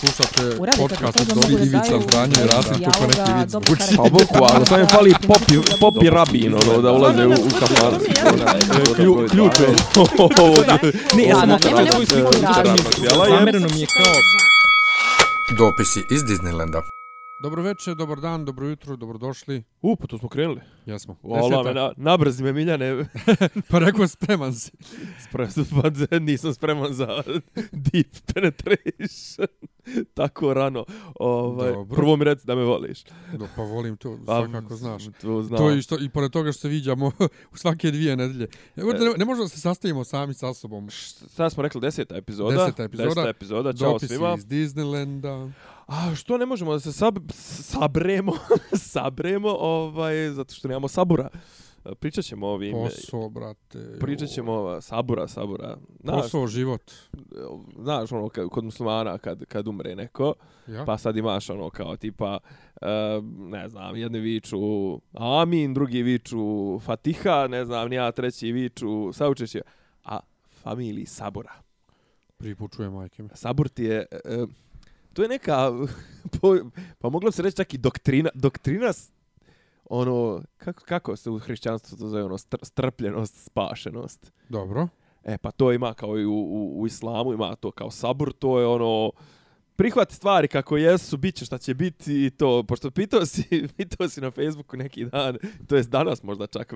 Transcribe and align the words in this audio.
Slušate 0.00 0.56
podcast 0.78 1.20
od 1.20 1.26
da 1.28 1.64
Ivica 1.64 2.00
Zdranje 2.02 2.34
i 2.44 2.46
Rasim 2.46 2.84
kako 2.84 3.06
neki 3.06 3.32
vic 3.32 3.50
dobro 3.50 3.66
zvuči. 3.66 3.80
karakter. 3.80 3.96
Pa 3.96 4.02
boku, 4.02 4.54
ali 4.54 4.66
sam 4.66 4.80
je 4.80 4.86
fali 4.86 5.14
popi, 5.26 5.54
popi 5.80 6.10
rabin, 6.10 6.54
ono, 6.54 6.82
da 6.82 6.92
ulaze 6.92 7.26
u, 7.26 7.30
u. 7.30 7.34
Klju- 8.96 9.28
Ključ 9.30 9.60
je. 9.60 9.66
Ne, 11.16 11.24
ja 11.24 11.36
sam 11.36 11.58
svoju 11.92 12.06
sliku 12.06 12.30
da, 12.40 12.74
Zamereno 13.28 13.68
mi 13.74 13.80
je 13.80 13.86
kao... 13.86 14.12
Dopisi 15.58 16.04
iz 16.10 16.22
Disneylanda. 16.22 16.95
Dobro 17.46 17.62
večer, 17.62 17.94
dobar 17.94 18.20
dan, 18.20 18.44
dobro 18.44 18.66
jutro, 18.68 18.96
dobrodošli. 18.96 19.62
U, 19.82 19.96
pa 19.96 20.06
to 20.06 20.18
smo 20.18 20.28
krenuli. 20.28 20.60
Jesmo. 20.86 21.16
Vola 21.22 21.48
me, 21.48 21.56
Deseta. 21.56 21.72
na, 21.72 21.92
nabrzi 21.96 22.42
me 22.42 22.52
Miljane. 22.52 23.06
Pa 23.70 23.78
rekao 23.78 24.08
spreman 24.08 24.54
si. 24.54 24.70
Sprem, 25.28 25.48
pa 26.10 26.18
nisam 26.18 26.54
spreman 26.54 26.92
za 26.92 27.22
deep 27.92 28.06
penetration. 28.34 29.46
Tako 30.14 30.54
rano. 30.54 30.84
Ovaj, 31.14 31.72
Dobro. 31.72 31.96
prvo 31.96 32.16
mi 32.16 32.24
reci 32.24 32.46
da 32.46 32.54
me 32.54 32.64
voliš. 32.64 33.04
Do, 33.38 33.48
pa 33.56 33.62
volim 33.62 33.96
to, 33.96 34.18
Pa, 34.26 34.46
svakako 34.46 34.76
znaš. 34.76 35.04
To 35.20 35.42
znam. 35.42 35.58
To 35.58 35.72
i, 35.72 35.82
što, 35.82 35.98
I 36.00 36.08
pored 36.08 36.30
toga 36.30 36.52
što 36.52 36.60
se 36.60 36.68
viđamo 36.68 37.12
u 37.52 37.56
svake 37.56 37.90
dvije 37.90 38.16
nedelje. 38.16 38.46
Ne, 38.76 38.84
ne, 38.84 39.14
ne 39.16 39.24
možemo 39.24 39.44
da 39.44 39.48
se 39.48 39.60
sastavimo 39.60 40.04
sami 40.04 40.34
sa 40.34 40.54
sobom. 40.54 40.90
Sad 40.90 41.52
smo 41.52 41.62
rekli 41.62 41.80
deseta 41.80 42.16
epizoda. 42.16 42.64
Deseta 42.64 42.82
epizoda. 42.82 43.08
Deseta 43.08 43.28
epizoda. 43.28 43.72
Ćao 43.72 43.92
Dopisi 43.92 44.14
svima. 44.14 44.34
iz 44.38 44.46
Disneylanda. 44.46 45.52
A 45.86 46.14
što 46.14 46.38
ne 46.38 46.46
možemo 46.46 46.72
da 46.72 46.80
se 46.80 46.92
sab, 46.92 47.18
sabremo, 47.62 48.32
sabremo, 48.92 49.48
ovaj, 49.48 50.30
zato 50.30 50.54
što 50.54 50.68
nemamo 50.68 50.88
sabura. 50.88 51.28
Pričat 52.00 52.24
ćemo 52.24 52.46
o 52.46 52.50
ovim... 52.50 52.72
Posao, 52.72 53.28
brate. 53.28 53.98
Pričat 54.00 54.28
ćemo 54.28 54.52
o 54.52 54.80
sabura, 54.80 55.28
sabura. 55.28 55.76
Znaš, 56.02 56.22
Posao, 56.22 56.46
život. 56.46 56.92
znaš 57.78 58.12
ono, 58.12 58.28
kad, 58.28 58.48
kod 58.48 58.64
muslimana 58.64 59.18
kad, 59.18 59.44
kad 59.44 59.68
umre 59.68 59.96
neko, 59.96 60.34
Ja? 60.66 60.84
pa 60.84 60.98
sad 60.98 61.16
imaš 61.16 61.50
ono 61.50 61.70
kao 61.70 61.96
tipa, 61.96 62.38
uh, 62.82 62.88
ne 63.38 63.68
znam, 63.68 63.96
jedni 63.96 64.18
viču 64.18 64.58
amin, 65.12 65.74
drugi 65.74 66.02
viču 66.02 66.78
fatiha, 66.80 67.46
ne 67.48 67.64
znam, 67.64 67.88
nija 67.88 68.12
treći 68.12 68.52
viču 68.52 69.12
saučešće, 69.12 69.60
a 70.04 70.20
familiji 70.62 71.06
sabura. 71.06 71.52
Pripučuje 72.36 72.90
majke 72.90 73.22
mi. 73.22 73.28
Sabur 73.34 73.68
ti 73.68 73.84
je, 73.84 74.06
uh, 74.42 74.48
to 75.16 75.22
je 75.22 75.28
neka, 75.28 75.72
po, 76.40 76.56
pa 76.98 77.08
moglo 77.08 77.32
se 77.32 77.42
reći 77.42 77.56
čak 77.56 77.74
i 77.74 77.78
doktrina, 77.78 78.30
doktrina 78.34 78.92
ono, 79.84 80.42
kako, 80.56 80.84
kako 80.84 81.16
se 81.16 81.30
u 81.30 81.38
hrišćanstvu 81.38 81.98
to 81.98 82.08
zove, 82.08 82.24
ono, 82.24 82.38
str, 82.38 82.56
strpljenost, 82.62 83.44
spašenost. 83.44 84.32
Dobro. 84.48 84.88
E, 85.24 85.38
pa 85.38 85.50
to 85.50 85.72
ima 85.72 85.94
kao 85.94 86.18
i 86.18 86.24
u, 86.24 86.32
u, 86.32 86.80
u 86.80 86.86
islamu, 86.86 87.32
ima 87.32 87.54
to 87.56 87.70
kao 87.70 87.90
sabur, 87.90 88.32
to 88.32 88.60
je 88.60 88.66
ono, 88.66 89.12
prihvat 89.76 90.12
stvari 90.12 90.48
kako 90.48 90.76
jesu, 90.76 91.16
bit 91.16 91.34
će 91.34 91.44
šta 91.44 91.58
će 91.58 91.74
biti 91.74 92.26
i 92.26 92.30
to, 92.30 92.62
pošto 92.62 92.90
pitao 92.90 93.26
si, 93.26 93.42
pitao 93.76 94.08
si 94.08 94.20
na 94.20 94.30
Facebooku 94.30 94.76
neki 94.76 95.04
dan, 95.04 95.36
to 95.68 95.76
jest 95.76 95.90
danas 95.90 96.22
možda 96.22 96.46
čak, 96.46 96.74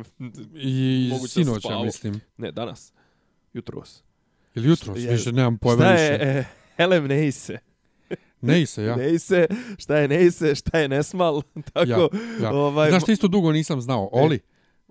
I 0.54 1.10
sinoć, 1.28 1.64
ja 1.64 1.82
mislim. 1.82 2.20
ne, 2.36 2.52
danas, 2.52 2.92
jutros. 3.52 4.02
Ili 4.54 4.68
jutro, 4.68 4.94
Je- 4.96 5.12
više 5.12 5.32
nemam 5.32 5.58
pojma 5.58 5.82
Šta 5.82 5.92
više. 5.92 6.04
je 6.04 6.18
e, 6.38 6.44
Helem 6.76 7.06
Neise? 7.06 7.58
Ne 8.40 8.66
se, 8.66 8.84
ja. 8.84 8.96
Neise, 8.96 9.46
šta 9.78 9.96
je 9.96 10.08
Neise, 10.08 10.54
šta 10.54 10.78
je 10.78 10.88
Nesmal, 10.88 11.42
tako, 11.72 11.90
Ja, 11.90 12.08
ja. 12.42 12.52
ovaj, 12.52 12.90
Znaš 12.90 13.02
što 13.02 13.12
isto 13.12 13.28
dugo 13.28 13.52
nisam 13.52 13.80
znao? 13.80 14.08
Oli. 14.12 14.40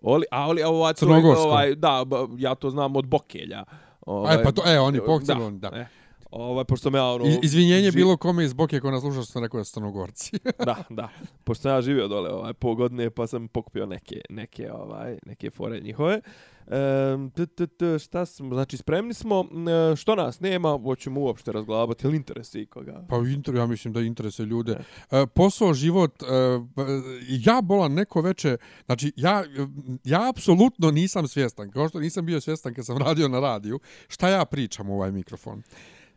Oli, 0.02 0.26
a 0.32 0.48
Oli, 0.48 0.64
a 0.64 0.70
ovaj, 0.70 0.94
je, 1.02 1.38
ovaj, 1.38 1.76
da, 1.76 2.06
ja 2.38 2.56
to 2.56 2.70
znam 2.70 2.96
od 2.96 3.06
Bokelja. 3.08 3.64
Ovaj, 4.02 4.38
Aj, 4.38 4.44
pa 4.44 4.52
to, 4.52 4.62
e, 4.66 4.80
oni 4.80 5.00
pokcilon, 5.06 5.60
da. 5.60 5.68
E, 5.68 5.99
ovaj, 6.32 6.66
pošto 6.66 6.90
me 6.90 6.98
ja 6.98 7.06
ono... 7.06 7.26
I- 7.26 7.40
Izvinjenje 7.44 7.92
ži- 7.92 7.96
bilo 7.96 8.18
kome 8.18 8.46
iz 8.46 8.54
Boke 8.54 8.80
ko 8.80 8.92
nas 8.92 9.02
sluša 9.02 9.22
što 9.22 9.32
sam 9.32 9.44
rekao 9.44 9.60
da 9.60 9.64
su 9.64 9.74
Crnogorci. 9.74 10.32
da, 10.66 10.84
da. 10.90 11.10
Pošto 11.44 11.62
sam 11.62 11.72
ja 11.72 11.82
živio 11.82 12.08
dole 12.08 12.30
ovaj, 12.30 12.54
pol 12.54 12.76
godine, 12.76 13.10
pa 13.10 13.28
sam 13.28 13.48
pokupio 13.48 13.86
neke, 13.86 14.22
neke, 14.30 14.72
ovaj, 14.72 15.18
neke 15.26 15.50
fore 15.50 15.80
njihove. 15.80 16.22
Um, 17.14 17.32
t, 17.32 17.46
t, 17.46 17.68
t, 17.68 18.00
šta 18.00 18.26
smo, 18.26 18.56
znači 18.56 18.78
spremni 18.78 19.14
smo, 19.14 19.46
e, 19.92 19.96
što 19.96 20.16
nas 20.16 20.40
nema, 20.40 20.80
hoćemo 20.84 21.22
uopšte 21.22 21.52
razglabati, 21.52 22.08
ili 22.08 22.16
interesi 22.16 22.62
ikoga? 22.62 23.06
Pa 23.10 23.16
inter, 23.18 23.56
ja 23.56 23.66
mislim 23.66 23.94
da 23.94 24.02
interese 24.02 24.44
ljude. 24.46 24.78
E, 25.12 25.26
posao, 25.28 25.74
život, 25.74 26.24
e, 26.24 26.26
ja 27.28 27.62
bolan 27.62 27.94
neko 27.94 28.22
veče, 28.22 28.58
znači 28.86 29.14
ja, 29.16 29.44
ja 30.04 30.30
apsolutno 30.30 30.92
nisam 30.92 31.28
svjestan, 31.28 31.72
kao 31.72 31.90
što 31.90 32.00
nisam 32.00 32.26
bio 32.26 32.42
svjestan 32.42 32.74
kad 32.74 32.86
sam 32.86 32.98
radio 32.98 33.28
na 33.28 33.40
radiju, 33.40 33.80
šta 34.08 34.30
ja 34.30 34.46
pričam 34.46 34.90
u 34.90 34.96
ovaj 34.96 35.12
mikrofon. 35.12 35.62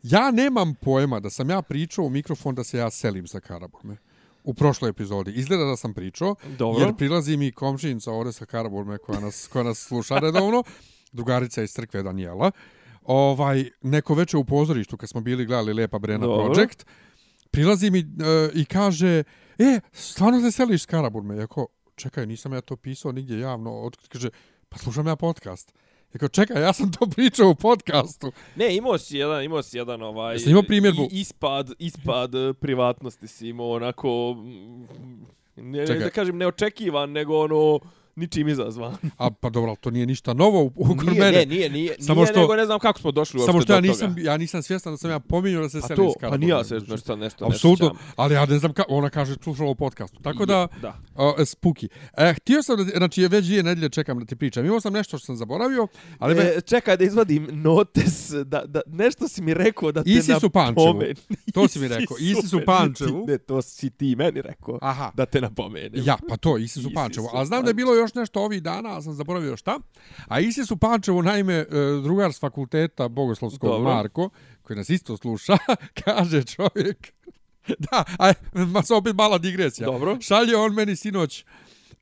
Ja 0.03 0.31
nemam 0.31 0.75
pojma 0.75 1.19
da 1.19 1.29
sam 1.29 1.49
ja 1.49 1.61
pričao 1.61 2.05
u 2.05 2.09
mikrofon 2.09 2.55
da 2.55 2.63
se 2.63 2.77
ja 2.77 2.89
selim 2.89 3.27
sa 3.27 3.39
Karaburme. 3.39 3.97
U 4.43 4.53
prošloj 4.53 4.89
epizodi. 4.89 5.31
Izgleda 5.31 5.63
da 5.63 5.77
sam 5.77 5.93
pričao, 5.93 6.35
Dobro. 6.57 6.85
jer 6.85 6.95
prilazi 6.95 7.37
mi 7.37 7.51
komšinica 7.51 8.11
ovdje 8.11 8.33
sa 8.33 8.45
Karaburme 8.45 8.97
koja 8.97 9.19
nas, 9.19 9.47
koja 9.51 9.63
nas 9.63 9.79
sluša 9.79 10.19
redovno, 10.19 10.63
drugarica 11.11 11.63
iz 11.63 11.71
crkve 11.71 12.03
Danijela. 12.03 12.51
Ovaj, 13.03 13.69
neko 13.81 14.13
veče 14.13 14.37
u 14.37 14.45
pozorištu 14.45 14.97
kad 14.97 15.09
smo 15.09 15.21
bili 15.21 15.45
gledali 15.45 15.73
Lepa 15.73 15.99
Brena 15.99 16.25
Dobro. 16.25 16.53
Project, 16.53 16.85
prilazi 17.51 17.91
mi 17.91 17.99
e, 17.99 18.03
i 18.53 18.65
kaže, 18.65 19.23
e, 19.59 19.79
stvarno 19.91 20.41
se 20.41 20.51
seliš 20.51 20.83
s 20.83 20.85
Karaburme? 20.85 21.37
Jako, 21.37 21.67
čekaj, 21.95 22.25
nisam 22.25 22.53
ja 22.53 22.61
to 22.61 22.75
pisao 22.75 23.11
nigdje 23.11 23.39
javno. 23.39 23.71
Od, 23.71 23.97
kaže, 24.09 24.29
pa 24.69 24.77
slušam 24.77 25.07
ja 25.07 25.15
podcast. 25.15 25.73
Jako, 26.13 26.27
čekaj, 26.27 26.61
ja 26.61 26.73
sam 26.73 26.91
to 26.91 27.05
pričao 27.07 27.49
u 27.49 27.55
podcastu. 27.55 28.31
Ne, 28.55 28.75
imao 28.75 28.97
si 28.97 29.17
jedan, 29.17 29.43
imao 29.43 29.63
si 29.63 29.77
jedan 29.77 30.01
ovaj... 30.01 30.35
Jesi 30.35 30.49
imao 30.49 30.63
primjedbu? 30.63 31.01
i- 31.03 31.19
Ispad, 31.19 31.71
ispad 31.79 32.35
e, 32.35 32.53
privatnosti 32.53 33.27
si 33.27 33.47
imao 33.47 33.69
onako... 33.69 34.35
Ne, 35.55 35.63
ne, 35.79 35.87
Čekaj. 35.87 35.99
da 35.99 36.09
kažem 36.09 36.37
neočekivan, 36.37 37.11
nego 37.11 37.37
ono 37.37 37.79
ničim 38.15 38.47
izazvan. 38.47 38.95
A 39.17 39.31
pa 39.31 39.49
dobro, 39.49 39.69
ali 39.69 39.77
to 39.77 39.91
nije 39.91 40.05
ništa 40.05 40.33
novo 40.33 40.61
u, 40.61 40.71
u 40.75 40.95
nije, 40.95 41.19
mene. 41.21 41.31
ne, 41.31 41.45
nije, 41.45 41.69
nije, 41.69 41.95
Samo 41.99 42.15
nije, 42.15 42.27
što- 42.27 42.39
nego 42.39 42.55
ne 42.55 42.65
znam 42.65 42.79
kako 42.79 42.99
smo 42.99 43.11
došli 43.11 43.37
uopšte 43.37 43.51
Samo 43.51 43.61
što 43.61 43.73
ja 43.73 43.81
do 43.81 43.87
nisam, 43.87 44.09
toga. 44.09 44.21
ja 44.21 44.37
nisam 44.37 44.63
svjestan 44.63 44.93
da 44.93 44.97
sam 44.97 45.09
ja 45.11 45.19
pominjao 45.19 45.61
da 45.61 45.69
se 45.69 45.81
Pa 45.81 45.87
selim 45.87 46.13
to, 46.13 46.19
pa 46.21 46.37
nije 46.37 46.49
ja 46.49 46.63
se 46.63 46.73
nešto, 46.87 47.15
nešto 47.15 47.45
ne 47.45 47.47
Apsolutno, 47.47 47.95
ali 48.15 48.33
ja 48.33 48.45
ne 48.45 48.59
znam 48.59 48.73
kako, 48.73 48.93
ona 48.93 49.09
kaže 49.09 49.35
slušala 49.35 49.69
u 49.69 49.75
podcastu. 49.75 50.19
Tako 50.19 50.45
da, 50.45 50.67
Da. 50.81 50.99
uh, 51.15 51.45
spuki. 51.45 51.87
E, 52.15 52.33
htio 52.33 52.63
sam 52.63 52.77
da, 52.77 52.83
znači 52.87 53.27
već 53.27 53.45
dvije 53.45 53.63
nedelje 53.63 53.89
čekam 53.89 54.19
da 54.19 54.25
ti 54.25 54.35
pričam. 54.35 54.65
Imao 54.65 54.81
sam 54.81 54.93
nešto 54.93 55.17
što 55.17 55.25
sam 55.25 55.35
zaboravio, 55.35 55.87
ali 56.19 56.35
me, 56.35 56.43
E, 56.43 56.61
čekaj 56.61 56.97
da 56.97 57.03
izvadim 57.03 57.47
notes, 57.53 58.03
da, 58.31 58.63
da, 58.65 58.81
nešto 58.87 59.27
si 59.27 59.41
mi 59.41 59.53
rekao 59.53 59.91
da 59.91 60.03
te 60.03 60.09
Isisu 60.09 60.49
Pančevu. 60.49 60.85
napomeni. 60.87 61.15
To 61.53 61.67
si 61.67 61.79
mi 61.79 61.87
rekao, 61.87 62.17
Isisu 62.19 62.55
meni- 62.55 62.65
Pančevu. 62.65 63.25
Ne, 63.27 63.37
to 63.37 63.61
si 63.61 63.89
ti 63.89 64.15
meni 64.15 64.41
rekao. 64.41 64.79
aha, 64.81 65.11
Da 65.13 65.25
te 65.25 65.41
napomenem. 65.41 65.91
Ja, 65.95 66.17
pa 66.29 66.37
to, 66.37 66.57
Isisu 66.57 66.79
Isisu 66.79 66.93
Pančevo. 66.93 67.29
A 67.33 67.45
znam 67.45 67.63
da 67.63 67.69
je 67.69 67.73
bilo 67.73 67.95
još 68.03 68.13
nešto 68.13 68.41
ovih 68.41 68.63
dana, 68.63 68.89
ali 68.89 69.03
sam 69.03 69.13
zaboravio 69.13 69.57
šta. 69.57 69.79
A 70.27 70.39
Isisu 70.39 70.77
Pančevo, 70.77 71.21
naime, 71.21 71.53
e, 71.53 71.65
drugar 72.03 72.33
s 72.33 72.39
fakulteta 72.39 73.07
Bogoslovskog 73.07 73.69
Dobro. 73.69 73.93
Marko, 73.93 74.29
koji 74.61 74.77
nas 74.77 74.89
isto 74.89 75.17
sluša, 75.17 75.57
kaže 76.03 76.43
čovjek... 76.43 76.97
Da, 77.91 78.03
aj, 78.17 78.33
ma 78.53 78.83
se 78.83 78.93
opet 78.93 79.15
mala 79.15 79.37
digresija. 79.37 79.85
Dobro. 79.85 80.17
Šalje 80.21 80.55
on 80.55 80.73
meni 80.73 80.95
sinoć 80.95 81.45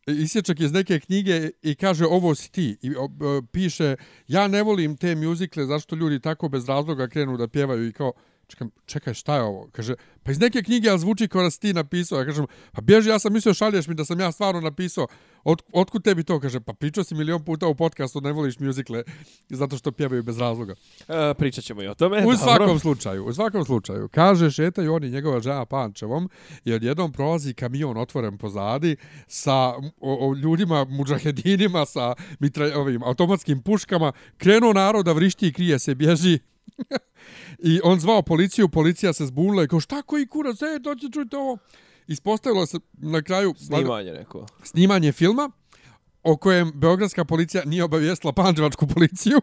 isječak 0.07 0.59
iz 0.59 0.72
neke 0.72 1.00
knjige 1.00 1.50
i 1.61 1.75
kaže 1.75 2.06
ovo 2.06 2.35
si 2.35 2.51
ti. 2.51 2.78
I 2.81 2.95
o, 2.95 3.03
o, 3.03 3.41
piše, 3.51 3.95
ja 4.28 4.47
ne 4.47 4.63
volim 4.63 4.97
te 4.97 5.16
mjuzikle 5.16 5.66
zašto 5.66 5.95
ljudi 5.95 6.19
tako 6.19 6.50
bez 6.50 6.69
razloga 6.69 7.07
krenu 7.07 7.38
da 7.38 7.47
pjevaju 7.47 7.88
i 7.88 7.94
kao, 7.94 8.13
čekaj, 8.51 8.67
čekaj 8.85 9.13
šta 9.13 9.35
je 9.35 9.41
ovo? 9.41 9.69
Kaže, 9.72 9.95
pa 10.23 10.31
iz 10.31 10.39
neke 10.39 10.63
knjige, 10.63 10.89
ali 10.89 11.00
zvuči 11.00 11.28
kao 11.28 11.44
da 11.44 11.51
si 11.51 11.59
ti 11.59 11.73
napisao. 11.73 12.19
Ja 12.19 12.25
kažem, 12.25 12.45
pa 12.72 12.81
bježi, 12.81 13.09
ja 13.09 13.19
sam 13.19 13.34
mislio 13.34 13.53
šalješ 13.53 13.88
mi 13.88 13.95
da 13.95 14.06
sam 14.06 14.19
ja 14.19 14.31
stvarno 14.31 14.62
napisao. 14.62 15.07
Od, 15.44 15.62
otkud 15.73 16.03
tebi 16.03 16.23
to? 16.23 16.39
Kaže, 16.39 16.59
pa 16.59 16.73
pričao 16.73 17.03
si 17.03 17.16
milion 17.16 17.45
puta 17.45 17.67
u 17.67 17.75
podcastu, 17.75 18.22
ne 18.22 18.31
voliš 18.31 18.59
mjuzikle 18.59 19.03
zato 19.50 19.78
što 19.78 19.91
pjevaju 19.91 20.23
bez 20.23 20.38
razloga. 20.38 20.75
E, 21.07 21.34
pričat 21.34 21.63
ćemo 21.63 21.84
i 21.84 21.88
o 21.88 21.94
tome. 21.94 22.17
U 22.17 22.22
dobro. 22.22 22.38
svakom 22.38 22.79
slučaju, 22.79 23.25
u 23.25 23.34
svakom 23.34 23.66
slučaju. 23.66 24.07
Kaže, 24.07 24.51
šetaju 24.51 24.94
oni 24.94 25.09
njegova 25.09 25.40
žena 25.40 25.66
Pančevom 25.66 26.29
i 26.66 26.73
odjednom 26.73 27.11
prolazi 27.11 27.53
kamion 27.53 27.97
otvoren 27.97 28.37
pozadi 28.37 28.96
sa 29.28 29.53
o, 29.53 29.81
o, 29.99 30.35
ljudima, 30.35 30.85
muđahedinima, 30.85 31.85
sa 31.85 32.14
mitra, 32.40 32.72
ovim 32.75 33.03
automatskim 33.03 33.61
puškama. 33.61 34.11
Krenuo 34.37 34.73
narod 34.73 35.05
da 35.05 35.14
vrišti 35.14 35.47
i 35.47 35.53
krije 35.53 35.79
se, 35.79 35.96
bježi. 35.96 36.40
I 37.59 37.79
on 37.84 37.99
zvao 37.99 38.22
policiju, 38.22 38.69
policija 38.69 39.13
se 39.13 39.25
zbunila 39.25 39.63
i 39.63 39.67
kao 39.67 39.79
šta 39.79 40.02
koji 40.02 40.28
kurac, 40.28 40.61
e, 40.61 40.79
dođe 40.79 41.09
čujte 41.13 41.37
ovo. 41.37 41.58
Ispostavilo 42.08 42.66
se 42.66 42.79
na 42.93 43.22
kraju 43.22 43.53
Snimanje 43.58 44.11
neko. 44.11 44.46
snimanje 44.63 45.11
filma 45.11 45.52
o 46.23 46.37
kojem 46.37 46.72
Beogradska 46.75 47.25
policija 47.25 47.63
nije 47.66 47.84
obavijestila 47.84 48.34
Pančevačku 48.34 48.87
policiju. 48.87 49.41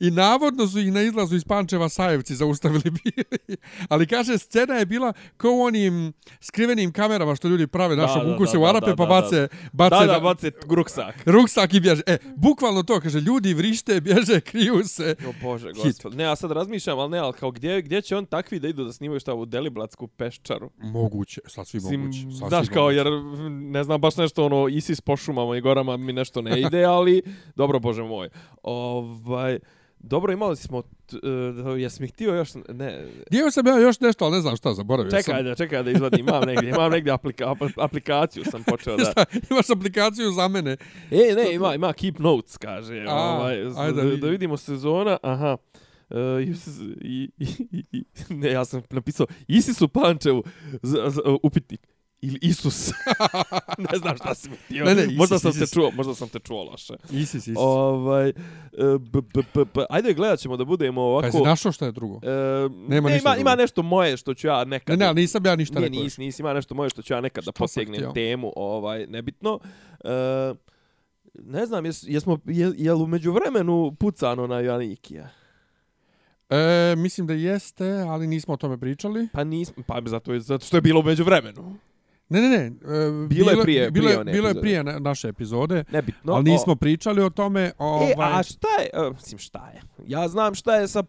I 0.00 0.10
navodno 0.10 0.66
su 0.66 0.78
ih 0.78 0.92
na 0.92 1.02
izlazu 1.02 1.36
iz 1.36 1.44
Pančeva 1.44 1.88
Sajevci 1.88 2.34
zaustavili 2.34 2.90
bili. 3.04 3.56
Ali 3.88 4.06
kaže, 4.06 4.38
scena 4.38 4.74
je 4.74 4.86
bila 4.86 5.12
kao 5.36 5.52
u 5.52 5.62
onim 5.62 6.12
skrivenim 6.40 6.92
kamerama 6.92 7.36
što 7.36 7.48
ljudi 7.48 7.66
prave 7.66 7.96
Da, 7.96 8.02
našo 8.02 8.24
da, 8.24 8.32
vuku 8.32 8.46
se 8.46 8.58
u 8.58 8.64
Arape 8.64 8.86
da, 8.86 8.96
pa 8.96 9.06
bace, 9.06 9.48
bace, 9.72 9.96
Da, 9.96 10.06
da, 10.06 10.20
bace 10.20 10.50
ruksak. 10.68 11.22
ruksak 11.26 11.74
i 11.74 11.80
bježe. 11.80 12.02
E, 12.06 12.18
bukvalno 12.36 12.82
to, 12.82 13.00
kaže, 13.00 13.20
ljudi 13.20 13.54
vrište, 13.54 14.00
bježe, 14.00 14.40
kriju 14.50 14.84
se. 14.84 15.16
O 15.28 15.32
Bože, 15.42 15.72
gospod. 15.72 16.14
Ne, 16.14 16.24
ja 16.24 16.36
sad 16.36 16.50
razmišljam, 16.50 16.98
ali 16.98 17.10
ne, 17.10 17.18
ali 17.18 17.32
kao 17.32 17.50
gdje, 17.50 17.82
gdje 17.82 18.02
će 18.02 18.16
on 18.16 18.26
takvi 18.26 18.60
da 18.60 18.68
idu 18.68 18.84
da 18.84 18.92
snimaju 18.92 19.20
šta 19.20 19.34
u 19.34 19.46
Deliblatsku 19.46 20.06
peščaru? 20.08 20.70
Moguće, 20.78 21.40
sasvim 21.46 21.82
Mislim, 21.82 22.00
moguće. 22.00 22.18
sasvim 22.22 22.48
znaš 22.48 22.68
kao, 22.68 22.90
jer 22.90 23.06
ne 23.50 23.84
znam 23.84 24.00
baš 24.00 24.16
nešto 24.16 24.46
ono, 24.46 24.68
ISIS 24.68 25.00
po 25.00 25.16
šumama 25.16 25.56
i 25.56 25.60
gorama 25.60 25.96
mi 25.96 26.12
nešto 26.12 26.42
ne 26.42 26.60
ide, 26.60 26.84
ali 26.84 27.22
dobro, 27.56 27.78
Bože 27.78 28.02
moj. 28.02 28.28
Ovaj, 28.62 29.58
dobro, 30.08 30.32
imali 30.32 30.56
smo, 30.56 30.78
uh, 30.78 31.80
jes 31.80 32.00
mi 32.00 32.08
htio 32.08 32.34
još, 32.34 32.54
ne, 32.68 33.06
Dio 33.30 33.50
sam 33.50 33.66
ja 33.66 33.78
još 33.78 34.00
nešto, 34.00 34.24
ali 34.24 34.34
ne 34.34 34.40
znam 34.40 34.56
šta, 34.56 34.74
zaboravio 34.74 35.10
sam. 35.10 35.20
čekaj 35.22 35.42
da, 35.42 35.54
čekaj 35.54 35.82
da 35.82 35.90
izvadim, 35.90 36.28
imam 36.28 36.42
negdje, 36.42 36.68
imam 36.68 36.90
negdje 36.90 37.12
aplika, 37.12 37.46
apl- 37.46 37.84
aplikaciju 37.84 38.44
sam 38.50 38.62
počeo 38.64 38.96
da, 38.96 39.04
Šta, 39.12 39.24
imaš 39.50 39.70
aplikaciju 39.70 40.30
za 40.32 40.48
mene. 40.48 40.76
E, 41.10 41.34
ne, 41.36 41.54
ima, 41.54 41.74
ima 41.74 41.92
Keep 41.92 42.18
Notes, 42.18 42.56
kaže. 42.56 43.04
A, 43.08 43.14
ovaj, 43.14 43.56
ajde 43.60 43.72
da 43.76 43.92
da, 43.92 44.02
vidim. 44.02 44.20
da 44.20 44.28
vidimo 44.28 44.56
sezona. 44.56 45.18
Aha. 45.22 45.56
Uh, 46.10 46.16
i, 46.42 46.52
i, 47.00 47.30
i, 47.72 47.84
i, 47.92 48.04
ne, 48.28 48.50
ja 48.52 48.64
sam 48.64 48.82
napisao 48.90 49.26
Isis 49.48 49.82
u 49.82 49.88
Pančevu, 49.88 50.44
z, 50.82 50.98
z, 51.08 51.18
upitnik. 51.42 51.86
Ili 52.20 52.38
Isus. 52.42 52.90
ne 53.90 53.98
znam 53.98 54.16
šta 54.16 54.34
si 54.34 54.50
mi 54.50 54.56
htio. 54.56 54.84
Ne, 54.84 54.94
ne, 54.94 55.04
Isis, 55.04 55.16
možda 55.16 55.38
sam 55.38 55.50
Isis. 55.50 55.70
te 55.70 55.74
čuo, 55.74 55.90
možda 55.90 56.14
sam 56.14 56.28
te 56.28 56.38
čuo 56.38 56.62
loše. 56.64 56.92
Isis, 57.10 57.34
isis. 57.34 57.54
Ovaj, 57.58 58.28
e, 58.28 58.32
b, 59.00 59.20
b, 59.22 59.42
b, 59.54 59.64
b, 59.74 59.84
ajde 59.90 60.14
gledat 60.14 60.38
ćemo 60.38 60.56
da 60.56 60.64
budemo 60.64 61.18
Pa 61.20 61.26
jesi 61.26 61.36
ovako. 61.36 61.48
našao 61.48 61.72
šta 61.72 61.86
je 61.86 61.92
drugo? 61.92 62.20
E, 62.22 62.28
Nema 62.88 63.08
ne, 63.08 63.14
ništa 63.14 63.28
ima, 63.28 63.34
drugo. 63.34 63.40
ima 63.40 63.56
nešto 63.56 63.82
moje 63.82 64.16
što 64.16 64.34
ću 64.34 64.46
ja 64.46 64.58
Ne, 64.58 64.64
nekad... 64.64 64.98
ne, 64.98 65.06
ali 65.06 65.20
nisam 65.20 65.46
ja 65.46 65.56
ništa 65.56 65.78
Nije, 65.78 65.88
rekao. 65.88 66.02
nis, 66.02 66.18
nis, 66.18 66.38
ima 66.38 66.52
nešto 66.52 66.74
moje 66.74 66.90
što 66.90 67.02
ću 67.02 67.12
ja 67.14 67.20
nekad 67.20 67.44
da 67.44 67.52
Šta 67.66 67.82
htio? 67.82 68.10
temu, 68.14 68.52
ovaj, 68.56 69.06
nebitno. 69.06 69.58
E, 70.04 70.54
ne 71.34 71.66
znam, 71.66 71.86
jes, 71.86 72.04
jesmo, 72.06 72.38
je, 72.44 72.72
je 72.76 72.94
li 72.94 73.02
umeđu 73.02 73.32
vremenu 73.32 73.96
pucano 73.98 74.46
na 74.46 74.60
Janikija? 74.60 75.28
E, 76.50 76.94
mislim 76.96 77.26
da 77.26 77.34
jeste, 77.34 77.90
ali 77.90 78.26
nismo 78.26 78.54
o 78.54 78.56
tome 78.56 78.78
pričali. 78.78 79.28
Pa 79.32 79.44
nismo, 79.44 79.82
pa 79.86 80.00
zato, 80.06 80.32
je, 80.32 80.40
zato 80.40 80.66
što 80.66 80.76
je 80.76 80.80
bilo 80.80 81.00
umeđu 81.00 81.24
vremenu. 81.24 81.76
Ne, 82.30 82.40
ne, 82.40 82.48
ne. 82.50 82.66
e, 82.66 82.70
Bilo 83.28 83.50
je 83.50 83.62
prije- 83.62 83.90
bilo, 83.90 84.04
prije 84.04 84.12
je- 84.12 84.18
one 84.18 84.32
bilo 84.32 84.48
je 84.48 84.54
prije 84.56 84.84
na- 84.84 84.98
naše 85.00 85.28
epizode, 85.28 85.84
Nebitno. 85.90 86.32
ali 86.32 86.44
nismo 86.44 86.74
pričali 86.76 87.22
o 87.22 87.30
tome. 87.30 87.72
Ovaj, 87.78 88.10
E, 88.10 88.14
a 88.18 88.42
šta 88.42 88.68
je, 88.80 89.06
e, 89.06 89.10
mislim 89.12 89.38
šta 89.38 89.70
je? 89.70 89.80
Ja 90.06 90.28
znam 90.28 90.54
šta 90.54 90.74
je 90.74 90.88
sa 90.88 91.02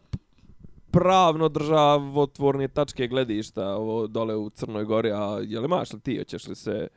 pravno 0.92 1.50
državotvorne 1.50 2.68
tačke 2.68 3.08
gledišta 3.08 3.68
ovo 3.68 4.08
dole 4.08 4.36
u 4.36 4.50
Crnoj 4.50 4.84
Gori, 4.86 5.12
a 5.12 5.40
je 5.42 5.60
li 5.60 5.66
imaš 5.66 5.94
li 5.94 6.00
ti, 6.00 6.18
hoćeš 6.18 6.48
li 6.48 6.56
se 6.56 6.88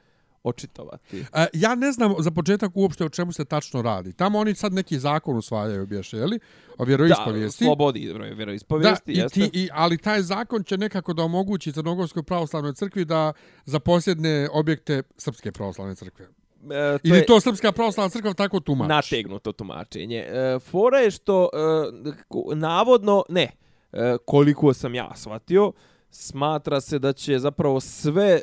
očitovati? 0.45 1.25
E, 1.33 1.47
ja 1.53 1.75
ne 1.75 1.93
znam 1.93 2.15
za 2.19 2.31
početak 2.31 2.71
uopšte 2.75 3.05
o 3.05 3.09
čemu 3.09 3.33
se 3.33 3.45
tačno 3.45 3.83
radi. 3.83 4.13
Tamo 4.13 4.39
oni 4.39 4.55
sad 4.55 4.73
neki 4.73 4.99
zakon 4.99 5.37
usvajaju, 5.37 5.87
bješe, 5.87 6.17
je 6.17 6.27
li? 6.27 6.39
O 6.79 6.85
vjeroispovijesti. 6.85 7.65
Da, 7.65 7.69
slobodi 7.69 8.13
broj 8.15 8.29
Da, 8.29 8.35
vjeroispovijesti, 8.35 9.13
i 9.13 9.17
jeste. 9.17 9.41
ti, 9.41 9.51
i, 9.55 9.69
ali 9.73 9.99
taj 9.99 10.23
zakon 10.23 10.65
će 10.65 10.79
nekako 10.79 11.13
da 11.13 11.23
omogući 11.23 11.73
Crnogorskoj 11.73 12.23
pravoslavnoj 12.23 12.75
crkvi 12.75 13.05
da 13.05 13.33
zaposjedne 13.65 14.49
objekte 14.53 15.03
Srpske 15.17 15.53
pravoslavne 15.53 15.95
crkve. 15.95 16.25
E, 16.71 16.99
Ili 17.03 17.19
je- 17.19 17.27
to 17.27 17.41
Srpska 17.41 17.73
pravoslavna 17.73 18.11
crkva 18.11 18.35
tako 18.35 18.61
tumači. 18.61 18.89
nategnuto 18.89 19.53
tumačenje. 19.53 20.19
E, 20.19 20.59
fora 20.61 20.99
je 20.99 21.11
što 21.11 21.49
e, 21.53 22.55
navodno 22.55 23.25
ne. 23.29 23.51
E, 23.93 24.17
koliko 24.25 24.75
sam 24.75 24.95
ja 24.95 25.13
shvatio, 25.17 25.73
smatra 26.11 26.81
se 26.81 26.99
da 26.99 27.13
će 27.13 27.39
zapravo 27.39 27.81
sve 27.81 28.33
e, 28.33 28.41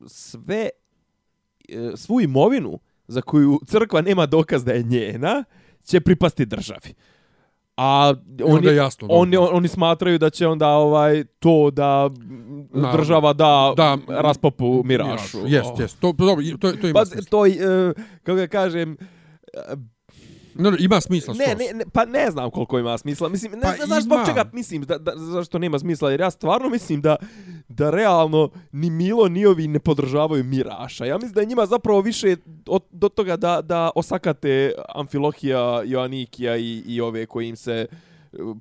sve 0.00 0.68
e, 1.68 1.92
svu 1.96 2.20
imovinu 2.20 2.78
za 3.06 3.22
koju 3.22 3.60
crkva 3.66 4.00
nema 4.00 4.26
dokaz 4.26 4.64
da 4.64 4.72
je 4.72 4.82
njena 4.82 5.44
će 5.84 6.00
pripasti 6.00 6.46
državi. 6.46 6.94
A 7.76 8.14
oni, 8.44 8.66
je 8.66 8.76
jasno, 8.76 9.08
oni, 9.10 9.32
dobro. 9.32 9.56
oni 9.56 9.68
smatraju 9.68 10.18
da 10.18 10.30
će 10.30 10.46
onda 10.46 10.68
ovaj 10.68 11.24
to 11.38 11.70
da 11.70 12.10
Naravno. 12.70 12.92
država 12.92 13.32
da, 13.32 13.72
Da, 13.76 13.98
raspopu 14.08 14.82
mirašu. 14.84 15.38
Jest, 15.46 15.66
Oh. 15.66 15.80
jest. 15.80 16.00
To, 16.00 16.12
to, 16.12 16.36
to, 16.60 16.72
to 16.72 16.86
ima 16.86 16.94
Pa 16.94 17.04
smisla. 17.04 17.30
to, 17.30 17.46
e, 17.46 17.52
kako 18.22 18.36
ga 18.36 18.46
kažem, 18.46 18.96
No, 20.54 20.70
no, 20.70 20.76
ima 20.80 21.00
smisla 21.00 21.34
Ne, 21.34 21.44
skroz. 21.44 21.58
ne, 21.58 21.78
ne, 21.78 21.84
pa 21.92 22.04
ne 22.04 22.30
znam 22.30 22.50
koliko 22.50 22.78
ima 22.78 22.98
smisla. 22.98 23.28
Mislim, 23.28 23.52
ne, 23.52 23.60
Pa 23.62 23.74
pa 23.80 23.86
znaš 23.86 24.02
zbog 24.02 24.18
čega 24.26 24.44
mislim 24.52 24.82
da, 24.82 24.98
da, 24.98 25.12
zašto 25.16 25.58
nema 25.58 25.78
smisla, 25.78 26.10
jer 26.10 26.20
ja 26.20 26.30
stvarno 26.30 26.68
mislim 26.68 27.00
da 27.00 27.16
da 27.68 27.90
realno 27.90 28.50
ni 28.72 28.90
Milo 28.90 29.28
ni 29.28 29.46
ovi 29.46 29.68
ne 29.68 29.78
podržavaju 29.78 30.44
Miraša. 30.44 31.04
Ja 31.04 31.14
mislim 31.16 31.32
da 31.32 31.40
je 31.40 31.46
njima 31.46 31.66
zapravo 31.66 32.00
više 32.00 32.36
od, 32.66 32.82
do 32.90 33.08
toga 33.08 33.36
da, 33.36 33.60
da 33.62 33.90
osakate 33.94 34.72
Amfilohija, 34.94 35.82
Joanikija 35.84 36.56
i, 36.56 36.82
i 36.86 37.00
ove 37.00 37.26
koji 37.26 37.48
im 37.48 37.56
se 37.56 37.86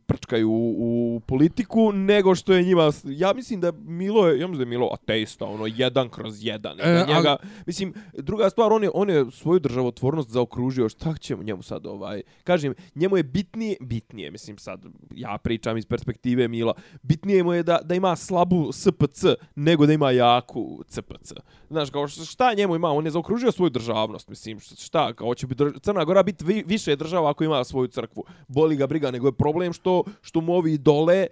prčkaju 0.05 0.49
u, 0.49 0.75
u 1.15 1.19
politiku, 1.19 1.91
nego 1.91 2.35
što 2.35 2.53
je 2.53 2.63
njima... 2.63 2.91
Ja 3.05 3.33
mislim 3.33 3.61
da 3.61 3.71
Milo 3.71 4.27
je, 4.27 4.39
ja 4.39 4.47
mislim 4.47 4.57
da 4.57 4.63
je 4.63 4.77
Milo 4.77 4.89
ateista, 4.93 5.45
ono, 5.45 5.65
jedan 5.67 6.09
kroz 6.09 6.45
jedan. 6.45 6.79
E, 6.79 6.83
da 6.83 7.05
njega, 7.07 7.29
ali- 7.29 7.49
Mislim, 7.65 7.93
druga 8.13 8.49
stvar, 8.49 8.73
on 8.73 8.83
je, 8.83 8.89
on 8.93 9.09
je 9.09 9.25
svoju 9.31 9.59
državotvornost 9.59 10.29
zaokružio, 10.29 10.89
šta 10.89 11.13
će 11.17 11.35
njemu 11.37 11.63
sad 11.63 11.85
ovaj... 11.85 12.21
Kažem, 12.43 12.73
njemu 12.95 13.17
je 13.17 13.23
bitnije, 13.23 13.75
bitnije, 13.81 14.31
mislim 14.31 14.57
sad, 14.57 14.85
ja 15.11 15.37
pričam 15.37 15.77
iz 15.77 15.85
perspektive 15.85 16.47
Mila, 16.47 16.73
bitnije 17.01 17.43
mu 17.43 17.53
je 17.53 17.63
da, 17.63 17.79
da 17.83 17.95
ima 17.95 18.15
slabu 18.15 18.71
SPC 18.71 19.23
nego 19.55 19.85
da 19.85 19.93
ima 19.93 20.11
jaku 20.11 20.83
CPC. 20.87 21.31
Znaš, 21.69 21.89
kao 21.89 22.07
šta- 22.07 22.25
šta 22.25 22.53
njemu 22.53 22.75
ima, 22.75 22.89
on 22.89 23.05
je 23.05 23.11
zaokružio 23.11 23.51
svoju 23.51 23.69
državnost, 23.69 24.27
mislim, 24.27 24.59
šta, 24.59 25.13
kao 25.13 25.35
će 25.35 25.47
bi 25.47 25.55
drž... 25.55 25.71
Crna 25.81 26.03
Gora 26.03 26.23
biti 26.23 26.45
vi, 26.45 26.63
više 26.67 26.95
država 26.95 27.29
ako 27.29 27.43
ima 27.43 27.63
svoju 27.63 27.87
crkvu. 27.87 28.23
Boli 28.47 28.75
ga 28.75 28.87
briga, 28.87 29.11
nego 29.11 29.27
je 29.27 29.31
problem 29.33 29.62
što, 29.71 30.03
što 30.21 30.41
mu 30.41 30.53
ovi 30.53 30.77
dole 30.77 31.27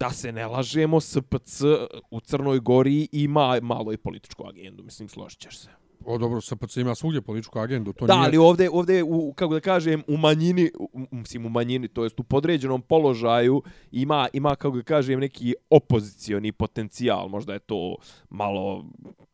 da 0.00 0.10
se 0.10 0.32
ne 0.32 0.46
lažemo, 0.46 1.00
SPC 1.00 1.62
u 2.10 2.20
Crnoj 2.20 2.58
Gori 2.58 3.08
ima 3.12 3.58
malo 3.62 3.92
i 3.92 3.96
političku 3.96 4.46
agendu, 4.46 4.82
mislim, 4.82 5.08
složit 5.08 5.38
ćeš 5.38 5.58
se. 5.58 5.68
O, 6.04 6.18
dobro, 6.18 6.40
SPC 6.40 6.76
ima 6.76 6.94
svugdje 6.94 7.22
političku 7.22 7.58
agendu. 7.58 7.92
To 7.92 8.06
Da, 8.06 8.14
nije... 8.14 8.26
ali 8.26 8.36
ovdje, 8.36 8.70
ovdje 8.70 9.02
u, 9.02 9.32
kako 9.32 9.54
da 9.54 9.60
kažem, 9.60 10.02
u 10.08 10.16
manjini, 10.16 10.70
u, 10.78 11.06
mislim 11.10 11.46
u 11.46 11.48
manjini, 11.48 11.88
to 11.88 12.04
jest 12.04 12.20
u 12.20 12.22
podređenom 12.22 12.82
položaju, 12.82 13.62
ima, 13.92 14.28
ima 14.32 14.56
kako 14.56 14.76
da 14.76 14.82
kažem, 14.82 15.20
neki 15.20 15.54
opozicioni 15.70 16.52
potencijal, 16.52 17.28
možda 17.28 17.52
je 17.52 17.58
to 17.58 17.96
malo 18.30 18.84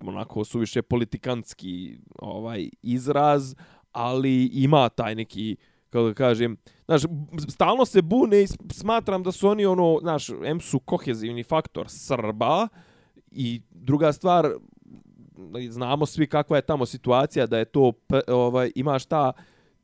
onako 0.00 0.44
suviše 0.44 0.82
politikantski 0.82 1.98
ovaj 2.18 2.68
izraz, 2.82 3.54
ali 3.92 4.44
ima 4.44 4.88
taj 4.88 5.14
neki, 5.14 5.56
kako 5.90 6.06
da 6.08 6.14
kažem, 6.14 6.56
znaš, 6.84 7.02
stalno 7.48 7.84
se 7.84 8.02
bune 8.02 8.42
i 8.42 8.46
smatram 8.72 9.22
da 9.22 9.32
su 9.32 9.48
oni 9.48 9.66
ono, 9.66 9.98
znaš, 10.00 10.28
M 10.44 10.60
su 10.60 10.78
kohezivni 10.78 11.42
faktor 11.42 11.86
Srba 11.88 12.68
i 13.30 13.60
druga 13.70 14.12
stvar, 14.12 14.50
znamo 15.70 16.06
svi 16.06 16.26
kakva 16.26 16.56
je 16.56 16.62
tamo 16.62 16.86
situacija, 16.86 17.46
da 17.46 17.58
je 17.58 17.64
to, 17.64 17.92
ovaj, 18.28 18.72
imaš 18.74 19.06
ta 19.06 19.32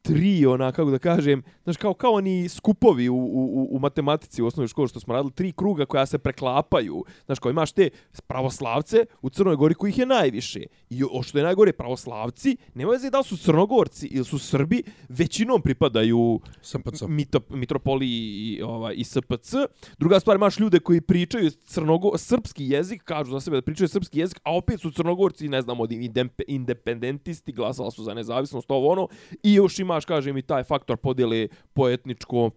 tri, 0.04 0.46
ona, 0.46 0.72
kako 0.72 0.90
da 0.90 0.98
kažem, 0.98 1.42
znaš, 1.62 1.76
kao, 1.76 1.94
kao 1.94 2.12
oni 2.12 2.48
skupovi 2.48 3.08
u, 3.08 3.16
u, 3.16 3.68
u 3.70 3.78
matematici 3.78 4.42
u 4.42 4.46
osnovnoj 4.46 4.68
školi 4.68 4.88
što 4.88 5.00
smo 5.00 5.14
radili, 5.14 5.32
tri 5.32 5.52
kruga 5.52 5.86
koja 5.86 6.06
se 6.06 6.18
preklapaju. 6.18 7.04
Znaš, 7.26 7.38
kao 7.38 7.50
imaš 7.50 7.72
te 7.72 7.90
pravoslavce 8.26 9.06
u 9.22 9.30
Crnoj 9.30 9.56
Gori 9.56 9.74
kojih 9.74 9.98
je 9.98 10.06
najviše. 10.06 10.60
I 10.90 11.04
o 11.12 11.22
što 11.22 11.38
je 11.38 11.44
najgore, 11.44 11.72
pravoslavci, 11.72 12.56
nema 12.74 12.92
veze 12.92 13.10
da 13.10 13.18
li 13.18 13.24
su 13.24 13.36
crnogorci 13.36 14.06
ili 14.06 14.24
su 14.24 14.38
Srbi, 14.38 14.82
većinom 15.08 15.62
pripadaju 15.62 16.40
SPC. 16.62 17.02
mito, 17.08 17.40
mitropoliji 17.48 18.56
i, 18.56 18.62
ovaj, 18.62 18.94
i 18.96 19.04
SPC. 19.04 19.54
Druga 19.98 20.20
stvar, 20.20 20.36
imaš 20.36 20.58
ljude 20.58 20.80
koji 20.80 21.00
pričaju 21.00 21.50
crnogo, 21.50 22.18
srpski 22.18 22.68
jezik, 22.68 23.02
kažu 23.04 23.32
za 23.32 23.40
sebe 23.40 23.56
da 23.56 23.62
pričaju 23.62 23.88
srpski 23.88 24.18
jezik, 24.18 24.40
a 24.42 24.56
opet 24.56 24.80
su 24.80 24.90
crnogorci, 24.90 25.48
ne 25.48 25.62
znam, 25.62 25.80
od 25.80 25.90
independentisti, 26.46 27.52
glasali 27.52 27.92
su 27.92 28.02
za 28.02 28.14
nezavisnost, 28.14 28.70
ovo 28.70 28.88
ono. 28.92 29.08
I 29.42 29.54
još 29.54 29.78
imaš, 29.94 30.04
kažem, 30.04 30.36
i 30.36 30.42
taj 30.42 30.64
faktor 30.64 30.96
podjele 30.96 31.48
poetničko, 31.72 32.50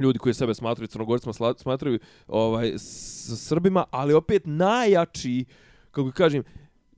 ljudi 0.00 0.18
koji 0.18 0.34
sebe 0.34 0.54
smatraju 0.54 0.88
crnogorcima, 0.88 1.32
smatraju 1.56 1.98
ovaj, 2.26 2.72
s 2.76 3.48
Srbima, 3.48 3.84
ali 3.90 4.14
opet 4.14 4.42
najjači, 4.44 5.44
kako 5.90 6.10
kažem, 6.12 6.42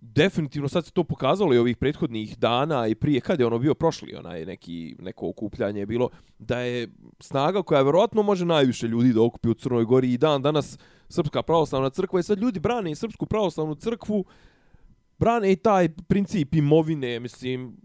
definitivno 0.00 0.68
sad 0.68 0.85
se 0.85 0.92
to 0.92 1.04
pokazalo 1.04 1.54
i 1.54 1.58
ovih 1.58 1.76
prethodnih 1.76 2.38
dana 2.38 2.87
i 2.87 2.94
prije 2.94 3.20
kad 3.20 3.40
je 3.40 3.47
ono 3.47 3.58
bio 3.58 3.75
prošli 3.75 4.14
onaj 4.14 4.44
neki 4.44 4.97
neko 4.99 5.28
okupljanje 5.28 5.80
je 5.80 5.87
bilo 5.87 6.08
da 6.38 6.58
je 6.58 6.88
snaga 7.20 7.62
koja 7.62 7.82
verovatno 7.82 8.23
može 8.23 8.44
najviše 8.44 8.87
ljudi 8.87 9.12
da 9.12 9.23
okupi 9.23 9.49
u 9.49 9.54
Crnoj 9.54 9.85
Gori 9.85 10.12
i 10.12 10.18
dan 10.18 10.42
danas 10.42 10.78
Srpska 11.08 11.42
pravoslavna 11.42 11.90
crkva 11.90 12.20
i 12.20 12.23
sad 12.23 12.38
ljudi 12.38 12.61
brane 12.61 12.90
i 12.90 12.94
Srpsku 12.94 13.26
pravoslavnu 13.26 13.75
crkvu 13.75 14.25
brane 15.18 15.52
i 15.52 15.56
taj 15.56 15.88
princip 15.88 16.54
imovine 16.54 17.20
mislim 17.20 17.76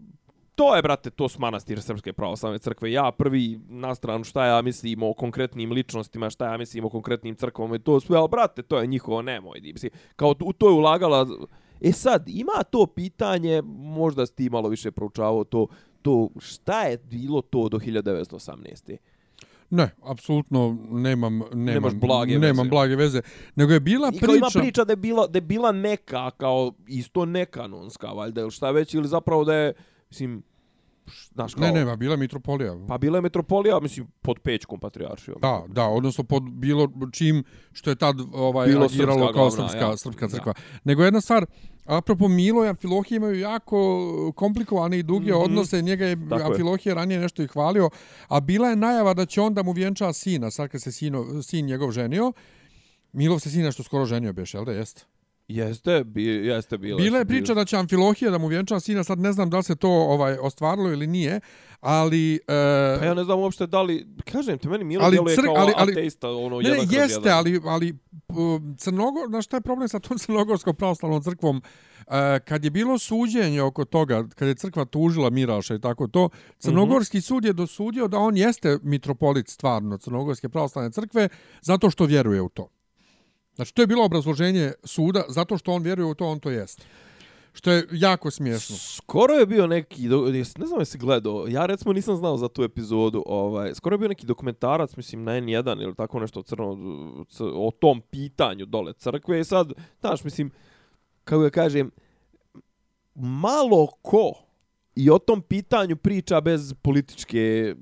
to 0.54 0.76
je, 0.76 0.82
brate, 0.82 1.10
to 1.10 1.28
su 1.28 1.40
manastir 1.40 1.82
Srpske 1.82 2.12
pravoslavne 2.12 2.58
crkve. 2.58 2.92
Ja 2.92 3.10
prvi 3.12 3.60
na 3.68 3.94
stranu 3.94 4.24
šta 4.24 4.46
ja 4.46 4.62
mislim 4.62 5.02
o 5.02 5.12
konkretnim 5.12 5.72
ličnostima, 5.72 6.30
šta 6.30 6.52
ja 6.52 6.58
mislim 6.58 6.84
o 6.84 6.88
konkretnim 6.88 7.34
crkvama 7.34 7.76
i 7.76 7.78
to 7.78 8.00
sve, 8.00 8.18
ali, 8.18 8.28
brate, 8.28 8.62
to 8.62 8.78
je 8.78 8.86
njihovo, 8.86 9.22
nemoj. 9.22 9.60
Mislim, 9.60 9.92
kao 10.16 10.34
u 10.40 10.52
to 10.52 10.68
je 10.68 10.72
ulagala... 10.72 11.26
E 11.80 11.92
sad, 11.92 12.28
ima 12.28 12.62
to 12.70 12.86
pitanje, 12.86 13.62
možda 13.76 14.26
si 14.26 14.34
ti 14.34 14.50
malo 14.50 14.68
više 14.68 14.90
proučavao 14.90 15.44
to, 15.44 15.66
to 16.02 16.28
šta 16.38 16.82
je 16.82 16.98
bilo 16.98 17.40
to 17.40 17.68
do 17.68 17.78
1918. 17.78 18.96
Ne, 19.70 19.90
apsolutno 20.02 20.78
nemam 20.90 21.38
nemam 21.38 21.64
Nemaš 21.64 21.94
blage 21.94 22.38
nemam 22.38 22.56
veze. 22.64 22.70
blage 22.70 22.96
veze, 22.96 23.20
nego 23.54 23.72
je 23.72 23.80
bila 23.80 24.10
I 24.14 24.18
priča. 24.18 24.36
ima 24.36 24.48
priča 24.54 24.84
da 24.84 24.92
je 24.92 24.96
bila, 24.96 25.26
da 25.26 25.36
je 25.36 25.40
bila 25.40 25.72
neka, 25.72 26.30
kao 26.30 26.72
isto 26.86 27.24
nekanonska, 27.24 28.06
valjda, 28.06 28.40
ili 28.40 28.50
šta 28.50 28.70
već, 28.70 28.94
ili 28.94 29.08
zapravo 29.08 29.44
da 29.44 29.54
je, 29.54 29.72
mislim, 30.14 30.42
znaš, 31.34 31.54
kao, 31.54 31.64
Ne, 31.64 31.72
nema, 31.72 31.96
bila 31.96 32.12
je 32.12 32.18
mitropolija. 32.18 32.72
pa 32.88 32.98
bila 32.98 33.18
je 33.18 33.22
metropolija, 33.22 33.80
mislim, 33.80 34.06
pod 34.22 34.38
Pećkom 34.38 34.80
patrijaršijom. 34.80 35.38
Da, 35.40 35.64
da, 35.68 35.84
odnosno 35.84 36.24
pod 36.24 36.42
bilo 36.42 36.88
čim 37.12 37.44
što 37.72 37.90
je 37.90 37.96
tad 37.96 38.16
ovaj 38.32 38.68
Bilo 38.68 38.84
agiralo 38.84 39.18
srpska 39.18 39.32
kao 39.32 39.48
glavna, 39.48 39.68
srpska 39.68 39.86
ja. 39.86 39.96
srpska 39.96 40.26
Da. 40.26 40.32
crkva. 40.32 40.54
Nego 40.84 41.04
jedna 41.04 41.20
stvar, 41.20 41.46
apropo 41.84 42.28
Milo 42.28 42.64
i 42.64 42.68
Amfilohije 42.68 43.16
imaju 43.16 43.38
jako 43.40 43.78
komplikovane 44.32 44.98
i 44.98 45.02
duge 45.02 45.32
Mhm. 45.32 45.40
odnose, 45.40 45.82
njega 45.82 46.06
je 46.06 46.28
Tako 46.28 46.36
je. 46.36 46.46
Amfilohije 46.46 46.94
ranije 46.94 47.20
nešto 47.20 47.42
i 47.42 47.46
hvalio, 47.46 47.90
a 48.28 48.40
bila 48.40 48.68
je 48.68 48.76
najava 48.76 49.14
da 49.14 49.26
će 49.26 49.40
on 49.40 49.54
da 49.54 49.62
mu 49.62 49.72
vjenča 49.72 50.12
sina, 50.12 50.50
sad 50.50 50.68
kad 50.68 50.82
se 50.82 50.92
sino, 50.92 51.42
sin 51.42 51.66
njegov 51.66 51.90
ženio, 51.90 52.32
Milov 53.12 53.38
se 53.38 53.50
sina 53.50 53.72
što 53.72 53.82
skoro 53.82 54.04
ženio 54.04 54.32
beš, 54.32 54.54
jel 54.54 54.64
da 54.64 54.72
jest? 54.72 55.06
Jeste, 55.48 56.04
bi, 56.04 56.24
jeste 56.24 56.78
bila. 56.78 56.96
Bila 56.96 57.18
je 57.18 57.24
priča 57.24 57.54
da 57.54 57.64
će 57.64 57.76
Amfilohije 57.76 58.30
da 58.30 58.38
mu 58.38 58.46
vjenča 58.46 58.80
sina, 58.80 59.04
sad 59.04 59.18
ne 59.18 59.32
znam 59.32 59.50
da 59.50 59.56
li 59.56 59.62
se 59.62 59.76
to 59.76 59.88
ovaj 59.88 60.36
ostvarilo 60.40 60.92
ili 60.92 61.06
nije, 61.06 61.40
ali... 61.80 62.34
E, 62.34 62.96
Pa 62.98 63.04
ja 63.06 63.14
ne 63.14 63.24
znam 63.24 63.38
uopšte 63.38 63.66
da 63.66 63.82
li, 63.82 64.06
kažem 64.32 64.58
te, 64.58 64.68
meni 64.68 64.84
Milo 64.84 65.04
Ali 65.04 65.14
djeluje 65.14 65.36
cr- 65.36 65.44
kao 65.44 65.54
ali- 65.56 65.72
ali- 65.76 65.92
ateista, 65.92 66.30
ono, 66.30 66.60
Ne, 66.60 66.68
jedan 66.68 66.78
kroz 66.86 66.92
jeste, 66.92 67.20
jedan. 67.28 67.38
ali, 67.38 67.60
ali 67.64 67.98
uh, 68.28 68.62
Crnogor, 68.78 69.28
znaš 69.28 69.44
šta 69.44 69.56
je 69.56 69.60
problem 69.60 69.88
sa 69.88 69.98
tom 69.98 70.18
crnogorskom 70.24 70.74
pravoslavnom 70.76 71.22
crkvom? 71.22 71.56
Uh, 71.56 72.12
kad 72.44 72.64
je 72.64 72.70
bilo 72.70 72.98
suđenje 72.98 73.62
oko 73.62 73.84
toga, 73.84 74.24
kad 74.34 74.48
je 74.48 74.54
crkva 74.54 74.84
tužila 74.84 75.30
Miraša 75.30 75.74
i 75.74 75.80
tako 75.80 76.06
to, 76.08 76.28
Crnogorski 76.58 77.20
sud 77.20 77.44
je 77.44 77.52
dosudio 77.52 78.08
da 78.08 78.18
on 78.18 78.36
jeste 78.36 78.78
mitropolit 78.82 79.48
stvarno 79.48 79.98
Crnogorske 79.98 80.48
pravoslavne 80.48 80.90
crkve 80.92 81.28
zato 81.62 81.90
što 81.90 82.04
vjeruje 82.04 82.42
u 82.42 82.48
to. 82.48 82.68
Znači, 83.56 83.74
to 83.74 83.82
je 83.82 83.86
bilo 83.86 84.04
obrazloženje 84.04 84.72
suda, 84.84 85.24
zato 85.28 85.58
što 85.58 85.72
on 85.72 85.82
vjeruje 85.82 86.06
u 86.06 86.14
to, 86.14 86.26
on 86.26 86.40
to 86.40 86.50
jeste. 86.50 86.84
Što 87.52 87.70
je 87.70 87.86
jako 87.92 88.30
smiješno. 88.30 88.76
Skoro 88.76 89.34
je 89.34 89.46
bio 89.46 89.66
neki, 89.66 90.08
ne 90.58 90.66
znam 90.66 90.80
jesi 90.80 90.98
gledao, 90.98 91.46
ja 91.48 91.66
recimo 91.66 91.92
nisam 91.92 92.16
znao 92.16 92.36
za 92.36 92.48
tu 92.48 92.62
epizodu, 92.62 93.22
ovaj, 93.26 93.74
skoro 93.74 93.94
je 93.94 93.98
bio 93.98 94.08
neki 94.08 94.26
dokumentarac, 94.26 94.96
mislim 94.96 95.24
na 95.24 95.32
N1 95.32 95.82
ili 95.82 95.94
tako 95.94 96.20
nešto 96.20 96.42
crno, 96.42 96.78
o 97.40 97.70
tom 97.80 98.00
pitanju 98.00 98.66
dole 98.66 98.92
crkve 98.92 99.40
i 99.40 99.44
sad, 99.44 99.72
znaš, 100.00 100.24
mislim, 100.24 100.50
kako 101.24 101.44
ja 101.44 101.50
kažem, 101.50 101.90
malo 103.14 103.86
ko 104.02 104.32
i 104.96 105.10
o 105.10 105.18
tom 105.18 105.42
pitanju 105.42 105.96
priča 105.96 106.40
bez 106.40 106.74
političke 106.82 107.74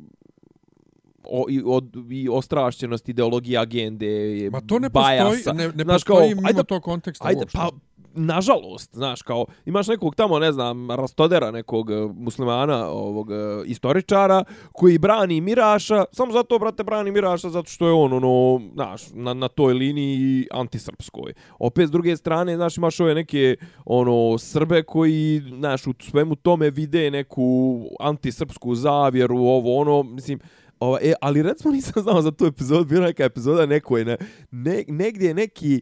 o, 1.25 1.47
i, 1.49 1.62
od, 1.67 1.97
i 2.11 2.29
ostrašćenosti, 2.29 3.11
ideologije, 3.11 3.59
agende, 3.59 4.49
Ma 4.52 4.61
to 4.61 4.79
ne 4.79 4.88
bajasa. 4.88 5.31
postoji, 5.31 5.57
ne, 5.57 5.69
ne 5.75 5.85
Znaš, 5.85 6.05
postoji 6.05 6.19
kao, 6.19 6.29
mimo 6.37 6.49
ajde, 6.49 6.64
tog 6.64 6.83
konteksta 6.83 7.29
Ajde, 7.29 7.38
uopšte. 7.41 7.59
pa 7.59 7.71
nažalost, 8.14 8.91
znaš, 8.95 9.23
kao 9.23 9.47
imaš 9.67 9.88
nekog 9.88 10.14
tamo, 10.14 10.38
ne 10.38 10.52
znam, 10.52 10.91
Rastodera, 10.91 11.50
nekog 11.50 11.91
e, 11.91 11.95
muslimana, 12.14 12.88
ovog 12.88 13.31
e, 13.31 13.35
istoričara 13.67 14.45
koji 14.73 14.99
brani 14.99 15.41
Miraša, 15.41 16.05
samo 16.12 16.33
zato 16.33 16.59
brate 16.59 16.85
brani 16.85 17.11
Miraša 17.11 17.49
zato 17.49 17.71
što 17.71 17.87
je 17.87 17.93
on 17.93 18.12
ono, 18.12 18.61
znaš, 18.75 19.02
na, 19.12 19.35
na 19.35 19.49
toj 19.49 19.75
liniji 19.75 20.47
antisrpskoj. 20.50 21.33
Opet 21.59 21.88
s 21.88 21.91
druge 21.91 22.17
strane, 22.17 22.57
znaš, 22.57 22.76
imaš 22.76 23.00
ove 23.00 23.14
neke 23.14 23.57
ono 23.85 24.38
Srbe 24.38 24.83
koji, 24.83 25.43
znaš, 25.59 25.87
u 25.87 25.95
svemu 26.00 26.37
tome 26.37 26.71
vide 26.71 27.11
neku 27.11 27.81
antisrpsku 28.00 28.75
zavjeru, 28.75 29.38
ovo 29.38 29.76
ono, 29.81 30.02
mislim, 30.02 30.38
Ova, 30.83 30.99
e, 31.03 31.15
ali 31.21 31.43
recimo 31.43 31.75
nisam 31.75 32.03
znao 32.03 32.23
za 32.23 32.31
tu 32.31 32.47
epizodu, 32.47 32.85
bila 32.85 33.07
neka 33.07 33.25
epizoda 33.25 33.67
neko 33.67 33.99
je, 33.99 34.05
ne, 34.05 34.17
ne, 34.51 34.85
negdje 34.89 35.29
je 35.29 35.35
neki, 35.35 35.81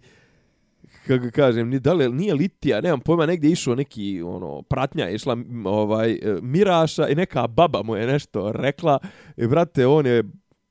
kako 1.07 1.31
kažem, 1.35 1.69
ni 1.69 1.81
da 1.81 1.93
li, 1.93 2.13
nije 2.13 2.35
litija, 2.35 2.81
nemam 2.81 3.01
pojma, 3.01 3.27
negdje 3.27 3.49
je 3.49 3.53
išao 3.53 3.75
neki, 3.75 4.23
ono, 4.23 4.63
pratnja 4.63 5.05
je 5.05 5.15
išla, 5.15 5.37
ovaj, 5.65 6.13
e, 6.13 6.39
Miraša 6.43 7.09
i 7.09 7.15
neka 7.15 7.47
baba 7.47 7.83
mu 7.83 7.97
je 7.97 8.07
nešto 8.07 8.53
rekla, 8.53 8.99
i 9.37 9.47
brate, 9.47 9.87
on 9.87 10.07
je, 10.07 10.25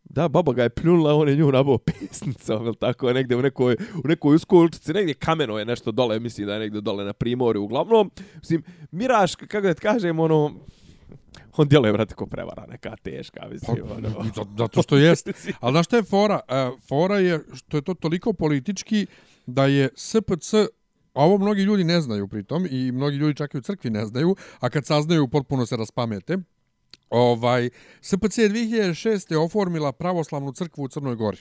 da, 0.03 0.27
baba 0.27 0.53
ga 0.53 0.63
je 0.63 0.69
pljunula, 0.69 1.15
on 1.15 1.29
je 1.29 1.35
nju 1.35 1.51
nabao 1.51 1.77
pesnicom, 1.77 2.65
ili 2.65 2.75
tako, 2.75 3.13
negdje 3.13 3.37
u 3.37 3.41
nekoj, 3.41 3.77
u 4.03 4.07
nekoj 4.07 4.35
uskoj 4.35 4.69
negdje 4.93 5.13
kameno 5.13 5.59
je 5.59 5.65
nešto 5.65 5.91
dole, 5.91 6.19
mislim 6.19 6.47
da 6.47 6.53
je 6.53 6.59
negdje 6.59 6.81
dole 6.81 7.05
na 7.05 7.13
primorju, 7.13 7.63
uglavnom, 7.63 8.11
mislim, 8.35 8.63
Miraš, 8.91 9.35
kako 9.35 9.61
da 9.61 9.73
ti 9.73 9.81
kažem, 9.81 10.19
ono, 10.19 10.53
on 11.57 11.67
djeluje, 11.67 11.93
brate, 11.93 12.15
ko 12.15 12.25
prevara, 12.25 12.65
neka 12.65 12.95
teška, 12.95 13.47
mislim, 13.51 13.77
ono. 13.91 14.09
Pa, 14.17 14.23
zato- 14.23 14.47
zato 14.57 14.81
što 14.81 14.97
jest. 14.97 15.29
Ali 15.61 15.73
znaš 15.73 15.85
šta 15.85 15.97
je 15.97 16.03
fora? 16.03 16.39
E, 16.47 16.69
fora 16.87 17.17
je 17.19 17.39
što 17.53 17.77
je 17.77 17.81
to 17.81 17.93
toliko 17.93 18.33
politički 18.33 19.07
da 19.45 19.65
je 19.65 19.89
SPC 19.95 20.53
a 21.13 21.23
ovo 21.25 21.37
mnogi 21.37 21.61
ljudi 21.61 21.83
ne 21.83 22.01
znaju 22.01 22.27
pritom 22.27 22.67
i 22.71 22.91
mnogi 22.91 23.17
ljudi 23.17 23.35
čak 23.35 23.53
i 23.53 23.57
u 23.57 23.61
crkvi 23.61 23.89
ne 23.89 24.05
znaju, 24.05 24.35
a 24.59 24.69
kad 24.69 24.85
saznaju 24.85 25.27
potpuno 25.27 25.65
se 25.65 25.77
raspamete. 25.77 26.37
Ovaj, 27.09 27.69
SPC 28.01 28.37
je 28.37 28.49
2006. 28.49 29.35
oformila 29.45 29.91
pravoslavnu 29.91 30.51
crkvu 30.51 30.83
u 30.83 30.87
Crnoj 30.87 31.15
Gori 31.15 31.37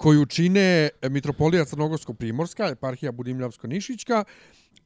koju 0.00 0.26
čine 0.26 0.88
Mitropolija 1.04 1.64
Crnogorsko-Primorska, 1.64 2.72
eparhija 2.72 3.12
Budimljavsko-Nišićka, 3.12 4.24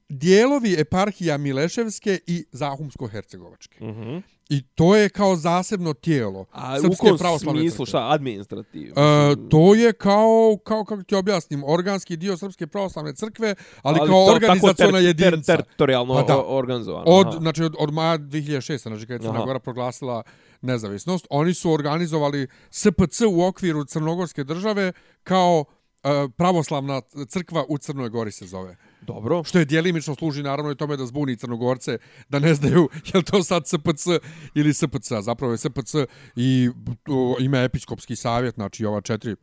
dijelovi 0.08 0.74
eparhija 0.74 1.36
Mileševske 1.38 2.18
i 2.26 2.44
Zahumsko-Hercegovačke. 2.52 3.82
Mhm. 3.82 4.18
I 4.48 4.62
to 4.64 4.96
je 4.96 5.08
kao 5.08 5.36
zasebno 5.36 5.92
tijelo. 5.94 6.44
A 6.52 6.74
u 6.74 6.82
Srpske 6.82 7.08
kom 7.08 7.18
pravoslavne 7.18 7.60
smislu, 7.60 7.76
crkve. 7.76 7.90
šta, 7.90 8.08
administrativno? 8.10 8.94
E, 9.32 9.36
to 9.50 9.74
je 9.74 9.92
kao, 9.94 10.58
kao 10.64 10.84
kako 10.84 11.02
ti 11.02 11.14
objasnim, 11.14 11.64
organski 11.64 12.16
dio 12.16 12.36
Srpske 12.36 12.66
pravoslavne 12.66 13.14
crkve, 13.14 13.54
ali, 13.82 13.98
ali 14.00 14.10
kao 14.10 14.26
to- 14.26 14.32
organizaciona 14.32 14.74
tako 14.74 14.90
ter- 14.92 15.06
jedinica. 15.06 15.52
Ter, 15.52 15.62
teritorijalno 15.62 16.14
Pa 16.14 16.22
da. 16.24 16.38
o- 16.38 16.56
organizovano. 16.56 17.04
Od, 17.06 17.36
znači, 17.40 17.62
od, 17.62 17.74
od 17.78 17.92
maja 17.92 18.18
2006. 18.18 18.78
Znači, 18.78 19.06
kad 19.06 19.22
je 19.22 19.28
Crna. 19.28 19.44
Gora 19.44 19.58
proglasila 19.58 20.22
nezavisnost, 20.64 21.26
oni 21.30 21.54
su 21.54 21.72
organizovali 21.72 22.48
SPC 22.70 23.20
u 23.28 23.42
okviru 23.42 23.84
Crnogorske 23.84 24.44
države 24.44 24.92
kao 25.22 25.64
e, 26.04 26.08
pravoslavna 26.36 27.00
crkva 27.28 27.64
u 27.68 27.78
Crnoj 27.78 28.08
Gori 28.08 28.32
se 28.32 28.46
zove. 28.46 28.76
Dobro. 29.00 29.44
Što 29.44 29.58
je 29.58 29.64
dijelimično 29.64 30.14
služi 30.14 30.42
naravno 30.42 30.72
i 30.72 30.76
tome 30.76 30.96
da 30.96 31.06
zbuni 31.06 31.36
Crnogorce, 31.36 31.98
da 32.28 32.38
ne 32.38 32.54
znaju 32.54 32.88
je 33.06 33.18
li 33.18 33.24
to 33.24 33.42
sad 33.42 33.66
SPC 33.66 34.06
ili 34.54 34.74
SPC. 34.74 35.12
a 35.12 35.22
Zapravo 35.22 35.52
je 35.52 35.58
SPC 35.58 35.94
i 36.36 36.70
to 37.02 37.36
ima 37.40 37.58
episkopski 37.58 38.16
savjet, 38.16 38.54
znači 38.54 38.84
ova 38.84 39.00
četiri, 39.00 39.36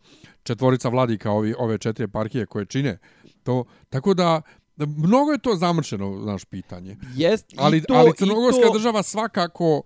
četvorica 0.43 0.89
vladika, 0.89 1.31
ovi, 1.31 1.53
ove 1.57 1.77
četiri 1.77 2.03
eparhije 2.03 2.45
koje 2.45 2.65
čine 2.65 2.97
to. 3.43 3.65
Tako 3.89 4.13
da, 4.13 4.41
mnogo 4.77 5.31
je 5.31 5.37
to 5.37 5.55
zamršeno, 5.55 6.21
znaš, 6.23 6.45
pitanje. 6.45 6.97
Jest, 7.15 7.45
Ali, 7.57 7.81
to, 7.81 7.93
ali 7.93 8.13
Crnogorska 8.17 8.61
to 8.61 8.73
država 8.73 9.03
svakako... 9.03 9.81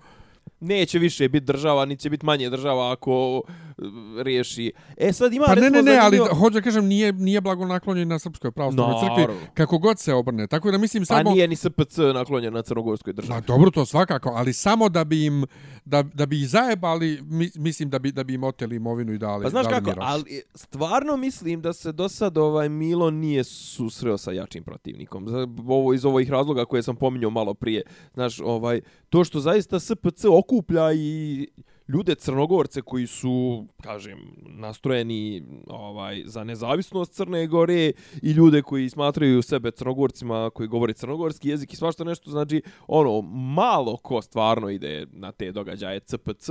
neće 0.65 0.99
više 0.99 1.29
biti 1.29 1.45
država, 1.45 1.85
niti 1.85 2.01
će 2.01 2.09
biti 2.09 2.25
manje 2.25 2.49
država 2.49 2.91
ako 2.91 3.41
e, 3.47 3.81
riješi. 4.17 4.71
E 4.97 5.13
sad 5.13 5.33
ima 5.33 5.45
Pa 5.45 5.55
ne, 5.55 5.61
ne, 5.61 5.81
ne, 5.81 5.91
ali 5.93 6.17
zanimljivo- 6.17 6.27
da- 6.27 6.35
hoću 6.35 6.53
da 6.53 6.61
kažem, 6.61 6.85
nije, 6.85 7.13
nije 7.13 7.41
blagonaklonjen 7.41 8.07
na 8.07 8.19
Srpskoj 8.19 8.51
pravoslavnoj 8.51 8.99
crkvi, 8.99 9.21
Naravno. 9.21 9.41
kako 9.53 9.77
god 9.77 9.99
se 9.99 10.13
obrne. 10.13 10.47
Tako 10.47 10.71
da 10.71 10.77
mislim 10.77 11.01
A 11.01 11.05
samo... 11.05 11.31
nije 11.31 11.47
ni 11.47 11.55
SPC 11.55 11.73
naklonjen 12.13 12.53
na 12.53 12.61
crnogorskoj 12.61 13.13
državi. 13.13 13.41
dobro 13.41 13.71
to 13.71 13.85
svakako, 13.85 14.29
ali 14.29 14.53
samo 14.53 14.89
da 14.89 15.03
bi 15.03 15.25
im 15.25 15.45
da, 15.85 16.03
da 16.03 16.25
bi 16.25 16.41
ih 16.41 16.49
zajebali, 16.49 17.19
mi, 17.23 17.49
mislim 17.55 17.89
da 17.89 17.99
bi 17.99 18.11
da 18.11 18.23
bi 18.23 18.33
im 18.33 18.43
oteli 18.43 18.75
imovinu 18.75 19.13
i 19.13 19.17
dali. 19.17 19.43
Pa 19.43 19.49
znaš 19.49 19.63
dali 19.63 19.75
kako, 19.75 19.89
Miraš. 19.89 20.05
ali 20.05 20.41
stvarno 20.55 21.17
mislim 21.17 21.61
da 21.61 21.73
se 21.73 21.91
do 21.91 22.09
sad 22.09 22.37
ovaj 22.37 22.69
Milo 22.69 23.11
nije 23.11 23.43
susreo 23.43 24.17
sa 24.17 24.31
jačim 24.31 24.63
protivnikom. 24.63 25.27
Ovo 25.67 25.93
iz 25.93 26.05
ovih 26.05 26.29
razloga 26.29 26.65
koje 26.65 26.83
sam 26.83 26.95
pominjao 26.95 27.29
malo 27.29 27.53
prije. 27.53 27.81
Znaš, 28.13 28.39
ovaj 28.39 28.81
to 29.15 29.23
što 29.23 29.39
zaista 29.39 29.79
SPC 29.79 30.25
okuplja 30.29 30.93
i 30.93 31.47
ljude 31.87 32.15
crnogorce 32.15 32.81
koji 32.81 33.07
su, 33.07 33.65
kažem, 33.83 34.19
nastrojeni 34.45 35.43
ovaj 35.67 36.23
za 36.25 36.43
nezavisnost 36.43 37.13
Crne 37.13 37.47
Gore 37.47 37.91
i 38.21 38.31
ljude 38.31 38.61
koji 38.61 38.89
smatraju 38.89 39.41
sebe 39.41 39.71
crnogorcima 39.71 40.49
koji 40.49 40.67
govore 40.67 40.93
crnogorski 40.93 41.49
jezik 41.49 41.73
i 41.73 41.75
svašta 41.75 42.03
nešto, 42.03 42.31
znači 42.31 42.61
ono 42.87 43.21
malo 43.55 43.97
ko 43.97 44.21
stvarno 44.21 44.69
ide 44.69 45.05
na 45.11 45.31
te 45.31 45.51
događaje 45.51 45.99
CPC 45.99 46.47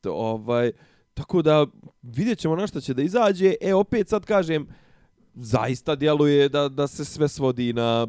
to, 0.00 0.12
ovaj 0.12 0.72
tako 1.14 1.42
da 1.42 1.66
vidjet 2.02 2.38
ćemo 2.38 2.56
na 2.56 2.66
šta 2.66 2.80
će 2.80 2.94
da 2.94 3.02
izađe. 3.02 3.54
E 3.60 3.74
opet 3.74 4.08
sad 4.08 4.24
kažem 4.24 4.68
zaista 5.34 5.94
djeluje 5.94 6.48
da 6.48 6.68
da 6.68 6.86
se 6.86 7.04
sve 7.04 7.28
svodi 7.28 7.72
na 7.72 8.06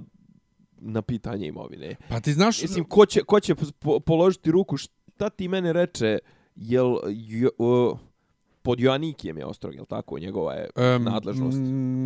na 0.82 1.02
pitanje 1.02 1.48
imovine. 1.48 1.96
Pa 2.10 2.20
ti 2.20 2.34
znaš... 2.34 2.62
Mislim, 2.62 2.86
ko 2.86 3.06
će, 3.06 3.24
ko 3.24 3.40
će 3.40 3.56
po, 3.80 4.00
položiti 4.00 4.52
ruku, 4.52 4.78
šta 4.78 5.30
ti 5.30 5.48
mene 5.48 5.74
reče, 5.74 6.20
jel... 6.56 6.96
Jo, 7.10 7.50
uh, 7.58 8.00
pod 8.62 8.80
Joannikijem 8.80 9.38
je 9.38 9.46
Ostrog, 9.46 9.76
je 9.76 9.86
tako? 9.86 10.20
Njegova 10.20 10.54
je 10.54 10.70
um, 10.76 11.04
nadležnost. 11.04 11.58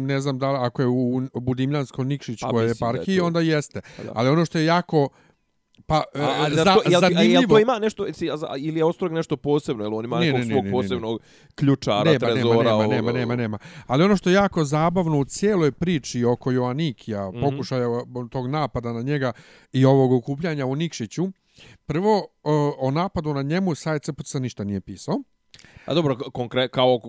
Ne 0.08 0.20
znam 0.20 0.40
da 0.40 0.52
li, 0.52 0.58
ako 0.62 0.82
je 0.82 0.88
u, 0.88 1.22
Budimljansko 1.34 2.04
Nikšić 2.04 2.40
pa, 2.42 2.50
koje 2.50 2.68
je 2.68 2.74
parki, 2.80 3.20
onda 3.20 3.40
jeste. 3.40 3.82
Pa 3.98 4.04
da. 4.04 4.12
Ali 4.16 4.30
ono 4.30 4.46
što 4.46 4.58
je 4.58 4.66
jako 4.66 5.10
Pa, 5.86 5.96
a, 5.96 6.36
ali 6.40 6.56
za, 6.56 6.64
to, 6.64 6.82
jel, 6.90 7.02
zanimljivo... 7.02 7.42
Jel 7.42 7.50
to 7.50 7.60
ima 7.60 7.80
nešto, 7.80 8.06
ili 8.58 8.80
je 8.80 8.86
Ostrog 8.86 9.12
nešto 9.12 9.38
posebno, 9.38 9.84
jel 9.84 9.96
on 9.96 10.06
ima 10.06 10.20
nekog 10.20 10.40
ne, 10.40 10.46
ne, 10.46 10.54
svog 10.54 10.64
ne, 10.64 10.72
ne, 10.72 10.72
posebnog 10.72 11.22
ključara, 11.56 12.04
nema, 12.04 12.20
trezora? 12.20 12.78
Nema, 12.78 12.88
nema, 12.88 12.88
nema, 12.88 13.12
nema, 13.12 13.36
nema. 13.36 13.58
Ali 13.88 14.04
ono 14.04 14.18
što 14.18 14.30
je 14.30 14.34
jako 14.34 14.64
zabavno 14.64 15.20
u 15.20 15.26
cijeloj 15.26 15.72
priči 15.72 16.26
oko 16.26 16.52
Joannikija, 16.52 17.30
mm 17.30 17.34
-hmm. 17.34 17.50
pokušaja 17.50 17.88
tog 18.32 18.48
napada 18.48 18.94
na 18.94 19.02
njega 19.02 19.32
i 19.74 19.86
ovog 19.86 20.12
okupljanja 20.12 20.66
u 20.66 20.76
Nikšiću, 20.76 21.28
prvo, 21.86 22.28
o, 22.44 22.76
o 22.80 22.92
napadu 22.92 23.34
na 23.34 23.42
njemu 23.42 23.76
sajt 23.76 24.04
ništa 24.40 24.64
nije 24.64 24.82
pisao. 24.82 25.24
A 25.86 25.94
dobro, 25.94 26.16
konkret 26.16 26.72
kao 26.72 27.00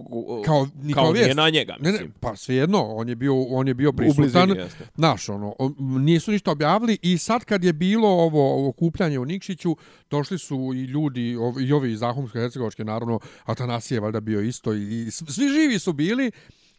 kao, 0.45 0.69
kao 0.95 1.13
nije 1.13 1.35
na 1.35 1.51
njega, 1.51 1.77
mislim. 1.81 1.95
Ne, 1.95 2.07
ne, 2.07 2.13
pa 2.21 2.37
svejedno, 2.37 2.83
on 2.83 3.09
je 3.09 3.15
bio 3.15 3.43
on 3.43 3.69
je 3.69 3.75
bio 3.75 3.93
prisutan. 3.93 4.55
Naš 4.97 5.29
ono, 5.29 5.55
nisu 5.79 6.33
ništa 6.33 6.51
objavili 6.51 6.99
i 7.03 7.19
sad 7.19 7.45
kad 7.45 7.65
je 7.65 7.73
bilo 7.73 8.09
ovo, 8.09 8.69
okupljanje 8.69 9.19
u 9.19 9.25
Nikšiću, 9.25 9.77
došli 10.11 10.39
su 10.39 10.73
i 10.75 10.85
ljudi 10.85 11.37
ovi, 11.37 11.65
i 11.65 11.73
ovi 11.73 11.93
iz 11.93 11.99
Zahumske 11.99 12.39
hercegovačke 12.39 12.85
naravno 12.85 13.21
Atanasije 13.45 14.01
valjda 14.01 14.21
bio 14.21 14.41
isto 14.41 14.75
i, 14.75 15.07
i 15.07 15.11
svi 15.11 15.49
živi 15.49 15.79
su 15.79 15.93
bili. 15.93 16.31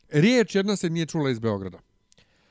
Riječ 0.09 0.55
jedna 0.55 0.75
se 0.75 0.89
nije 0.89 1.05
čula 1.05 1.29
iz 1.29 1.39
Beograda. 1.39 1.79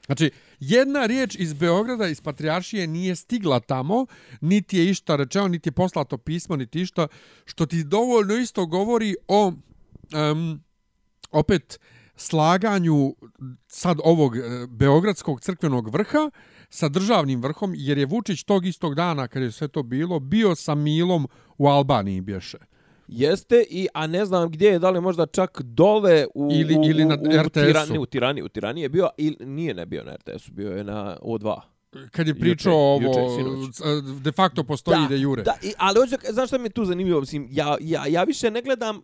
Znači, 0.07 0.31
jedna 0.61 1.07
riječ 1.07 1.37
iz 1.39 1.53
Beograda, 1.53 2.07
iz 2.07 2.21
Patriaršije, 2.21 2.87
nije 2.87 3.17
stigla 3.17 3.61
tamo, 3.61 4.07
niti 4.41 4.79
je 4.79 4.91
išta 4.91 5.17
rečeno, 5.17 5.49
niti 5.49 5.69
je 5.69 5.73
poslato 5.73 6.19
pismo, 6.19 6.57
niti 6.57 6.81
išta, 6.81 7.09
što 7.45 7.67
ti 7.67 7.85
dovoljno 7.85 8.35
isto 8.35 8.67
govori 8.67 9.17
o, 9.29 9.53
um, 10.33 10.63
opet, 11.31 11.81
slaganju 12.17 13.15
sad 13.69 13.99
ovog 14.05 14.37
e, 14.37 14.41
Beogradskog 14.69 15.41
crkvenog 15.41 15.89
vrha 15.89 16.31
sa 16.69 16.89
državnim 16.89 17.43
vrhom, 17.43 17.73
jer 17.77 17.99
je 17.99 18.07
Vučić 18.07 18.43
tog 18.45 18.67
istog 18.67 18.95
dana, 18.95 19.29
kad 19.29 19.43
je 19.43 19.53
sve 19.53 19.69
to 19.69 19.83
bilo, 19.83 20.21
bio 20.21 20.55
sa 20.55 20.75
Milom 20.75 21.29
u 21.59 21.69
Albaniji 21.69 22.21
bješe. 22.21 22.59
Jeste 23.09 23.65
i 23.71 23.89
a 23.95 24.07
ne 24.07 24.25
znam 24.25 24.51
gdje 24.51 24.69
je, 24.69 24.79
da 24.79 24.91
li 24.91 25.01
možda 25.01 25.27
čak 25.27 25.63
dole 25.63 26.27
u 26.35 26.49
ili 26.53 26.75
ili 26.91 27.05
na 27.05 27.15
RTS-u. 27.15 27.51
Tirani, 27.51 27.99
u 27.99 28.07
Tirani, 28.07 28.43
u 28.43 28.49
Tirani 28.49 28.81
je 28.81 28.89
bio 28.89 29.09
ili 29.17 29.37
nije 29.41 29.75
ne 29.75 29.87
bio 29.87 30.05
na 30.05 30.15
RTS-u, 30.17 30.53
bio 30.53 30.77
je 30.77 30.85
na 30.85 31.17
O2. 31.23 31.61
Kad 32.11 32.29
je 32.29 32.35
pričao 32.35 32.75
ovo, 32.75 33.03
juče, 33.03 33.83
de 34.23 34.33
facto 34.33 34.65
postoji 34.65 35.03
da, 35.03 35.09
de 35.09 35.21
jure. 35.21 35.43
Da, 35.43 35.55
i, 35.63 35.73
ali 35.79 36.01
hoću, 36.01 36.17
znaš 36.33 36.49
šta 36.49 36.59
mi 36.59 36.65
je 36.65 36.71
tu 36.71 36.85
zanimljivo? 36.85 37.21
Mislim, 37.21 37.49
ja, 37.51 37.77
ja, 37.81 38.07
ja 38.07 38.25
više 38.25 38.51
ne 38.51 38.63
gledam 38.63 39.03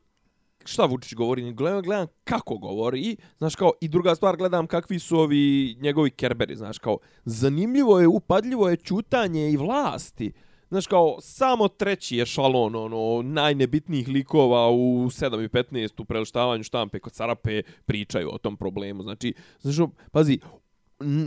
šta 0.65 0.85
Vučić 0.85 1.15
govori, 1.15 1.53
gledam, 1.53 1.83
gledam 1.83 2.07
kako 2.25 2.59
govori 2.59 3.01
i, 3.01 3.17
znaš, 3.39 3.57
kao, 3.57 3.73
i 3.81 3.89
druga 3.89 4.15
stvar, 4.15 4.37
gledam 4.37 4.67
kakvi 4.67 4.99
su 4.99 5.19
ovi 5.19 5.77
njegovi 5.81 6.11
kerberi, 6.11 6.57
znaš, 6.57 6.79
kao, 6.79 6.99
zanimljivo 7.25 8.01
je, 8.01 8.09
upadljivo 8.09 8.69
je 8.69 8.77
čutanje 8.77 9.51
i 9.51 9.57
vlasti, 9.57 10.33
Znaš, 10.73 10.87
kao, 10.87 11.17
samo 11.21 11.69
treći 11.69 12.17
je 12.17 12.27
šalon, 12.27 12.75
ono, 12.75 13.23
najnebitnijih 13.23 14.09
likova 14.09 14.71
u 14.71 15.11
7 15.11 15.45
i 15.45 15.49
15 15.49 16.01
u 16.01 16.05
prelištavanju 16.05 16.63
štampe 16.63 16.99
kod 16.99 17.15
Sarape 17.15 17.63
pričaju 17.87 18.29
o 18.33 18.39
tom 18.39 18.57
problemu. 18.57 19.03
Znači, 19.03 19.35
znaš, 19.61 19.89
pazi, 20.13 20.39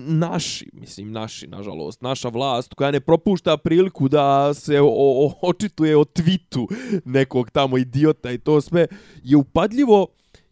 naši, 0.07 0.69
mislim, 0.73 1.11
naši, 1.11 1.47
nažalost, 1.47 2.01
naša 2.01 2.29
vlast 2.29 2.73
koja 2.73 2.91
ne 2.91 2.99
propušta 2.99 3.57
priliku 3.57 4.07
da 4.07 4.53
se 4.53 4.81
o, 4.81 4.87
o, 4.87 5.33
očituje 5.41 5.97
o 5.97 6.05
tvitu 6.05 6.67
nekog 7.05 7.51
tamo 7.51 7.77
idiota 7.77 8.31
i 8.31 8.37
to 8.37 8.61
sve, 8.61 8.87
je 9.23 9.37
upadljivo 9.37 10.07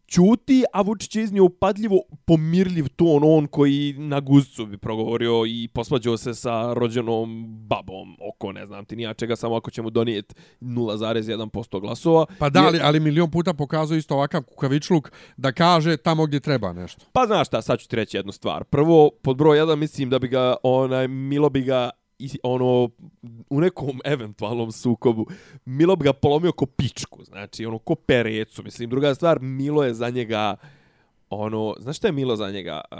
čuti, 0.08 0.64
a 0.74 0.82
Vučić 0.82 1.16
je 1.16 1.24
iznio 1.24 1.44
upadljivo 1.44 2.02
pomirljiv 2.26 2.88
ton, 2.88 3.22
on 3.24 3.48
koji 3.48 3.96
na 3.98 4.20
guzcu 4.20 4.66
bi 4.66 4.78
progovorio 4.78 5.46
i 5.48 5.68
posvađao 5.74 6.18
se 6.18 6.34
sa 6.34 6.74
rođenom 6.74 7.46
babom 7.68 8.18
oko, 8.34 8.52
ne 8.52 8.66
znam 8.66 8.86
ti 8.86 8.96
nija 8.96 9.14
čega, 9.14 9.36
samo 9.36 9.56
ako 9.56 9.72
ćemo 9.72 9.90
donijeti 9.90 10.36
0,1% 10.62 11.82
glasova. 11.82 12.26
Pa 12.40 12.50
da, 12.50 12.64
ali, 12.64 12.80
ali 12.84 13.00
milion 13.00 13.32
puta 13.32 13.54
pokazuje 13.54 13.98
isto 13.98 14.16
ovakav 14.16 14.44
kukavičluk 14.44 15.12
da 15.38 15.52
kaže 15.52 15.98
tamo 15.98 16.26
gdje 16.26 16.40
treba 16.40 16.74
nešto. 16.74 17.06
Pa 17.12 17.26
znaš 17.26 17.48
šta, 17.48 17.62
sad 17.62 17.80
ću 17.80 17.88
ti 17.88 17.96
reći 17.96 18.18
jednu 18.18 18.32
stvar. 18.32 18.64
Prvo, 18.64 19.10
pod 19.22 19.38
broj 19.38 19.58
jedan 19.58 19.80
mislim 19.80 20.10
da 20.10 20.20
bi 20.20 20.28
ga, 20.28 20.56
onaj, 20.64 21.08
Milo 21.08 21.50
bi 21.50 21.62
ga 21.62 21.90
i 22.24 22.40
ono 22.44 22.90
u 23.50 23.62
nekom 23.62 24.02
eventualnom 24.06 24.72
sukobu 24.72 25.28
Milo 25.66 25.96
bi 25.96 26.04
ga 26.04 26.14
polomio 26.14 26.52
ko 26.52 26.66
pičku, 26.66 27.24
znači 27.24 27.66
ono 27.66 27.78
ko 27.78 27.96
perecu, 27.96 28.64
mislim 28.64 28.90
druga 28.90 29.16
stvar 29.16 29.40
Milo 29.42 29.84
je 29.84 29.94
za 29.94 30.10
njega 30.10 30.56
ono, 31.30 31.76
znaš 31.80 31.98
šta 31.98 32.08
je 32.08 32.12
Milo 32.12 32.36
za 32.36 32.52
njega? 32.52 32.82
Uh, 32.92 32.98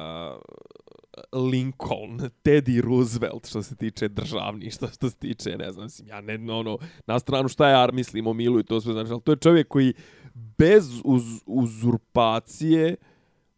Lincoln, 1.52 2.20
Teddy 2.44 2.82
Roosevelt 2.82 3.48
što 3.48 3.64
se 3.64 3.76
tiče 3.76 4.08
državni, 4.08 4.72
što, 4.72 4.88
što 4.88 5.10
se 5.10 5.16
tiče, 5.16 5.58
ne 5.58 5.72
znam, 5.72 5.86
mislim, 5.86 6.08
ja 6.08 6.22
ne, 6.22 6.54
ono, 6.54 6.78
na 7.08 7.20
stranu 7.20 7.48
šta 7.50 7.70
ja 7.70 7.90
mislim 7.94 8.28
o 8.28 8.34
Milu 8.34 8.60
i 8.60 8.64
to 8.64 8.82
sve, 8.82 8.94
znači, 8.94 9.12
ali 9.12 9.22
to 9.22 9.32
je 9.32 9.38
čovjek 9.38 9.68
koji 9.68 9.94
bez 10.34 11.02
uz, 11.04 11.24
uzurpacije, 11.46 12.96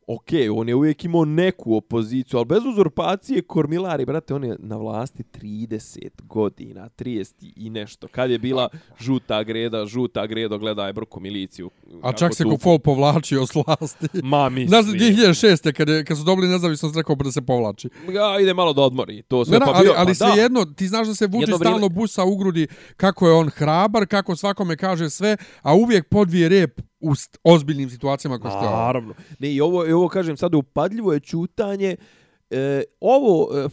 ok, 0.07 0.29
on 0.55 0.69
je 0.69 0.75
uvijek 0.75 1.03
imao 1.03 1.25
neku 1.25 1.75
opoziciju, 1.75 2.37
ali 2.37 2.45
bez 2.45 2.65
uzurpacije 2.65 3.41
Kormilari, 3.41 4.05
brate, 4.05 4.33
on 4.33 4.43
je 4.43 4.55
na 4.59 4.77
vlasti 4.77 5.23
30 5.23 6.09
godina, 6.23 6.89
30 6.89 7.33
i 7.55 7.69
nešto. 7.69 8.07
Kad 8.07 8.31
je 8.31 8.39
bila 8.39 8.69
žuta 8.99 9.43
greda, 9.43 9.85
žuta 9.85 10.27
gredo, 10.27 10.57
gledaj 10.57 10.93
brko 10.93 11.19
miliciju. 11.19 11.69
A 12.03 12.13
čak 12.13 12.35
se 12.35 12.43
Kufol 12.43 12.79
povlačio 12.79 13.45
s 13.45 13.55
vlasti. 13.55 14.07
Ma, 14.23 14.49
mislim. 14.49 14.67
Znaš, 14.67 14.85
2006. 14.85 15.73
Kad, 15.73 15.89
je, 15.89 16.05
kad 16.05 16.17
su 16.17 16.23
dobili 16.23 16.47
nezavisnost, 16.47 16.95
rekao 16.95 17.15
da 17.15 17.31
se 17.31 17.41
povlači. 17.41 17.89
Ja, 18.13 18.39
ide 18.39 18.53
malo 18.53 18.73
da 18.73 18.81
odmori. 18.81 19.21
To 19.21 19.45
sve 19.45 19.59
ne, 19.59 19.65
pa 19.65 19.71
ali, 19.71 19.83
bio, 19.83 19.93
ali 19.97 20.07
pa 20.07 20.13
sve 20.13 20.27
da. 20.35 20.41
jedno, 20.41 20.65
ti 20.65 20.87
znaš 20.87 21.07
da 21.07 21.15
se 21.15 21.27
vuče 21.27 21.51
stalno 21.59 21.89
busa 21.89 22.23
u 22.23 22.35
grudi 22.35 22.67
kako 22.97 23.27
je 23.27 23.33
on 23.33 23.49
hrabar, 23.49 24.07
kako 24.07 24.35
svakome 24.35 24.77
kaže 24.77 25.09
sve, 25.09 25.37
a 25.61 25.75
uvijek 25.75 26.09
podvije 26.09 26.49
rep 26.49 26.81
u 27.09 27.13
ozbiljnim 27.43 27.89
situacijama 27.89 28.39
kao 28.39 28.51
što 28.51 28.59
je 28.59 28.69
Naravno. 28.69 29.13
Ne, 29.39 29.53
i 29.53 29.61
ovo, 29.61 29.85
i 29.87 29.91
ovo 29.91 30.07
kažem 30.07 30.37
sad 30.37 30.55
upadljivo 30.55 31.13
je 31.13 31.19
čutanje. 31.19 31.95
E, 32.49 32.83
ovo, 32.99 33.57
e, 33.57 33.67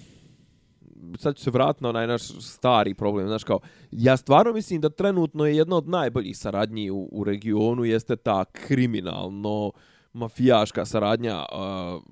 sad 1.18 1.36
ću 1.36 1.42
se 1.42 1.50
vratiti 1.50 1.82
na 1.82 1.88
onaj 1.88 2.06
naš 2.06 2.22
stari 2.22 2.94
problem. 2.94 3.26
Znaš, 3.26 3.44
kao, 3.44 3.58
ja 3.90 4.16
stvarno 4.16 4.52
mislim 4.52 4.80
da 4.80 4.90
trenutno 4.90 5.46
je 5.46 5.56
jedna 5.56 5.76
od 5.76 5.88
najboljih 5.88 6.38
saradnji 6.38 6.90
u, 6.90 7.08
u 7.12 7.24
regionu 7.24 7.84
jeste 7.84 8.16
ta 8.16 8.44
kriminalno 8.44 9.72
mafijaška 10.12 10.84
saradnja 10.84 11.38
uh, 11.38 12.02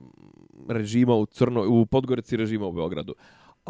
režima 0.68 1.14
u 1.14 1.26
Crnoj, 1.26 1.66
u 1.68 1.86
Podgorici 1.86 2.36
režima 2.36 2.66
u 2.66 2.72
Beogradu 2.72 3.14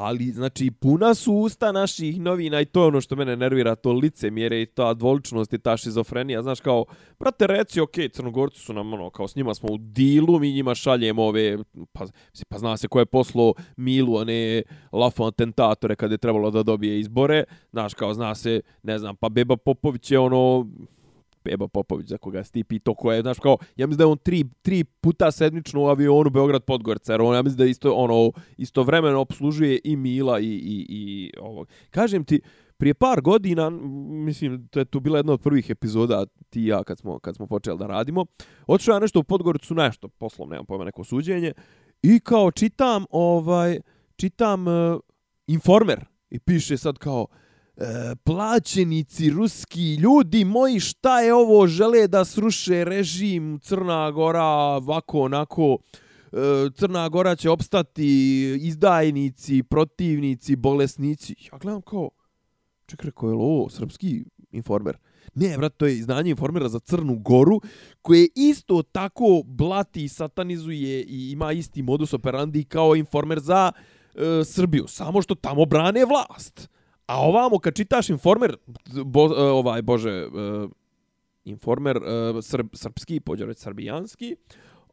ali 0.00 0.24
znači 0.24 0.70
puna 0.70 1.14
su 1.14 1.34
usta 1.34 1.72
naših 1.72 2.20
novina 2.20 2.60
i 2.60 2.64
to 2.64 2.80
je 2.80 2.86
ono 2.86 3.00
što 3.00 3.16
mene 3.16 3.36
nervira, 3.36 3.74
to 3.74 3.92
lice 3.92 4.30
mjere 4.30 4.62
i 4.62 4.66
ta 4.66 4.94
dvoličnost 4.94 5.52
i 5.52 5.58
ta 5.58 5.76
šizofrenija, 5.76 6.42
znaš 6.42 6.60
kao, 6.60 6.84
brate 7.18 7.46
reci, 7.46 7.80
ok, 7.80 7.94
crnogorci 8.12 8.60
su 8.60 8.72
nam 8.72 8.92
ono, 8.92 9.10
kao 9.10 9.28
s 9.28 9.36
njima 9.36 9.54
smo 9.54 9.68
u 9.72 9.78
dilu, 9.78 10.38
mi 10.38 10.52
njima 10.52 10.74
šaljemo 10.74 11.24
ove, 11.24 11.58
pa, 11.92 12.06
pa 12.48 12.58
zna 12.58 12.76
se 12.76 12.88
ko 12.88 12.98
je 12.98 13.06
poslo 13.06 13.54
Milu, 13.76 14.14
one 14.14 14.32
ne 14.32 14.62
Lafon 14.92 15.26
atentatore 15.26 15.96
kad 15.96 16.10
je 16.10 16.18
trebalo 16.18 16.50
da 16.50 16.62
dobije 16.62 17.00
izbore, 17.00 17.44
znaš 17.72 17.94
kao, 17.94 18.14
zna 18.14 18.34
se, 18.34 18.60
ne 18.82 18.98
znam, 18.98 19.16
pa 19.16 19.28
Beba 19.28 19.56
Popović 19.56 20.10
je 20.10 20.18
ono, 20.18 20.66
Beba 21.44 21.68
Popović, 21.68 22.08
za 22.08 22.18
koga 22.18 22.44
si 22.44 22.52
ti 22.52 22.64
pitao, 22.64 22.94
ko 22.94 23.12
je, 23.12 23.22
znaš, 23.22 23.38
kao, 23.38 23.56
ja 23.76 23.86
mislim 23.86 23.98
da 23.98 24.04
je 24.04 24.08
on 24.08 24.18
tri, 24.18 24.44
tri 24.62 24.84
puta 24.84 25.30
sedmično 25.30 25.82
u 25.82 25.86
avionu 25.86 26.30
Beograd 26.30 26.64
Podgorca, 26.64 27.12
jer 27.12 27.20
on, 27.22 27.34
ja 27.34 27.42
mislim 27.42 27.58
da 27.58 27.64
isto, 27.64 27.92
ono, 27.92 28.32
isto 28.56 28.82
vremeno 28.82 29.20
obslužuje 29.20 29.80
i 29.84 29.96
Mila 29.96 30.40
i, 30.40 30.44
i, 30.44 30.86
i 30.88 31.32
ovog. 31.40 31.68
Kažem 31.90 32.24
ti, 32.24 32.40
prije 32.76 32.94
par 32.94 33.20
godina, 33.20 33.70
mislim, 34.24 34.68
to 34.68 34.78
je 34.78 34.84
tu 34.84 35.00
bila 35.00 35.18
jedna 35.18 35.32
od 35.32 35.40
prvih 35.40 35.70
epizoda 35.70 36.26
ti 36.50 36.64
ja 36.64 36.84
kad 36.84 36.98
smo, 36.98 37.18
kad 37.18 37.36
smo 37.36 37.46
počeli 37.46 37.78
da 37.78 37.86
radimo, 37.86 38.26
otišao 38.66 38.92
ja 38.92 38.98
nešto 38.98 39.20
u 39.20 39.24
Podgoricu, 39.24 39.74
nešto, 39.74 40.08
poslom, 40.08 40.50
nemam 40.50 40.66
pojma, 40.66 40.84
neko 40.84 41.04
suđenje, 41.04 41.52
i 42.02 42.20
kao 42.20 42.50
čitam, 42.50 43.04
ovaj, 43.10 43.80
čitam 44.16 44.66
uh, 44.66 45.00
informer, 45.46 46.04
i 46.30 46.38
piše 46.38 46.76
sad 46.76 46.98
kao, 46.98 47.26
E, 47.80 48.14
plaćenici 48.24 49.30
ruski 49.30 49.94
ljudi 49.94 50.44
moji 50.44 50.80
šta 50.80 51.20
je 51.20 51.34
ovo 51.34 51.66
žele 51.66 52.08
da 52.08 52.24
sruše 52.24 52.84
režim 52.84 53.58
Crna 53.62 54.10
Gora 54.10 54.44
ovako 54.44 55.20
onako 55.20 55.78
e, 56.32 56.36
Crna 56.74 57.08
Gora 57.08 57.36
će 57.36 57.50
opstati 57.50 58.06
izdajnici, 58.60 59.62
protivnici, 59.62 60.56
bolesnici. 60.56 61.34
Ja 61.52 61.58
gledam 61.58 61.82
kao, 61.82 62.10
čekaj, 62.86 63.06
rekao 63.06 63.28
je 63.28 63.34
ovo 63.34 63.70
srpski 63.70 64.24
informer? 64.50 64.96
Ne, 65.34 65.56
brat, 65.58 65.76
to 65.76 65.86
je 65.86 65.98
izdanje 65.98 66.30
informera 66.30 66.68
za 66.68 66.78
Crnu 66.78 67.18
Goru, 67.18 67.60
koje 68.02 68.28
isto 68.34 68.82
tako 68.82 69.42
blati, 69.44 70.08
satanizuje 70.08 71.02
i 71.02 71.30
ima 71.32 71.52
isti 71.52 71.82
modus 71.82 72.12
operandi 72.14 72.64
kao 72.64 72.96
informer 72.96 73.38
za 73.38 73.72
e, 74.14 74.44
Srbiju, 74.44 74.84
samo 74.88 75.22
što 75.22 75.34
tamo 75.34 75.64
brane 75.64 76.04
vlast. 76.04 76.68
A 77.10 77.20
ovamo 77.20 77.58
kad 77.58 77.74
čitaš 77.74 78.10
informer, 78.10 78.56
bo, 79.04 79.24
e, 79.24 79.42
ovaj, 79.42 79.82
bože, 79.82 80.10
e, 80.10 80.28
informer 81.44 81.96
e, 81.96 82.42
srb, 82.42 82.68
srpski, 82.72 83.20
pođer 83.20 83.48
reći 83.48 83.60
srbijanski, 83.60 84.36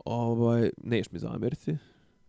ovaj, 0.06 0.70
neš 0.84 1.12
mi 1.12 1.20
zamjeriti, 1.20 1.78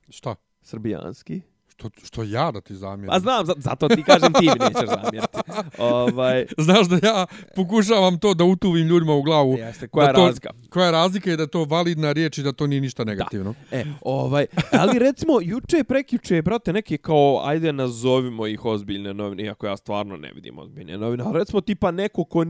Šta? 0.08 0.34
srbijanski. 0.62 1.40
Što, 1.78 1.90
što 2.04 2.22
ja 2.22 2.50
da 2.50 2.60
ti 2.60 2.74
zamjerim? 2.74 3.10
A 3.10 3.20
znam, 3.20 3.46
za- 3.46 3.54
zato 3.56 3.88
ti 3.88 4.02
kažem 4.02 4.32
ti 4.32 4.42
mi 4.42 4.64
nećeš 4.64 4.88
zamjeriti. 4.94 5.38
ovaj, 5.78 6.46
Znaš 6.58 6.88
da 6.88 7.08
ja 7.08 7.26
pokušavam 7.56 8.18
to 8.18 8.34
da 8.34 8.44
utuvim 8.44 8.86
ljudima 8.86 9.12
u 9.14 9.22
glavu. 9.22 9.56
jeste, 9.58 9.88
koja 9.88 10.06
je 10.06 10.12
da 10.12 10.14
to, 10.14 10.26
razlika? 10.26 10.50
Koja 10.70 10.86
je 10.86 10.92
razlika 10.92 11.32
i 11.32 11.36
da 11.36 11.42
je 11.42 11.46
to 11.46 11.64
validna 11.64 12.12
riječ 12.12 12.38
i 12.38 12.42
da 12.42 12.52
to 12.52 12.66
nije 12.66 12.80
ništa 12.80 13.04
negativno. 13.04 13.54
E, 13.70 13.84
ovaj, 14.02 14.46
ali 14.72 14.98
recimo, 14.98 15.40
juče, 15.42 15.84
prekjuče, 15.84 16.42
brate, 16.42 16.72
neke 16.72 16.96
kao, 16.96 17.42
ajde 17.44 17.72
nazovimo 17.72 18.46
ih 18.46 18.64
ozbiljne 18.64 19.14
novine, 19.14 19.42
iako 19.42 19.66
ja 19.66 19.76
stvarno 19.76 20.16
ne 20.16 20.32
vidim 20.32 20.58
ozbiljne 20.58 20.98
novine, 20.98 21.24
ali 21.24 21.38
recimo 21.38 21.60
tipa 21.60 21.90
neko 21.90 22.24
ko 22.24 22.44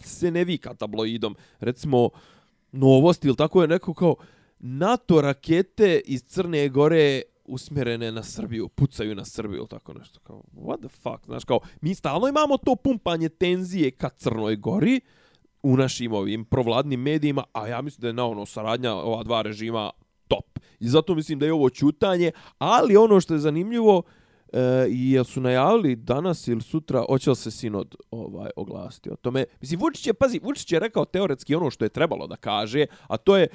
se 0.00 0.30
ne 0.30 0.44
vika 0.44 0.74
tabloidom, 0.74 1.36
recimo 1.60 2.10
novosti 2.72 3.28
ili 3.28 3.36
tako 3.36 3.62
je 3.62 3.68
neko 3.68 3.94
kao 3.94 4.14
NATO 4.58 5.20
rakete 5.20 6.00
iz 6.04 6.22
Crne 6.22 6.68
Gore 6.68 7.22
usmjerene 7.48 8.12
na 8.12 8.22
Srbiju, 8.22 8.68
pucaju 8.68 9.14
na 9.14 9.24
Srbiju 9.24 9.58
ili 9.58 9.68
tako 9.68 9.94
nešto. 9.94 10.20
Kao, 10.20 10.42
what 10.54 10.78
the 10.78 10.88
fuck? 10.88 11.24
Znaš, 11.26 11.44
kao, 11.44 11.60
mi 11.80 11.94
stalno 11.94 12.28
imamo 12.28 12.56
to 12.56 12.76
pumpanje 12.76 13.28
tenzije 13.28 13.90
ka 13.90 14.08
Crnoj 14.08 14.56
Gori, 14.56 15.00
u 15.62 15.76
našim 15.76 16.12
ovim 16.12 16.44
provladnim 16.44 17.00
medijima, 17.00 17.44
a 17.52 17.66
ja 17.66 17.82
mislim 17.82 18.00
da 18.00 18.06
je 18.06 18.12
na 18.12 18.26
ono 18.26 18.46
saradnja 18.46 18.94
ova 18.94 19.22
dva 19.22 19.42
režima 19.42 19.90
top. 20.28 20.58
I 20.80 20.88
zato 20.88 21.14
mislim 21.14 21.38
da 21.38 21.46
je 21.46 21.52
ovo 21.52 21.70
čutanje, 21.70 22.32
ali 22.58 22.96
ono 22.96 23.20
što 23.20 23.34
je 23.34 23.40
zanimljivo, 23.40 24.02
e, 24.52 24.60
jel 24.88 25.24
su 25.24 25.40
najavili 25.40 25.96
danas 25.96 26.48
ili 26.48 26.60
sutra, 26.60 27.04
hoće 27.08 27.30
li 27.30 27.36
se 27.36 27.50
sinod 27.50 27.96
ovaj, 28.10 28.50
oglasiti 28.56 29.10
o 29.10 29.16
tome. 29.16 29.44
Mislim, 29.60 29.80
Vučić 29.80 30.06
je, 30.06 30.14
pazi, 30.14 30.40
Vučić 30.42 30.72
je 30.72 30.80
rekao 30.80 31.04
teoretski 31.04 31.54
ono 31.54 31.70
što 31.70 31.84
je 31.84 31.88
trebalo 31.88 32.26
da 32.26 32.36
kaže, 32.36 32.86
a 33.06 33.16
to 33.16 33.36
je, 33.36 33.48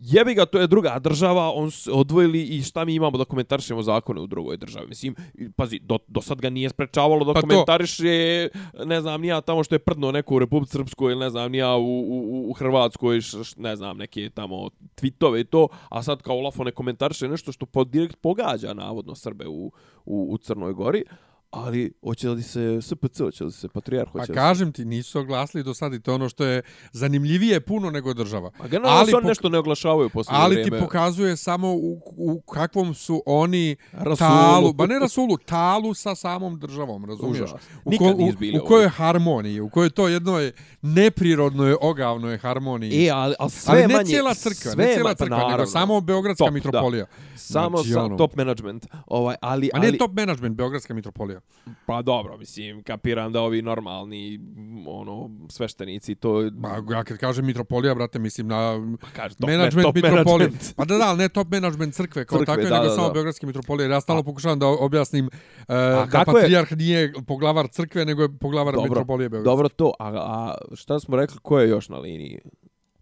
jebi 0.00 0.34
ga, 0.34 0.46
to 0.46 0.58
je 0.60 0.66
druga 0.66 0.98
država, 0.98 1.52
on 1.54 1.70
se 1.70 1.92
odvojili 1.92 2.42
i 2.42 2.62
šta 2.62 2.84
mi 2.84 2.94
imamo 2.94 3.18
da 3.18 3.24
komentarišemo 3.24 3.82
zakone 3.82 4.20
u 4.20 4.26
drugoj 4.26 4.56
državi. 4.56 4.86
Mislim, 4.88 5.14
pazi, 5.56 5.78
do, 5.78 5.98
do 6.08 6.20
sad 6.20 6.40
ga 6.40 6.50
nije 6.50 6.68
sprečavalo 6.68 7.24
da 7.24 7.32
Pa 7.32 7.40
to- 7.40 7.46
komentariše, 7.46 8.48
ne 8.84 9.00
znam, 9.00 9.20
nija 9.20 9.40
tamo 9.40 9.64
što 9.64 9.74
je 9.74 9.78
prdno 9.78 10.12
neko 10.12 10.34
u 10.34 10.38
Republici 10.38 10.72
Srpskoj 10.72 11.12
ili 11.12 11.20
ne 11.20 11.30
znam, 11.30 11.52
nija 11.52 11.76
u, 11.76 12.00
u, 12.00 12.50
u 12.50 12.52
Hrvatskoj, 12.52 13.20
š, 13.20 13.44
š, 13.44 13.54
ne 13.56 13.76
znam, 13.76 13.96
neke 13.96 14.30
tamo 14.30 14.70
tweetove 14.96 15.40
i 15.40 15.44
to, 15.44 15.68
a 15.88 16.02
sad 16.02 16.22
kao 16.22 16.36
Olafo 16.36 16.64
ne 16.64 16.70
komentariše 16.70 17.28
nešto 17.28 17.52
što 17.52 17.66
po, 17.66 17.84
direkt 17.84 18.16
pogađa 18.20 18.74
navodno 18.74 19.14
Srbe 19.14 19.48
u, 19.48 19.72
u, 20.04 20.26
u 20.30 20.38
Crnoj 20.38 20.72
Gori, 20.72 21.04
ali 21.52 21.92
hoće 22.02 22.28
li 22.28 22.42
se 22.42 22.78
SPC, 22.82 23.18
hoće 23.18 23.44
li 23.44 23.52
se 23.52 23.68
Patrijarh, 23.68 24.06
Pa 24.06 24.12
hoće 24.12 24.22
li 24.22 24.26
se... 24.26 24.32
kažem 24.34 24.72
ti, 24.72 24.84
nisu 24.84 25.18
oglasili 25.20 25.62
do 25.62 25.74
sad 25.74 25.94
i 25.94 26.00
to 26.00 26.10
je 26.10 26.14
ono 26.14 26.28
što 26.28 26.44
je 26.44 26.62
zanimljivije 26.92 27.60
puno 27.60 27.90
nego 27.90 28.14
država. 28.14 28.50
A 28.58 28.66
generalno 28.66 28.98
ali 28.98 29.14
oni 29.14 29.26
nešto 29.26 29.48
ne 29.48 29.58
oglašavaju 29.58 30.06
u 30.06 30.10
posljednje 30.10 30.38
Ali 30.38 30.54
vrijeme. 30.54 30.70
ti 30.70 30.80
pokazuje 30.80 31.36
samo 31.36 31.72
u, 31.72 32.00
u 32.08 32.40
kakvom 32.42 32.94
su 32.94 33.22
oni 33.26 33.76
Rasulu. 33.92 34.16
talu, 34.30 34.72
ba 34.72 34.86
ne 34.86 34.98
rasulu, 34.98 35.36
talu 35.38 35.94
sa 35.94 36.14
samom 36.14 36.58
državom, 36.58 37.04
razumiješ? 37.04 37.42
Užas. 37.42 37.62
U, 37.84 37.90
ko, 37.98 38.04
u, 38.06 38.28
u 38.56 38.66
kojoj 38.66 38.88
harmoniji, 38.88 39.60
u 39.60 39.70
kojoj 39.70 39.90
to 39.90 40.08
jednoj 40.08 40.52
neprirodnoj, 40.82 41.76
ogavnoj 41.80 42.38
harmoniji. 42.38 43.06
E, 43.06 43.10
ali, 43.10 43.34
ali 43.38 43.50
sve 43.50 43.72
ali 43.72 43.80
ne 43.82 43.94
manje, 43.94 44.04
cijela 44.06 44.34
crkva, 44.34 44.72
sve 44.72 44.84
ne 44.84 44.92
cijela 44.92 45.10
pa 45.10 45.14
crkva, 45.14 45.36
nego 45.36 45.48
naravno. 45.48 45.66
samo 45.68 46.00
Beogradska 46.00 46.44
Top, 46.44 46.54
mitropolija. 46.54 47.06
Samo 47.36 47.76
Znači, 47.76 47.90
sa 47.90 48.04
ono- 48.04 48.16
top 48.16 48.34
management. 48.34 48.86
Ovaj, 49.06 49.36
ali, 49.42 49.70
A 49.74 49.78
nije 49.78 49.88
ali, 49.88 49.98
top 49.98 50.12
management 50.12 50.56
Beogradska 50.56 50.94
mitropolija. 50.94 51.39
Pa 51.86 52.02
dobro, 52.02 52.36
mislim, 52.36 52.82
kapiram 52.82 53.32
da 53.32 53.40
ovi 53.40 53.62
normalni, 53.62 54.40
ono, 54.86 55.30
sveštenici, 55.48 56.14
to... 56.14 56.50
Ma, 56.54 56.84
ja 56.90 57.04
kad 57.04 57.18
kažem 57.18 57.46
mitropolija, 57.46 57.94
brate, 57.94 58.18
mislim 58.18 58.48
na 58.48 58.80
Pa 59.00 59.06
kaže, 59.16 59.34
top, 59.34 59.48
management 59.48 59.82
top 59.82 59.94
mitropolije. 59.94 60.24
management. 60.48 60.74
Pa 60.76 60.84
da, 60.84 60.98
da, 60.98 61.14
ne 61.14 61.28
top 61.28 61.48
management 61.50 61.94
crkve, 61.94 62.24
kao 62.24 62.38
Crkve, 62.38 62.46
takve, 62.46 62.68
da, 62.68 62.74
nego 62.74 62.88
da, 62.88 62.94
samo 62.94 63.06
da. 63.06 63.12
Beogradske 63.12 63.46
mitropolije. 63.46 63.90
Ja 63.90 64.00
stalno 64.00 64.22
pokušavam 64.22 64.58
da 64.58 64.66
objasnim 64.66 65.26
uh, 65.26 65.30
da 65.66 66.06
kako 66.10 66.30
je- 66.30 66.42
patrijarh 66.42 66.72
nije 66.72 67.12
poglavar 67.26 67.68
crkve, 67.68 68.04
nego 68.04 68.22
je 68.22 68.38
poglavar 68.38 68.74
Dobro, 68.74 68.88
mitropolije 68.90 69.28
Beogradske. 69.28 69.50
Dobro 69.50 69.68
to, 69.68 69.92
a, 69.98 70.08
a 70.08 70.54
šta 70.74 71.00
smo 71.00 71.16
rekli, 71.16 71.38
ko 71.42 71.58
je 71.60 71.68
još 71.68 71.88
na 71.88 71.98
liniji 71.98 72.38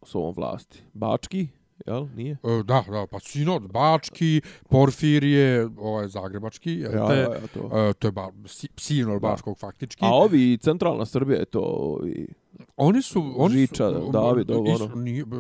s 0.07 0.15
ovom 0.15 0.35
vlasti? 0.37 0.83
Bački, 0.93 1.49
jel? 1.87 2.07
Nije? 2.15 2.33
E, 2.33 2.63
Da, 2.65 2.85
da, 2.91 3.07
pa 3.11 3.21
Sinod, 3.21 3.63
Bački, 3.73 4.41
Porfirije, 4.71 5.69
ovaj 5.79 6.09
Zagrebački, 6.09 6.73
jel 6.73 6.95
Ja, 6.95 7.09
te, 7.09 7.15
ja, 7.15 7.21
ja, 7.21 7.47
to. 7.55 7.89
e, 7.89 7.93
to 7.95 8.09
je 8.09 8.13
ba, 8.13 8.29
si, 8.47 8.69
Sinod 8.77 9.21
Bačkog 9.23 9.59
faktički. 9.59 10.05
A 10.05 10.09
ovi, 10.15 10.59
centralna 10.59 11.07
Srbija 11.07 11.39
je 11.39 11.45
to, 11.45 11.61
ovi, 11.61 12.27
Oni 12.77 13.03
su... 13.03 13.35
Oni 13.37 13.55
Žiča, 13.57 13.91
su, 13.91 14.11
David, 14.13 14.51
ovo, 14.51 14.73
isto, 14.73 14.85
ono. 14.85 14.95
nije, 14.95 15.25
b- 15.25 15.37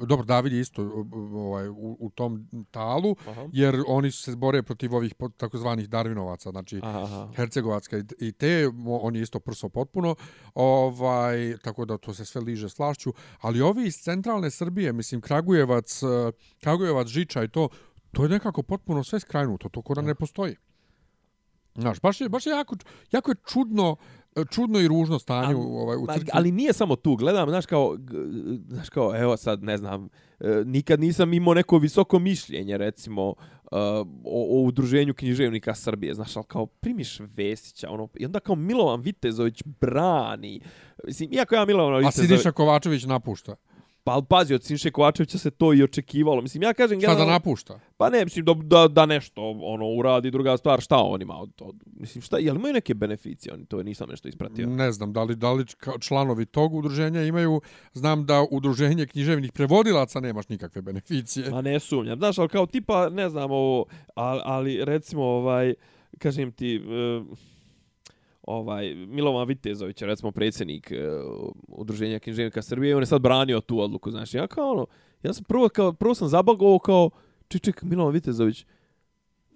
dobro, 0.00 0.24
David 0.24 0.52
je 0.52 0.60
isto 0.60 0.82
ovaj, 1.12 1.68
u, 1.68 1.96
u 2.00 2.10
tom 2.10 2.38
talu, 2.70 3.16
Aha. 3.28 3.48
jer 3.52 3.82
oni 3.86 4.10
se 4.10 4.36
bore 4.36 4.62
protiv 4.62 4.94
ovih 4.94 5.14
takozvanih 5.36 5.88
Darwinovaca, 5.88 6.50
znači 6.50 6.80
aha. 6.82 7.28
Hercegovačka 7.36 7.98
i- 8.20 8.32
te, 8.32 8.46
mo- 8.66 8.98
on 9.02 9.16
je 9.16 9.22
isto 9.22 9.40
prso 9.40 9.68
potpuno, 9.68 10.14
ovaj, 10.54 11.56
tako 11.58 11.84
da 11.84 11.98
to 11.98 12.14
se 12.14 12.24
sve 12.24 12.40
liže 12.40 12.68
slašću, 12.68 13.12
ali 13.40 13.60
ovi 13.60 13.86
iz 13.86 13.96
centralne 13.96 14.50
Srbije, 14.50 14.92
mislim, 14.92 15.20
Kragujevac, 15.20 16.02
eh, 16.02 16.06
Kragujevac, 16.60 17.06
Žiča 17.08 17.44
i 17.44 17.48
to, 17.48 17.68
to 18.12 18.22
je 18.22 18.28
nekako 18.28 18.62
potpuno 18.62 19.04
sve 19.04 19.20
skrajnuto, 19.20 19.68
to 19.68 19.82
kod 19.82 20.04
ne 20.04 20.14
postoji. 20.14 20.56
Znaš, 21.74 22.00
baš 22.00 22.20
je, 22.20 22.28
baš 22.28 22.46
je 22.46 22.50
jako, 22.50 22.76
jako 23.12 23.30
je 23.30 23.36
čudno, 23.46 23.96
čudno 24.50 24.80
i 24.80 24.88
ružno 24.88 25.18
stanje 25.18 25.54
u, 25.54 25.78
ovaj, 25.78 25.96
u 25.96 26.04
Ma, 26.04 26.14
crkvi. 26.14 26.30
ali 26.32 26.52
nije 26.52 26.72
samo 26.72 26.96
tu, 26.96 27.16
gledam, 27.16 27.48
znaš 27.48 27.66
kao, 27.66 27.96
znaš 28.68 28.88
kao, 28.88 29.16
evo 29.16 29.36
sad, 29.36 29.62
ne 29.62 29.76
znam, 29.76 30.08
e, 30.40 30.62
nikad 30.66 31.00
nisam 31.00 31.32
imao 31.32 31.54
neko 31.54 31.78
visoko 31.78 32.18
mišljenje, 32.18 32.78
recimo, 32.78 33.28
uh, 33.28 33.36
o, 34.24 34.58
o 34.58 34.62
udruženju 34.62 35.14
književnika 35.14 35.74
Srbije, 35.74 36.14
znaš, 36.14 36.36
ali 36.36 36.46
kao 36.48 36.66
primiš 36.66 37.20
Vesića, 37.20 37.90
ono, 37.90 38.08
i 38.14 38.26
onda 38.26 38.40
kao 38.40 38.54
Milovan 38.54 39.00
Vitezović 39.00 39.62
brani, 39.80 40.60
mislim, 41.04 41.32
iako 41.32 41.54
ja 41.54 41.64
Milovan 41.64 41.94
A 41.94 41.98
Vitezović, 41.98 42.28
Siniša 42.28 42.52
Kovačević 42.52 43.04
napušta. 43.04 43.56
Pa 44.04 44.12
ali 44.12 44.24
pazi, 44.28 44.54
od 44.54 44.64
Sinše 44.64 44.90
Kovačevića 44.90 45.38
se 45.38 45.50
to 45.50 45.74
i 45.74 45.82
očekivalo, 45.82 46.42
mislim, 46.42 46.62
ja 46.62 46.74
kažem, 46.74 47.00
Šta 47.00 47.14
da 47.14 47.24
napušta? 47.26 47.80
Pa 47.96 48.10
ne, 48.10 48.24
mislim, 48.24 48.44
da, 48.44 48.54
da, 48.54 48.88
da 48.88 49.06
nešto 49.06 49.42
ono 49.62 49.86
uradi, 49.86 50.30
druga 50.30 50.56
stvar, 50.56 50.80
šta 50.80 50.96
on 50.96 51.22
ima 51.22 51.38
od, 51.38 51.50
od 51.60 51.74
mislim, 51.86 52.22
šta, 52.22 52.38
jel 52.38 52.56
imaju 52.56 52.74
neke 52.74 52.94
beneficije, 52.94 53.54
oni 53.54 53.66
to 53.66 53.82
nisam 53.82 54.08
nešto 54.10 54.28
ispratio. 54.28 54.66
Ne 54.66 54.92
znam, 54.92 55.12
da 55.12 55.22
li, 55.22 55.36
da 55.36 55.52
li 55.52 55.64
članovi 56.00 56.46
tog 56.46 56.74
udruženja 56.74 57.22
imaju, 57.22 57.60
znam 57.92 58.26
da 58.26 58.46
udruženje 58.50 59.06
književnih 59.06 59.52
prevodilaca 59.52 60.20
nemaš 60.20 60.48
nikakve 60.48 60.82
beneficije. 60.82 61.50
Ma 61.50 61.62
ne 61.62 61.80
sumnjam. 61.80 62.18
Znaš, 62.18 62.38
ali 62.38 62.48
kao 62.48 62.66
tipa, 62.66 63.08
ne 63.08 63.28
znam 63.28 63.50
ovo, 63.50 63.84
ali, 64.14 64.40
ali 64.44 64.84
recimo, 64.84 65.22
ovaj, 65.22 65.74
kažem 66.18 66.52
ti, 66.52 66.76
e, 66.76 67.53
ovaj, 68.46 68.94
Milovan 68.94 69.48
Vitezović, 69.48 70.02
recimo 70.02 70.32
predsjednik 70.32 70.92
uh, 70.92 71.52
Udruženja 71.68 72.18
književnika 72.18 72.62
Srbije, 72.62 72.96
on 72.96 73.02
je 73.02 73.06
sad 73.06 73.22
branio 73.22 73.60
tu 73.60 73.80
odluku, 73.80 74.10
znači 74.10 74.36
ja 74.36 74.46
kao 74.46 74.70
ono, 74.70 74.86
ja 75.22 75.32
sam 75.32 75.44
prvo, 75.44 75.68
kao, 75.68 75.92
prvo 75.92 76.14
sam 76.14 76.28
zabagovao 76.28 76.78
kao, 76.78 77.10
ček, 77.48 77.62
ček, 77.62 77.82
Milovan 77.82 78.12
Vitezović, 78.12 78.66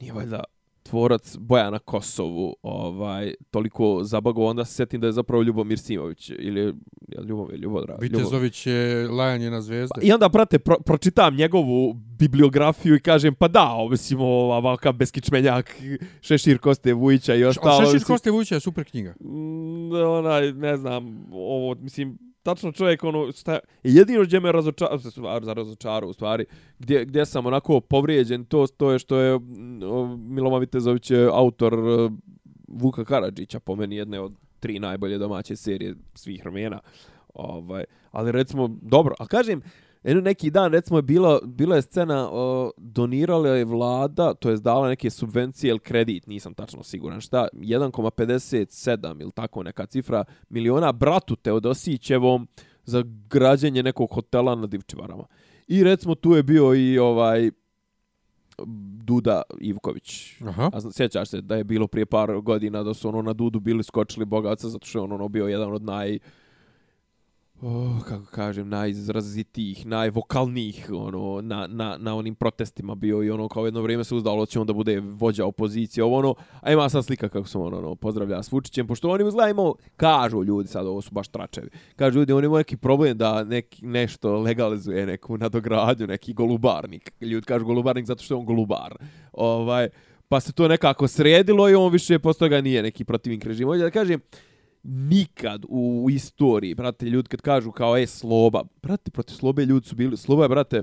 nije 0.01 0.13
valjda 0.13 0.45
tvorac 0.89 1.37
Bojana 1.37 1.79
Kosovu, 1.79 2.57
ovaj, 2.63 3.35
toliko 3.51 4.01
zabagovao, 4.05 4.51
onda 4.51 4.65
se 4.65 4.75
sjetim 4.75 5.01
da 5.01 5.07
je 5.07 5.13
zapravo 5.13 5.43
Ljubomir 5.43 5.79
Simović, 5.79 6.31
ili 6.31 6.61
je, 6.61 6.73
Ljubomir, 7.29 7.61
Ljubodra. 7.61 7.97
Vitezović 8.01 8.67
je 8.67 9.09
lajanje 9.09 9.51
na 9.51 9.61
zvezde. 9.61 10.01
I 10.03 10.13
onda, 10.13 10.29
prate, 10.29 10.59
pro, 10.59 10.77
pročitam 10.81 11.37
njegovu 11.37 11.95
bibliografiju 11.95 12.95
i 12.95 13.01
kažem, 13.01 13.35
pa 13.35 13.49
da, 13.49 13.87
mislim, 13.91 14.21
ovakav 14.21 14.93
beskičmenjak, 14.93 15.77
Šešir 16.21 16.59
Koste 16.59 16.93
Vujića 16.93 17.35
i 17.35 17.45
ostalo. 17.45 17.85
Šešir 17.85 18.05
Koste 18.07 18.31
Vujića 18.31 18.55
je 18.55 18.61
super 18.61 18.85
knjiga. 18.85 19.15
mm, 19.21 19.93
onaj, 19.93 20.53
ne 20.53 20.77
znam, 20.77 21.27
ovo, 21.33 21.75
mislim, 21.75 22.19
tačno 22.49 22.73
čovjek, 22.73 23.05
ono, 23.05 23.33
šta, 23.33 23.59
jedino 23.83 24.23
gdje 24.23 24.41
me 24.41 24.53
razočarao, 24.53 24.99
za 25.43 25.53
razočarao, 25.55 26.11
u 26.11 26.13
stvari, 26.13 26.45
gdje, 26.79 27.05
gdje 27.05 27.27
sam 27.27 27.47
onako 27.47 27.81
povrijeđen, 27.81 28.45
to, 28.45 28.67
to 28.67 28.91
je 28.91 28.99
što 28.99 29.19
je 29.19 29.39
mm, 29.39 30.35
Milovan 30.35 30.61
Vitezović 30.61 31.11
je 31.11 31.29
autor 31.33 31.75
e, 31.75 32.11
Vuka 32.69 33.05
Karadžića, 33.05 33.61
po 33.61 33.77
meni 33.77 33.97
jedne 33.97 34.21
od 34.21 34.33
tri 34.61 34.79
najbolje 34.79 35.19
domaće 35.19 35.57
serije 35.57 35.95
svih 36.15 36.41
vremena. 36.43 36.81
Ovaj, 37.35 37.85
ali 38.11 38.33
recimo, 38.33 38.69
dobro, 38.83 39.15
a 39.19 39.27
kažem, 39.27 39.63
Jedno 40.03 40.23
neki 40.23 40.51
dan, 40.51 40.73
recimo, 40.73 40.99
je 40.99 41.03
bila, 41.03 41.41
bila 41.45 41.77
je 41.77 41.83
scena, 41.83 42.29
o, 42.33 42.71
donirala 42.77 43.49
je 43.49 43.65
vlada, 43.65 44.35
to 44.35 44.51
je 44.51 44.57
dala 44.57 44.89
neke 44.89 45.11
subvencije 45.11 45.71
ili 45.71 45.79
kredit, 45.79 46.27
nisam 46.27 46.55
tačno 46.55 46.83
siguran 46.83 47.21
šta, 47.21 47.49
1,57 47.53 49.21
ili 49.21 49.33
tako 49.33 49.63
neka 49.63 49.87
cifra 49.87 50.25
miliona 50.49 50.93
bratu 50.93 51.37
Teodosićevom 51.37 52.49
za 52.85 53.05
građenje 53.31 53.83
nekog 53.83 54.11
hotela 54.13 54.55
na 54.55 54.67
Divčivarama. 54.67 55.25
I 55.67 55.85
recimo 55.85 56.15
tu 56.15 56.33
je 56.33 56.43
bio 56.43 56.75
i 56.75 56.99
ovaj 56.99 57.51
Duda 59.05 59.43
Ivković. 59.61 60.35
Aha. 60.47 60.71
A 60.73 60.81
sjećaš 60.93 61.29
se 61.29 61.41
da 61.41 61.57
je 61.57 61.65
bilo 61.65 61.87
prije 61.87 62.07
par 62.07 62.41
godina 62.41 62.83
da 62.83 62.95
su 62.95 63.09
ono 63.09 63.23
na 63.23 63.33
Dudu 63.33 63.61
bili 63.61 63.83
skočili 63.83 64.27
bogaca 64.27 64.69
zato 64.69 64.87
što 64.87 64.99
je 64.99 65.03
on 65.03 65.13
ono 65.13 65.29
bio 65.29 65.47
jedan 65.47 65.73
od 65.73 65.83
naj 65.83 66.19
oh, 67.63 68.05
kako 68.05 68.25
kažem, 68.25 68.69
najizrazitijih, 68.69 69.87
najvokalnijih 69.87 70.91
ono, 70.93 71.41
na, 71.41 71.67
na, 71.67 71.97
na 72.01 72.15
onim 72.17 72.35
protestima 72.35 72.95
bio 72.95 73.23
i 73.23 73.31
ono 73.31 73.49
kao 73.49 73.65
jedno 73.65 73.83
vrijeme 73.83 74.05
se 74.05 74.15
uzdalo 74.15 74.47
će 74.47 74.61
on 74.61 74.67
da 74.67 74.73
bude 74.73 75.01
vođa 75.01 75.45
opozicije, 75.45 76.05
ovo 76.05 76.19
ono, 76.19 76.35
a 76.61 76.73
ima 76.73 76.89
sad 76.89 77.05
slika 77.05 77.29
kako 77.29 77.49
se 77.49 77.59
on 77.59 77.75
ono, 77.75 77.95
pozdravlja 77.95 78.43
s 78.43 78.53
Vučićem, 78.53 78.87
pošto 78.87 79.11
oni 79.11 79.29
izgleda 79.29 79.51
imao, 79.51 79.75
kažu 79.97 80.45
ljudi 80.45 80.69
sad, 80.69 80.87
ovo 80.87 81.01
su 81.01 81.11
baš 81.11 81.29
tračevi, 81.29 81.69
kažu 81.97 82.19
ljudi, 82.19 82.33
on 82.33 82.45
ima 82.45 82.59
neki 82.59 82.77
problem 82.77 83.19
da 83.19 83.45
neki, 83.45 83.87
nešto 83.87 84.39
legalizuje 84.39 85.07
neku 85.07 85.39
nadogradnju, 85.39 86.07
neki 86.07 86.33
golubarnik, 86.33 87.13
ljudi 87.21 87.47
kažu 87.47 87.65
golubarnik 87.65 88.07
zato 88.07 88.23
što 88.23 88.35
je 88.35 88.39
on 88.39 88.45
golubar, 88.45 88.95
ovaj, 89.33 89.89
pa 90.29 90.41
se 90.41 90.53
to 90.53 90.69
nekako 90.69 91.09
sredilo 91.09 91.71
i 91.71 91.75
on 91.75 91.93
više 91.93 92.19
posto 92.19 92.49
ga 92.49 92.61
nije 92.61 92.83
neki 92.83 93.05
protivnik 93.05 93.45
režima. 93.45 93.71
Ovdje 93.71 93.85
da 93.85 93.91
kažem, 93.91 94.21
nikad 94.89 95.65
u 95.69 96.09
istoriji, 96.11 96.75
brate, 96.75 97.07
ljudi 97.07 97.29
kad 97.29 97.41
kažu 97.41 97.73
kao, 97.73 97.97
e, 97.97 98.07
Sloba, 98.07 98.65
brate, 98.83 99.11
protiv 99.11 99.35
Slobe 99.35 99.65
ljudi 99.65 99.87
su 99.87 99.97
bili, 99.97 100.17
Sloba 100.17 100.43
je, 100.43 100.49
brate, 100.49 100.83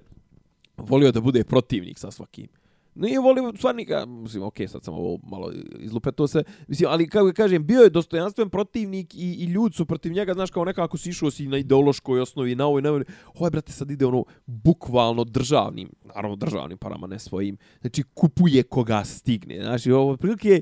volio 0.77 1.11
da 1.11 1.21
bude 1.21 1.43
protivnik 1.43 1.99
sa 1.99 2.11
svakim. 2.11 2.47
Nije 2.95 3.19
volio 3.19 3.53
stvarnika, 3.57 4.05
mislim, 4.05 4.43
okej, 4.43 4.67
sad 4.67 4.83
sam 4.83 4.93
ovo 4.93 5.19
malo 5.23 5.51
izlupeto 5.79 6.27
se, 6.27 6.43
mislim, 6.67 6.89
ali 6.91 7.09
kako 7.09 7.33
kažem, 7.35 7.65
bio 7.65 7.81
je 7.81 7.89
dostojanstven 7.89 8.49
protivnik 8.49 9.15
i, 9.15 9.33
i 9.33 9.45
ljudi 9.45 9.75
su 9.75 9.85
protiv 9.85 10.11
njega, 10.11 10.33
znaš, 10.33 10.51
kao 10.51 10.65
nekako 10.65 10.97
si 10.97 11.09
išao 11.09 11.31
si 11.31 11.47
na 11.47 11.57
ideološkoj 11.57 12.21
osnovi, 12.21 12.55
na 12.55 12.65
ovoj, 12.65 12.81
na 12.81 12.89
ovoj, 12.89 13.03
ovaj, 13.33 13.51
brate, 13.51 13.71
sad 13.71 13.91
ide 13.91 14.05
ono, 14.05 14.23
bukvalno 14.45 15.23
državnim, 15.23 15.89
naravno 16.15 16.35
državnim 16.35 16.77
parama, 16.77 17.07
ne 17.07 17.19
svojim, 17.19 17.57
znači, 17.81 18.03
kupuje 18.13 18.63
koga 18.63 19.03
stigne, 19.03 19.63
znači, 19.63 19.91
ovo, 19.91 20.17
prilike, 20.17 20.61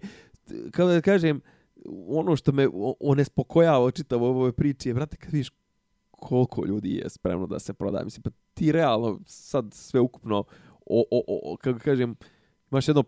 kako 0.71 0.89
da 0.89 1.01
kažem, 1.01 1.41
ono 2.07 2.35
što 2.35 2.51
me 2.51 2.67
onespokojava 2.99 3.91
čitavo 3.91 4.29
ovoj 4.29 4.51
priči 4.51 4.89
je, 4.89 4.93
brate, 4.93 5.17
kad 5.17 5.31
vidiš 5.31 5.51
koliko 6.11 6.65
ljudi 6.65 6.95
je 6.95 7.09
spremno 7.09 7.47
da 7.47 7.59
se 7.59 7.73
proda. 7.73 8.03
Mislim, 8.03 8.23
pa 8.23 8.29
ti 8.53 8.71
realno 8.71 9.19
sad 9.25 9.73
sve 9.73 9.99
ukupno, 9.99 10.43
o, 10.85 11.03
o, 11.11 11.23
o, 11.27 11.57
kako 11.57 11.79
kažem, 11.79 12.15
imaš 12.71 12.87
jedno 12.87 13.03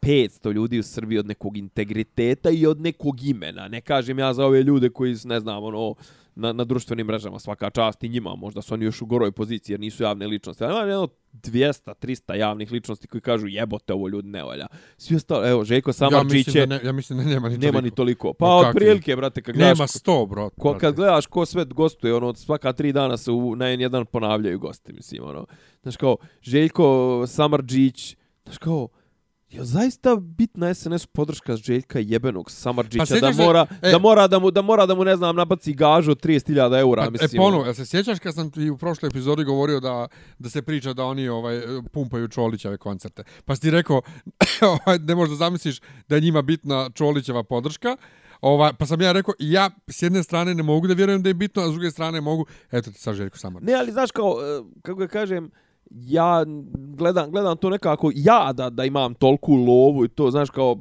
500 0.00 0.52
ljudi 0.52 0.78
u 0.78 0.82
Srbiji 0.82 1.18
od 1.18 1.26
nekog 1.26 1.56
integriteta 1.56 2.50
i 2.50 2.66
od 2.66 2.80
nekog 2.80 3.22
imena. 3.22 3.68
Ne 3.68 3.80
kažem 3.80 4.18
ja 4.18 4.34
za 4.34 4.46
ove 4.46 4.62
ljude 4.62 4.90
koji, 4.90 5.16
ne 5.24 5.40
znam, 5.40 5.64
ono, 5.64 5.94
na, 6.34 6.52
na 6.52 6.64
društvenim 6.64 7.06
mrežama 7.06 7.38
svaka 7.38 7.70
čast 7.70 8.04
i 8.04 8.08
njima, 8.08 8.34
možda 8.34 8.62
su 8.62 8.74
oni 8.74 8.84
još 8.84 9.02
u 9.02 9.06
goroj 9.06 9.32
poziciji 9.32 9.74
jer 9.74 9.80
nisu 9.80 10.02
javne 10.02 10.26
ličnosti. 10.26 10.64
Ali 10.64 10.72
ima 10.72 10.82
jedno 10.82 11.08
200, 11.32 11.94
300 11.94 12.34
javnih 12.34 12.72
ličnosti 12.72 13.06
koji 13.08 13.20
kažu 13.20 13.46
jebote 13.46 13.92
ovo 13.92 14.08
ljudi 14.08 14.28
ne 14.28 14.44
valja. 14.44 14.66
Svi 14.96 15.16
ostalo, 15.16 15.48
evo, 15.48 15.64
Željko 15.64 15.90
Ja 15.90 15.92
Samarčić 15.92 16.46
da 16.46 16.66
ne, 16.66 16.80
ja 16.84 16.92
mislim 16.92 17.18
da 17.18 17.24
nema 17.24 17.48
ni 17.48 17.58
nema 17.58 17.72
toliko. 17.72 17.84
ni 17.84 17.90
toliko. 17.90 18.32
Pa 18.32 18.46
kakvi? 18.46 18.68
od 18.68 18.74
prilike, 18.74 19.16
brate, 19.16 19.42
kad 19.42 19.54
gledaš, 19.56 19.78
Nema 19.78 19.86
sto, 19.86 20.26
bro. 20.26 20.50
ko, 20.50 20.76
kad 20.80 20.94
gledaš 20.94 21.26
ko 21.26 21.46
sve 21.46 21.64
gostuje, 21.64 22.14
ono, 22.14 22.34
svaka 22.34 22.72
tri 22.72 22.92
dana 22.92 23.16
se 23.16 23.30
u, 23.30 23.56
na 23.56 23.64
N1 23.64 24.04
ponavljaju 24.04 24.58
gosti, 24.58 24.92
mislim, 24.92 25.24
ono. 25.24 25.46
Znaš 25.82 25.96
kao, 25.96 26.16
Željko 26.42 27.24
Samarđić, 27.26 28.16
znaš 28.44 28.58
kao, 28.58 28.88
je 29.50 29.64
zaista 29.64 30.16
bitna 30.16 30.74
SNS 30.74 31.06
podrška 31.06 31.56
Željka 31.56 31.98
jebenog 31.98 32.50
Samarđića 32.50 33.04
Pa 33.20 33.20
da 33.20 33.44
mora, 33.44 33.66
e. 33.82 33.90
da 33.90 33.98
mora 33.98 34.26
da 34.26 34.38
mu 34.38 34.50
da 34.50 34.62
mora 34.62 34.86
da 34.86 34.94
mu 34.94 35.04
ne 35.04 35.16
znam 35.16 35.36
nabaci 35.36 35.74
gažu 35.74 36.10
od 36.10 36.24
30.000 36.24 36.80
eura, 36.80 37.02
Pa, 37.02 37.08
e, 37.08 37.10
mislim. 37.10 37.42
ponovo, 37.42 37.64
jel 37.64 37.74
se 37.74 37.86
sjećaš 37.86 38.18
kad 38.18 38.34
sam 38.34 38.50
ti 38.50 38.70
u 38.70 38.78
prošloj 38.78 39.08
epizodi 39.08 39.44
govorio 39.44 39.80
da, 39.80 40.08
da 40.38 40.50
se 40.50 40.62
priča 40.62 40.92
da 40.92 41.04
oni 41.04 41.28
ovaj 41.28 41.60
pumpaju 41.92 42.28
Čolićeve 42.28 42.78
koncerte? 42.78 43.22
Pa 43.44 43.54
si 43.54 43.62
ti 43.62 43.70
rekao, 43.70 44.02
ovaj, 44.86 44.98
ne 44.98 45.14
možeš 45.14 45.30
da 45.30 45.36
zamisliš 45.36 45.80
da 46.08 46.14
je 46.14 46.20
njima 46.20 46.42
bitna 46.42 46.90
Čolićeva 46.94 47.42
podrška, 47.42 47.96
Ovaj, 48.40 48.72
pa 48.78 48.86
sam 48.86 49.00
ja 49.00 49.12
rekao, 49.12 49.34
ja 49.38 49.70
s 49.88 50.02
jedne 50.02 50.22
strane 50.22 50.54
ne 50.54 50.62
mogu 50.62 50.86
da 50.86 50.94
vjerujem 50.94 51.22
da 51.22 51.28
je 51.28 51.34
bitno, 51.34 51.62
a 51.62 51.68
s 51.68 51.72
druge 51.72 51.90
strane 51.90 52.20
mogu, 52.20 52.46
eto 52.72 52.90
ti 52.90 53.00
sad 53.00 53.14
Željko 53.14 53.38
Samar. 53.38 53.62
Ne, 53.62 53.74
ali 53.74 53.92
znaš 53.92 54.10
kao, 54.10 54.36
e, 54.42 54.62
kako 54.82 54.98
ga 54.98 55.06
kažem, 55.06 55.50
ja 55.90 56.44
gledam, 56.96 57.30
gledam 57.30 57.56
to 57.56 57.70
nekako, 57.70 58.10
ja 58.14 58.52
da, 58.52 58.70
da 58.70 58.84
imam 58.84 59.14
tolku 59.14 59.54
lovu 59.54 60.04
i 60.04 60.08
to, 60.08 60.30
znaš 60.30 60.50
kao, 60.50 60.76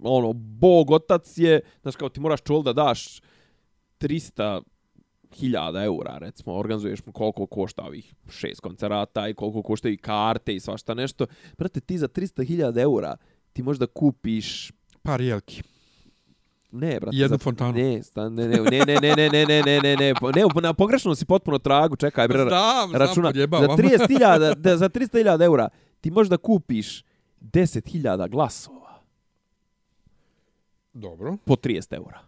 ono, 0.00 0.32
bog, 0.32 0.90
otac 0.90 1.38
je, 1.38 1.60
znaš 1.82 1.96
kao, 1.96 2.08
ti 2.08 2.20
moraš 2.20 2.42
čol 2.42 2.62
da 2.62 2.72
daš 2.72 3.20
300 4.00 4.62
hiljada 5.34 5.84
eura, 5.84 6.18
recimo, 6.18 6.54
organizuješ 6.54 7.06
mu 7.06 7.12
koliko 7.12 7.46
košta 7.46 7.82
ovih 7.82 8.14
šest 8.28 8.60
koncerata 8.60 9.28
i 9.28 9.34
koliko 9.34 9.62
košta 9.62 9.88
i 9.88 9.96
karte 9.96 10.54
i 10.54 10.60
svašta 10.60 10.94
nešto. 10.94 11.26
Brate, 11.58 11.80
ti 11.80 11.98
za 11.98 12.08
300 12.08 12.46
hiljada 12.46 12.80
eura 12.80 13.16
ti 13.52 13.62
možeš 13.62 13.78
da 13.78 13.86
kupiš 13.86 14.72
Par 15.02 15.20
jelki. 15.20 15.62
Ne, 16.74 17.00
brate. 17.00 17.16
Jednu 17.16 17.28
za- 17.30 17.38
fontanu. 17.38 17.72
Ne, 17.74 18.02
sta- 18.02 18.28
ne, 18.28 18.48
ne, 18.48 18.58
ne, 18.60 18.78
ne, 18.78 18.96
ne, 18.96 19.16
ne, 19.16 19.28
ne, 19.28 19.46
ne, 19.46 19.62
ne, 19.62 19.80
ne, 19.80 19.96
ne, 19.96 20.14
po- 20.14 20.30
ne, 20.30 20.42
na 20.62 20.72
pogrešnom 20.72 21.14
si 21.14 21.24
potpuno 21.24 21.58
tragu, 21.58 21.96
čekaj, 21.96 22.28
bre, 22.28 22.38
Znam, 22.38 22.50
znam, 22.88 23.00
računa, 23.00 23.26
za 23.26 23.30
podjebavam. 23.30 23.76
30.000, 23.78 24.54
da, 24.54 24.76
za 24.76 24.88
300.000 24.88 25.42
eura 25.42 25.68
ti 26.00 26.10
možeš 26.10 26.30
da 26.30 26.36
kupiš 26.38 27.04
10.000 27.42 28.28
glasova 28.28 29.00
Dobro, 30.94 31.36
po 31.44 31.54
30 31.54 31.92
eura. 31.92 32.20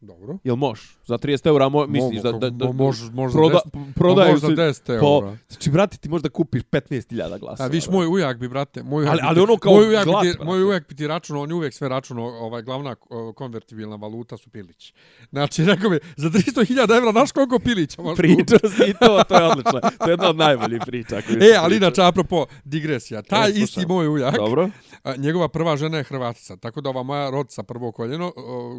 Dobro. 0.00 0.38
Jel 0.44 0.56
moš? 0.56 0.98
Za 1.06 1.14
30 1.14 1.46
eura 1.46 1.68
mo, 1.68 1.86
misliš 1.86 2.22
da, 2.22 2.32
da, 2.32 2.50
da, 2.50 2.64
mo- 2.64 2.72
može- 2.74 3.10
može 3.12 3.32
za 3.32 3.38
proda, 3.38 3.60
10 3.66 3.92
prodaju 3.92 4.30
može 4.30 4.40
za 4.40 4.46
se 4.46 4.52
10 4.54 5.00
po, 5.00 5.14
eura. 5.16 5.36
znači, 5.48 5.70
brate, 5.70 5.96
ti 5.96 6.08
možeš 6.08 6.22
da 6.22 6.28
kupiš 6.28 6.62
15.000 6.62 7.14
glasova. 7.30 7.66
A 7.66 7.68
viš 7.68 7.88
moj 7.88 8.06
ujak 8.06 8.38
bi 8.38 8.48
brate, 8.48 8.82
moj 8.82 9.02
ujak 9.02 9.12
Ali- 9.12 9.20
ali 9.24 9.40
ono 9.40 9.56
kao 9.56 9.72
moj 9.72 9.88
ujak 9.88 10.04
zlat, 10.04 10.24
bi 10.24 10.32
ti, 10.32 10.38
moj 10.44 10.64
ujak 10.64 10.88
bi 10.88 10.94
ti 10.94 11.06
računao, 11.06 11.42
on 11.42 11.48
je 11.48 11.54
uvek 11.54 11.74
sve 11.74 11.88
računao, 11.88 12.24
ovaj 12.26 12.62
glavna 12.62 12.94
konvertibilna 13.34 13.96
valuta 13.96 14.36
su 14.36 14.50
pilići. 14.50 14.92
Znači 15.30 15.64
rekao 15.64 15.90
mi 15.90 15.98
za 16.16 16.28
300.000 16.28 16.96
evra 16.96 17.12
znaš 17.12 17.32
koliko 17.32 17.58
pilića 17.58 17.96
kupiti? 17.96 18.16
Pričao 18.36 18.70
si 18.70 18.82
i 18.82 18.94
to, 18.94 19.22
to 19.24 19.34
je 19.34 19.44
odlično. 19.44 19.80
To 19.98 20.04
je 20.04 20.10
jedna 20.10 20.28
od 20.28 20.36
najboljih 20.36 20.82
priča. 20.86 21.16
E, 21.18 21.22
si 21.22 21.56
ali 21.58 21.76
inače, 21.76 22.02
apropo 22.02 22.46
digresija, 22.64 23.22
taj 23.22 23.40
E, 23.40 23.44
slušam. 23.46 23.64
isti 23.64 23.86
moj 23.86 24.08
ujak, 24.08 24.36
Dobro. 24.36 24.70
a, 25.04 25.16
njegova 25.16 25.48
prva 25.48 25.76
žena 25.76 25.98
je 25.98 26.04
Hrvatica, 26.04 26.56
tako 26.56 26.80
da 26.80 26.88
ova 26.90 27.02
moja 27.02 27.30
rodica 27.30 27.62
prvo 27.62 27.92
koljeno, 27.92 28.32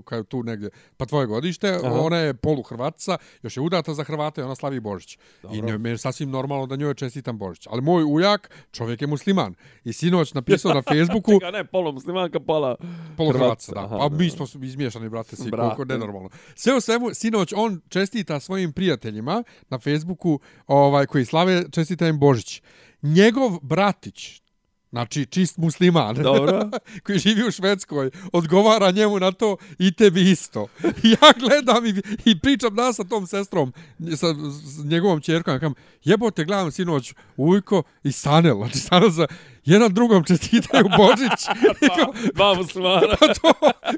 koja 0.05 0.17
je 0.17 0.23
tu 0.23 0.43
negdje, 0.43 0.69
pa 0.97 1.05
tvoje 1.09 1.27
godište, 1.27 1.69
Aha. 1.83 1.99
ona 2.01 2.17
je 2.17 2.33
polu 2.33 2.63
Hrvatica, 2.63 3.17
još 3.43 3.57
je 3.57 3.61
udata 3.61 3.93
za 3.93 4.03
Hrvate 4.03 4.41
i 4.41 4.43
ona 4.43 4.55
slavi 4.55 4.79
Božić. 4.79 5.17
I 5.51 5.61
ne, 5.61 5.77
meni 5.77 5.93
je 5.93 5.97
sasvim 5.97 6.29
normalno 6.29 6.65
da 6.65 6.75
njoj 6.75 6.93
čestitam 6.93 7.37
Božić. 7.37 7.67
Ali 7.69 7.81
moj 7.81 8.03
ujak, 8.03 8.49
čovjek 8.71 9.01
je 9.01 9.07
musliman. 9.07 9.55
I 9.83 9.93
sinoć 9.93 10.33
napisao 10.33 10.73
na 10.73 10.81
Facebooku, 10.91 11.31
Čekaj, 11.31 11.51
ne, 11.51 11.65
polo 11.65 11.91
muslimanka, 11.91 12.39
pola... 12.39 12.75
Polu 13.17 13.31
Hrvatska, 13.31 13.71
da. 13.75 13.85
aha, 13.85 13.97
Pa 13.97 14.09
da, 14.09 14.15
mi 14.15 14.29
smo 14.29 14.45
izmiješani, 14.61 15.09
brate, 15.09 15.35
svi, 15.35 15.51
Brate. 15.51 15.75
koliko 15.75 15.93
nenormalno. 15.93 16.29
Sve 16.55 16.75
u 16.75 16.81
svemu, 16.81 17.09
sinoć, 17.13 17.53
on 17.55 17.81
čestita 17.89 18.39
svojim 18.39 18.73
prijateljima 18.73 19.43
na 19.69 19.79
Facebooku, 19.79 20.39
ovaj, 20.67 21.05
koji 21.05 21.25
slave, 21.25 21.63
čestita 21.71 22.07
im 22.07 22.19
Božić. 22.19 22.61
Njegov 23.01 23.59
bratić, 23.61 24.41
znači 24.89 25.25
čist 25.25 25.57
musliman, 25.57 26.15
Dobro. 26.15 26.69
koji 27.05 27.19
živi 27.19 27.47
u 27.47 27.51
Švedskoj, 27.51 28.11
odgovara 28.33 28.91
njemu 28.91 29.19
na 29.19 29.31
to 29.31 29.57
i 29.79 29.91
tebi 29.91 30.31
isto. 30.31 30.67
I 31.03 31.09
ja 31.21 31.33
gledam 31.39 31.85
i, 31.85 32.01
i 32.25 32.39
pričam 32.39 32.75
da 32.75 32.93
sa 32.93 33.03
tom 33.03 33.27
sestrom, 33.27 33.73
sa 34.15 34.27
s 34.63 34.83
njegovom 34.85 35.21
čerkom, 35.21 35.59
kam, 35.59 35.73
jebote, 36.03 36.45
gledam 36.45 36.71
sinoć 36.71 37.13
Ujko 37.37 37.83
i 38.03 38.11
Sanel, 38.11 38.57
znači 38.57 38.77
Sanel 38.77 39.09
za 39.09 39.27
jedan 39.65 39.93
drugom 39.93 40.23
čestitaju 40.23 40.85
Božić. 40.97 41.45
Kao, 41.87 42.13
Dva 42.33 42.53
muslimana. 42.53 43.01
pa 43.19 43.27
to, 43.27 43.53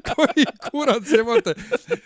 koji 0.05 0.45
kurac 0.71 1.03
jebote. 1.11 1.53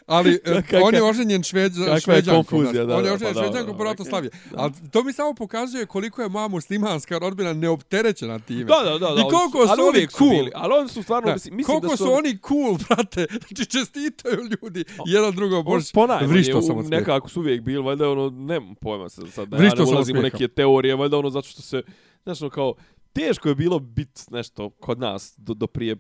Ali 0.08 0.34
e, 0.46 0.62
Kakva- 0.62 0.82
on 0.84 0.96
je 0.96 1.04
oženjen 1.04 1.44
šveđ, 1.44 1.72
je 1.78 2.24
konfuzija, 2.26 2.72
znaš. 2.74 2.88
da, 2.88 2.96
on 2.96 3.04
je 3.04 3.10
da, 3.10 3.13
oženjen 3.13 3.34
pa 3.34 3.39
da, 3.39 3.46
šveđankom 3.46 3.68
da, 3.68 3.78
po 3.78 3.84
okej. 3.84 3.86
Ratoslavije. 3.86 4.32
Ali 4.56 4.74
to 4.91 5.04
mi 5.04 5.13
samo 5.13 5.34
pokazuje 5.34 5.86
koliko 5.86 6.22
je 6.22 6.30
moja 6.30 6.48
muslimanska 6.48 7.18
rodbina 7.18 7.54
neopterećena 7.54 8.39
time. 8.39 8.63
Da, 8.63 8.76
da, 8.84 8.98
da. 9.00 9.08
I 9.12 9.24
koliko 9.24 9.68
su 9.68 9.82
oni 9.88 10.08
cool. 10.08 10.30
Bili, 10.30 10.52
ali 10.56 10.74
oni 10.74 10.89
su 10.89 11.04
stvarno, 11.04 11.28
Da, 11.28 11.34
mislim, 11.34 11.56
mislim 11.56 11.80
koliko 11.80 11.88
da 11.88 11.98
su, 11.98 12.13
oni 12.13 12.38
cool, 12.48 12.78
brate. 12.80 13.26
Znači, 13.39 13.65
čestitaju 13.68 14.38
ljudi. 14.54 14.84
Jedan 15.06 15.36
drugom, 15.36 15.65
Božić. 15.65 15.91
Ponajmo, 15.94 16.28
Vrišto 16.28 16.58
je, 16.58 16.62
sam 16.62 16.76
u- 16.76 16.80
od 16.80 16.86
smijeha. 16.86 17.00
nekako 17.00 17.30
su 17.30 17.39
uvijek 17.39 17.62
bili, 17.62 17.84
valjda 17.84 18.10
ono, 18.10 18.30
nemam 18.30 18.76
pojma 18.76 19.10
se 19.10 19.22
sad, 19.28 19.48
da 19.48 19.58
ja 19.58 19.72
ne 19.76 19.84
ulazim 19.84 20.18
u 20.18 20.22
neke 20.22 20.48
teorije, 20.48 20.96
valjda 20.96 21.18
ono 21.18 21.30
zato 21.30 21.48
što 21.48 21.62
se, 21.62 21.82
znaš, 22.24 22.41
ono 22.41 22.50
kao, 22.50 22.74
teško 23.15 23.49
je 23.49 23.56
bilo 23.56 23.80
bit 23.80 24.25
nešto 24.32 24.69
kod 24.69 24.99
nas 24.99 25.34
do, 25.38 25.54
do 25.54 25.67
prije 25.67 25.95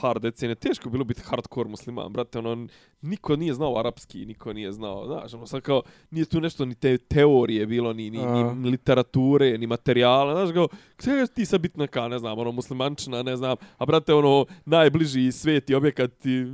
par 0.00 0.20
decenija, 0.20 0.54
teško 0.54 0.88
je 0.88 0.90
bilo 0.90 1.04
biti 1.04 1.22
hardcore 1.24 1.68
musliman, 1.68 2.12
brate, 2.12 2.38
ono, 2.38 2.66
niko 3.02 3.36
nije 3.36 3.54
znao 3.54 3.78
arapski, 3.78 4.26
niko 4.26 4.52
nije 4.52 4.72
znao, 4.72 5.06
znaš, 5.06 5.34
ono, 5.34 5.46
sad 5.46 5.60
kao, 5.60 5.82
nije 6.10 6.24
tu 6.24 6.40
nešto 6.40 6.64
ni 6.64 6.74
te 6.74 6.98
teorije 6.98 7.66
bilo, 7.66 7.92
ni, 7.92 8.10
ni, 8.10 8.18
A. 8.18 8.54
ni 8.54 8.70
literature, 8.70 9.58
ni 9.58 9.66
materijala, 9.66 10.34
znaš, 10.34 10.54
kao, 10.54 10.68
gdje 10.98 11.26
ti 11.26 11.46
sad 11.46 11.60
biti 11.60 11.78
neka, 11.78 12.08
ne 12.08 12.18
znam, 12.18 12.38
ono, 12.38 12.52
muslimančina, 12.52 13.22
ne 13.22 13.36
znam, 13.36 13.56
a 13.78 13.86
brate, 13.86 14.14
ono, 14.14 14.46
najbliži 14.64 15.32
sveti 15.32 15.74
objekat 15.74 16.12
ti 16.12 16.46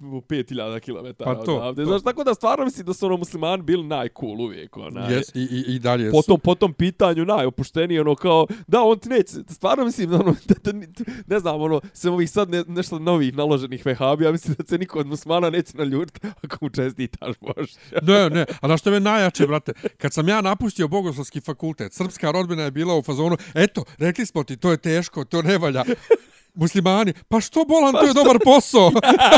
5000 0.00 0.80
km 0.80 1.24
Pa 1.24 1.34
to, 1.34 1.56
odavde. 1.56 1.82
to. 1.84 1.88
Znaš, 1.88 2.02
tako 2.02 2.24
da 2.24 2.34
stvarno 2.34 2.64
mislim 2.64 2.86
da 2.86 2.92
su 2.92 3.06
ono 3.06 3.16
muslimani 3.16 3.62
bili 3.62 3.86
najcool 3.86 4.40
uvijek. 4.40 4.76
Onaj. 4.76 5.14
Jes, 5.14 5.28
i, 5.34 5.40
i, 5.40 5.74
i 5.74 5.78
dalje 5.78 6.10
po 6.10 6.22
su. 6.22 6.28
tom, 6.28 6.40
po 6.40 6.54
tom 6.54 6.72
pitanju 6.72 7.24
najopušteniji, 7.24 7.98
ono 8.00 8.14
kao, 8.14 8.46
da, 8.66 8.82
on 8.82 8.98
ti 8.98 9.08
neće, 9.08 9.32
stvarno 9.48 9.84
mislim, 9.84 10.12
ono, 10.12 10.34
da, 10.48 10.72
da, 10.72 10.78
ne 11.26 11.40
znam, 11.40 11.60
ono, 11.60 11.80
sem 11.92 12.12
ovih 12.12 12.30
sad 12.30 12.50
ne, 12.50 12.64
nešto 12.68 12.98
novih 12.98 13.36
naloženih 13.36 13.86
vehabija, 13.86 14.32
mislim 14.32 14.54
da 14.58 14.64
se 14.66 14.78
niko 14.78 14.98
od 14.98 15.06
musmana 15.06 15.50
neće 15.50 15.76
naljutiti 15.76 16.20
ako 16.42 16.56
mu 16.60 16.70
čestitaš 16.70 17.34
Bože. 17.40 17.72
Ne, 18.08 18.30
ne, 18.30 18.46
a 18.60 18.68
na 18.68 18.76
što 18.76 18.90
je 18.90 19.00
najjače, 19.00 19.46
brate, 19.46 19.72
kad 19.96 20.12
sam 20.12 20.28
ja 20.28 20.40
napustio 20.40 20.88
Bogoslovski 20.88 21.40
fakultet, 21.40 21.92
srpska 21.92 22.30
rodbina 22.30 22.62
je 22.62 22.70
bila 22.70 22.96
u 22.96 23.02
fazonu, 23.02 23.36
eto, 23.54 23.84
rekli 23.98 24.26
smo 24.26 24.44
ti, 24.44 24.56
to 24.56 24.70
je 24.70 24.76
teško, 24.76 25.24
to 25.24 25.42
ne 25.42 25.58
valja. 25.58 25.84
Muslimani, 26.58 27.12
pa 27.28 27.40
što 27.40 27.64
bolan, 27.64 27.92
to 27.92 28.02
je 28.02 28.14
dobar 28.14 28.38
posao. 28.44 28.90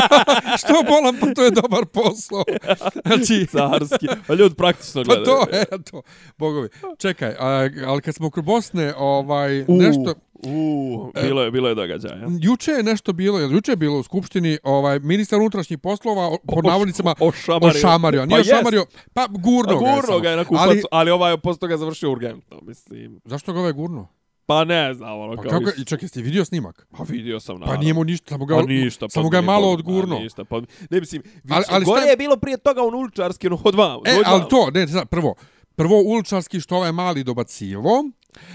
što 0.57 0.73
bolan, 0.87 1.17
pa 1.19 1.33
to 1.33 1.43
je 1.43 1.51
dobar 1.51 1.85
posao. 1.85 2.43
Znači, 3.07 3.47
Carski. 3.47 4.07
A 4.27 4.33
ljudi 4.33 4.55
praktično 4.55 5.03
pa 5.03 5.05
gledaju. 5.05 5.25
to, 5.27 5.45
eto, 5.71 6.01
bogovi. 6.37 6.69
Čekaj, 6.97 7.29
a, 7.31 7.47
ali 7.85 8.01
kad 8.01 8.15
smo 8.15 8.29
kod 8.29 8.43
Bosne, 8.43 8.93
ovaj, 8.97 9.65
nešto... 9.67 10.13
U, 10.43 11.11
bilo 11.15 11.43
je, 11.43 11.51
bilo 11.51 11.69
je 11.69 11.75
događaja. 11.75 12.27
Juče 12.41 12.71
je 12.71 12.83
nešto 12.83 13.13
bilo, 13.13 13.39
juče 13.39 13.71
je 13.71 13.75
bilo 13.75 13.99
u 13.99 14.03
skupštini, 14.03 14.57
ovaj 14.63 14.99
ministar 14.99 15.39
unutrašnjih 15.39 15.79
poslova 15.79 16.27
o- 16.27 16.37
po 16.47 16.61
navodnicima 16.61 17.15
ošamario. 17.19 17.69
ošamario. 17.69 18.21
Nije 18.21 18.29
Pa 18.31 18.37
jest. 18.37 18.51
ošamario, 18.53 18.85
pa 19.13 19.27
gurno, 19.29 19.71
A 19.71 19.79
ga 19.79 19.85
je 19.85 19.91
gurno 19.91 20.07
samo. 20.07 20.19
ga 20.19 20.29
je 20.29 20.35
na 20.37 20.45
kupac, 20.45 20.61
Ali 20.61 20.81
ali, 20.91 21.11
ovaj 21.11 21.33
je 21.33 21.37
posle 21.37 21.59
toga 21.59 21.77
završio 21.77 22.11
urgentno, 22.11 22.59
mislim. 22.61 23.19
zašto 23.25 23.53
ga 23.53 23.59
ovaj 23.59 23.73
gurno? 23.73 24.07
Pa 24.51 24.63
ne 24.65 24.93
znam, 24.93 25.19
ono 25.19 25.35
Pa 25.35 25.41
kao... 25.41 25.51
kako, 25.51 25.71
i 25.77 25.85
čekaj, 25.85 26.07
ste 26.07 26.21
vidio 26.21 26.45
snimak? 26.45 26.87
Pa 26.91 27.03
vidio 27.05 27.39
sam, 27.39 27.55
Pa 27.55 27.59
naravno. 27.59 27.81
nije 27.81 27.93
mu 27.93 28.03
ništa, 28.03 28.29
samo 28.29 28.45
ga, 28.45 28.55
Pa 28.55 28.61
ništa. 28.63 29.09
samo 29.09 29.25
pa 29.25 29.31
ga 29.31 29.37
je 29.37 29.41
malo 29.43 29.67
Bog- 29.67 29.73
odgurno. 29.73 30.15
Pa 30.15 30.23
ništa, 30.23 30.45
pa 30.45 30.59
ne 30.89 30.99
mislim, 30.99 31.21
Ali- 31.23 31.33
ali, 31.49 31.65
ali 31.69 31.85
šta 31.85 31.91
gore 31.91 32.01
je- 32.01 32.09
je 32.09 32.17
bilo 32.17 32.37
prije 32.37 32.57
toga 32.57 32.81
on 32.83 32.95
uličarski, 32.95 33.47
ono, 33.47 33.59
od 33.63 33.75
vam. 33.75 33.99
E, 34.05 34.21
ali 34.25 34.43
to, 34.49 34.69
ne, 34.71 34.87
sad, 34.87 35.09
prvo, 35.09 35.35
prvo 35.75 36.01
uličarski 36.01 36.59
što 36.59 36.75
ovaj 36.75 36.91
mali 36.93 37.23
dobacivo, 37.23 38.03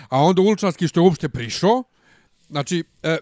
a 0.08 0.20
onda 0.20 0.42
uličarski 0.42 0.88
što 0.88 1.00
je 1.00 1.04
uopšte 1.04 1.28
prišao. 1.28 1.82
Znači, 2.50 2.84
e, 3.02 3.18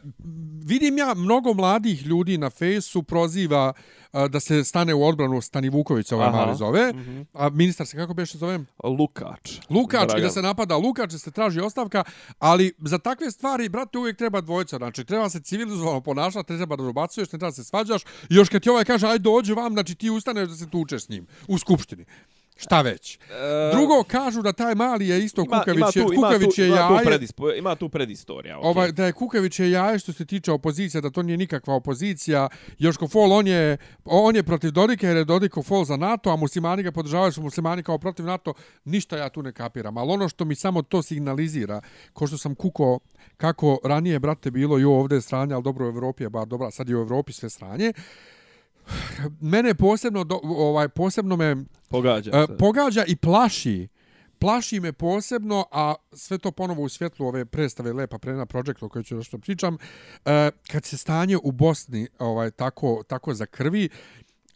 vidim 0.65 0.99
ja 0.99 1.15
mnogo 1.15 1.55
mladih 1.55 2.07
ljudi 2.07 2.39
na 2.39 2.51
fejsu 2.51 3.03
proziva 3.03 3.73
e, 4.13 4.29
da 4.29 4.41
se 4.41 4.65
stane 4.65 4.95
u 4.95 5.05
odbranu 5.07 5.41
Stani 5.41 5.69
Vuković, 5.69 6.13
ovaj 6.13 6.29
Aha. 6.29 6.37
mali 6.37 6.57
zove. 6.57 6.93
Mhm. 6.93 7.21
A 7.33 7.49
ministar 7.49 7.87
se 7.87 7.97
kako 7.97 8.15
beše 8.15 8.39
zovem? 8.39 8.67
Lukač. 8.85 9.59
Lukač 9.71 10.03
i 10.03 10.07
da 10.07 10.13
Dragan. 10.13 10.31
se 10.31 10.43
napada 10.43 10.77
Lukač, 10.77 11.11
da 11.11 11.19
se 11.19 11.31
traži 11.31 11.61
ostavka, 11.61 12.05
ali 12.39 12.73
za 12.79 12.99
takve 12.99 13.31
stvari, 13.31 13.69
brate, 13.69 13.99
uvijek 13.99 14.17
treba 14.17 14.41
dvojica. 14.41 14.77
Znači, 14.77 15.05
treba 15.05 15.29
se 15.29 15.41
civilizovano 15.41 16.01
ponašati, 16.01 16.57
treba 16.57 16.77
da 16.77 16.83
dobacuješ, 16.83 17.33
ne 17.33 17.39
treba 17.39 17.51
da 17.51 17.55
se 17.55 17.65
svađaš. 17.65 18.03
I 18.03 18.35
još 18.35 18.49
kad 18.49 18.63
ti 18.63 18.71
ovaj 18.71 18.85
kaže, 18.85 19.07
aj 19.07 19.19
dođi 19.19 19.53
vam, 19.53 19.73
znači 19.73 19.95
ti 19.95 20.11
ustaneš 20.11 20.49
da 20.49 20.55
se 20.57 20.71
tučeš 20.71 21.05
s 21.05 21.09
njim 21.09 21.27
u 21.49 21.59
skupštini. 21.59 22.05
Šta 22.57 22.81
već. 22.81 23.15
E, 23.15 23.19
Drugo, 23.73 24.03
kažu 24.03 24.43
da 24.43 24.53
taj 24.53 24.75
mali 24.75 25.09
je 25.09 25.25
isto 25.25 25.45
Kukavić, 25.45 25.97
je, 25.97 26.07
tu, 26.07 26.13
ima 26.13 26.27
Kukavić 26.27 26.55
tu, 26.55 26.61
je 26.61 26.69
ima 26.69 26.89
tu, 26.89 26.95
jaje. 26.95 27.05
predispo, 27.05 27.53
ima 27.53 27.75
tu 27.75 27.89
predistorija. 27.89 28.57
Okay. 28.57 28.65
Ovaj, 28.65 28.93
da 28.93 29.07
je 29.07 29.13
Kukavić 29.13 29.61
je 29.61 29.71
jaje 29.71 29.99
što 29.99 30.13
se 30.13 30.25
tiče 30.25 30.53
opozicije, 30.53 31.01
da 31.01 31.11
to 31.11 31.23
nije 31.23 31.37
nikakva 31.37 31.75
opozicija. 31.75 32.49
Joško 32.79 33.09
Fol, 33.09 33.33
on 33.33 33.47
je, 33.47 33.77
on 34.05 34.37
je 34.37 34.43
protiv 34.43 34.71
Dodika 34.71 35.07
jer 35.07 35.17
je 35.17 35.25
Dodiko 35.25 35.63
Fol 35.63 35.85
za 35.85 35.97
NATO, 35.97 36.31
a 36.31 36.37
muslimani 36.37 36.83
ga 36.83 36.93
podržavaju 36.93 37.33
su 37.33 37.43
muslimani 37.43 37.83
kao 37.83 37.99
protiv 37.99 38.27
NATO. 38.27 38.55
Ništa 38.85 39.17
ja 39.17 39.29
tu 39.29 39.43
ne 39.43 39.53
kapiram. 39.53 39.99
Ali 39.99 40.13
ono 40.13 40.29
što 40.29 40.45
mi 40.45 40.55
samo 40.55 40.83
to 40.83 41.03
signalizira, 41.03 41.81
ko 42.13 42.27
što 42.27 42.39
sam 42.39 42.55
kuko 42.55 42.99
kako 43.37 43.79
ranije, 43.85 44.19
brate, 44.19 44.51
bilo 44.51 44.79
i 44.79 44.85
ovdje 44.85 45.17
je 45.17 45.23
sranje, 45.23 45.55
ali 45.55 45.63
dobro 45.63 45.87
u 45.87 45.89
Evropi 45.89 46.23
je 46.23 46.31
bar 46.31 46.47
dobra, 46.47 46.71
sad 46.71 46.89
je 46.89 46.97
u 46.97 47.01
Evropi 47.01 47.33
sve 47.33 47.51
sranje. 47.51 47.93
Mene 49.41 49.75
posebno, 49.75 50.25
do, 50.25 50.41
ovaj, 50.43 50.89
posebno 50.89 51.37
me 51.37 51.57
Pogađa 51.89 52.47
se. 52.47 52.57
pogađa 52.59 53.05
i 53.07 53.17
plaši. 53.17 53.89
Plaši 54.39 54.81
me 54.81 54.93
posebno, 54.93 55.67
a 55.73 55.95
sve 56.13 56.39
to 56.39 56.51
ponovo 56.51 56.83
u 56.83 56.89
svjetlu 56.89 57.27
ove 57.27 57.45
predstave 57.45 57.93
Lepa 57.93 58.19
Prena 58.19 58.47
Project 58.47 58.83
o 58.83 58.89
kojoj 58.89 59.05
ću 59.05 59.17
nešto 59.17 59.39
pričam, 59.39 59.77
e, 60.25 60.51
kad 60.71 60.85
se 60.85 60.97
stanje 60.97 61.37
u 61.43 61.53
Bosni 61.53 62.09
ovaj 62.19 62.51
tako 62.51 63.03
tako 63.09 63.35
za 63.35 63.47
krvi, 63.47 63.89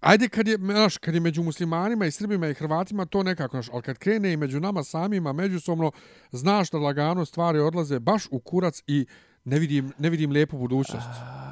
Ajde 0.01 0.29
kad 0.29 0.49
je, 0.49 0.57
znaš, 0.57 0.97
kad 0.99 1.14
je 1.14 1.21
među 1.21 1.43
muslimanima 1.43 2.07
i 2.07 2.11
Srbima 2.11 2.49
i 2.49 2.55
Hrvatima 2.55 3.07
to 3.07 3.23
nekako, 3.23 3.57
znaš, 3.57 3.69
ali 3.73 3.83
kad 3.83 3.99
krene 3.99 4.33
i 4.33 4.37
među 4.37 4.61
nama 4.61 4.85
samima, 4.85 5.33
međusobno, 5.33 5.91
znaš 6.33 6.71
da 6.71 6.79
lagano 6.79 7.25
stvari 7.25 7.59
odlaze 7.59 7.99
baš 7.99 8.29
u 8.31 8.41
kurac 8.41 8.83
i 8.87 9.07
ne 9.45 9.59
vidim, 9.59 9.93
ne 9.99 10.11
vidim 10.11 10.31
lijepu 10.31 10.59
budućnost. 10.59 11.07
A, 11.07 11.47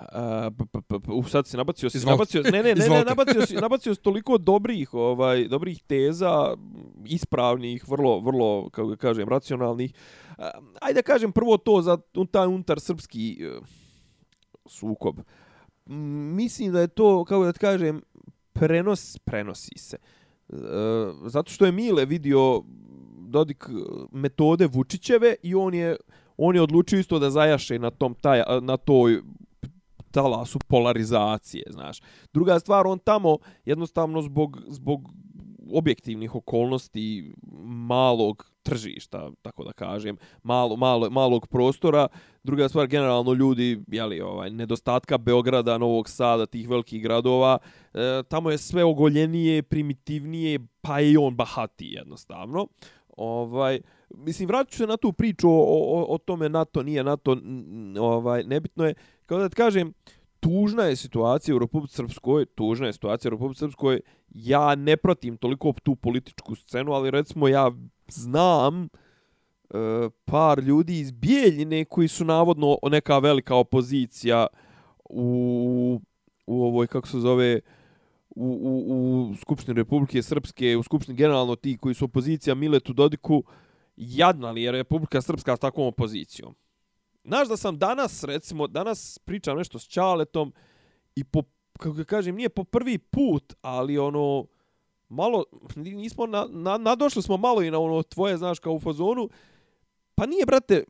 p- 0.59 0.65
p- 0.73 0.81
p- 0.89 1.01
p- 1.01 1.13
u, 1.13 1.23
sad 1.23 1.47
si 1.47 1.57
nabacio, 1.57 1.91
si, 1.91 2.07
nabacio, 2.07 2.43
ne, 2.43 2.63
ne, 2.63 2.75
ne, 2.75 2.89
ne, 2.89 3.05
nabacio 3.05 3.47
si, 3.47 3.55
nabacio 3.55 3.95
si 3.95 4.01
toliko 4.03 4.39
dobrih, 4.39 4.95
ovaj, 4.95 5.49
dobrih 5.49 5.83
teza, 5.83 6.57
ispravnih, 7.05 7.89
vrlo, 7.89 8.21
vrlo, 8.21 8.71
kako 8.71 8.89
ga 8.89 8.97
kažem, 8.97 9.29
racionalnih. 9.29 9.93
A, 10.39 10.51
Ajde 10.81 10.99
da 10.99 11.03
kažem 11.03 11.33
prvo 11.33 11.57
to 11.57 11.83
za 11.83 11.99
taj 12.31 12.47
unutar 12.47 12.81
srpski 12.81 13.39
eh, 13.41 13.61
sukob. 14.67 15.21
M, 15.87 16.35
Mislim 16.37 16.73
da 16.73 16.81
je 16.81 16.89
to, 16.89 17.25
kako 17.25 17.45
da 17.45 17.53
kažem, 17.53 18.03
prenos, 18.53 19.19
prenosi 19.19 19.79
se. 19.79 19.97
E, 20.49 20.57
zato 21.27 21.53
što 21.53 21.67
je 21.67 21.73
Mile 21.73 22.05
vidio 22.05 22.63
Dodik 23.29 23.65
eh, 23.69 23.73
metode 24.13 24.67
Vučićeve 24.67 25.35
i 25.43 25.55
on 25.55 25.75
je 25.75 25.97
on 26.37 26.55
je 26.55 26.63
odlučio 26.63 26.99
isto 26.99 27.19
da 27.19 27.31
zajaše 27.31 27.79
na 27.79 27.91
tom 27.91 28.15
taj 28.15 28.43
na 28.63 28.77
toj 28.77 29.23
talasu 30.17 30.59
polarizacije, 30.69 31.65
znaš. 31.71 32.01
Druga 32.33 32.59
stvar, 32.59 32.87
on 32.87 32.99
tamo 32.99 33.39
jednostavno 33.65 34.23
zbog, 34.23 34.61
zbog 34.69 35.11
objektivnih 35.73 36.35
okolnosti 36.35 37.33
malog 37.65 38.51
tržišta, 38.63 39.31
tako 39.43 39.65
da 39.65 39.73
kažem, 39.73 40.17
malo, 40.43 40.77
malo, 40.77 41.11
malog 41.11 41.47
prostora. 41.47 42.09
Druga 42.45 42.69
stvar, 42.69 42.87
generalno 42.87 43.33
ljudi, 43.33 43.81
jeli, 43.89 44.21
ovaj, 44.21 44.51
nedostatka 44.51 45.19
Beograda, 45.19 45.79
Novog 45.79 46.09
Sada, 46.09 46.47
tih 46.47 46.69
velikih 46.69 47.03
gradova, 47.03 47.59
e, 47.95 48.23
tamo 48.29 48.51
je 48.51 48.59
sve 48.59 48.85
ogoljenije, 48.85 49.63
primitivnije, 49.63 50.59
pa 50.81 51.01
je 51.01 51.13
i 51.13 51.17
on 51.17 51.37
bahati 51.37 51.87
jednostavno. 51.87 52.67
Ovaj, 53.17 53.81
mislim, 54.15 54.49
vraću 54.49 54.77
se 54.77 54.87
na 54.87 54.97
tu 54.97 55.13
priču 55.13 55.49
o, 55.49 55.63
o, 55.69 56.15
o 56.15 56.19
tome 56.19 56.49
NATO, 56.49 56.83
nije 56.83 57.05
NATO, 57.05 57.37
ovaj, 58.01 58.45
nebitno 58.45 58.85
je, 58.85 58.95
kao 59.27 59.39
da 59.39 59.49
ti 59.49 59.57
kažem, 59.57 59.93
tužna 60.41 60.83
je 60.83 60.97
situacija 60.97 61.57
u 61.57 61.59
Republici 61.59 61.95
Srpskoj, 61.95 62.47
tužna 62.47 62.87
je 62.87 62.93
situacija 62.93 63.29
u 63.29 63.35
Republici 63.35 63.59
Srpskoj, 63.59 64.01
ja 64.29 64.75
ne 64.75 64.97
protim 64.97 65.37
toliko 65.37 65.75
tu 65.83 65.97
političku 65.97 66.55
scenu, 66.55 66.93
ali 66.93 67.11
recimo 67.11 67.49
ja 67.49 67.71
znam 68.09 68.85
e, 68.85 68.89
par 70.25 70.59
ljudi 70.59 70.99
iz 70.99 71.13
Bijeljine 71.13 71.85
koji 71.85 72.09
su 72.09 72.25
navodno 72.25 72.79
neka 72.91 73.19
velika 73.19 73.55
opozicija 73.55 74.47
u, 75.05 76.01
u 76.47 76.65
ovoj, 76.65 76.87
kako 76.87 77.09
se 77.09 77.19
zove, 77.19 77.61
u, 78.31 78.47
u, 78.47 79.31
u 79.31 79.35
Skupštini 79.35 79.77
Republike 79.77 80.23
Srpske, 80.23 80.77
u 80.77 80.83
Skupštini 80.83 81.17
generalno 81.17 81.57
ti 81.57 81.79
koji 81.79 81.95
su 81.95 82.05
opozicija 82.05 82.55
Miletu 82.55 82.93
Dodiku, 82.93 83.45
jadna 83.97 84.51
li 84.51 84.63
je 84.63 84.73
Republika 84.73 85.21
Srpska 85.21 85.57
s 85.57 85.61
takvom 85.61 85.87
opozicijom? 85.87 86.55
Znaš 87.27 87.49
da 87.49 87.57
sam 87.57 87.79
danas, 87.79 88.25
recimo, 88.25 88.67
danas 88.67 89.19
pričam 89.19 89.59
nešto 89.59 89.79
s 89.79 89.85
Čaletom 89.89 90.53
i 91.15 91.25
po, 91.25 91.43
kako 91.79 91.93
ga 91.93 92.05
kažem, 92.05 92.35
nije 92.35 92.49
po 92.49 92.65
prvi 92.65 92.99
put, 92.99 93.55
ali 93.61 93.99
ono, 93.99 94.47
malo, 95.09 95.45
nismo, 95.77 96.27
na, 96.27 96.47
na, 96.51 96.79
nadošli 96.79 97.23
smo 97.23 97.37
malo 97.37 97.63
i 97.63 97.71
na 97.71 97.79
ono 97.79 98.03
tvoje, 98.03 98.37
znaš, 98.37 98.59
kao 98.59 98.73
u 98.73 98.81
fazonu, 98.81 99.29
Pa 100.17 100.27
nije, 100.27 100.47
brate, 100.47 100.85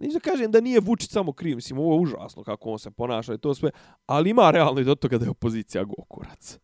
neću 0.00 0.12
da 0.12 0.20
kažem 0.20 0.50
da 0.50 0.60
nije 0.60 0.80
Vučić 0.80 1.10
samo 1.10 1.32
kriv, 1.32 1.56
mislim, 1.56 1.78
ovo 1.78 1.94
je 1.94 2.00
užasno 2.00 2.44
kako 2.44 2.70
on 2.70 2.78
se 2.78 2.90
ponaša 2.90 3.34
i 3.34 3.38
to 3.38 3.54
sve, 3.54 3.70
ali 4.06 4.30
ima 4.30 4.50
realno 4.50 4.80
i 4.80 4.84
do 4.84 4.94
toga 4.94 5.18
da 5.18 5.24
je 5.24 5.30
opozicija 5.30 5.84
gokurac. 5.84 6.58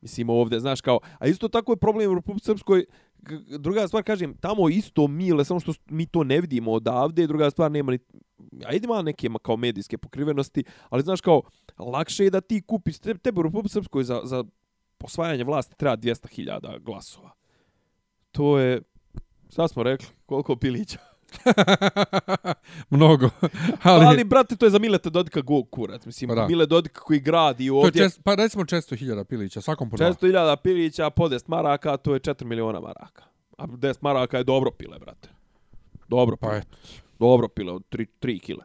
Mislim, 0.00 0.30
ovdje, 0.30 0.60
znaš, 0.60 0.80
kao, 0.80 1.00
a 1.18 1.26
isto 1.26 1.48
tako 1.48 1.72
je 1.72 1.76
problem 1.76 2.12
u 2.12 2.14
Republike 2.14 2.44
Srpskoj, 2.44 2.84
druga 3.58 3.88
stvar, 3.88 4.02
kažem, 4.02 4.34
tamo 4.40 4.68
isto 4.68 5.06
mile, 5.06 5.44
samo 5.44 5.60
što 5.60 5.72
mi 5.86 6.06
to 6.06 6.24
ne 6.24 6.40
vidimo 6.40 6.72
odavde, 6.72 7.26
druga 7.26 7.50
stvar, 7.50 7.70
nema 7.70 7.92
ni, 7.92 7.98
ajde 8.64 8.84
ima 8.84 9.02
neke 9.02 9.28
kao 9.42 9.56
medijske 9.56 9.98
pokrivenosti, 9.98 10.64
ali 10.88 11.02
znaš, 11.02 11.20
kao, 11.20 11.42
lakše 11.78 12.24
je 12.24 12.30
da 12.30 12.40
ti 12.40 12.62
kupiš, 12.62 12.98
tebe 12.98 13.40
u 13.40 13.42
Republike 13.42 13.72
Srpskoj 13.72 14.04
za, 14.04 14.20
za 14.24 14.44
osvajanje 15.04 15.44
vlasti 15.44 15.76
treba 15.76 15.96
200.000 15.96 16.80
glasova. 16.80 17.30
To 18.32 18.58
je, 18.58 18.82
šta 19.50 19.68
smo 19.68 19.82
rekli, 19.82 20.06
koliko 20.26 20.56
pilića? 20.56 20.98
Mnogo. 22.90 23.30
Ali, 23.82 24.06
Ali, 24.06 24.24
brate, 24.24 24.56
to 24.56 24.66
je 24.66 24.70
za 24.70 24.78
Mileta 24.78 25.10
Dodika 25.10 25.40
go 25.40 25.64
kurac. 25.64 26.06
Mislim, 26.06 26.28
Pa 26.28 26.34
da. 26.34 26.46
Mile 26.46 26.66
Dodik 26.66 26.92
koji 26.94 27.20
gradi 27.20 27.58
to 27.60 27.64
je 27.66 27.72
ovdje 27.74 28.02
čest, 28.02 28.20
pa 28.24 28.34
recimo 28.34 28.64
400.000 28.64 29.24
pilića, 29.24 29.60
svakom 29.60 29.90
po 29.90 29.96
dva. 29.96 30.06
400.000 30.06 30.56
pilića, 30.56 31.10
po 31.10 31.24
10 31.24 31.44
maraka, 31.46 31.96
to 31.96 32.14
je 32.14 32.20
4 32.20 32.44
miliona 32.44 32.80
maraka. 32.80 33.22
A 33.58 33.66
10 33.66 33.96
maraka 34.00 34.38
je 34.38 34.44
dobro 34.44 34.70
pile, 34.70 34.98
brate. 34.98 35.28
Dobro 36.08 36.36
Pa 36.36 36.46
pile. 36.46 36.58
eto. 36.58 36.76
Dobro 37.18 37.48
pile, 37.48 37.72
od 37.72 37.82
3, 37.90 38.06
3 38.20 38.40
kile. 38.40 38.64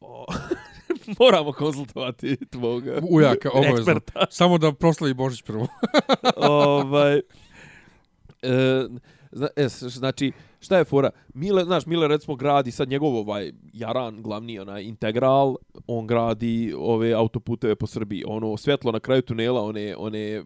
O, 0.00 0.26
Moramo 1.20 1.52
konsultovati 1.52 2.36
tvog 2.46 2.84
Ujaka, 3.02 3.50
obavezno. 3.50 3.76
eksperta. 3.76 4.26
Samo 4.30 4.58
da 4.58 4.72
proslavi 4.72 5.14
Božić 5.14 5.42
prvo. 5.42 5.66
ovaj, 6.36 7.16
e, 7.16 7.22
zna, 9.32 9.48
e, 9.56 9.64
s- 9.64 9.82
znači, 9.82 10.32
šta 10.64 10.78
je 10.78 10.84
fora? 10.84 11.10
Mile, 11.34 11.64
znaš, 11.64 11.86
Mile 11.86 12.08
recimo 12.08 12.36
gradi 12.36 12.70
sad 12.70 12.88
njegov 12.88 13.16
ovaj 13.16 13.52
Jaran, 13.72 14.22
glavni 14.22 14.58
onaj 14.58 14.82
integral, 14.82 15.56
on 15.86 16.06
gradi 16.06 16.74
ove 16.78 17.12
autoputeve 17.12 17.76
po 17.76 17.86
Srbiji. 17.86 18.24
Ono 18.26 18.56
svjetlo 18.56 18.92
na 18.92 19.00
kraju 19.00 19.22
tunela, 19.22 19.62
one, 19.62 19.94
one 19.96 20.42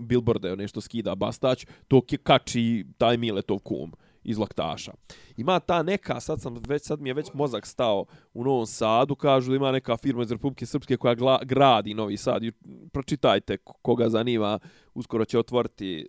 billboarde, 0.00 0.52
one 0.52 0.68
što 0.68 0.80
skida 0.80 1.14
Bastać, 1.14 1.66
to 1.88 2.02
kači 2.22 2.86
taj 2.98 3.16
Miletov 3.16 3.58
kum 3.58 3.92
iz 4.24 4.38
Laktaša. 4.38 4.92
Ima 5.36 5.60
ta 5.60 5.82
neka, 5.82 6.20
sad 6.20 6.40
sam 6.40 6.56
već 6.68 6.82
sad 6.82 7.00
mi 7.00 7.08
je 7.08 7.14
već 7.14 7.32
mozak 7.34 7.66
stao 7.66 8.04
u 8.34 8.44
Novom 8.44 8.66
Sadu, 8.66 9.14
kažu 9.14 9.50
da 9.50 9.56
ima 9.56 9.72
neka 9.72 9.96
firma 9.96 10.22
iz 10.22 10.30
Republike 10.30 10.66
Srpske 10.66 10.96
koja 10.96 11.14
gla, 11.14 11.40
gradi 11.44 11.94
Novi 11.94 12.16
Sad. 12.16 12.44
I 12.44 12.52
pročitajte 12.92 13.56
koga 13.82 14.08
zanima, 14.08 14.58
uskoro 14.94 15.24
će 15.24 15.38
otvoriti 15.38 16.08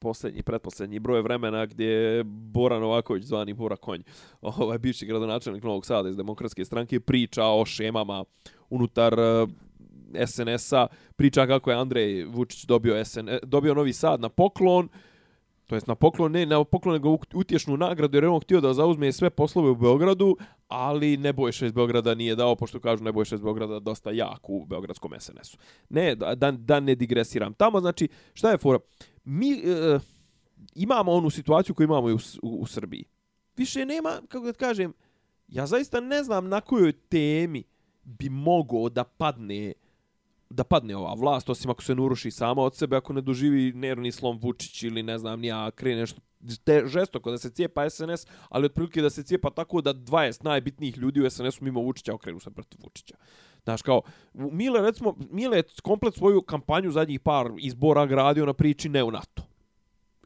posljednji, 0.00 0.42
pretposljednji 0.42 0.98
broj 0.98 1.22
vremena 1.22 1.66
gdje 1.66 1.86
je 1.86 2.24
Bora 2.24 2.78
Novaković, 2.78 3.24
zvani 3.24 3.54
Bora 3.54 3.76
Konj, 3.76 4.02
ovaj 4.40 4.78
bivši 4.78 5.06
gradonačelnik 5.06 5.62
Novog 5.62 5.86
Sada 5.86 6.08
iz 6.08 6.16
demokratske 6.16 6.64
stranke, 6.64 7.00
priča 7.00 7.46
o 7.46 7.64
šemama 7.64 8.24
unutar 8.70 9.14
eh, 9.18 10.26
SNS-a, 10.26 10.86
priča 11.16 11.46
kako 11.46 11.70
je 11.70 11.76
Andrej 11.76 12.24
Vučić 12.24 12.64
dobio, 12.64 13.04
SN, 13.04 13.28
eh, 13.28 13.38
dobio 13.42 13.74
Novi 13.74 13.92
Sad 13.92 14.20
na 14.20 14.28
poklon, 14.28 14.88
to 15.70 15.76
jest 15.76 15.86
na 15.86 15.94
poklon, 15.94 16.32
ne 16.32 16.46
na 16.46 16.64
poklon, 16.64 16.94
nego 16.94 17.18
utješnu 17.34 17.76
nagradu, 17.76 18.16
jer 18.16 18.24
je 18.24 18.30
on 18.30 18.40
htio 18.40 18.60
da 18.60 18.74
zauzme 18.74 19.12
sve 19.12 19.30
poslove 19.30 19.70
u 19.70 19.74
Beogradu, 19.74 20.36
ali 20.68 21.16
Nebojša 21.16 21.66
iz 21.66 21.72
Beograda 21.72 22.14
nije 22.14 22.36
dao, 22.36 22.56
pošto 22.56 22.80
kažu 22.80 23.04
Nebojša 23.04 23.34
iz 23.34 23.40
Beograda 23.40 23.78
dosta 23.78 24.10
jak 24.10 24.50
u 24.50 24.64
Beogradskom 24.64 25.12
SNS-u. 25.18 25.58
Ne, 25.88 26.14
da, 26.14 26.50
da, 26.50 26.80
ne 26.80 26.94
digresiram. 26.94 27.54
Tamo, 27.54 27.80
znači, 27.80 28.08
šta 28.34 28.50
je 28.50 28.58
fora? 28.58 28.78
Mi 29.24 29.52
e, 29.52 29.98
imamo 30.74 31.12
onu 31.12 31.30
situaciju 31.30 31.74
koju 31.74 31.84
imamo 31.84 32.10
i 32.10 32.12
u, 32.12 32.18
u, 32.42 32.60
u 32.60 32.66
Srbiji. 32.66 33.04
Više 33.56 33.86
nema, 33.86 34.20
kako 34.28 34.46
da 34.46 34.52
kažem, 34.52 34.92
ja 35.48 35.66
zaista 35.66 36.00
ne 36.00 36.24
znam 36.24 36.48
na 36.48 36.60
kojoj 36.60 36.92
temi 36.92 37.64
bi 38.04 38.28
mogao 38.28 38.88
da 38.88 39.04
padne 39.04 39.72
da 40.50 40.64
padne 40.64 40.96
ova 40.96 41.14
vlast, 41.14 41.50
osim 41.50 41.70
ako 41.70 41.82
se 41.82 41.94
ne 41.94 42.02
uruši 42.02 42.30
sama 42.30 42.62
od 42.62 42.76
sebe, 42.76 42.96
ako 42.96 43.12
ne 43.12 43.20
doživi 43.20 43.72
nervni 43.72 44.12
slom 44.12 44.38
Vučić 44.42 44.82
ili 44.82 45.02
ne 45.02 45.18
znam, 45.18 45.40
nija 45.40 45.70
krene 45.70 46.00
nešto 46.00 46.20
te, 46.64 46.82
žestoko 46.86 47.30
da 47.30 47.38
se 47.38 47.50
cijepa 47.50 47.90
SNS, 47.90 48.26
ali 48.48 48.66
otprilike 48.66 49.02
da 49.02 49.10
se 49.10 49.22
cijepa 49.22 49.50
tako 49.50 49.80
da 49.80 49.94
20 49.94 50.44
najbitnijih 50.44 50.98
ljudi 50.98 51.20
u 51.20 51.30
SNS-u 51.30 51.64
mimo 51.64 51.80
Vučića 51.80 52.14
okrenu 52.14 52.40
se 52.40 52.50
protiv 52.50 52.80
Vučića. 52.82 53.14
Znaš, 53.64 53.82
kao, 53.82 54.02
Mile, 54.34 54.80
recimo, 54.80 55.16
Mile 55.30 55.56
je 55.56 55.62
komplet 55.82 56.14
svoju 56.14 56.42
kampanju 56.42 56.90
zadnjih 56.90 57.20
par 57.20 57.50
izbora 57.58 58.06
gradio 58.06 58.46
na 58.46 58.52
priči 58.52 58.88
ne 58.88 59.04
u 59.04 59.10
NATO. 59.10 59.42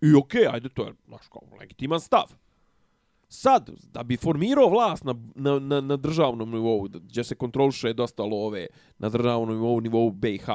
I 0.03 0.15
okej, 0.15 0.43
okay, 0.43 0.55
ajde, 0.55 0.69
to 0.69 0.87
je, 0.87 0.93
znaš, 1.09 1.29
kao, 1.33 1.43
legitiman 1.61 2.01
stav. 2.01 2.44
Sad, 3.35 3.71
da 3.93 4.03
bi 4.03 4.17
formirao 4.17 4.69
vlast 4.69 5.05
na, 5.05 5.15
na, 5.35 5.59
na, 5.59 5.81
na 5.81 5.97
državnom 5.97 6.51
nivou, 6.51 6.89
gdje 6.89 7.25
se 7.25 7.35
kontroliše 7.35 7.93
dosta 7.93 8.23
love 8.23 8.67
na 8.99 9.09
državnom 9.09 9.49
nivou, 9.49 9.81
nivou 9.81 10.11
BiH, 10.11 10.49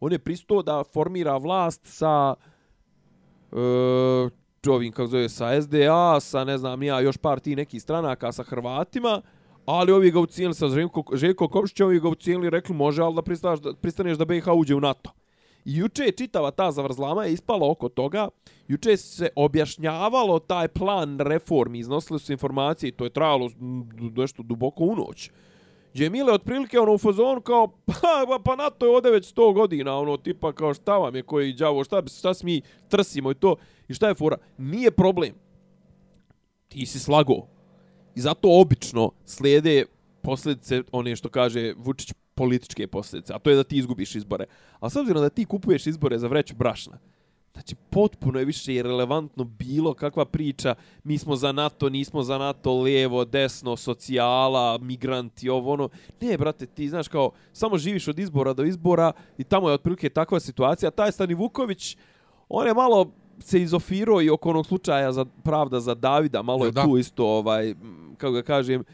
on 0.00 0.12
je 0.12 0.18
pristao 0.18 0.62
da 0.62 0.84
formira 0.84 1.36
vlast 1.36 1.80
sa 1.84 2.34
e, 3.52 4.70
ovim, 4.70 4.92
kako 4.92 5.06
zove, 5.06 5.28
sa 5.28 5.62
SDA, 5.62 6.20
sa 6.20 6.44
ne 6.44 6.58
znam 6.58 6.82
ja, 6.82 7.00
još 7.00 7.16
par 7.16 7.40
ti 7.40 7.56
nekih 7.56 7.82
stranaka 7.82 8.32
sa 8.32 8.42
Hrvatima, 8.42 9.22
ali 9.66 9.92
ovi 9.92 10.10
ga 10.10 10.20
ucijenili 10.20 10.54
sa 10.54 10.68
Željko, 10.68 11.04
Željko 11.12 11.48
Komšića, 11.48 11.84
ovi 11.84 12.00
ga 12.00 12.08
ucijenili 12.08 12.46
i 12.46 12.50
rekli 12.50 12.74
može, 12.74 13.02
ali 13.02 13.14
da, 13.14 13.56
da 13.56 13.74
pristaneš 13.74 14.18
da 14.18 14.24
BiH 14.24 14.48
uđe 14.48 14.74
u 14.74 14.80
NATO. 14.80 15.10
I 15.64 15.76
juče 15.76 16.04
je 16.04 16.12
čitava 16.12 16.50
ta 16.50 16.72
zavrzlama 16.72 17.24
je 17.24 17.32
ispala 17.32 17.70
oko 17.70 17.88
toga. 17.88 18.28
Juče 18.68 18.96
se 18.96 19.28
objašnjavalo 19.36 20.38
taj 20.38 20.68
plan 20.68 21.18
reformi, 21.20 21.78
iznosile 21.78 22.18
su 22.18 22.32
informacije 22.32 22.88
i 22.88 22.92
to 22.92 23.04
je 23.04 23.10
trajalo 23.10 23.50
nešto 24.16 24.42
duboko 24.42 24.84
u 24.84 24.96
noć. 24.96 25.30
Gdje 25.94 26.10
Mile 26.10 26.32
otprilike 26.32 26.80
ono 26.80 26.94
u 26.94 26.98
fazonu 26.98 27.40
kao, 27.40 27.66
pa, 27.86 28.24
pa, 28.28 28.38
pa 28.44 28.56
NATO 28.56 28.86
je 28.86 28.96
ovdje 28.96 29.10
već 29.10 29.34
100 29.34 29.54
godina, 29.54 29.98
ono 29.98 30.16
tipa 30.16 30.52
kao 30.52 30.74
šta 30.74 30.98
vam 30.98 31.16
je 31.16 31.22
koji 31.22 31.52
đavo, 31.52 31.84
šta, 31.84 32.02
šta 32.18 32.32
mi 32.42 32.62
trsimo 32.88 33.30
i 33.30 33.34
to. 33.34 33.56
I 33.88 33.94
šta 33.94 34.08
je 34.08 34.14
fora? 34.14 34.36
Nije 34.58 34.90
problem. 34.90 35.34
Ti 36.68 36.86
si 36.86 36.98
slago. 36.98 37.46
I 38.14 38.20
zato 38.20 38.48
obično 38.60 39.10
slijede 39.24 39.84
posljedice, 40.22 40.82
one 40.92 41.16
što 41.16 41.28
kaže 41.28 41.74
Vučić, 41.76 42.12
političke 42.34 42.86
posljedice, 42.86 43.32
a 43.34 43.38
to 43.38 43.50
je 43.50 43.56
da 43.56 43.64
ti 43.64 43.76
izgubiš 43.76 44.14
izbore. 44.14 44.44
A 44.80 44.90
s 44.90 44.96
obzirom 44.96 45.22
da 45.22 45.28
ti 45.28 45.44
kupuješ 45.44 45.86
izbore 45.86 46.18
za 46.18 46.28
vreću 46.28 46.54
brašna, 46.54 46.98
Znači, 47.54 47.74
potpuno 47.90 48.38
je 48.38 48.44
više 48.44 48.74
irrelevantno 48.74 49.44
bilo 49.44 49.94
kakva 49.94 50.24
priča, 50.24 50.74
mi 51.04 51.18
smo 51.18 51.36
za 51.36 51.52
NATO, 51.52 51.88
nismo 51.88 52.22
za 52.22 52.38
NATO, 52.38 52.80
levo, 52.80 53.24
desno, 53.24 53.76
socijala, 53.76 54.78
migranti, 54.78 55.48
ovo, 55.48 55.72
ono. 55.72 55.88
Ne, 56.20 56.38
brate, 56.38 56.66
ti 56.66 56.88
znaš 56.88 57.08
kao, 57.08 57.30
samo 57.52 57.78
živiš 57.78 58.08
od 58.08 58.18
izbora 58.18 58.52
do 58.52 58.64
izbora 58.64 59.12
i 59.38 59.44
tamo 59.44 59.68
je 59.68 59.74
otprilike 59.74 60.08
takva 60.08 60.40
situacija. 60.40 60.90
Taj 60.90 61.12
Stani 61.12 61.34
Vuković, 61.34 61.96
on 62.48 62.66
je 62.66 62.74
malo 62.74 63.10
se 63.38 63.62
izofirao 63.62 64.22
i 64.22 64.30
oko 64.30 64.50
onog 64.50 64.66
slučaja 64.66 65.12
za 65.12 65.24
pravda 65.24 65.80
za 65.80 65.94
Davida, 65.94 66.42
malo 66.42 66.64
je 66.64 66.72
Da. 66.72 66.84
tu 66.84 66.98
isto, 66.98 67.26
ovaj, 67.26 67.74
kako 68.18 68.32
ga 68.32 68.42
kažem, 68.42 68.84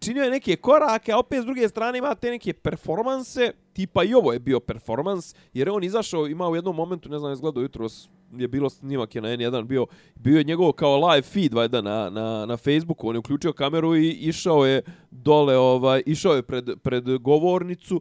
činio 0.00 0.24
je 0.24 0.30
neke 0.30 0.56
korake, 0.56 1.12
a 1.12 1.18
opet 1.18 1.42
s 1.42 1.44
druge 1.44 1.68
strane 1.68 1.98
ima 1.98 2.14
te 2.14 2.30
neke 2.30 2.52
performanse, 2.52 3.52
tipa 3.72 4.04
i 4.04 4.14
ovo 4.14 4.32
je 4.32 4.38
bio 4.38 4.60
performans, 4.60 5.34
jer 5.52 5.68
je 5.68 5.72
on 5.72 5.84
izašao, 5.84 6.26
ima 6.26 6.48
u 6.48 6.56
jednom 6.56 6.76
momentu, 6.76 7.08
ne 7.08 7.18
znam, 7.18 7.32
izgledao 7.32 7.62
jutro, 7.62 7.88
je 8.36 8.48
bilo 8.48 8.70
snimak 8.70 9.14
je 9.14 9.22
na 9.22 9.28
N1 9.28 9.64
bio, 9.64 9.86
bio 10.14 10.38
je 10.38 10.44
njegov 10.44 10.72
kao 10.72 11.08
live 11.08 11.22
feed 11.22 11.54
vajda 11.54 11.80
na, 11.80 12.10
na, 12.10 12.46
na 12.46 12.56
Facebooku, 12.56 13.08
on 13.08 13.14
je 13.14 13.18
uključio 13.18 13.52
kameru 13.52 13.96
i 13.96 14.10
išao 14.10 14.66
je 14.66 14.82
dole, 15.10 15.56
ovaj, 15.56 16.02
išao 16.06 16.34
je 16.34 16.42
pred, 16.42 16.70
pred 16.82 17.04
govornicu. 17.18 18.00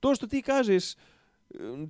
To 0.00 0.14
što 0.14 0.26
ti 0.26 0.42
kažeš, 0.42 0.94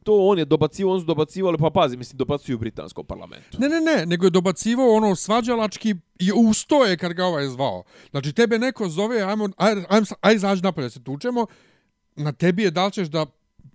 to 0.02 0.28
on 0.28 0.38
je 0.38 0.44
dobacivo, 0.44 0.92
on 0.92 1.00
su 1.00 1.07
dobacivali, 1.07 1.59
pa 1.59 1.70
pazi, 1.70 1.96
mislim, 1.96 2.18
dobacuju 2.18 2.57
u 2.57 2.59
britanskom 2.59 3.07
parlamentu. 3.07 3.59
Ne, 3.61 3.68
ne, 3.68 3.80
ne, 3.80 4.07
nego 4.07 4.26
je 4.26 4.30
dobacivao 4.30 4.90
ono 4.90 5.16
svađalački 5.16 5.94
i 6.18 6.32
ustoje 6.32 6.96
kad 6.96 7.12
ga 7.12 7.24
ovaj 7.24 7.46
zvao. 7.46 7.82
Znači, 8.11 8.32
tebe 8.32 8.59
neko 8.59 8.88
zove, 8.88 9.22
ajmo, 9.22 9.48
aj, 9.57 9.72
aj, 9.88 10.00
aj 10.20 10.34
izađi 10.34 10.62
napolje, 10.62 10.90
se 10.90 11.05
tučemo, 11.05 11.46
na 12.16 12.32
tebi 12.32 12.62
je 12.62 12.70
da 12.70 12.86
li 12.86 12.92
ćeš 12.92 13.09
da 13.09 13.26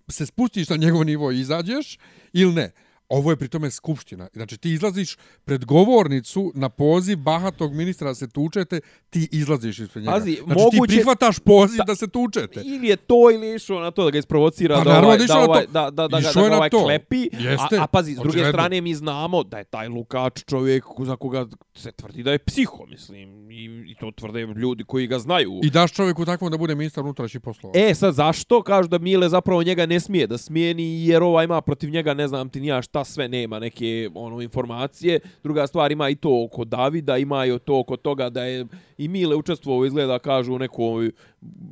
se 0.07 0.25
spustiš 0.25 0.69
na 0.69 0.75
njegov 0.75 1.05
nivo 1.05 1.31
i 1.31 1.39
izađeš 1.39 1.97
ili 2.33 2.53
ne. 2.53 2.71
Ovo 3.09 3.31
je 3.31 3.37
pri 3.37 3.47
tome 3.47 3.71
skupština. 3.71 4.27
Znači, 4.33 4.57
ti 4.57 4.73
izlaziš 4.73 5.17
pred 5.45 5.65
govornicu 5.65 6.51
na 6.55 6.69
poziv 6.69 7.17
bahatog 7.17 7.73
ministra 7.73 8.07
da 8.07 8.15
se 8.15 8.29
tučete, 8.29 8.79
ti 9.09 9.29
izlaziš 9.31 9.79
ispred 9.79 10.03
njega. 10.03 10.11
Pazi, 10.11 10.31
znači, 10.35 10.59
moguće- 10.59 10.77
ti 10.81 10.87
prihvataš 10.87 11.39
poziv 11.39 11.77
Da- 11.77 11.83
da, 11.83 11.95
se 11.95 12.07
tučete. 12.07 12.61
Ili 12.61 12.87
je 12.87 12.95
to 12.95 13.31
ili 13.31 13.47
je 13.47 13.55
išao 13.55 13.79
na 13.79 13.91
to 13.91 14.03
da 14.03 14.11
ga 14.11 14.17
isprovocira 14.17 14.75
Pa 14.75 14.83
da, 14.83 14.99
ovaj, 14.99 15.17
da 15.17 15.39
ovaj, 15.39 15.65
da, 15.67 15.81
da, 15.81 16.07
da, 16.07 16.07
da 16.07 16.19
ga 16.33 16.55
ovaj 16.55 16.69
to. 16.69 16.83
klepi. 16.83 17.29
Jeste, 17.33 17.77
a, 17.77 17.83
a 17.83 17.87
pazi, 17.87 18.11
s 18.11 18.15
druge 18.15 18.29
očigledno. 18.29 18.51
strane 18.53 18.81
mi 18.81 18.95
znamo 18.95 19.43
da 19.43 19.57
je 19.57 19.63
taj 19.63 19.87
Lukač 19.87 20.43
čovjek 20.43 20.83
za 20.99 21.15
koga 21.15 21.45
se 21.75 21.91
tvrdi 21.91 22.23
da 22.23 22.31
je 22.31 22.37
psiho, 22.39 22.85
mislim. 22.85 23.51
I, 23.51 23.63
i 23.87 23.95
to 23.99 24.11
tvrde 24.11 24.39
ljudi 24.41 24.83
koji 24.83 25.07
ga 25.07 25.19
znaju. 25.19 25.59
I 25.63 25.69
daš 25.69 25.93
čovjeku 25.93 26.25
takvom 26.25 26.51
da 26.51 26.57
bude 26.57 26.75
ministar 26.75 27.03
unutrašnjih 27.03 27.41
poslova. 27.41 27.73
E, 27.77 27.95
sad 27.95 28.13
zašto? 28.13 28.61
Kažu 28.61 28.89
da 28.89 28.97
Mile 28.97 29.29
zapravo 29.29 29.63
njega 29.63 29.85
ne 29.85 29.99
smije 29.99 30.27
da 30.27 30.37
smijeni 30.37 31.05
jer 31.05 31.23
ova 31.23 31.43
ima 31.43 31.61
protiv 31.61 31.89
njega 31.89 32.13
ne 32.13 32.27
znam 32.27 32.49
ti 32.49 32.61
nija 32.61 32.81
šta 32.81 32.98
sve 33.03 33.27
nema 33.27 33.59
neke 33.59 34.09
ono 34.15 34.41
informacije. 34.41 35.19
Druga 35.43 35.67
stvar 35.67 35.91
ima 35.91 36.09
i 36.09 36.15
to 36.15 36.43
oko 36.45 36.65
Davida, 36.65 37.17
ima 37.17 37.45
i 37.45 37.59
to 37.59 37.79
oko 37.79 37.97
toga 37.97 38.29
da 38.29 38.43
je 38.43 38.65
i 38.97 39.07
Mile 39.07 39.35
učestvovao 39.35 39.85
izgleda 39.85 40.19
kažu 40.19 40.53
u 40.53 40.59
nekoj 40.59 41.11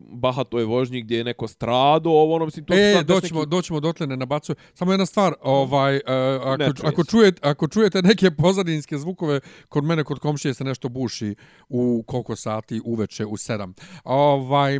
bahatoj 0.09 0.63
vožnji 0.63 1.01
gdje 1.01 1.17
je 1.17 1.23
neko 1.23 1.47
strado, 1.47 2.09
ovo 2.09 2.35
ono 2.35 2.45
mislim 2.45 2.65
to 2.65 2.73
E, 2.73 2.93
sad 2.93 3.05
doćemo, 3.05 3.39
neki- 3.39 3.49
doćemo 3.49 3.79
dotle, 3.79 4.07
ne 4.07 4.17
nabacuje. 4.17 4.55
Samo 4.73 4.91
jedna 4.91 5.05
stvar, 5.05 5.33
ovaj, 5.41 5.95
uh, 5.95 6.01
ako, 6.45 6.87
ako, 6.87 7.03
čujete, 7.03 7.41
ako 7.43 7.67
čujete 7.67 8.01
neke 8.01 8.31
pozadinske 8.31 8.97
zvukove, 8.97 9.39
kod 9.69 9.83
mene, 9.83 10.03
kod 10.03 10.19
komšije 10.19 10.53
se 10.53 10.63
nešto 10.63 10.89
buši 10.89 11.35
u 11.69 12.03
koliko 12.07 12.35
sati 12.35 12.81
uveče, 12.85 13.25
u 13.25 13.37
sedam. 13.37 13.73
Ovaj, 14.03 14.79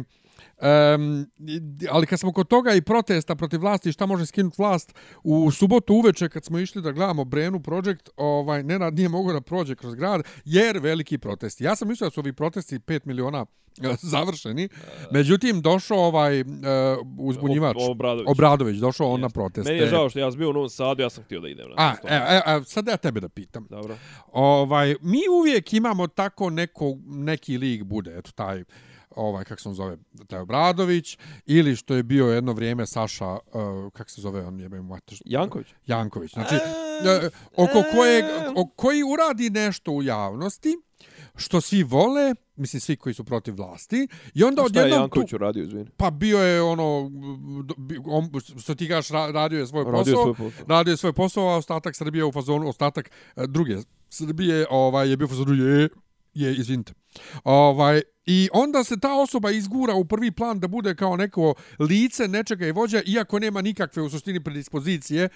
Um, 0.96 1.28
ali 1.92 2.08
kad 2.08 2.20
smo 2.20 2.34
kod 2.34 2.48
toga 2.48 2.74
i 2.74 2.82
protesta 2.82 3.36
protiv 3.36 3.60
vlasti, 3.60 3.92
šta 3.92 4.06
može 4.06 4.26
skinuti 4.26 4.56
vlast, 4.60 4.96
u 5.24 5.52
subotu 5.52 5.94
uveče 5.94 6.30
kad 6.30 6.46
smo 6.46 6.60
išli 6.60 6.82
da 6.82 6.92
gledamo 6.92 7.24
Brenu 7.24 7.60
Project, 7.60 8.10
ovaj, 8.18 8.64
Nenad 8.64 8.94
nije 8.94 9.10
mogao 9.10 9.34
da 9.34 9.42
prođe 9.42 9.76
kroz 9.76 9.96
grad, 9.96 10.22
jer 10.46 10.80
veliki 10.80 11.18
protesti. 11.18 11.64
Ja 11.64 11.76
sam 11.76 11.88
mislio 11.88 12.06
da 12.06 12.12
su 12.12 12.20
ovi 12.20 12.34
protesti 12.34 12.80
5 12.80 13.00
miliona 13.06 13.46
završeni. 14.02 14.70
Međutim, 15.12 15.62
došao 15.62 15.98
ovaj 15.98 16.42
uh, 16.42 16.48
uzbunjivač, 17.18 17.76
O- 17.80 17.92
Obradović. 17.92 18.28
Obradović, 18.28 18.78
došao 18.78 19.10
on 19.10 19.22
na 19.22 19.30
proteste. 19.30 19.72
Meni 19.72 19.84
je 19.84 19.90
žao 19.90 20.10
što 20.10 20.20
ja 20.20 20.32
sam 20.32 20.38
bio 20.38 20.50
u 20.50 20.54
Novom 20.54 20.70
Sadu, 20.70 21.04
ja 21.04 21.10
sam 21.10 21.24
htio 21.24 21.40
da 21.40 21.48
idem 21.48 21.70
na 21.70 21.76
A, 21.78 21.96
e, 22.04 22.16
e, 22.16 22.58
e, 22.58 22.64
sad 22.64 22.88
ja 22.88 22.98
tebe 22.98 23.20
da 23.20 23.30
pitam. 23.30 23.68
Dobro. 23.70 23.98
Ovaj, 24.32 24.96
mi 25.02 25.22
uvijek 25.40 25.74
imamo 25.74 26.08
tako 26.08 26.50
neko, 26.50 26.98
neki 27.06 27.58
lig 27.58 27.84
bude, 27.84 28.18
eto 28.18 28.32
taj, 28.32 28.64
ovaj, 29.18 29.46
kako 29.46 29.62
se 29.62 29.70
on 29.70 29.76
zove, 29.76 29.98
taj 30.28 30.40
Obradović, 30.40 31.18
ili 31.46 31.76
što 31.76 31.96
je 31.96 32.04
bio 32.04 32.26
jedno 32.26 32.54
vrijeme 32.54 32.86
Saša, 32.86 33.32
uh, 33.32 33.40
kako 33.94 34.10
se 34.10 34.22
zove, 34.22 34.46
on 34.46 34.60
je 34.60 34.70
mater, 34.70 35.18
Janković. 35.26 35.68
Janković. 35.86 36.34
Znači, 36.34 36.56
e, 36.56 37.30
oko 37.58 37.84
kojeg, 37.96 38.26
o, 38.56 38.68
koji 38.76 39.04
uradi 39.04 39.50
nešto 39.50 39.92
u 39.92 40.04
javnosti, 40.04 40.78
što 41.36 41.62
svi 41.62 41.84
vole, 41.84 42.36
mislim 42.56 42.82
svi 42.82 42.96
koji 42.96 43.14
su 43.14 43.24
protiv 43.24 43.56
vlasti, 43.56 44.08
i 44.34 44.44
onda 44.44 44.62
Šta 44.70 44.80
je 44.80 44.86
odjednom 44.86 45.00
tu, 45.00 45.02
Janković 45.02 45.34
uradio, 45.34 45.64
izvini? 45.64 45.90
pa 45.98 46.12
bio 46.12 46.40
je 46.40 46.62
ono, 46.62 47.12
on, 48.06 48.30
što 48.60 48.76
ti 48.76 48.88
kažeš, 48.88 49.10
ra- 49.12 49.32
radio 49.32 49.60
je 49.60 49.68
svoj 49.68 49.84
Radio 49.84 49.98
posao, 49.98 50.24
svoj 50.24 50.34
posao. 50.34 50.66
radio 50.68 50.92
je 50.92 50.98
svoj 50.98 51.14
posao, 51.14 51.48
a 51.48 51.58
ostatak 51.58 51.96
Srbije 51.96 52.26
u 52.26 52.32
fazonu, 52.32 52.70
ostatak 52.70 53.12
e, 53.36 53.48
druge 53.48 53.78
Srbije 54.10 54.66
ovaj, 54.70 55.10
je 55.10 55.18
bio 55.18 55.26
u 55.26 55.30
fazonu, 55.30 55.54
je, 55.54 55.90
je, 56.34 56.56
izvinite. 56.56 56.94
Ovaj, 57.44 58.02
I 58.28 58.50
onda 58.54 58.84
se 58.84 59.00
ta 59.00 59.16
osoba 59.16 59.52
izgura 59.52 59.94
u 59.94 60.06
prvi 60.06 60.32
plan 60.32 60.60
da 60.60 60.68
bude 60.68 60.96
kao 60.96 61.16
neko 61.16 61.54
lice 61.80 62.28
nečega 62.28 62.68
i 62.68 62.72
vođa, 62.72 63.02
iako 63.08 63.40
nema 63.40 63.62
nikakve 63.62 64.02
u 64.04 64.10
suštini 64.10 64.40
predispozicije 64.40 65.30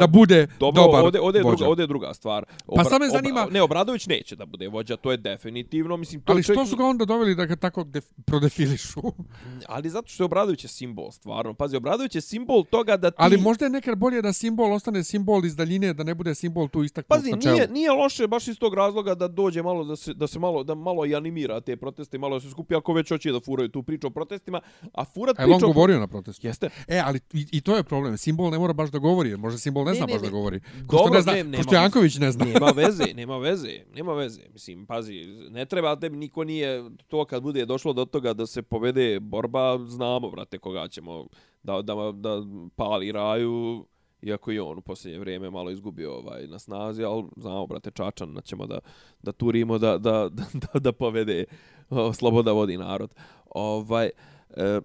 da 0.00 0.06
bude 0.08 0.46
Dobro, 0.60 0.82
dobar 0.82 1.04
ovdje, 1.04 1.20
ovdje, 1.20 1.38
je 1.38 1.42
vođa. 1.42 1.56
druga, 1.56 1.68
ovdje 1.68 1.82
je 1.82 1.86
druga 1.86 2.14
stvar. 2.14 2.44
Pa 2.76 2.84
sad 2.84 3.00
me 3.00 3.08
zanima- 3.08 3.46
ne, 3.50 3.62
Obradović 3.62 4.06
neće 4.06 4.36
da 4.36 4.46
bude 4.46 4.68
vođa, 4.68 4.96
to 4.96 5.10
je 5.10 5.16
definitivno. 5.16 5.96
Mislim, 5.96 6.20
to 6.20 6.32
Ali 6.32 6.42
čovjek- 6.42 6.58
što 6.58 6.66
su 6.66 6.76
ga 6.76 6.84
onda 6.84 7.04
doveli 7.04 7.34
da 7.34 7.44
ga 7.46 7.56
tako 7.56 7.84
def, 7.84 8.04
prodefilišu? 8.26 9.00
Ali 9.68 9.90
zato 9.90 10.08
što 10.08 10.22
je 10.22 10.26
Obradović 10.26 10.64
je 10.64 10.68
simbol, 10.68 11.10
stvarno. 11.10 11.54
Pazi, 11.54 11.76
Obradović 11.76 12.14
je 12.14 12.20
simbol 12.20 12.64
toga 12.64 12.96
da 12.96 13.10
ti... 13.10 13.16
Ali 13.18 13.36
možda 13.38 13.64
je 13.64 13.70
nekad 13.70 13.98
bolje 13.98 14.22
da 14.22 14.32
simbol 14.32 14.72
ostane 14.72 15.04
simbol 15.04 15.44
iz 15.44 15.56
daljine, 15.56 15.92
da 15.92 16.04
ne 16.04 16.14
bude 16.14 16.34
simbol 16.34 16.68
tu 16.68 16.84
istaknut 16.84 17.08
Pazi, 17.10 17.30
na 17.30 17.40
čelu. 17.40 17.54
nije, 17.54 17.68
nije 17.68 17.90
loše 17.92 18.26
baš 18.26 18.48
iz 18.48 18.58
tog 18.58 18.74
razloga 18.74 19.14
da 19.14 19.28
dođe 19.28 19.62
malo 19.62 19.84
da 19.84 19.96
se, 19.96 20.14
da 20.14 20.26
se 20.26 20.38
malo 20.38 20.64
da 20.64 20.74
malo 20.74 21.06
i 21.06 21.14
animira 21.14 21.60
te 21.60 21.76
proteste, 21.76 22.15
malo 22.18 22.36
da 22.36 22.40
se 22.40 22.50
skupi 22.50 22.74
ako 22.74 22.92
već 22.92 23.08
hoće 23.08 23.32
da 23.32 23.40
furaju 23.40 23.68
tu 23.68 23.82
priču 23.82 24.06
o 24.06 24.10
protestima, 24.10 24.60
a 24.94 25.04
furat 25.04 25.38
je 25.38 25.44
on 25.44 25.50
priču... 25.50 25.66
o- 25.66 25.72
govorio 25.72 26.00
na 26.00 26.06
protestu? 26.06 26.46
Jeste. 26.46 26.70
E, 26.88 27.02
ali 27.04 27.20
i, 27.32 27.46
i 27.52 27.60
to 27.60 27.76
je 27.76 27.82
problem. 27.82 28.16
Simbol 28.18 28.50
ne 28.50 28.58
mora 28.58 28.72
baš 28.72 28.90
da 28.90 28.98
govori, 28.98 29.36
možda 29.36 29.58
simbol 29.58 29.84
ne, 29.84 29.90
Ne, 29.90 29.96
zna 29.96 30.06
ne, 30.06 30.12
baš 30.12 30.22
ne. 30.22 30.26
da 30.28 30.32
govori. 30.32 30.60
Ko 30.86 30.96
što 30.98 31.10
ne 31.10 31.20
zna, 31.22 31.32
ne, 31.32 31.44
nema 31.44 31.62
što 31.62 31.74
Janković 31.74 32.18
ne 32.18 32.32
zna. 32.32 32.44
Nema 32.44 32.66
veze, 32.82 33.04
nema 33.14 33.38
veze, 33.38 33.80
nema 33.94 34.12
veze. 34.14 34.40
Mislim, 34.52 34.86
pazi, 34.86 35.24
ne 35.50 35.64
treba 35.66 35.96
tebi 35.96 36.16
niko 36.16 36.44
nije 36.44 36.84
to 37.08 37.24
kad 37.24 37.42
bude 37.42 37.66
došlo 37.66 37.92
do 37.92 38.04
toga 38.04 38.32
da 38.32 38.46
se 38.46 38.62
povede 38.62 39.20
borba, 39.20 39.78
znamo, 39.86 40.30
brate, 40.30 40.58
koga 40.58 40.88
ćemo 40.88 41.26
da, 41.62 41.82
da, 41.82 41.94
da 42.14 42.42
pali 42.76 43.12
raju, 43.12 43.86
iako 44.22 44.52
i 44.52 44.58
on 44.58 44.78
u 44.78 44.80
posljednje 44.80 45.18
vrijeme 45.18 45.50
malo 45.50 45.70
izgubio 45.70 46.14
ovaj, 46.14 46.46
na 46.46 46.58
snazi, 46.58 47.04
ali 47.04 47.24
znamo, 47.36 47.66
brate, 47.66 47.90
Čačan, 47.90 48.34
da 48.34 48.40
ćemo 48.40 48.66
da, 48.66 48.78
da 49.22 49.32
turimo, 49.32 49.78
da, 49.78 49.98
da, 49.98 50.28
da, 50.28 50.78
da 50.80 50.92
povede 50.92 51.44
Sloboda 52.18 52.52
vodi 52.52 52.76
narod. 52.76 53.14
Ovaj, 53.46 54.10
e, 54.50 54.80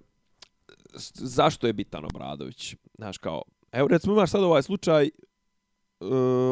zašto 1.16 1.68
je 1.68 1.74
bitan 1.74 2.06
Obradović? 2.06 2.76
Znaš, 2.94 3.18
kao, 3.18 3.42
evo 3.72 3.88
recimo 3.88 4.14
imaš 4.14 4.32
sad 4.32 4.44
ovaj 4.44 4.64
slučaj 4.64 5.06
e, 5.06 5.10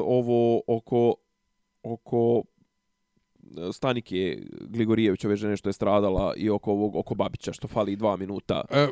ovo 0.04 0.62
oko 0.68 1.16
oko 1.84 2.44
e, 3.58 3.74
Stanike 3.74 4.38
Gligorijevićove 4.62 5.36
žene 5.36 5.58
što 5.58 5.70
je 5.70 5.74
stradala 5.74 6.34
i 6.38 6.50
oko 6.50 6.72
ovog 6.72 6.96
oko 6.96 7.16
Babića 7.16 7.54
što 7.54 7.68
fali 7.68 7.96
dva 7.96 8.18
minuta. 8.18 8.62
E, 8.70 8.88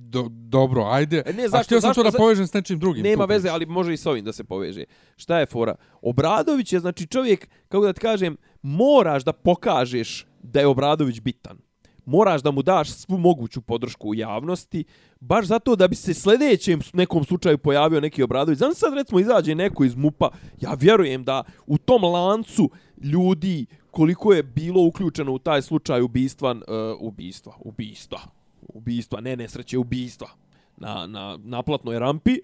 do, 0.00 0.26
dobro, 0.30 0.84
ajde. 0.84 1.22
E, 1.26 1.32
ne, 1.32 1.44
A 1.44 1.48
zašto- 1.48 1.64
htio 1.64 1.80
sam 1.80 1.88
zašto- 1.88 2.02
to 2.02 2.10
da 2.10 2.18
povežem 2.18 2.46
s 2.46 2.52
nečim 2.52 2.78
drugim. 2.78 3.02
Nema 3.02 3.24
veze, 3.24 3.48
ali 3.48 3.66
može 3.66 3.94
i 3.94 3.96
s 3.96 4.06
ovim 4.06 4.24
da 4.24 4.32
se 4.32 4.44
poveže. 4.44 4.84
Šta 5.16 5.38
je 5.38 5.46
fora? 5.46 5.74
Obradović 6.02 6.72
je 6.72 6.80
znači 6.80 7.06
čovjek, 7.06 7.48
kako 7.68 7.84
da 7.84 7.92
ti 7.92 8.00
kažem, 8.00 8.36
moraš 8.62 9.24
da 9.24 9.32
pokažeš 9.32 10.26
da 10.42 10.60
je 10.60 10.66
Obradović 10.66 11.20
bitan. 11.20 11.58
Moraš 12.06 12.42
da 12.42 12.50
mu 12.50 12.62
daš 12.62 12.90
svu 12.90 13.18
moguću 13.18 13.60
podršku 13.60 14.08
u 14.08 14.14
javnosti, 14.14 14.84
baš 15.20 15.46
zato 15.46 15.76
da 15.76 15.88
bi 15.88 15.94
se 15.94 16.14
sljedećem 16.14 16.80
nekom 16.92 17.24
slučaju 17.24 17.58
pojavio 17.58 18.00
neki 18.00 18.22
Obradović. 18.22 18.58
Znam 18.58 18.74
sad 18.74 18.94
recimo 18.94 19.20
izađe 19.20 19.54
neko 19.54 19.84
iz 19.84 19.94
MUPA, 19.94 20.28
ja 20.60 20.74
vjerujem 20.74 21.24
da 21.24 21.42
u 21.66 21.78
tom 21.78 22.04
lancu 22.04 22.70
ljudi 23.02 23.66
koliko 23.90 24.32
je 24.32 24.42
bilo 24.42 24.86
uključeno 24.86 25.32
u 25.32 25.38
taj 25.38 25.62
slučaj 25.62 26.02
ubistva, 26.02 26.50
uh, 26.50 26.60
ubistva, 27.00 27.52
ubistva, 27.60 28.20
ubistva, 28.62 29.20
ne 29.20 29.36
nesreće, 29.36 29.78
ubistva 29.78 30.28
na, 30.76 31.06
na 31.06 31.38
naplatnoj 31.42 31.98
rampi, 31.98 32.38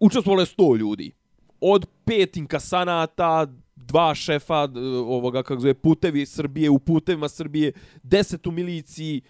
učestvovalo 0.00 0.42
je 0.42 0.46
100 0.46 0.78
ljudi. 0.78 1.12
Od 1.60 1.86
pet 2.04 2.36
inkasanata, 2.36 3.46
dva 3.90 4.14
šefa 4.14 4.66
d- 4.66 4.80
ovoga, 4.90 5.42
kako 5.42 5.60
zove, 5.60 5.74
putevi 5.74 6.26
Srbije, 6.26 6.70
u 6.70 6.78
putevima 6.78 7.28
Srbije, 7.28 7.72
10 8.04 8.48
u 8.48 8.52
miliciji, 8.52 9.20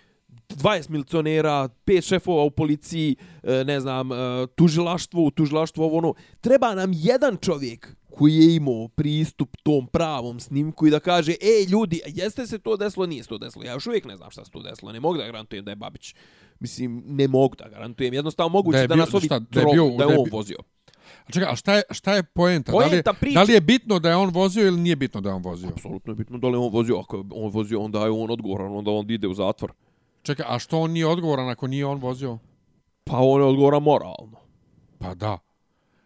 20 0.48 0.90
milicionera, 0.90 1.68
pet 1.84 2.04
šefova 2.04 2.44
u 2.44 2.50
policiji, 2.50 3.16
e, 3.42 3.64
ne 3.64 3.80
znam, 3.80 4.12
e, 4.12 4.16
tužilaštvo, 4.48 5.24
u 5.24 5.30
tužilaštvo, 5.30 5.84
ovo 5.84 5.98
ono. 5.98 6.14
Treba 6.40 6.74
nam 6.74 6.90
jedan 6.94 7.36
čovjek 7.36 7.88
koji 8.10 8.34
je 8.34 8.56
imao 8.56 8.88
pristup 8.88 9.56
tom 9.62 9.86
pravom 9.86 10.40
snimku 10.40 10.86
i 10.86 10.90
da 10.90 11.00
kaže, 11.00 11.32
ej 11.32 11.64
ljudi, 11.64 12.00
jeste 12.06 12.46
se 12.46 12.58
to 12.58 12.76
desilo, 12.76 13.06
nije 13.06 13.22
se 13.22 13.28
to 13.28 13.38
desilo. 13.38 13.64
Ja 13.64 13.72
još 13.72 13.86
uvijek 13.86 14.04
ne 14.04 14.16
znam 14.16 14.30
šta 14.30 14.44
se 14.44 14.50
to 14.50 14.62
desilo, 14.62 14.92
ne 14.92 15.00
mogu 15.00 15.16
da 15.16 15.24
garantujem 15.24 15.64
da 15.64 15.70
je 15.70 15.76
Babić. 15.76 16.14
Mislim, 16.60 17.02
ne 17.06 17.28
mogu 17.28 17.56
da 17.56 17.68
garantujem. 17.68 18.14
Jednostavno 18.14 18.48
moguće 18.48 18.76
Da 18.76 18.80
je 18.80 18.88
da 18.88 18.96
nas 18.96 19.14
ovi 19.14 19.24
šta, 19.24 19.38
da 19.40 19.60
je 19.60 19.62
je, 19.62 19.72
bio- 19.72 19.88
da 19.88 19.96
da 19.96 20.04
je 20.04 20.10
je 20.10 20.18
on 20.18 20.28
vozio. 20.32 20.56
Čekaj, 21.30 21.52
a 21.52 21.56
šta 21.56 21.74
je, 21.74 21.82
šta 21.90 22.14
je 22.14 22.22
poenta? 22.22 22.72
da, 22.72 22.78
li, 22.78 22.84
Poenta 22.84 23.12
priče- 23.12 23.34
da 23.34 23.42
li 23.42 23.52
je 23.52 23.60
bitno 23.60 23.98
da 23.98 24.08
je 24.08 24.16
on 24.16 24.30
vozio 24.30 24.66
ili 24.66 24.80
nije 24.80 24.96
bitno 24.96 25.20
da 25.20 25.28
je 25.28 25.34
on 25.34 25.42
vozio? 25.42 25.68
Apsolutno 25.68 26.10
je 26.10 26.16
bitno 26.16 26.38
da 26.38 26.46
li 26.48 26.54
je 26.54 26.58
on 26.58 26.72
vozio. 26.72 26.98
Ako 26.98 27.16
je 27.16 27.22
on 27.34 27.50
vozio, 27.50 27.80
onda 27.80 27.98
je 27.98 28.10
on 28.10 28.30
odgovoran, 28.30 28.76
onda 28.76 28.90
on 28.90 29.10
ide 29.10 29.28
u 29.28 29.34
zatvor. 29.34 29.72
Čekaj, 30.22 30.46
a 30.48 30.58
što 30.58 30.80
on 30.80 30.90
nije 30.90 31.06
odgovoran 31.06 31.48
ako 31.48 31.66
nije 31.66 31.86
on 31.86 31.98
vozio? 31.98 32.38
Pa 33.04 33.16
on 33.18 33.40
je 33.40 33.46
odgovoran 33.46 33.82
moralno. 33.82 34.36
Pa 34.98 35.14
da. 35.14 35.38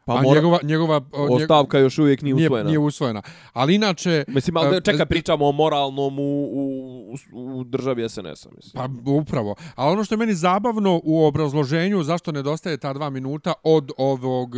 Pa 0.07 0.13
a 0.13 0.23
mora, 0.23 0.35
njegova, 0.35 0.59
njegova 0.63 1.01
o, 1.13 1.29
njeg- 1.29 1.43
ostavka 1.43 1.79
još 1.79 1.99
uvijek 1.99 2.23
nije 2.23 2.35
nije, 2.35 2.47
usvojena. 2.47 2.69
nije 2.69 2.79
usvojena. 2.79 3.23
Ali 3.53 3.75
inače... 3.75 4.25
Mislim, 4.29 4.57
ali 4.57 4.77
e, 4.77 4.81
čekaj, 4.81 5.07
pričamo 5.07 5.49
o 5.49 5.53
moralnom 5.53 6.19
u, 6.19 6.23
u, 6.45 7.17
u, 7.33 7.59
u 7.59 7.65
državi 7.65 8.09
SNS-a, 8.09 8.49
mislim. 8.57 8.73
Pa 8.75 9.11
upravo. 9.11 9.55
A 9.75 9.87
ono 9.89 10.05
što 10.05 10.15
je 10.15 10.19
meni 10.19 10.35
zabavno 10.35 11.01
u 11.05 11.25
obrazloženju 11.25 12.03
zašto 12.03 12.33
nedostaje 12.33 12.77
ta 12.77 12.93
dva 12.93 13.11
minuta 13.11 13.53
od 13.63 13.91
ovog 13.97 14.55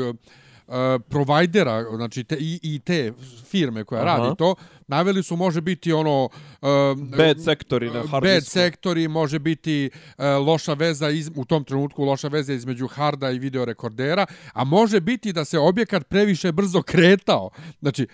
uh, 0.66 0.74
provajdera, 1.08 1.84
znači 1.96 2.24
te, 2.24 2.36
i, 2.40 2.60
i 2.62 2.78
te 2.78 3.12
firme 3.50 3.84
koja 3.84 4.02
Aha. 4.02 4.16
radi 4.16 4.36
to, 4.38 4.54
naveli 4.86 5.22
su 5.22 5.36
može 5.36 5.60
biti 5.60 5.92
ono... 5.92 6.24
Uh, 6.24 6.68
Bad 7.16 7.44
sektori 7.44 7.90
na 7.90 8.02
hard 8.10 8.24
Bad 8.24 8.46
sektori, 8.46 9.08
može 9.08 9.38
biti 9.38 9.90
uh, 9.92 10.24
loša 10.46 10.74
veza, 10.74 11.10
iz, 11.10 11.30
u 11.34 11.44
tom 11.44 11.64
trenutku 11.64 12.04
loša 12.04 12.28
veza 12.28 12.52
između 12.52 12.86
harda 12.86 13.30
i 13.30 13.38
videorekordera, 13.38 14.26
a 14.52 14.64
može 14.64 15.00
biti 15.00 15.32
da 15.32 15.44
se 15.44 15.58
objekat 15.58 16.08
previše 16.08 16.52
brzo 16.52 16.82
kretao. 16.82 17.50
Znači, 17.80 18.06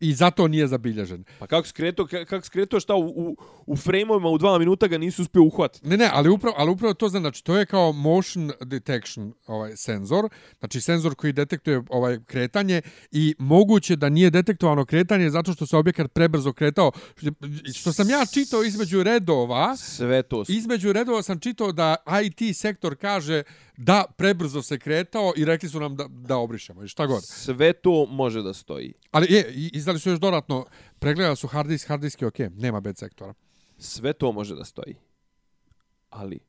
i 0.00 0.14
zato 0.14 0.48
nije 0.48 0.66
zabilježen. 0.66 1.24
Pa 1.38 1.46
kako 1.46 1.68
skreto, 1.68 2.06
kako 2.06 2.46
skreto 2.46 2.80
šta 2.80 2.94
u, 2.94 3.06
u, 3.06 3.36
u 3.66 3.76
frame-ovima 3.76 4.28
u 4.28 4.38
dva 4.38 4.58
minuta 4.58 4.86
ga 4.86 4.98
nisu 4.98 5.22
uspio 5.22 5.42
uhvatiti. 5.42 5.88
Ne, 5.88 5.96
ne, 5.96 6.10
ali 6.12 6.28
upravo, 6.28 6.54
ali 6.58 6.70
upravo 6.70 6.94
to 6.94 7.08
znači, 7.08 7.44
to 7.44 7.56
je 7.56 7.66
kao 7.66 7.92
motion 7.92 8.52
detection 8.60 9.32
ovaj 9.46 9.72
senzor, 9.76 10.28
znači 10.58 10.80
senzor 10.80 11.14
koji 11.14 11.32
detektuje 11.32 11.82
ovaj 11.88 12.18
kretanje 12.26 12.82
i 13.12 13.34
moguće 13.38 13.96
da 13.96 14.08
nije 14.08 14.30
detektovano 14.30 14.84
kretanje 14.84 15.30
zato 15.30 15.52
što 15.52 15.66
se 15.66 15.76
objekat 15.76 16.12
prebrzo 16.12 16.52
kretao. 16.52 16.92
Što, 17.74 17.92
sam 17.92 18.10
ja 18.10 18.26
čitao 18.34 18.64
između 18.64 19.02
redova, 19.02 19.76
Sve 19.76 20.22
to 20.22 20.44
između 20.48 20.92
redova 20.92 21.22
sam 21.22 21.40
čitao 21.40 21.72
da 21.72 21.96
IT 22.24 22.56
sektor 22.56 22.96
kaže 22.96 23.42
da 23.76 24.04
prebrzo 24.16 24.62
se 24.62 24.78
kretao 24.78 25.32
i 25.36 25.44
rekli 25.44 25.68
su 25.68 25.80
nam 25.80 25.96
da, 25.96 26.06
da 26.08 26.36
obrišemo 26.36 26.84
i 26.84 26.88
šta 26.88 27.06
god. 27.06 27.22
Sve 27.24 27.72
to 27.72 28.06
može 28.06 28.42
da 28.42 28.54
stoji. 28.54 28.92
Ali 29.10 29.26
je, 29.30 29.52
i- 29.54 29.70
izdali 29.86 29.98
su 29.98 30.10
još 30.10 30.18
dodatno, 30.18 30.66
pregledali 30.98 31.36
su 31.36 31.46
hard 31.46 31.68
disk, 31.68 31.88
hard 31.88 32.02
disk 32.02 32.22
je 32.22 32.28
okej, 32.28 32.50
nema 32.50 32.80
bad 32.80 32.98
sektora. 32.98 33.34
Sve 33.78 34.12
to 34.12 34.32
može 34.32 34.54
da 34.54 34.64
stoji. 34.64 34.96
Ali, 36.10 36.40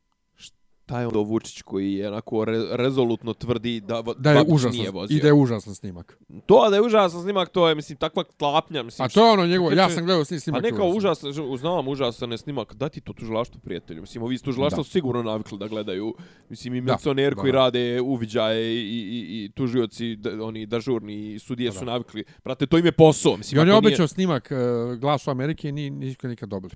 šta 0.88 1.00
je 1.00 1.08
onda 1.08 1.20
Vučić 1.20 1.62
koji 1.62 1.94
je 1.94 2.08
onako 2.08 2.46
re, 2.46 2.54
rezolutno 2.72 3.34
tvrdi 3.34 3.80
da, 3.82 4.04
Da 4.18 4.32
je 4.32 4.44
užasan, 4.48 4.72
nije 4.72 4.92
vozio. 4.92 5.18
i 5.18 5.22
da 5.22 5.28
je 5.28 5.34
užasan 5.34 5.76
snimak. 5.76 6.18
To 6.46 6.70
da 6.70 6.76
je 6.76 6.82
užasan 6.82 7.22
snimak, 7.22 7.50
to 7.50 7.70
je, 7.70 7.76
mislim, 7.76 7.98
takva 7.98 8.24
klapnja. 8.26 8.84
Mislim, 8.84 9.06
A 9.06 9.10
to 9.10 9.26
je 9.26 9.32
ono 9.32 9.46
njegovo, 9.46 9.72
ja 9.72 9.90
sam 9.90 10.06
gledao 10.06 10.26
snim 10.26 10.40
snimak. 10.40 10.64
ne 10.64 10.72
kao 10.72 10.88
užasan. 10.88 11.32
znam 11.58 11.88
užasan 11.88 12.32
je 12.32 12.38
snimak, 12.38 12.74
da 12.74 12.90
ti 12.90 13.02
to 13.02 13.14
tužilaštvo 13.14 13.60
prijatelju. 13.60 14.02
Mislim, 14.02 14.24
ovi 14.24 14.36
iz 14.36 14.44
tužilaštva 14.44 14.78
Da. 14.78 14.84
su 14.84 14.92
sigurno 14.92 15.24
navikli 15.24 15.58
da 15.58 15.68
gledaju, 15.68 16.16
mislim, 16.50 16.76
i 16.76 16.82
da, 16.82 16.98
koji 17.32 17.52
da. 17.52 17.58
rade 17.58 18.02
uviđaje 18.02 18.76
i, 18.76 19.00
i, 19.00 19.46
i 19.46 19.52
tužioci, 19.52 20.16
da, 20.16 20.44
oni 20.44 20.66
dežurni 20.66 21.34
i 21.34 21.40
sudije 21.40 21.70
Da, 21.70 21.80
su 21.80 21.86
navikli. 21.86 22.24
Brate, 22.44 22.66
to 22.66 22.78
im 22.78 22.86
je 22.86 22.92
posao. 22.92 23.38
Mislim, 23.38 23.58
I 23.58 23.62
on 23.62 23.68
je 23.68 23.74
ako 23.74 23.82
nije- 23.82 23.88
obećao 23.88 24.08
snimak 24.08 24.50
uh, 24.52 24.58
Glasu 24.96 25.32
Amerike 25.32 25.70
i 25.70 25.72
ni, 25.72 25.90
nisu 25.90 26.28
nikad 26.28 26.50
dobili. 26.50 26.74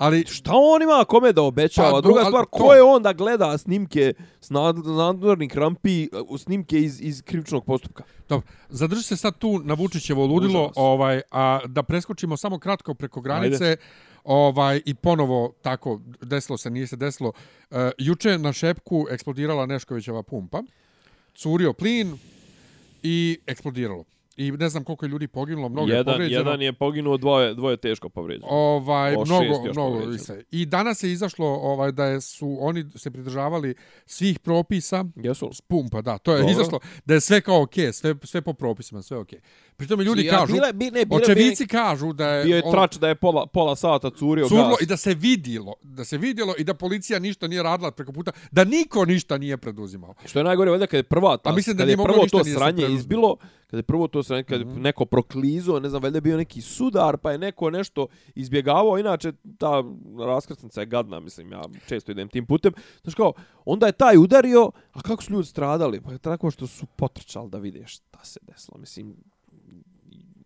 Ali 0.00 0.24
Šta 0.26 0.50
on 0.54 0.82
ima 0.82 1.04
kome 1.04 1.32
da 1.32 1.42
obećava? 1.42 1.90
Pa, 1.90 2.00
Druga 2.00 2.24
stvar, 2.24 2.44
to- 2.44 2.50
ko 2.50 2.74
je 2.74 2.82
on 2.82 3.02
da 3.02 3.12
gleda 3.12 3.58
snimke 3.58 4.12
s 4.40 4.50
nad- 4.50 4.76
nadzornih 4.78 5.56
rampi, 5.56 6.08
u 6.26 6.38
snimke 6.38 6.80
iz, 6.80 7.00
iz 7.00 7.22
krivičnog 7.22 7.64
postupka? 7.64 8.04
Dobro, 8.28 8.46
zadrži 8.68 9.02
se 9.02 9.16
sad 9.16 9.38
tu 9.38 9.60
na 9.64 9.74
Vučićevo 9.74 10.26
ludilo, 10.26 10.72
ovaj, 10.76 11.20
a 11.30 11.60
da 11.66 11.82
preskočimo 11.82 12.36
samo 12.36 12.58
kratko 12.58 12.94
preko 12.94 13.20
granice, 13.20 13.76
ovaj 14.24 14.80
i 14.84 14.94
ponovo 14.94 15.52
tako 15.62 16.00
desilo 16.22 16.58
se, 16.58 16.70
nije 16.70 16.86
se 16.86 16.96
desilo. 16.96 17.32
Uh, 17.70 17.76
juče 17.98 18.38
na 18.38 18.52
Šepku 18.52 19.06
eksplodirala 19.10 19.66
Neškovićeva 19.66 20.22
pumpa, 20.22 20.62
curio 21.34 21.72
plin 21.72 22.18
i 23.02 23.38
eksplodiralo. 23.46 24.04
I 24.40 24.52
ne 24.52 24.68
znam 24.68 24.84
koliko 24.84 25.04
je 25.04 25.08
ljudi 25.08 25.28
poginulo, 25.28 25.68
mnogo 25.68 25.88
je 25.88 25.96
jedan, 25.96 26.14
povređeno. 26.14 26.40
jedan 26.40 26.62
je 26.62 26.72
poginuo, 26.72 27.16
dvoje, 27.16 27.54
dvoje 27.54 27.76
teško 27.76 28.08
povređeno. 28.08 28.46
Ovaj 28.50 29.14
O, 29.14 29.24
mnogo 29.24 29.44
mnogo 29.64 29.98
povređeno. 30.00 30.38
I 30.50 30.66
danas 30.66 31.02
je 31.02 31.12
izašlo 31.12 31.46
ovaj 31.48 31.92
da 31.92 32.04
je 32.04 32.20
su 32.20 32.56
oni 32.60 32.84
se 32.94 33.10
pridržavali 33.10 33.74
svih 34.06 34.38
propisa 34.38 35.04
Jesu 35.16 35.50
s 35.52 35.60
pumpa, 35.60 36.00
da, 36.02 36.18
to 36.18 36.32
je 36.32 36.38
Dobro. 36.38 36.52
izašlo 36.52 36.80
da 37.04 37.14
je 37.14 37.20
sve 37.20 37.40
kao 37.40 37.62
okej, 37.62 37.92
sve 37.92 38.14
sve 38.24 38.42
po 38.42 38.52
propisima, 38.52 39.02
sve 39.02 39.18
okej. 39.18 39.40
Pri 39.76 39.86
tome 39.88 40.04
ljudi 40.04 40.24
Ja, 40.24 40.32
kažu, 40.32 40.52
bile- 40.52 40.72
bi- 40.72 40.90
ne, 40.90 41.04
bile- 41.04 41.16
očevici 41.16 41.66
kažu 41.66 42.12
da 42.12 42.28
je 42.28 42.44
Bio 42.44 42.56
je 42.56 42.62
on- 42.64 42.72
trač 42.72 42.96
da 42.96 43.08
je 43.08 43.14
pola, 43.14 43.46
pola 43.46 43.76
sata 43.76 44.10
curio 44.10 44.48
curlo 44.48 44.68
gas. 44.68 44.80
i 44.80 44.86
da 44.86 44.96
se 44.96 45.14
vidjelo, 45.14 45.74
da 45.82 46.04
se 46.04 46.18
vidjelo 46.18 46.54
i 46.58 46.64
da 46.64 46.74
policija 46.74 47.18
ništa 47.18 47.46
nije 47.46 47.62
radila 47.62 47.90
preko 47.90 48.12
puta, 48.12 48.32
da 48.50 48.64
niko 48.64 49.04
ništa 49.04 49.38
nije 49.38 49.56
preduzimao. 49.56 50.14
Što 50.24 50.38
je 50.38 50.44
najgore, 50.44 50.70
valjda 50.70 50.86
kad 50.86 50.98
je 50.98 51.02
prva 51.04 51.36
ta, 51.36 51.50
A 51.50 51.52
mislim 51.52 51.76
da 51.76 51.82
kad 51.82 51.88
je 51.90 51.96
prvo 51.96 52.26
to 52.28 52.44
sranje 52.46 52.86
izbilo, 52.88 53.36
kad 53.70 53.78
je 53.78 53.82
prvo 53.82 54.08
to 54.08 54.22
sranje, 54.22 54.42
kad 54.44 54.60
je 54.60 54.66
Mhm. 54.66 54.80
neko 54.80 55.04
proklizo, 55.04 55.80
ne 55.80 55.88
znam, 55.88 56.02
valjda 56.02 56.16
je 56.16 56.20
bio 56.22 56.36
neki 56.36 56.60
sudar, 56.60 57.16
pa 57.16 57.32
je 57.32 57.38
neko 57.38 57.70
nešto 57.70 58.06
izbjegavao, 58.34 58.98
inače 58.98 59.32
ta 59.58 59.84
raskrsnica 60.26 60.80
je 60.80 60.86
gadna, 60.86 61.20
mislim, 61.20 61.52
ja 61.52 61.62
često 61.86 62.12
idem 62.12 62.28
tim 62.28 62.46
putem. 62.46 62.72
Znaš 63.02 63.14
kao, 63.14 63.32
onda 63.64 63.86
je 63.86 63.92
taj 63.92 64.16
udario, 64.16 64.70
a 64.92 65.00
kako 65.00 65.22
su 65.22 65.32
ljudi 65.32 65.46
stradali? 65.46 66.00
Pa 66.00 66.12
je 66.12 66.18
tako 66.18 66.50
što 66.50 66.66
su 66.66 66.86
potrčali 66.86 67.50
da 67.50 67.58
vide 67.58 67.86
šta 67.86 68.24
se 68.24 68.40
desilo, 68.42 68.78
mislim, 68.78 69.16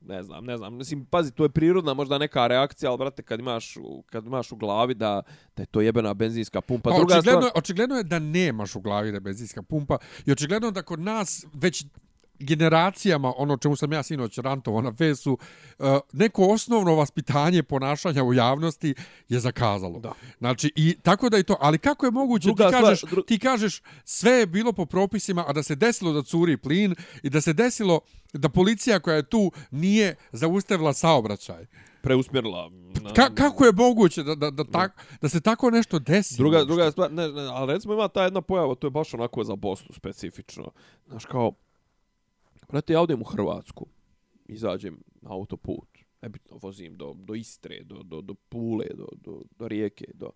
ne 0.00 0.22
znam, 0.22 0.44
ne 0.44 0.56
znam. 0.56 0.74
Mislim, 0.74 1.04
pazi, 1.04 1.32
to 1.32 1.42
je 1.42 1.48
prirodna 1.48 1.94
možda 1.94 2.18
neka 2.18 2.46
reakcija, 2.46 2.90
ali 2.90 2.98
brate, 2.98 3.22
kad 3.22 3.40
imaš, 3.40 3.74
kad 4.06 4.26
imaš 4.26 4.52
u 4.52 4.56
glavi 4.56 4.94
da, 4.94 5.22
da 5.56 5.62
je 5.62 5.66
to 5.66 5.80
jebena 5.80 6.14
benzinska 6.14 6.60
pumpa. 6.60 6.90
Pa 6.90 6.96
Druga 6.96 7.14
očigledno, 7.14 7.40
stvar, 7.40 7.58
očigledno 7.58 7.96
je 7.96 8.02
da 8.04 8.18
nemaš 8.18 8.74
u 8.74 8.80
glavi 8.80 9.10
da 9.10 9.16
je 9.16 9.20
benzinska 9.20 9.62
pumpa 9.62 9.98
i 10.26 10.32
očigledno 10.32 10.70
da 10.70 10.82
kod 10.82 11.00
nas 11.00 11.46
već 11.52 11.84
generacijama, 12.44 13.32
ono 13.36 13.56
čemu 13.56 13.76
sam 13.76 13.92
ja 13.92 14.02
sinoć 14.02 14.38
rantovao 14.38 14.82
na 14.82 14.92
fesu, 14.92 15.38
uh, 15.78 15.86
neko 16.12 16.44
osnovno 16.44 16.94
vaspitanje 16.94 17.62
ponašanja 17.62 18.24
u 18.24 18.34
javnosti 18.34 18.94
je 19.28 19.40
zakazalo. 19.40 20.00
Da. 20.00 20.12
Znači, 20.38 20.72
i 20.76 20.96
tako 20.96 21.28
da 21.28 21.36
je 21.36 21.42
to, 21.42 21.56
ali 21.60 21.78
kako 21.78 22.06
je 22.06 22.12
moguće, 22.12 22.46
Druga 22.46 22.64
ti, 22.64 22.68
stvar, 22.68 22.82
kažeš, 22.84 23.02
dru- 23.02 23.26
ti 23.26 23.38
kažeš 23.38 23.82
sve 24.04 24.32
je 24.32 24.46
bilo 24.46 24.72
po 24.72 24.86
propisima, 24.86 25.44
a 25.48 25.52
da 25.52 25.62
se 25.62 25.74
desilo 25.76 26.12
da 26.12 26.22
curi 26.22 26.56
plin 26.56 26.94
i 27.22 27.30
da 27.30 27.40
se 27.40 27.52
desilo 27.52 28.00
da 28.32 28.48
policija 28.48 29.00
koja 29.00 29.16
je 29.16 29.22
tu 29.24 29.52
nije 29.70 30.16
zaustavila 30.32 30.92
saobraćaj. 30.94 31.66
preusmjerila. 32.02 32.70
na- 33.02 33.12
Ka, 33.12 33.30
kako 33.30 33.64
je 33.64 33.72
moguće 33.72 34.22
da, 34.22 34.34
da, 34.34 34.50
da, 34.50 34.64
tak, 34.64 34.92
da 35.20 35.28
se 35.28 35.40
tako 35.40 35.70
nešto 35.70 35.98
desi? 35.98 36.36
Druga, 36.36 36.64
druga 36.64 36.90
stvar, 36.90 37.12
ne, 37.12 37.28
ne, 37.28 37.42
ali 37.42 37.72
recimo 37.72 37.94
ima 37.94 38.08
ta 38.08 38.22
jedna 38.22 38.40
pojava, 38.40 38.74
to 38.74 38.86
je 38.86 38.90
baš 38.90 39.14
onako 39.14 39.44
za 39.44 39.56
Bosnu 39.56 39.94
specifično. 39.94 40.70
Znaš 41.06 41.24
kao, 41.24 41.52
brate, 42.74 42.92
ja 42.92 43.00
odem 43.00 43.20
u 43.20 43.24
Hrvatsku, 43.24 43.86
izađem 44.44 44.98
na 45.20 45.30
autoput, 45.32 45.88
nebitno, 46.22 46.58
vozim 46.62 46.96
do, 46.96 47.14
do 47.14 47.34
Istre, 47.34 47.84
do, 47.84 48.02
do, 48.02 48.20
do 48.20 48.34
Pule, 48.34 48.86
do, 48.94 49.06
do, 49.16 49.42
do 49.58 49.68
Rijeke, 49.68 50.04
do... 50.14 50.30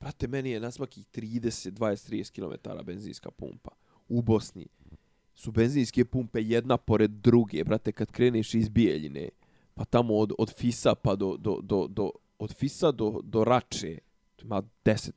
Brate, 0.00 0.28
meni 0.28 0.50
je 0.50 0.60
na 0.60 0.70
svakih 0.70 1.06
30, 1.06 1.70
20, 1.70 2.10
30 2.10 2.30
km 2.32 2.84
benzinska 2.84 3.30
pumpa. 3.30 3.70
U 4.08 4.22
Bosni 4.22 4.66
su 5.34 5.52
benzinske 5.52 6.04
pumpe 6.04 6.42
jedna 6.42 6.76
pored 6.76 7.10
druge, 7.10 7.64
brate, 7.64 7.92
kad 7.92 8.12
kreneš 8.12 8.54
iz 8.54 8.68
Bijeljine, 8.68 9.28
pa 9.74 9.84
tamo 9.84 10.16
od, 10.16 10.32
od 10.38 10.52
Fisa 10.56 10.94
pa 10.94 11.16
do, 11.16 11.36
do, 11.36 11.58
do, 11.62 11.86
do 11.88 12.10
od 12.38 12.52
Fisa 12.54 12.92
do, 12.92 13.20
do 13.24 13.44
Rače, 13.44 13.98
to 14.36 14.44
ima 14.44 14.62
10, 14.84 15.10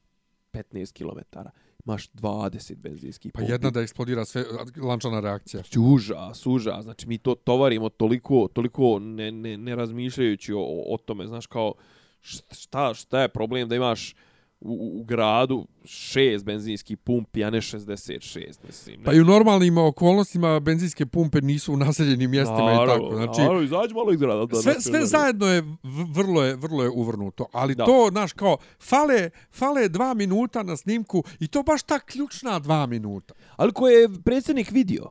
15 0.53 0.93
km, 0.93 1.39
imaš 1.85 2.09
20 2.11 2.75
benzinskih 2.75 3.31
Pa 3.31 3.39
pumpi. 3.39 3.51
jedna 3.51 3.69
da 3.69 3.81
eksplodira 3.81 4.25
sve, 4.25 4.43
lančana 4.81 5.19
reakcija. 5.19 5.63
Užas, 5.77 6.45
užas. 6.45 6.83
Znači, 6.83 7.07
mi 7.07 7.17
to 7.17 7.35
tovarimo 7.35 7.89
toliko, 7.89 8.47
toliko 8.53 8.99
ne, 8.99 9.31
ne, 9.31 9.57
ne 9.57 9.75
razmišljajući 9.75 10.53
o, 10.53 10.61
o 10.87 10.97
tome. 11.05 11.27
Znaš, 11.27 11.47
kao, 11.47 11.73
šta, 12.21 12.93
šta 12.93 13.21
je 13.21 13.29
problem 13.29 13.69
da 13.69 13.75
imaš 13.75 14.15
u, 14.63 14.99
u- 14.99 15.03
gradu 15.03 15.67
šest 15.85 16.45
benzinskih 16.45 16.97
pumpi, 16.97 17.43
a 17.43 17.49
ne 17.49 17.57
66, 17.57 18.57
mislim. 18.65 18.99
Ne? 18.99 19.03
Pa 19.05 19.13
i 19.13 19.21
u 19.21 19.25
normalnim 19.25 19.77
okolnostima 19.77 20.59
benzinske 20.59 21.05
pumpe 21.05 21.41
nisu 21.41 21.73
u 21.73 21.77
naseljenim 21.77 22.31
mjestima 22.31 22.73
i 22.73 22.87
tako. 22.87 23.15
Znači, 23.15 23.41
naravno, 23.41 23.61
izađi 23.61 23.93
malo 23.93 24.11
iz 24.11 24.19
grada. 24.19 24.45
Da 24.45 24.55
sve, 24.55 24.73
sve 24.73 25.05
zajedno 25.05 25.47
je 25.47 25.63
vrlo 26.07 26.43
je 26.43 26.55
vrlo 26.55 26.83
je 26.83 26.89
uvrnuto, 26.89 27.45
ali 27.51 27.75
Da. 27.75 27.85
to 27.85 28.07
znaš 28.11 28.33
kao 28.33 28.57
fale 28.79 29.29
fale 29.51 29.89
dva 29.89 30.13
minuta 30.13 30.63
na 30.63 30.77
snimku 30.77 31.23
i 31.39 31.47
to 31.47 31.63
baš 31.63 31.83
ta 31.83 31.99
ključna 31.99 32.59
dva 32.59 32.85
minuta. 32.85 33.33
Ali 33.55 33.71
ko 33.71 33.87
je 33.87 34.09
predsjednik 34.25 34.71
vidio? 34.71 35.09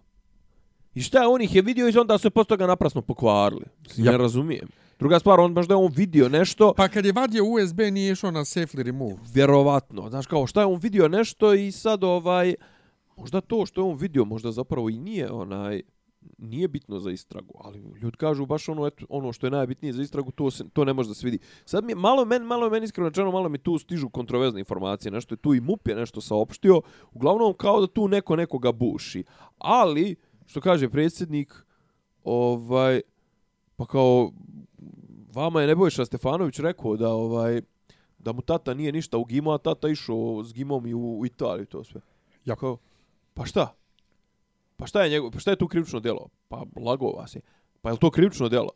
I 0.94 1.03
šta 1.03 1.20
je, 1.20 1.26
on 1.26 1.42
ih 1.42 1.55
je 1.55 1.62
vidio 1.62 1.88
i 1.88 1.98
onda 1.98 2.18
su 2.18 2.22
se 2.22 2.30
posle 2.30 2.48
toga 2.48 2.66
naprasno 2.66 3.03
pokvarili. 3.03 3.64
Ja. 3.96 4.12
Ne 4.12 4.18
razumijem. 4.18 4.68
Druga 5.03 5.18
stvar, 5.18 5.40
on 5.40 5.55
baš 5.55 5.66
da 5.66 5.74
je 5.74 5.78
on 5.78 5.92
vidio 5.96 6.28
nešto, 6.28 6.72
Pa 6.76 6.88
kad 6.88 7.05
je 7.05 7.12
vadio 7.12 7.44
USB 7.44 7.80
nije 7.80 8.12
išao 8.12 8.30
na 8.30 8.40
safely 8.40 8.82
remove. 8.82 9.16
vjerovatno. 9.34 10.09
Znaš 10.09 10.26
kao, 10.26 10.46
šta 10.46 10.61
je 10.61 10.66
on 10.66 10.78
vidio 10.78 11.09
nešto 11.09 11.55
i 11.55 11.72
sad 11.72 12.05
ovaj... 12.05 12.55
Možda 13.16 13.40
to 13.40 13.66
što 13.66 13.80
je 13.80 13.84
on 13.84 13.96
vidio, 13.96 14.24
možda 14.24 14.53
zapravo 14.53 14.90
i 14.90 14.98
nije 14.98 15.30
onaj 15.30 15.82
nije 16.38 16.68
bitno 16.68 16.98
za 16.98 17.11
istragu, 17.11 17.55
ali 17.64 17.78
ljudi 18.03 18.16
kažu 18.16 18.46
baš 18.46 18.68
ono 18.68 18.86
eto, 18.86 19.07
ono 19.09 19.32
što 19.32 19.46
je 19.46 19.50
najbitnije 19.50 19.92
za 19.92 20.03
istragu, 20.03 20.30
to 20.30 20.50
se 20.50 20.64
to 20.72 20.84
ne 20.84 20.92
može 20.92 21.09
da 21.09 21.14
se 21.14 21.26
vidi. 21.26 21.38
Sad 21.64 21.84
mi 21.84 21.92
je 21.92 21.96
malo 21.96 22.24
men 22.24 22.42
malo 22.42 22.70
meni 22.70 22.84
iskreno 22.84 23.09
rečeno, 23.09 23.30
malo 23.30 23.48
mi 23.48 23.59
tu 23.59 23.78
stižu 23.78 24.09
kontroverzne 24.09 24.61
informacije, 24.61 25.12
nešto 25.12 25.34
je 25.34 25.38
tu 25.38 25.55
i 25.55 25.61
MUP 25.61 25.88
je 25.88 25.94
nešto 25.94 26.20
saopštio, 26.20 26.80
uglavnom 27.12 27.55
kao 27.55 27.80
da 27.80 27.86
tu 27.86 28.09
neko 28.09 28.36
nekoga 28.36 28.72
buši. 28.72 29.24
Ali 29.59 30.16
što 30.46 30.61
kaže 30.61 30.88
predsjednik, 30.88 31.55
ovaj 32.24 33.00
pa 33.76 33.86
kao 33.86 34.32
vama 35.35 35.61
je 35.61 35.66
Nebojša 35.66 36.05
Stefanović 36.05 36.59
rekao 36.59 36.97
da 36.97 37.09
ovaj 37.09 37.61
da 38.18 38.33
mu 38.33 38.43
tata 38.43 38.74
nije 38.74 38.93
ništa 38.93 39.18
u 39.18 39.24
gimu, 39.24 39.53
a 39.53 39.59
tata 39.59 39.89
išao 39.89 40.45
s 40.45 40.53
gimom 40.53 40.87
i 40.87 40.95
u, 40.95 41.18
u 41.18 41.26
Italiju 41.26 41.66
to 41.66 41.85
sve. 41.85 42.01
Ja. 42.45 42.57
Kao, 42.57 42.78
pa 43.35 43.47
šta? 43.47 43.74
Pa 44.76 44.87
šta 44.87 45.03
je 45.03 45.11
njegov, 45.11 45.30
pa 45.30 45.39
šta 45.39 45.51
je 45.51 45.57
tu 45.57 45.68
krivično 45.68 46.01
djelo? 46.01 46.28
Pa 46.49 46.64
lago 46.76 47.07
vas 47.07 47.35
je. 47.35 47.41
Pa 47.80 47.89
je 47.89 47.93
li 47.93 47.99
to 47.99 48.11
krivično 48.11 48.49
djelo? 48.49 48.70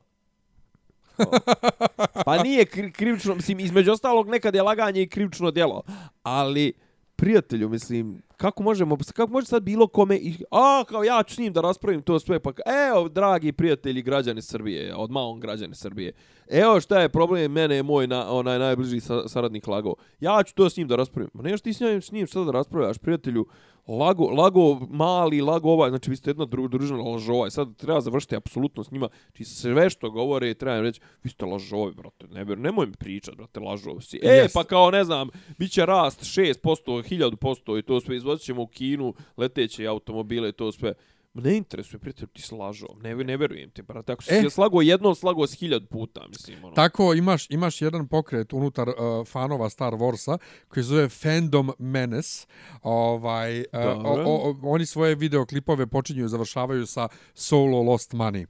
pa 2.24 2.42
nije 2.42 2.64
kri, 2.64 2.92
krivično, 2.92 3.34
mislim, 3.34 3.60
između 3.60 3.92
ostalog 3.92 4.28
nekad 4.28 4.54
je 4.54 4.62
laganje 4.62 5.02
i 5.02 5.08
krivično 5.08 5.50
djelo. 5.50 5.82
Ali, 6.22 6.72
prijatelju, 7.16 7.68
mislim, 7.68 8.22
kako 8.36 8.62
možemo, 8.62 8.96
kako 9.14 9.32
može 9.32 9.46
sad 9.46 9.62
bilo 9.62 9.86
kome, 9.86 10.16
i, 10.16 10.34
a, 10.50 10.84
kao 10.88 11.04
ja 11.04 11.22
ću 11.22 11.34
s 11.34 11.38
njim 11.38 11.52
da 11.52 11.60
raspravim 11.60 12.02
to 12.02 12.18
sve, 12.18 12.40
pa 12.40 12.52
evo, 12.90 13.08
dragi 13.08 13.52
prijatelji 13.52 14.02
građani 14.02 14.42
Srbije, 14.42 14.94
odmah 14.96 15.22
on 15.22 15.40
građani 15.40 15.74
Srbije, 15.74 16.12
evo 16.48 16.80
šta 16.80 17.00
je 17.00 17.08
problem, 17.08 17.52
mene 17.52 17.76
je 17.76 17.82
moj 17.82 18.06
na, 18.06 18.32
onaj 18.32 18.58
najbliži 18.58 19.00
sa, 19.00 19.28
saradnik 19.28 19.66
lagao, 19.66 19.94
ja 20.20 20.42
ću 20.42 20.54
to 20.54 20.70
s 20.70 20.76
njim 20.76 20.88
da 20.88 20.96
raspravim. 20.96 21.30
Ma 21.34 21.42
nemaš 21.42 21.60
ti 21.60 21.72
s 21.72 21.80
njim, 21.80 22.02
s 22.02 22.12
njim 22.12 22.26
šta 22.26 22.44
da 22.44 22.52
raspravljaš, 22.52 22.98
prijatelju, 22.98 23.46
lago, 23.88 24.24
lago 24.24 24.86
mali, 24.90 25.40
lago 25.40 25.70
ovaj, 25.70 25.90
znači 25.90 26.10
vi 26.10 26.16
ste 26.16 26.30
jedna 26.30 26.44
dru, 26.44 26.68
družina 26.68 27.02
lažova 27.02 27.46
i 27.46 27.50
sad 27.50 27.76
treba 27.76 28.00
završiti 28.00 28.36
apsolutno 28.36 28.84
s 28.84 28.90
njima, 28.90 29.08
znači 29.26 29.44
sve 29.44 29.90
što 29.90 30.10
govore 30.10 30.54
treba 30.54 30.80
reći, 30.80 31.00
vi 31.22 31.30
ste 31.30 31.44
lažovi, 31.44 31.94
brate, 31.94 32.26
ne, 32.26 32.44
nemoj 32.44 32.86
mi 32.86 32.92
pričat, 32.92 33.34
brate, 33.34 33.60
lažov 33.60 34.00
si. 34.00 34.20
E, 34.22 34.28
Jest. 34.28 34.54
pa 34.54 34.64
kao, 34.64 34.90
ne 34.90 35.04
znam, 35.04 35.28
bit 35.58 35.72
će 35.72 35.86
rast 35.86 36.20
6%, 36.20 36.54
1000% 36.62 37.78
i 37.78 37.82
to 37.82 38.00
sve, 38.00 38.20
izvozit 38.26 38.44
ćemo 38.44 38.62
u 38.62 38.66
Kinu 38.66 39.14
leteće 39.36 39.86
automobile 39.86 40.48
i 40.48 40.52
to 40.52 40.72
sve. 40.72 40.94
Ne 41.34 41.56
interesuje, 41.56 41.98
prijatelj, 41.98 42.28
ti 42.32 42.42
si 42.42 42.54
lažov, 42.54 42.88
ne, 43.02 43.14
ne 43.14 43.36
verujem 43.36 43.70
ti, 43.70 43.82
brate, 43.82 44.12
ako 44.12 44.22
si 44.22 44.34
E. 44.34 44.50
slago 44.50 44.82
jednom, 44.82 45.14
slago 45.14 45.46
si 45.46 45.56
hiljad 45.56 45.88
puta, 45.88 46.28
mislim, 46.28 46.64
ono. 46.64 46.74
Tako 46.74 47.14
imaš 47.14 47.50
imaš 47.50 47.82
jedan 47.82 48.08
pokret 48.08 48.52
unutar 48.52 48.88
uh, 48.88 49.26
fanova 49.26 49.70
Star 49.70 49.92
Warsa 49.92 50.38
koji 50.68 50.84
zove 50.84 51.08
Fandom 51.08 51.72
Menace. 51.78 52.46
Ovaj 52.82 53.60
uh, 53.60 53.66
o, 54.04 54.22
o, 54.26 54.56
oni 54.62 54.86
svoje 54.86 55.14
videoklipove 55.14 55.86
počinju 55.86 56.24
i 56.24 56.28
završavaju 56.28 56.86
sa 56.86 57.08
Solo 57.34 57.82
Lost 57.82 58.12
Money. 58.12 58.46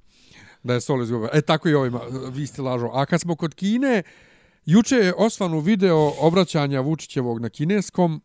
Da 0.63 0.75
je 0.75 0.81
Solo 0.81 1.03
izgubio. 1.03 1.29
E 1.33 1.43
tako 1.43 1.69
i 1.69 1.75
ovima, 1.75 2.01
vi 2.33 2.47
ste 2.47 2.63
lažo. 2.63 2.91
A 2.93 3.07
kad 3.07 3.21
smo 3.21 3.37
kod 3.37 3.55
Kine, 3.55 4.03
juče 4.65 4.97
je 4.97 5.15
osvanu 5.17 5.61
video 5.61 6.13
obraćanja 6.21 6.81
Vučićevog 6.81 7.41
na 7.41 7.49
kineskom, 7.49 8.23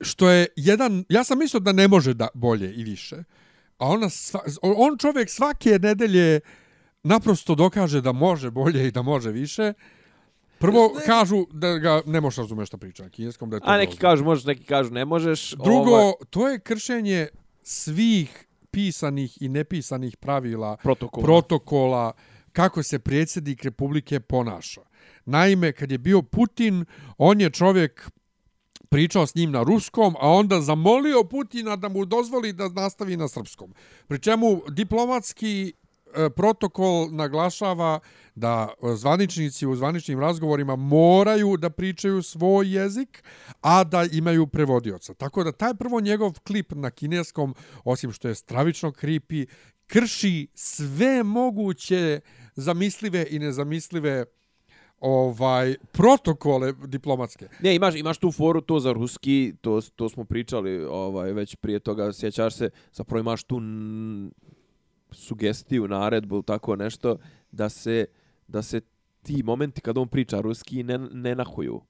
što 0.00 0.30
je 0.30 0.46
jedan, 0.56 1.04
ja 1.08 1.24
sam 1.24 1.38
mislio 1.38 1.60
da 1.60 1.72
ne 1.72 1.88
može 1.88 2.14
da 2.14 2.28
bolje 2.34 2.74
i 2.74 2.84
više. 2.84 3.16
A 3.78 3.88
ona, 3.88 4.10
sva, 4.10 4.40
on 4.62 4.98
čovjek 4.98 5.30
svake 5.30 5.78
nedelje 5.82 6.40
naprosto 7.02 7.54
dokaže 7.54 8.00
da 8.00 8.12
može 8.12 8.50
bolje 8.50 8.88
i 8.88 8.90
da 8.90 9.02
može 9.02 9.30
više. 9.30 9.72
Prvo 10.58 10.92
kažu 11.06 11.46
da 11.52 11.78
ga 11.78 12.02
ne 12.06 12.20
možeš 12.20 12.36
razumjeti 12.36 12.66
šta 12.66 12.76
priča 12.76 13.02
na 13.02 13.10
kineskom, 13.10 13.50
da 13.50 13.56
je 13.56 13.60
to 13.60 13.66
A 13.68 13.76
neki 13.76 13.96
grozno. 13.96 14.00
kažu 14.00 14.24
možeš, 14.24 14.44
neki 14.44 14.64
kažu 14.64 14.90
ne 14.90 15.04
možeš. 15.04 15.50
Drugo, 15.50 15.90
ovaj, 15.90 16.12
to 16.30 16.48
je 16.48 16.60
kršenje 16.60 17.28
svih 17.62 18.46
pisanih 18.70 19.42
i 19.42 19.48
nepisanih 19.48 20.16
pravila, 20.16 20.76
protokol. 20.76 21.22
protokola, 21.24 22.12
kako 22.52 22.82
se 22.82 22.98
predsjednik 22.98 23.64
Republike 23.64 24.20
ponaša. 24.20 24.80
Naime, 25.24 25.72
kad 25.72 25.92
je 25.92 25.98
bio 25.98 26.22
Putin, 26.22 26.84
on 27.18 27.40
je 27.40 27.50
čovjek 27.50 28.10
pričao 28.88 29.26
s 29.26 29.34
njim 29.34 29.50
na 29.50 29.62
ruskom, 29.62 30.16
a 30.20 30.28
onda 30.28 30.60
zamolio 30.60 31.24
Putina 31.24 31.76
da 31.76 31.88
mu 31.88 32.04
dozvoli 32.04 32.52
da 32.52 32.68
nastavi 32.68 33.16
na 33.16 33.28
srpskom. 33.28 33.74
Pri 34.08 34.18
čemu 34.18 34.60
diplomatski 34.68 35.72
e, 35.72 36.30
protokol 36.30 37.08
naglašava 37.10 38.00
da 38.34 38.68
zvaničnici 38.94 39.66
u 39.66 39.76
zvaničnim 39.76 40.20
razgovorima 40.20 40.76
moraju 40.76 41.56
da 41.56 41.70
pričaju 41.70 42.22
svoj 42.22 42.76
jezik, 42.76 43.24
a 43.60 43.84
da 43.84 44.04
imaju 44.12 44.46
prevodioca. 44.46 45.14
Tako 45.14 45.44
da 45.44 45.52
taj 45.52 45.74
prvo 45.74 46.00
njegov 46.00 46.32
klip 46.46 46.72
na 46.72 46.90
kineskom, 46.90 47.54
osim 47.84 48.12
što 48.12 48.28
je 48.28 48.34
stravično 48.34 48.92
kripi, 48.92 49.46
krši 49.86 50.48
sve 50.54 51.22
moguće 51.22 52.20
zamislive 52.54 53.26
i 53.30 53.38
nezamislive 53.38 54.24
ovaj 55.00 55.74
protokole 55.92 56.72
diplomatske. 56.86 57.48
Ne, 57.60 57.74
imaš, 57.74 57.94
imaš 57.94 58.18
tu 58.18 58.32
foru 58.32 58.60
to 58.60 58.80
za 58.80 58.92
ruski, 58.92 59.54
to, 59.60 59.80
to 59.96 60.08
smo 60.08 60.24
pričali 60.24 60.84
ovaj, 60.84 61.32
već 61.32 61.56
prije 61.56 61.78
toga, 61.80 62.12
sjećaš 62.12 62.54
se, 62.54 62.70
zapravo 62.92 63.20
imaš 63.20 63.44
tu 63.44 63.56
n, 63.56 64.30
sugestiju, 65.10 65.88
naredbu, 65.88 66.42
tako 66.42 66.76
nešto, 66.76 67.16
da 67.50 67.68
se, 67.68 68.06
da 68.48 68.62
se 68.62 68.80
ti 69.22 69.42
momenti 69.42 69.80
kad 69.80 69.98
on 69.98 70.08
priča 70.08 70.40
ruski 70.40 70.82
ne, 70.82 70.98
ne 70.98 71.34
nahuju 71.34 71.80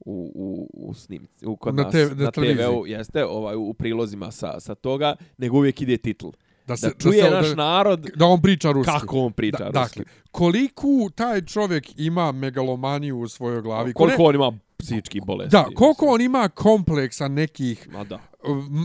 u, 0.00 0.32
u, 0.34 0.68
u 0.72 0.94
snimci, 0.94 1.46
u, 1.46 1.56
kod 1.56 1.74
Na 1.74 1.82
nas, 1.82 1.92
te- 1.92 2.14
na 2.14 2.24
na. 2.24 2.30
TV-u, 2.30 2.86
jeste, 2.86 3.24
ovaj, 3.24 3.56
u 3.56 3.74
prilozima 3.74 4.30
sa, 4.30 4.60
sa 4.60 4.74
toga, 4.74 5.16
nego 5.38 5.56
uvijek 5.56 5.80
ide 5.80 5.96
titl. 5.96 6.28
Da, 6.66 6.74
Da 6.76 6.90
čuje 6.92 7.30
naš 7.30 7.46
narod 7.56 8.10
da 8.16 8.26
on 8.26 8.42
priča 8.42 8.70
ruski. 8.70 8.92
kako 8.92 9.18
on 9.18 9.32
priča 9.32 9.58
da, 9.60 9.80
ruski. 9.80 9.98
Dakle, 9.98 10.04
koliko 10.30 10.86
taj 11.14 11.42
čovjek 11.42 11.98
ima 11.98 12.32
megalomaniju 12.32 13.18
u 13.18 13.28
svojoj 13.28 13.62
glavi. 13.62 13.92
Koliko 13.92 14.16
Kole- 14.16 14.28
on 14.28 14.34
ima 14.34 14.52
psihičkih 14.76 15.22
bolesti. 15.22 15.50
Da, 15.50 15.64
koliko 15.66 16.06
on 16.06 16.20
ima 16.20 16.48
kompleksa 16.48 17.28
nekih 17.28 17.88
Ma 17.88 18.04
da. 18.04 18.18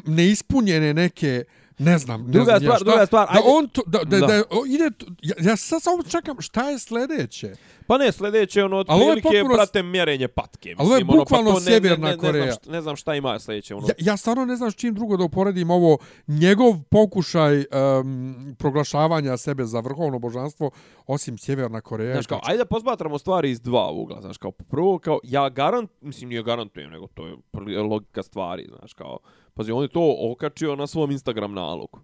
neispunjene 0.06 0.94
neke 0.94 1.44
ne 1.80 1.98
znam, 1.98 2.22
ne 2.22 2.28
Druga 2.28 2.46
znam 2.46 2.56
ja 2.56 2.60
stvar, 2.62 2.76
šta, 2.76 2.84
druga 2.84 3.06
stvar, 3.06 3.28
da 3.28 3.34
ajde. 3.34 3.48
on 3.48 3.68
to, 3.68 3.82
da, 3.86 4.00
da, 4.00 4.18
Da. 4.18 4.28
da. 4.28 4.44
ide, 4.68 4.92
to- 4.92 5.06
ja, 5.22 5.36
ja 5.42 5.56
sad 5.58 5.82
samo 5.82 6.04
čekam 6.04 6.36
šta 6.40 6.70
je 6.70 6.80
sljedeće. 6.80 7.54
Pa 7.88 7.98
ne, 7.98 8.12
sljedeće 8.12 8.64
ono 8.64 8.76
je 8.76 8.80
otprilike 8.82 9.22
potpuno- 9.24 9.54
prate 9.54 9.84
mjerenje 9.84 10.28
patke. 10.28 10.70
Ali 10.70 10.86
ovo 10.86 10.96
je 10.96 10.98
mislim, 10.98 11.10
ono, 11.10 11.20
bukvalno 11.20 11.50
pa 11.50 11.54
to 11.54 11.60
ne, 11.60 11.66
ne, 11.66 11.72
Sjeverna 11.72 12.08
ne, 12.08 12.12
ne, 12.12 12.18
Koreja. 12.20 12.44
znam 12.44 12.54
šta, 12.54 12.72
ne 12.72 12.82
znam 12.82 12.96
šta 12.96 13.16
ima 13.16 13.40
sljedeće. 13.40 13.76
Ono. 13.76 13.88
Ja, 13.88 13.94
ja 14.00 14.18
stvarno 14.18 14.46
ne 14.46 14.56
znam 14.56 14.72
s 14.72 14.76
čim 14.76 14.94
drugo 14.94 15.18
da 15.18 15.24
uporedim 15.24 15.70
ovo 15.72 15.98
njegov 16.28 16.74
pokušaj 16.84 17.58
um, 18.00 18.46
proglašavanja 18.60 19.38
sebe 19.38 19.66
za 19.66 19.80
vrhovno 19.80 20.20
božanstvo 20.20 20.72
osim 21.08 21.38
Sjeverna 21.38 21.82
Koreja. 21.82 22.14
Znaš 22.14 22.28
kao, 22.28 22.40
ajde 22.44 22.58
da 22.58 22.66
pozbatramo 22.66 23.20
stvari 23.20 23.52
iz 23.52 23.62
dva 23.62 23.92
ugla, 23.92 24.22
znaš 24.22 24.38
kao, 24.38 24.52
prvo 24.52 25.00
kao, 25.00 25.20
ja 25.24 25.50
garant, 25.50 25.92
mislim 26.02 26.30
nije 26.30 26.44
garantujem, 26.44 26.92
nego 26.92 27.08
to 27.08 27.28
je 27.28 27.36
logika 27.80 28.24
stvari, 28.24 28.68
znaš 28.70 28.94
kao, 28.94 29.20
pazi, 29.60 29.72
on 29.72 29.84
je 29.84 29.88
to 29.92 30.16
okačio 30.32 30.76
na 30.76 30.88
svom 30.88 31.12
Instagram 31.12 31.54
nalogu, 31.54 32.00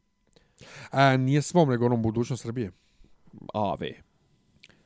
A, 0.91 1.18
nije 1.18 1.41
svom, 1.41 1.70
nego 1.70 1.86
onom 1.86 2.01
budućnost 2.01 2.43
Srbije. 2.43 2.72
AV. 3.53 3.80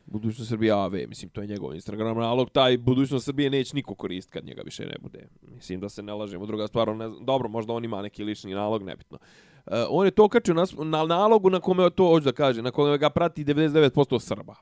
Budućnost 0.05 0.49
Srbije 0.49 0.71
AV, 0.71 0.93
mislim, 1.07 1.29
to 1.29 1.41
je 1.41 1.47
njegov 1.47 1.75
Instagram 1.75 2.17
nalog, 2.17 2.49
taj 2.49 2.77
budućnost 2.77 3.25
Srbije 3.25 3.49
neće 3.49 3.75
niko 3.75 3.95
koristiti 3.95 4.33
kad 4.33 4.45
njega 4.45 4.61
više 4.65 4.85
ne 4.85 4.95
bude. 5.01 5.27
Mislim 5.41 5.79
da 5.79 5.89
se 5.89 6.03
ne 6.03 6.13
lažemo, 6.13 6.45
druga 6.45 6.67
stvar, 6.67 6.95
ne 6.95 7.09
znam, 7.09 7.25
dobro, 7.25 7.49
možda 7.49 7.73
on 7.73 7.85
ima 7.85 8.01
neki 8.01 8.23
lični 8.23 8.53
nalog, 8.53 8.83
nebitno. 8.83 9.17
Uh, 9.65 9.73
on 9.89 10.05
je 10.05 10.11
to 10.11 10.25
okačio 10.25 10.53
na, 10.53 10.65
na 10.83 11.05
nalogu 11.05 11.49
na 11.49 11.59
kome 11.59 11.89
to 11.89 12.07
hoću 12.07 12.25
da 12.25 12.31
kaže, 12.31 12.61
na 12.61 12.71
kome 12.71 12.97
ga 12.97 13.09
prati 13.09 13.45
99% 13.45 14.19
Srba. 14.19 14.55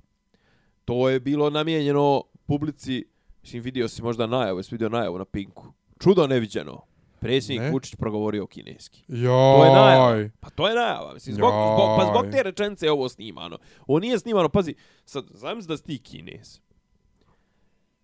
To 0.85 1.09
je 1.09 1.19
bilo 1.19 1.49
namijenjeno 1.49 2.23
publici, 2.45 3.05
mislim, 3.41 3.63
vidio 3.63 3.87
si 3.87 4.03
možda 4.03 4.27
najavu, 4.27 4.59
jesi 4.59 4.75
vidio 4.75 4.89
najavu 4.89 5.17
na 5.17 5.25
Pinku. 5.25 5.73
Čudo 5.99 6.27
neviđeno. 6.27 6.81
Predsjednik 7.27 7.61
Ne. 7.61 7.71
Vučić 7.71 7.95
progovorio 7.95 8.47
kineski. 8.47 9.03
Joj. 9.07 9.27
To 9.27 9.65
je 9.65 9.71
najava. 9.71 10.29
Pa 10.39 10.49
to 10.49 10.67
je 10.67 10.75
najava. 10.75 11.13
Mislim, 11.13 11.35
zbog, 11.35 11.53
Joj. 11.53 11.73
zbog, 11.73 11.97
pa 11.97 12.05
zbog 12.05 12.31
te 12.31 12.43
rečenice 12.43 12.85
je 12.85 12.91
ovo 12.91 13.09
snimano. 13.09 13.57
Ovo 13.87 13.99
nije 13.99 14.19
snimano, 14.19 14.49
pazi, 14.49 14.75
sad, 15.05 15.25
zamisli 15.29 15.67
da 15.67 15.77
si 15.77 15.83
ti 15.83 15.99
kinez. 15.99 16.59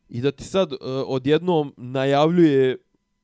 I 0.09 0.21
da 0.21 0.31
ti 0.31 0.43
sad 0.43 0.73
uh, 0.73 0.79
odjednom 1.07 1.73
najavljuje 1.77 2.77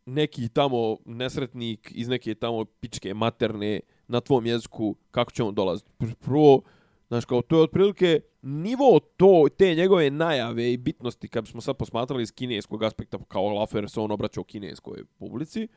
neki 0.05 0.49
tamo 0.49 0.97
nesretnik 1.05 1.91
iz 1.95 2.07
neke 2.07 2.35
tamo 2.35 2.65
pičke 2.65 3.13
materne 3.13 3.79
na 4.07 4.21
tvom 4.21 4.45
jeziku 4.45 4.95
kako 5.11 5.31
će 5.31 5.43
on 5.43 5.55
dolaziti. 5.55 5.91
Pr- 5.99 6.15
Prvo, 6.15 6.61
znaš, 7.07 7.25
kao 7.25 7.41
to 7.41 7.57
je 7.57 7.63
otprilike 7.63 8.21
nivo 8.41 8.99
to, 9.17 9.45
te 9.57 9.75
njegove 9.75 10.09
najave 10.09 10.73
i 10.73 10.77
bitnosti 10.77 11.27
kad 11.27 11.43
bismo 11.43 11.61
sad 11.61 11.77
posmatrali 11.77 12.23
iz 12.23 12.31
kineskog 12.31 12.83
aspekta 12.83 13.17
kao 13.27 13.43
Lafer 13.49 13.89
se 13.89 13.99
on 13.99 14.11
obraćao 14.11 14.43
kineskoj 14.43 15.03
publici, 15.17 15.67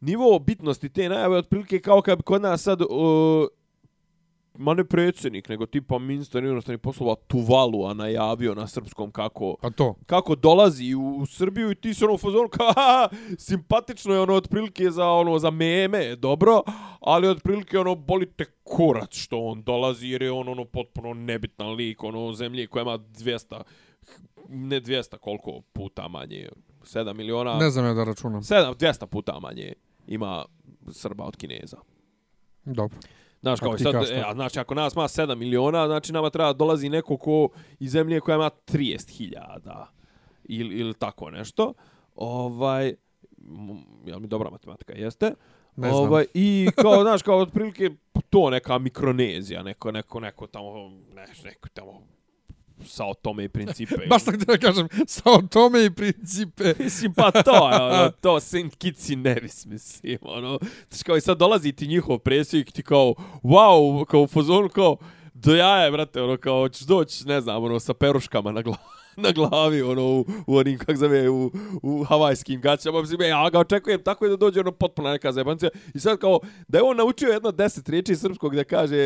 nivo 0.00 0.38
bitnosti 0.38 0.88
te 0.88 1.08
najave 1.08 1.34
je 1.34 1.38
otprilike 1.38 1.80
kao 1.80 2.02
kad 2.02 2.18
bi 2.18 2.22
kod 2.22 2.42
nas 2.42 2.62
sad 2.62 2.82
uh, 2.82 2.88
ma 4.58 4.74
ne 4.74 4.84
predsjednik, 4.84 5.48
nego 5.48 5.66
tipa 5.66 5.98
ministar 5.98 6.44
inostranih 6.44 6.80
poslova 6.80 7.14
Tuvalu, 7.26 7.86
a 7.86 7.94
najavio 7.94 8.54
na 8.54 8.66
srpskom 8.66 9.10
kako 9.10 9.56
Pa 9.62 9.70
to. 9.70 9.94
kako 10.06 10.34
dolazi 10.34 10.94
u, 10.94 11.16
u 11.16 11.26
Srbiju 11.26 11.70
i 11.70 11.74
ti 11.74 11.94
se 11.94 12.04
ono 12.04 12.14
u 12.14 12.18
fazonu 12.18 12.48
kao 12.48 12.72
"Haha, 12.76 13.08
simpatično 13.38 14.14
je 14.14 14.20
ono 14.20 14.34
otprilike 14.34 14.90
za 14.90 15.08
ono 15.08 15.38
za 15.38 15.50
meme, 15.50 16.16
dobro, 16.16 16.62
ali 17.00 17.28
otprilike 17.28 17.78
ono 17.78 17.94
boli 17.94 18.26
te 18.26 18.44
kurac 18.64 19.14
što 19.14 19.38
on 19.40 19.62
dolazi 19.62 20.08
jer 20.08 20.22
je 20.22 20.32
on 20.32 20.48
ono 20.48 20.64
potpuno 20.64 21.14
nebitan 21.14 21.68
lik, 21.68 22.04
ono 22.04 22.32
zemlje 22.32 22.66
koja 22.66 22.82
ima 22.82 22.98
200 22.98 23.62
ne 24.48 24.80
200 24.80 25.18
koliko 25.18 25.60
puta 25.72 26.08
manje 26.08 26.48
7 26.82 27.14
miliona 27.14 27.56
Ne 27.58 27.70
znam 27.70 27.84
ja 27.86 27.94
da 27.94 28.04
računam. 28.04 28.40
7 28.42 28.74
200 28.74 29.06
puta 29.06 29.38
manje 29.40 29.72
ima 30.06 30.44
Srba 30.92 31.24
od 31.24 31.36
Kineza. 31.36 31.76
Dobro. 32.64 32.98
Znaš, 33.42 33.60
kao 33.60 33.70
Kako 33.70 33.82
sad, 33.82 33.94
e, 33.94 34.22
to. 34.22 34.28
a 34.28 34.34
znači, 34.34 34.58
ako 34.58 34.74
nas 34.74 34.94
ima 34.94 35.02
7 35.04 35.34
miliona, 35.34 35.86
znači 35.86 36.12
nama 36.12 36.30
treba 36.30 36.52
dolazi 36.52 36.88
neko 36.88 37.16
ko 37.16 37.48
iz 37.78 37.90
zemlje 37.90 38.20
koja 38.20 38.34
ima 38.34 38.50
30.000 38.66 39.84
ili, 40.44 40.76
ili 40.76 40.94
tako 40.94 41.30
nešto. 41.30 41.72
Ovaj, 42.14 42.88
m, 42.88 43.78
jel 44.06 44.20
mi 44.20 44.26
dobra 44.26 44.50
matematika, 44.50 44.92
jeste? 44.92 45.34
Ne 45.76 45.88
znam. 45.88 46.02
ovaj, 46.02 46.26
I 46.34 46.68
kao, 46.82 47.02
znaš, 47.02 47.22
kao 47.22 47.38
otprilike 47.38 47.90
to 48.30 48.50
neka 48.50 48.78
Mikronezija, 48.78 49.62
neko, 49.62 49.92
neko, 49.92 50.20
neko 50.20 50.46
tamo, 50.46 50.90
ne, 51.14 51.26
neko 51.44 51.68
tamo 51.68 52.15
Sao 52.84 53.14
Tome 53.14 53.44
i 53.44 53.48
Principe. 53.48 53.94
Baš 54.08 54.24
tako 54.24 54.36
da 54.36 54.58
kažem, 54.58 54.88
sa 55.06 55.22
tome 55.50 55.84
i 55.84 55.90
principe. 55.90 56.74
Mislim, 56.84 57.14
pa 57.14 57.30
to 57.30 57.70
je, 57.70 57.82
ono, 57.82 58.10
to 58.22 58.40
Saint 58.40 58.74
Kitts 58.76 59.08
i 59.08 59.16
Nevis, 59.16 59.66
mislim, 59.66 60.18
ono. 60.22 60.58
Znaš, 60.90 61.02
kao 61.02 61.16
i 61.16 61.20
sad 61.20 61.38
dolazi 61.38 61.72
ti 61.72 61.86
njihov 61.86 62.18
predsjednik, 62.18 62.72
ti 62.72 62.82
kao, 62.82 63.14
wow, 63.42 64.04
kao 64.04 64.22
u 64.22 64.26
fazonu, 64.26 64.68
kao, 64.68 64.96
do 65.34 65.54
jaja, 65.54 65.90
brate, 65.90 66.22
ono, 66.22 66.36
kao, 66.36 66.60
hoćeš 66.60 66.86
doći, 66.86 67.26
ne 67.26 67.40
znam, 67.40 67.64
ono, 67.64 67.80
sa 67.80 67.94
peruškama 67.94 68.52
na 68.52 68.62
glavi 68.62 68.78
na 69.16 69.32
glavi, 69.32 69.82
ono, 69.82 70.02
u, 70.02 70.24
u 70.46 70.56
onim, 70.56 70.78
kak 70.78 70.96
zove, 70.96 71.28
u, 71.30 71.50
u 71.82 72.04
havajskim 72.04 72.60
gaćama, 72.60 73.00
mislim, 73.00 73.22
e, 73.22 73.28
ja 73.28 73.50
ga 73.50 73.58
očekujem 73.58 74.02
tako 74.02 74.24
je 74.24 74.28
da 74.28 74.36
dođe 74.36 74.60
ono 74.60 74.72
potpuno 74.72 75.10
neka 75.10 75.32
zajebancija. 75.32 75.70
I 75.94 76.00
sad 76.00 76.18
kao, 76.18 76.40
da 76.68 76.78
je 76.78 76.84
on 76.84 76.96
naučio 76.96 77.28
jedno 77.28 77.50
deset 77.52 77.88
riječi 77.88 78.16
srpskog 78.16 78.56
da 78.56 78.64
kaže, 78.64 78.96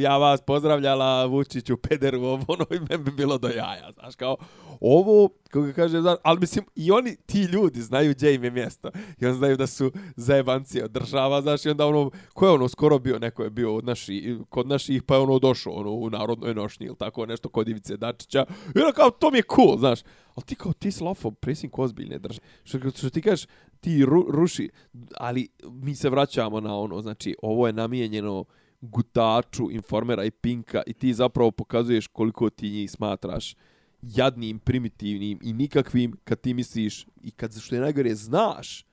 ja 0.00 0.16
vas 0.16 0.40
pozdravljala 0.40 1.24
Vučiću, 1.24 1.76
pederu, 1.76 2.22
ovo, 2.22 2.44
ono, 2.48 2.66
i 2.70 2.80
meni 2.88 3.04
bi 3.04 3.10
bilo 3.10 3.38
do 3.38 3.48
jaja, 3.48 3.92
znaš, 3.92 4.14
kao, 4.14 4.36
ovo, 4.80 5.28
kako 5.50 5.66
ga 5.66 5.72
kaže, 5.72 5.98
ali 6.22 6.40
mislim, 6.40 6.64
i 6.74 6.90
oni, 6.90 7.16
ti 7.26 7.42
ljudi, 7.42 7.80
znaju 7.80 8.14
gdje 8.14 8.34
im 8.34 8.44
je 8.44 8.50
mjesto. 8.50 8.90
I 9.20 9.26
on 9.26 9.34
znaju 9.34 9.56
da 9.56 9.66
su 9.66 9.92
zajebanci 10.16 10.82
od 10.82 10.90
država, 10.90 11.42
znaš, 11.42 11.66
i 11.66 11.70
onda 11.70 11.86
ono, 11.86 12.10
ko 12.34 12.46
je 12.46 12.52
ono 12.52 12.68
skoro 12.68 12.98
bio, 12.98 13.18
neko 13.18 13.42
je 13.42 13.50
bio 13.50 13.74
od 13.76 13.84
naši, 13.84 14.38
kod 14.48 14.68
naših, 14.68 15.02
pa 15.02 15.14
je 15.14 15.20
ono 15.20 15.38
došao, 15.38 15.72
ono, 15.72 15.90
u 15.90 16.10
narodnoj 16.10 16.54
nošnji 16.54 16.86
ili 16.86 16.96
tako 16.96 17.26
nešto, 17.26 17.48
kod 17.48 17.68
Ivice 17.68 17.96
Dačića. 17.96 18.46
I 18.76 18.78
ono 18.78 18.92
kao, 18.92 19.10
to 19.10 19.30
mi 19.30 19.38
je 19.38 19.42
cool, 19.54 19.78
znaš. 19.78 20.00
Ali 20.34 20.44
ti 20.46 20.54
kao, 20.54 20.72
ti 20.72 20.92
si 20.92 21.04
lofo, 21.04 21.30
predsjednik 21.30 21.78
ozbiljne 21.78 22.18
države. 22.18 22.46
Što, 22.64 22.78
što 22.90 23.10
ti 23.10 23.22
kažeš, 23.22 23.46
ti 23.80 24.04
ru, 24.04 24.26
ruši, 24.28 24.70
ali 25.16 25.48
mi 25.70 25.94
se 25.94 26.10
vraćamo 26.10 26.60
na 26.60 26.78
ono, 26.78 27.02
znači, 27.02 27.36
ovo 27.42 27.66
je 27.66 27.72
namijenjeno 27.72 28.44
gutaču, 28.80 29.70
informera 29.70 30.24
i 30.24 30.30
pinka 30.30 30.82
i 30.86 30.92
ti 30.92 31.14
zapravo 31.14 31.50
pokazuješ 31.50 32.06
koliko 32.06 32.50
ti 32.50 32.70
njih 32.70 32.90
smatraš 32.90 33.54
jadnim, 34.02 34.58
primitivnim 34.58 35.38
i 35.42 35.52
nikakvim 35.52 36.16
kad 36.24 36.40
ti 36.40 36.54
misliš 36.54 37.06
i 37.22 37.30
kad 37.30 37.60
što 37.60 37.74
je 37.74 37.80
najgore 37.80 38.14
znaš 38.14 38.84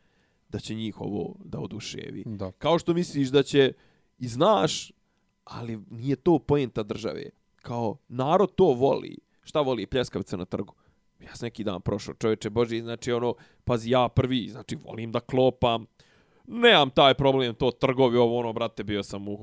da 0.50 0.60
će 0.60 0.76
njih 0.76 1.02
ovo 1.02 1.36
da 1.46 1.60
oduševi. 1.60 2.24
Da. 2.26 2.52
Kao 2.52 2.80
što 2.80 2.94
misliš 2.94 3.28
da 3.30 3.44
će 3.44 3.74
i 4.20 4.28
znaš, 4.28 4.92
ali 5.44 5.80
nije 5.90 6.16
to 6.16 6.40
poenta 6.40 6.84
države. 6.84 7.30
Kao 7.56 7.98
narod 8.08 8.56
to 8.56 8.66
voli. 8.66 9.18
Šta 9.44 9.62
voli 9.62 9.86
pljeskavice 9.86 10.38
na 10.38 10.46
trgu? 10.46 10.74
Ja 11.20 11.36
sam 11.36 11.46
neki 11.46 11.64
dan 11.64 11.82
prošao, 11.82 12.14
čovječe 12.14 12.50
Boži, 12.50 12.82
znači 12.82 13.12
ono, 13.12 13.36
pazi, 13.64 13.90
ja 13.90 14.10
prvi, 14.10 14.48
znači 14.50 14.76
volim 14.76 15.12
da 15.12 15.20
klopam, 15.20 15.86
nemam 16.48 16.90
taj 16.90 17.14
problem, 17.14 17.56
to 17.56 17.72
trgovi, 17.72 18.18
ovo 18.18 18.38
ono, 18.40 18.54
brate, 18.54 18.84
bio 18.84 19.04
sam 19.04 19.28
u 19.28 19.38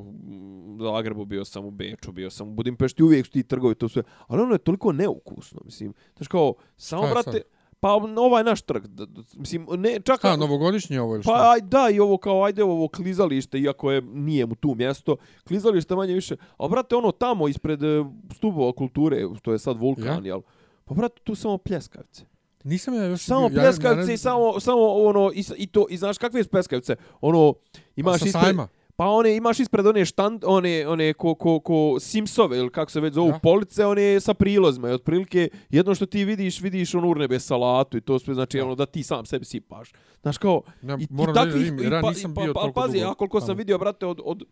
Zagrebu, 0.81 1.25
bio 1.25 1.45
sam 1.45 1.65
u 1.65 1.71
Beču, 1.71 2.13
bio 2.13 2.31
sam 2.31 2.49
u 2.49 2.55
Budimpešti, 2.55 3.03
uvijek 3.03 3.27
su 3.27 3.33
ti 3.33 3.43
trgovi, 3.43 3.75
to 3.75 3.89
sve, 3.89 4.03
ali 4.27 4.43
ono 4.43 4.53
je 4.53 4.59
toliko 4.59 4.93
neukusno, 4.93 5.61
mislim, 5.65 5.95
znači 6.17 6.31
kao, 6.31 6.55
samo, 6.77 7.03
brate, 7.03 7.31
sad? 7.31 7.43
pa 7.81 7.93
ovaj 8.19 8.45
naš 8.45 8.63
trg, 8.63 8.87
d- 8.87 9.07
d- 9.07 9.23
mislim, 9.37 9.67
ne, 9.71 10.01
čak... 10.01 10.19
Šta, 10.19 10.37
novogodišnji 10.37 10.99
ovo 10.99 11.15
ili 11.15 11.23
šta? 11.23 11.33
Pa 11.33 11.51
aj, 11.53 11.61
da, 11.61 11.89
i 11.93 12.01
ovo 12.01 12.17
kao, 12.19 12.45
ajde 12.45 12.65
ovo 12.65 12.89
klizalište, 12.89 13.59
iako 13.59 13.91
je, 13.91 14.03
nije 14.03 14.47
mu 14.47 14.55
tu 14.55 14.75
mjesto, 14.75 15.17
klizalište 15.49 15.97
manje 15.97 16.15
više, 16.15 16.37
ali 16.57 16.71
brate, 16.71 16.97
ono 16.97 17.13
tamo 17.13 17.49
ispred 17.49 17.83
e, 17.83 18.05
stubova 18.35 18.73
kulture, 18.73 19.27
što 19.39 19.53
je 19.53 19.59
sad 19.59 19.77
vulkan, 19.79 20.25
Ja? 20.25 20.29
jel? 20.29 20.41
Pa 20.85 20.95
brate, 20.95 21.21
tu 21.25 21.35
samo 21.35 21.59
pljeskavice. 21.59 22.25
Nisam 22.65 22.95
ja 22.95 23.05
još... 23.05 23.21
Samo 23.23 23.49
bio- 23.49 23.61
pljeskavice 23.61 24.07
ne- 24.07 24.15
i 24.15 24.19
samo, 24.19 24.61
samo 24.61 24.83
ono, 24.85 25.31
i, 25.33 25.45
i 25.57 25.67
to, 25.67 25.87
i 25.91 25.97
znaš 25.97 26.19
kakve 26.19 26.45
su 26.45 26.51
pljeskavice? 26.51 26.97
Ono, 27.21 27.55
imaš 27.97 28.21
sa 28.21 28.27
ispred, 28.27 28.45
sajma. 28.45 28.69
pa 28.97 29.07
one, 29.07 29.37
imaš 29.37 29.61
ispred 29.61 29.87
one 29.87 30.05
štand, 30.05 30.45
one, 30.47 30.87
one 30.89 31.13
ko, 31.13 31.35
ko, 31.35 31.61
ko 31.61 31.97
Simsove, 32.01 32.59
ili 32.59 32.71
kako 32.71 32.91
se 32.91 33.01
već 33.01 33.15
zovu, 33.15 33.29
Ja. 33.29 33.39
police, 33.39 33.87
one 33.87 34.21
sa 34.21 34.35
prilozima, 34.35 34.91
i 34.91 34.93
otprilike, 34.93 35.49
jedno 35.71 35.95
što 35.95 36.07
ti 36.07 36.25
vidiš, 36.25 36.61
vidiš 36.61 36.95
ono 36.95 37.09
urnebe 37.09 37.41
salatu 37.41 37.97
i 37.97 38.03
to 38.03 38.19
sve, 38.19 38.35
znači, 38.35 38.61
ono, 38.61 38.75
da 38.75 38.87
ti 38.87 39.03
sam 39.03 39.27
sebi 39.27 39.45
sipaš. 39.45 39.93
Znaš, 40.23 40.39
kao, 40.39 40.63
Ne, 40.83 40.95
i, 40.95 41.03
i 41.03 41.27
da 41.27 41.33
takvih, 41.35 41.55
vidim, 41.55 41.79
jer 41.79 41.93
i 41.93 41.95
ja 41.95 42.01
pa- 42.01 42.09
nisam 42.09 42.31
i 42.31 42.35
pa- 42.35 42.43
bio 42.43 42.55
pa- 42.55 42.61
toliko 42.61 42.81
Pazi, 42.81 42.93
dugo 42.93 43.05
ja 43.05 43.15
koliko 43.15 43.41
sam 43.41 43.57
vidio, 43.57 43.79
brate, 43.79 44.07
od, 44.07 44.21
od 44.25 44.43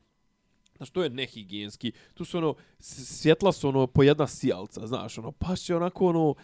Znaš, 0.77 0.91
to 0.91 1.03
je 1.03 1.11
nehigijenski. 1.11 1.93
Tu 2.15 2.25
su 2.25 2.39
ono, 2.39 2.55
svjetla 2.79 3.53
su 3.53 3.69
ono 3.69 3.87
po 3.87 4.03
jedna 4.03 4.27
sijalca, 4.27 4.87
znaš, 4.87 5.19
ono, 5.19 5.33
pa 5.33 5.57
će 5.57 5.77
onako 5.77 6.07
ono, 6.07 6.35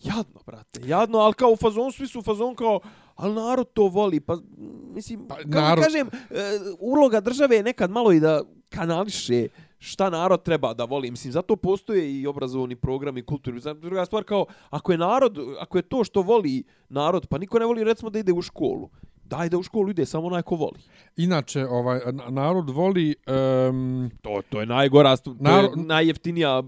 jadno, 0.00 0.40
brate, 0.46 0.80
jadno, 0.84 1.18
ali 1.18 1.34
kao 1.34 1.50
u 1.50 1.56
fazonu, 1.56 1.92
svi 1.92 2.06
su 2.06 2.18
u 2.18 2.22
fazonu 2.22 2.54
kao, 2.54 2.80
ali 3.14 3.34
narod 3.34 3.72
to 3.72 3.82
voli, 3.84 4.20
pa, 4.20 4.36
mislim, 4.88 5.28
Pa, 5.28 5.34
pa, 5.34 5.42
narod- 5.42 5.82
kažem, 5.82 6.06
e, 6.06 6.10
uloga 6.80 7.20
države 7.20 7.56
je 7.56 7.62
nekad 7.62 7.90
malo 7.90 8.12
i 8.12 8.20
da 8.20 8.42
kanališe 8.68 9.48
šta 9.78 10.10
narod 10.10 10.42
treba 10.42 10.74
da 10.74 10.84
voli. 10.84 11.10
Mislim, 11.10 11.32
zato 11.32 11.56
postoje 11.56 12.20
i 12.20 12.26
obrazovni 12.26 12.76
program 12.76 13.18
i 13.18 13.24
kulturni. 13.24 13.60
Znam, 13.60 13.80
Druga 13.80 14.04
stvar 14.04 14.24
kao, 14.24 14.46
ako 14.70 14.92
je 14.92 14.98
narod, 14.98 15.38
ako 15.60 15.78
je 15.78 15.82
to 15.82 16.04
što 16.04 16.22
voli 16.22 16.56
narod, 16.88 17.26
pa 17.26 17.38
niko 17.38 17.58
ne 17.58 17.66
voli 17.66 17.84
recimo 17.84 18.10
da 18.10 18.18
ide 18.18 18.32
u 18.32 18.42
školu. 18.42 18.88
Daj 19.24 19.48
da 19.48 19.58
u 19.58 19.62
školu 19.62 19.90
ide 19.90 20.06
samo 20.06 20.26
onaj 20.26 20.42
ko 20.42 20.56
voli. 20.56 20.78
Inače, 21.16 21.66
ovaj, 21.66 22.00
na- 22.06 22.30
narod 22.30 22.70
voli... 22.70 23.14
Um, 23.68 24.10
To, 24.22 24.42
to 24.50 24.60
je 24.60 24.66
najgora, 24.66 25.16
to 25.16 25.30
Narod- 25.30 25.76
je 25.76 25.84
najjeftinija 25.84 26.62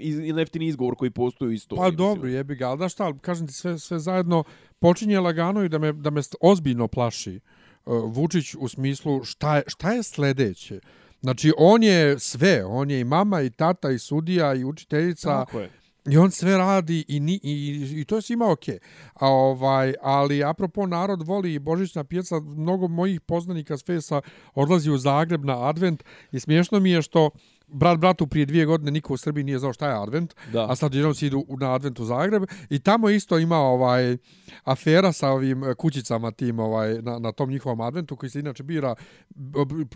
iz, 0.00 0.18
najjeftiniji 0.18 0.68
izgovor 0.68 0.94
koji 0.94 1.10
postoji 1.10 1.54
istoriji. 1.54 1.90
pa 1.90 1.96
dobro, 1.96 2.28
jebi 2.28 2.54
ga, 2.54 2.68
ali 2.68 2.78
da 2.78 2.88
šta, 2.88 3.18
kažem 3.18 3.46
ti 3.46 3.52
sve, 3.52 3.78
sve 3.78 3.98
zajedno, 3.98 4.44
počinje 4.78 5.20
lagano 5.20 5.64
i 5.64 5.68
da 5.68 5.78
me, 5.78 5.92
da 5.92 6.10
me 6.10 6.20
ozbiljno 6.40 6.88
plaši 6.88 7.40
uh, 7.86 8.14
Vučić 8.14 8.54
u 8.58 8.68
smislu 8.68 9.24
šta 9.24 9.56
je, 9.56 9.62
šta 9.66 9.92
je 9.92 10.02
sledeće. 10.02 10.80
Znači, 11.20 11.52
on 11.58 11.82
je 11.82 12.18
sve, 12.18 12.64
on 12.64 12.90
je 12.90 13.00
i 13.00 13.04
mama, 13.04 13.42
i 13.42 13.50
tata, 13.50 13.90
i 13.90 13.98
sudija, 13.98 14.54
i 14.54 14.64
učiteljica, 14.64 15.44
Tako 15.44 15.60
je. 15.60 15.70
I 16.08 16.16
on 16.16 16.30
sve 16.30 16.56
radi 16.58 17.04
i, 17.08 17.20
ni, 17.20 17.40
i, 17.42 17.86
i 18.00 18.04
to 18.04 18.16
je 18.16 18.22
svima 18.22 18.50
okej. 18.50 18.78
A 19.14 19.28
ovaj, 19.28 19.94
ali 20.02 20.44
apropo 20.44 20.86
narod 20.86 21.22
voli 21.22 21.54
i 21.54 21.58
Božićna 21.58 22.04
pijaca, 22.04 22.40
mnogo 22.40 22.88
mojih 22.88 23.20
poznanika 23.20 23.76
s 23.76 23.84
Fesa 23.84 24.20
odlazi 24.54 24.90
u 24.90 24.98
Zagreb 24.98 25.44
na 25.44 25.68
advent 25.68 26.04
i 26.32 26.40
smiješno 26.40 26.80
mi 26.80 26.90
je 26.90 27.02
što 27.02 27.30
brat 27.70 27.98
bratu 27.98 28.26
prije 28.26 28.46
dvije 28.46 28.66
godine 28.66 28.90
niko 28.90 29.14
u 29.14 29.16
Srbiji 29.16 29.44
nije 29.44 29.58
znao 29.58 29.72
šta 29.72 29.88
je 29.88 30.02
advent, 30.02 30.34
Da. 30.52 30.66
a 30.70 30.76
sad 30.76 30.94
jednom 30.94 31.14
se 31.14 31.26
idu 31.26 31.46
na 31.60 31.74
advent 31.74 32.00
u 32.00 32.04
Zagreb 32.04 32.42
i 32.70 32.78
tamo 32.78 33.10
isto 33.10 33.38
ima 33.38 33.56
ovaj 33.56 34.16
afera 34.64 35.12
sa 35.12 35.28
ovim 35.28 35.64
eh, 35.64 35.74
kućicama 35.74 36.30
tim 36.30 36.58
ovaj 36.58 36.94
na, 36.94 37.18
na 37.18 37.32
tom 37.32 37.50
njihovom 37.50 37.80
adventu 37.80 38.16
koji 38.16 38.30
se 38.30 38.40
inače 38.40 38.62
bira 38.62 38.94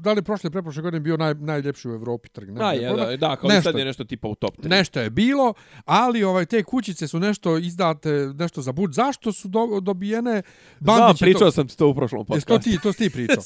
da 0.01 0.13
li 0.13 0.23
prošle 0.23 0.51
preprošle 0.51 0.83
godine 0.83 1.01
bio 1.01 1.17
naj, 1.17 1.35
najljepši 1.35 1.89
u 1.89 1.93
Evropi 1.93 2.29
trg 2.29 2.49
ne 2.49 2.55
Da, 2.55 2.73
znam, 2.79 3.01
je, 3.01 3.07
da, 3.11 3.17
da, 3.19 3.37
kao 3.37 3.49
Nešto. 3.49 3.63
sad 3.63 3.79
je 3.79 3.85
nešto 3.85 4.05
tipa 4.05 4.29
u 4.29 4.35
top 4.35 4.57
3. 4.57 4.69
Nešto 4.69 5.01
je 5.01 5.11
bilo, 5.11 5.55
ali 5.85 6.25
ovaj 6.25 6.47
te 6.47 6.63
kućice 6.63 7.09
su 7.09 7.21
nešto 7.21 7.59
izdate, 7.59 8.11
nešto 8.35 8.63
za 8.63 8.73
bud. 8.73 8.93
Zašto 8.93 9.33
su 9.33 9.49
do, 9.49 9.81
dobijene? 9.81 10.43
Znam, 10.81 10.99
Bandić 10.99 11.21
je 11.21 11.25
pričao 11.25 11.41
to, 11.41 11.51
sam 11.51 11.69
ti 11.69 11.79
to 11.79 11.89
u 11.89 11.95
prošlom 11.95 12.21
Jesi 12.21 12.47
podcastu. 12.47 12.49
to 12.49 12.59
ti, 12.71 12.83
to 12.83 12.93
si 12.93 12.99
ti 12.99 13.11
pričao. 13.17 13.43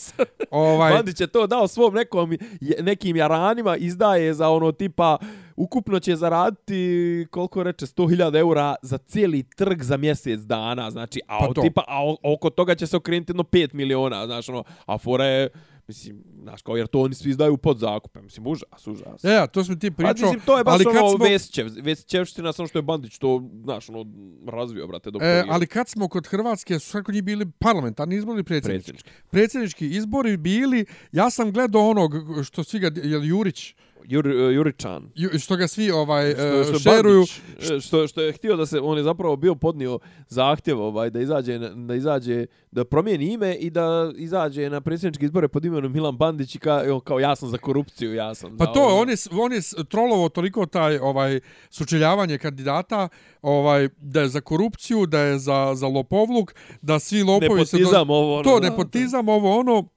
ovaj, 0.51 0.93
Bandić 0.93 1.21
je 1.21 1.27
to 1.27 1.47
dao 1.47 1.69
svom 1.69 1.95
nekom, 1.95 2.37
nekim 2.81 3.17
jaranima, 3.17 3.77
izdaje 3.77 4.18
za 4.33 4.49
ono 4.49 4.73
tipa, 4.73 5.17
ukupno 5.57 6.01
će 6.01 6.17
zaraditi, 6.17 6.79
koliko 7.31 7.63
reče, 7.63 7.87
100.000 7.87 8.39
eura 8.39 8.75
za 8.83 8.99
cijeli 8.99 9.43
trg 9.57 9.83
za 9.83 9.97
mjesec 9.97 10.41
dana, 10.41 10.91
znači, 10.91 11.21
a, 11.27 11.39
Pa 11.41 11.47
pa 11.47 11.55
to. 11.55 11.63
tipa, 11.63 11.85
a 11.89 12.01
oko 12.25 12.51
toga 12.51 12.75
će 12.75 12.87
se 12.87 12.97
okrenuti 12.97 13.31
jedno 13.31 13.43
5 13.43 13.75
miliona, 13.75 14.27
znaš, 14.27 14.49
ono, 14.49 14.65
a 14.87 14.99
fora 14.99 15.25
je, 15.25 15.49
mislim, 15.89 16.25
znaš, 16.43 16.63
kao, 16.63 16.77
jer 16.77 16.87
to 16.87 17.01
oni 17.01 17.15
svi 17.15 17.31
izdaju 17.31 17.57
pod 17.57 17.79
zakupe, 17.79 18.21
mislim, 18.21 18.47
užas, 18.47 18.87
užas. 18.87 19.25
e, 19.25 19.29
ja, 19.29 19.47
to 19.47 19.65
smo 19.65 19.75
ti 19.75 19.91
Pa, 19.91 19.97
pričao. 19.97 20.13
mislim, 20.27 20.41
to 20.47 20.59
je 20.59 20.65
baš 20.65 20.75
ali 20.75 20.85
kad 20.85 20.97
ono 20.97 21.17
smo, 21.17 21.25
Vesićev, 21.25 21.67
Vesićevština, 21.83 22.53
samo 22.53 22.69
što 22.69 22.79
je 22.79 22.83
Bandić 22.83 23.19
to, 23.19 23.43
znaš, 23.65 23.89
ono, 23.89 24.05
razvio, 24.47 24.87
brate, 24.87 25.11
dok 25.11 25.23
E, 25.23 25.45
ali 25.49 25.67
kad 25.67 25.89
smo 25.89 26.09
kod 26.09 26.27
Hrvatske, 26.27 26.79
su 26.79 26.91
svako 26.91 27.13
njih 27.13 27.23
bili 27.23 27.47
parlamentarni 27.59 28.17
izbori 28.17 28.43
predsjednički. 28.45 28.93
predsjednički. 28.93 29.29
Predsjednički 29.31 29.87
izbori 29.89 30.37
bili, 30.37 30.85
ja 31.13 31.31
sam 31.31 31.53
gledao 31.53 31.89
onog 31.89 32.13
što 32.45 32.65
svi 32.65 32.79
ga, 32.79 32.91
je 32.95 33.29
Jurić, 33.29 33.75
Jur, 34.05 34.27
Juričan. 34.27 35.11
Ju- 35.15 35.39
što 35.39 35.57
ga 35.57 35.69
svi 35.69 35.91
ovaj, 35.91 36.33
što, 36.33 36.61
e, 36.61 36.65
što 36.65 36.79
šeruju. 36.79 37.25
Bandić, 37.59 37.73
e, 37.73 37.81
što, 37.81 38.09
što 38.09 38.21
je 38.21 38.33
htio 38.33 38.57
da 38.57 38.67
se, 38.67 38.81
on 38.81 38.99
je 38.99 39.05
zapravo 39.05 39.37
bio 39.37 39.55
podnio 39.55 39.99
zahtjev 40.29 40.81
ovaj, 40.81 41.11
da 41.11 41.21
izađe, 41.21 41.59
da 41.59 41.95
izađe, 41.95 42.47
da 42.71 42.85
promijeni 42.85 43.33
ime 43.33 43.55
i 43.55 43.71
da 43.71 44.13
izađe 44.17 44.71
na 44.71 44.81
predsjedničke 44.81 45.25
izbore 45.25 45.49
pod 45.49 45.65
imenom 45.65 45.93
Milan 45.93 46.17
Bandić 46.17 46.55
i 46.55 46.59
ka, 46.59 46.83
kao 47.05 47.21
ja 47.21 47.37
sam 47.37 47.49
za 47.49 47.59
korupciju, 47.59 48.15
ja 48.15 48.35
sam 48.35 48.57
Pa 48.57 48.67
to, 48.67 48.81
ovo. 48.81 49.01
on 49.01 49.09
je, 49.09 49.17
on 49.33 49.53
je 49.53 49.61
trolovo 49.89 50.29
toliko 50.29 50.67
taj 50.67 50.99
ovaj 50.99 51.41
sučeljavanje 51.71 52.39
kandidata, 52.39 53.09
ovaj 53.43 53.89
da 54.01 54.21
je 54.21 54.29
za 54.29 54.41
korupciju, 54.41 55.07
da 55.07 55.21
je 55.21 55.39
za, 55.39 55.73
za 55.75 55.87
lopovluk, 55.87 56.55
da 56.83 56.99
svi 56.99 57.23
lopovi 57.23 57.67
se... 57.67 57.77
Nepotizam, 57.77 58.11
ovo, 58.11 58.35
ono, 58.35 58.43
to, 58.43 58.61
da, 58.61 58.71
nepotizam, 58.71 59.29
ovo 59.29 59.59
ono, 59.59 59.89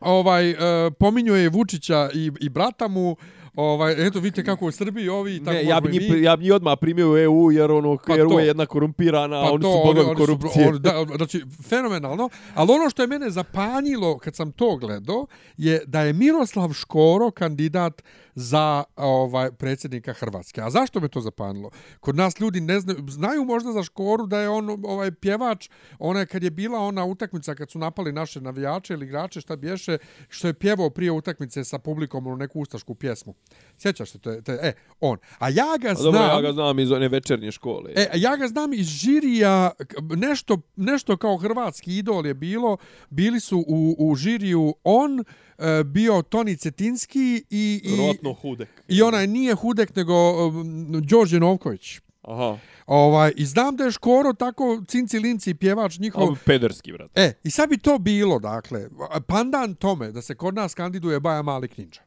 ovaj, 0.00 0.50
e, 0.50 0.56
pominjuje 0.90 1.42
je 1.42 1.48
Vučića 1.48 2.10
i, 2.14 2.30
i 2.40 2.48
brata 2.48 2.88
mu, 2.88 3.16
ovaj, 3.56 4.06
eto 4.06 4.20
vidite 4.20 4.44
kako 4.44 4.66
u 4.66 4.70
Srbiji 4.70 5.08
ovi, 5.08 5.38
tako 5.38 5.50
Ne, 5.52 5.64
ja 5.64 5.80
bi, 5.80 5.90
njih, 5.90 6.22
ja 6.22 6.36
bi 6.36 6.44
njih 6.44 6.52
odmah 6.52 6.78
primio 6.80 7.12
u 7.12 7.18
EU 7.18 7.52
jer 7.52 7.70
ono, 7.72 7.96
Pa 7.98 8.16
EU 8.16 8.28
to. 8.28 8.38
je 8.40 8.46
jedna 8.46 8.66
korumpirana, 8.66 9.42
Pa 9.42 9.50
oni 9.50 9.62
to, 9.62 9.72
su 9.72 9.78
bogovi 9.84 10.06
oni 10.06 10.16
korupcije. 10.16 10.68
oni- 10.68 10.78
da, 10.78 11.06
znači, 11.16 11.42
fenomenalno. 11.62 12.28
Ali 12.54 12.72
ono 12.72 12.90
što 12.90 13.02
je 13.02 13.08
mene 13.08 13.30
zapanjilo 13.30 14.18
kad 14.18 14.36
sam 14.36 14.52
to 14.52 14.76
gledao 14.76 15.26
je 15.56 15.82
da 15.86 16.00
je 16.00 16.12
Miroslav 16.12 16.72
Škoro 16.72 17.30
kandidat 17.30 18.02
za 18.34 18.84
ovaj 18.96 19.52
predsjednika 19.52 20.12
Hrvatske. 20.12 20.62
A 20.62 20.70
zašto 20.70 21.00
me 21.00 21.08
to 21.08 21.20
zapanilo? 21.20 21.70
Kod 22.00 22.16
nas 22.16 22.40
ljudi 22.40 22.60
ne 22.60 22.80
znaju, 22.80 22.98
znaju 23.08 23.44
možda 23.44 23.72
za 23.72 23.82
Škoru 23.82 24.26
da 24.26 24.40
je 24.40 24.48
on 24.48 24.80
ovaj 24.84 25.10
pjevač, 25.12 25.68
ona 25.98 26.26
kad 26.26 26.42
je 26.42 26.50
bila 26.50 26.78
ona 26.78 27.04
utakmica 27.04 27.54
kad 27.54 27.70
su 27.70 27.78
napali 27.78 28.12
naše 28.12 28.40
navijače 28.40 28.94
ili 28.94 29.06
igrače, 29.06 29.40
šta 29.40 29.56
bješe, 29.56 29.98
što 30.28 30.46
je 30.46 30.54
pjevao 30.54 30.90
prije 30.90 31.12
utakmice 31.12 31.64
sa 31.64 31.78
publikom 31.78 32.26
u 32.26 32.36
neku 32.36 32.60
ustašku 32.60 32.94
pjesmu. 32.94 33.34
Sjećaš 33.78 34.10
se 34.10 34.18
to 34.18 34.30
je, 34.30 34.42
to 34.42 34.52
je 34.52 34.58
e 34.62 34.72
on. 35.00 35.18
A 35.38 35.48
ja 35.48 35.76
ga 35.80 35.88
A 35.88 35.94
znam 35.94 36.12
Dobro, 36.12 36.28
ja 36.28 36.40
ga 36.40 36.52
znam 36.52 36.78
iz 36.78 36.90
one 36.90 37.08
večernje 37.08 37.52
škole. 37.52 37.92
E, 37.96 38.10
ja 38.14 38.36
ga 38.36 38.48
znam 38.48 38.72
iz 38.72 38.86
žirija, 38.86 39.70
nešto, 40.16 40.58
nešto 40.76 41.16
kao 41.16 41.36
hrvatski 41.36 41.98
idol 41.98 42.26
je 42.26 42.34
bilo, 42.34 42.76
bili 43.10 43.40
su 43.40 43.64
u, 43.68 43.96
u 43.98 44.14
žiriju 44.14 44.74
on, 44.84 45.24
e, 45.58 45.84
bio 45.84 46.22
Toni 46.22 46.56
Cetinski 46.56 47.44
i, 47.50 47.80
i, 47.84 47.96
Rotno 47.96 48.32
hudek. 48.32 48.68
i 48.88 49.02
onaj 49.02 49.26
nije 49.26 49.54
Hudek, 49.54 49.96
nego 49.96 50.46
um, 50.46 51.02
Đorđe 51.02 51.40
Novković. 51.40 52.00
Aha, 52.22 52.58
Ovaj, 52.86 53.32
I 53.36 53.46
znam 53.46 53.76
da 53.76 53.84
je 53.84 53.90
Škoro 53.90 54.32
tako 54.32 54.82
cinci 54.88 55.18
linci 55.18 55.54
pjevač 55.54 55.98
njihov. 55.98 56.22
ali 56.22 56.36
pederski, 56.44 56.92
brat. 56.92 57.10
E, 57.14 57.32
i 57.44 57.50
sad 57.50 57.68
bi 57.68 57.78
to 57.78 57.98
bilo, 57.98 58.38
dakle, 58.38 58.88
pandan 59.26 59.74
tome 59.74 60.12
da 60.12 60.22
se 60.22 60.34
kod 60.34 60.54
nas 60.54 60.74
kandiduje 60.74 61.20
Baja 61.20 61.42
Mali 61.42 61.68
Kninđa. 61.68 62.00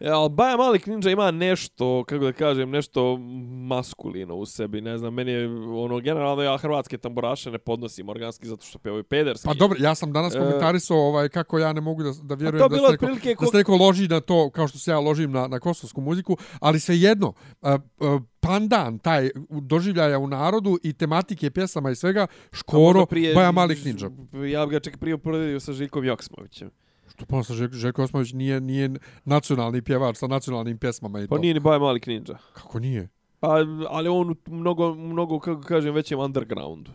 Ja, 0.00 0.18
ali 0.18 0.30
Baja 0.30 0.56
Malik 0.56 0.86
Ninja 0.86 1.10
ima 1.10 1.30
nešto, 1.30 2.04
kako 2.04 2.24
da 2.24 2.32
kažem, 2.32 2.70
nešto 2.70 3.16
maskulino 3.60 4.34
u 4.36 4.46
sebi, 4.46 4.80
ne 4.80 4.98
znam, 4.98 5.14
meni 5.14 5.32
je, 5.32 5.46
ono, 5.68 6.00
generalno 6.00 6.42
ja 6.42 6.56
hrvatske 6.56 6.98
tamburaše 6.98 7.50
ne 7.50 7.58
podnosim 7.58 8.08
organski 8.08 8.46
zato 8.46 8.66
što 8.66 8.78
pevaju 8.78 9.04
pederski. 9.04 9.46
Pa 9.46 9.54
dobro, 9.54 9.78
ja 9.80 9.94
sam 9.94 10.12
danas 10.12 10.34
E, 10.34 10.38
komentarisao 10.38 10.98
ovaj, 10.98 11.28
kako 11.28 11.58
ja 11.58 11.72
ne 11.72 11.80
mogu 11.80 12.02
da, 12.02 12.12
da 12.22 12.34
vjerujem 12.34 12.58
to 12.60 12.68
da 12.68 12.76
se, 12.76 12.82
neko, 12.82 12.92
otprilike 12.94 13.34
da 13.40 13.46
se 13.46 13.56
neko 13.56 13.76
loži 13.76 14.08
na 14.08 14.20
to 14.20 14.50
kao 14.50 14.68
što 14.68 14.78
se 14.78 14.90
ja 14.90 15.00
ložim 15.00 15.32
na, 15.32 15.48
na 15.48 15.60
kosovsku 15.60 16.00
muziku, 16.00 16.36
ali 16.60 16.80
svejedno, 16.80 17.32
uh, 17.62 17.68
uh, 18.00 18.22
pandan, 18.40 18.98
taj 18.98 19.30
doživljaja 19.50 20.18
u 20.18 20.26
narodu 20.26 20.78
i 20.82 20.92
tematike 20.92 21.50
pjesama 21.50 21.90
i 21.90 21.94
svega, 21.94 22.26
škoro, 22.52 23.06
prije- 23.06 23.34
Baja 23.34 23.52
Malih 23.52 23.86
Ninja. 23.86 24.10
Ja 24.48 24.66
bi 24.66 24.72
ga 24.72 24.80
čak 24.80 24.96
prije 24.96 25.14
uporedio 25.14 25.60
sa 25.60 25.72
Željkom 25.72 26.04
Joksmovićem. 26.04 26.70
Što 27.18 27.26
posle 27.26 27.56
Željko, 27.56 27.74
Željko 27.74 28.02
Osmović 28.02 28.32
nije, 28.32 28.60
nije 28.60 28.90
nacionalni 29.24 29.82
pjevač 29.82 30.16
sa 30.16 30.26
nacionalnim 30.26 30.78
pjesmama 30.78 31.20
i 31.20 31.26
Pa 31.26 31.36
to. 31.36 31.40
nije 31.40 31.54
ni 31.54 31.60
Baja 31.60 31.78
Malik 31.78 32.06
Ninja. 32.06 32.38
Kako 32.52 32.78
nije? 32.78 33.08
Pa, 33.40 33.48
ali 33.88 34.08
on 34.08 34.34
mnogo, 34.46 34.94
mnogo, 34.94 35.38
kako 35.38 35.60
kažem, 35.62 35.94
većem 35.94 36.18
undergroundu. 36.18 36.90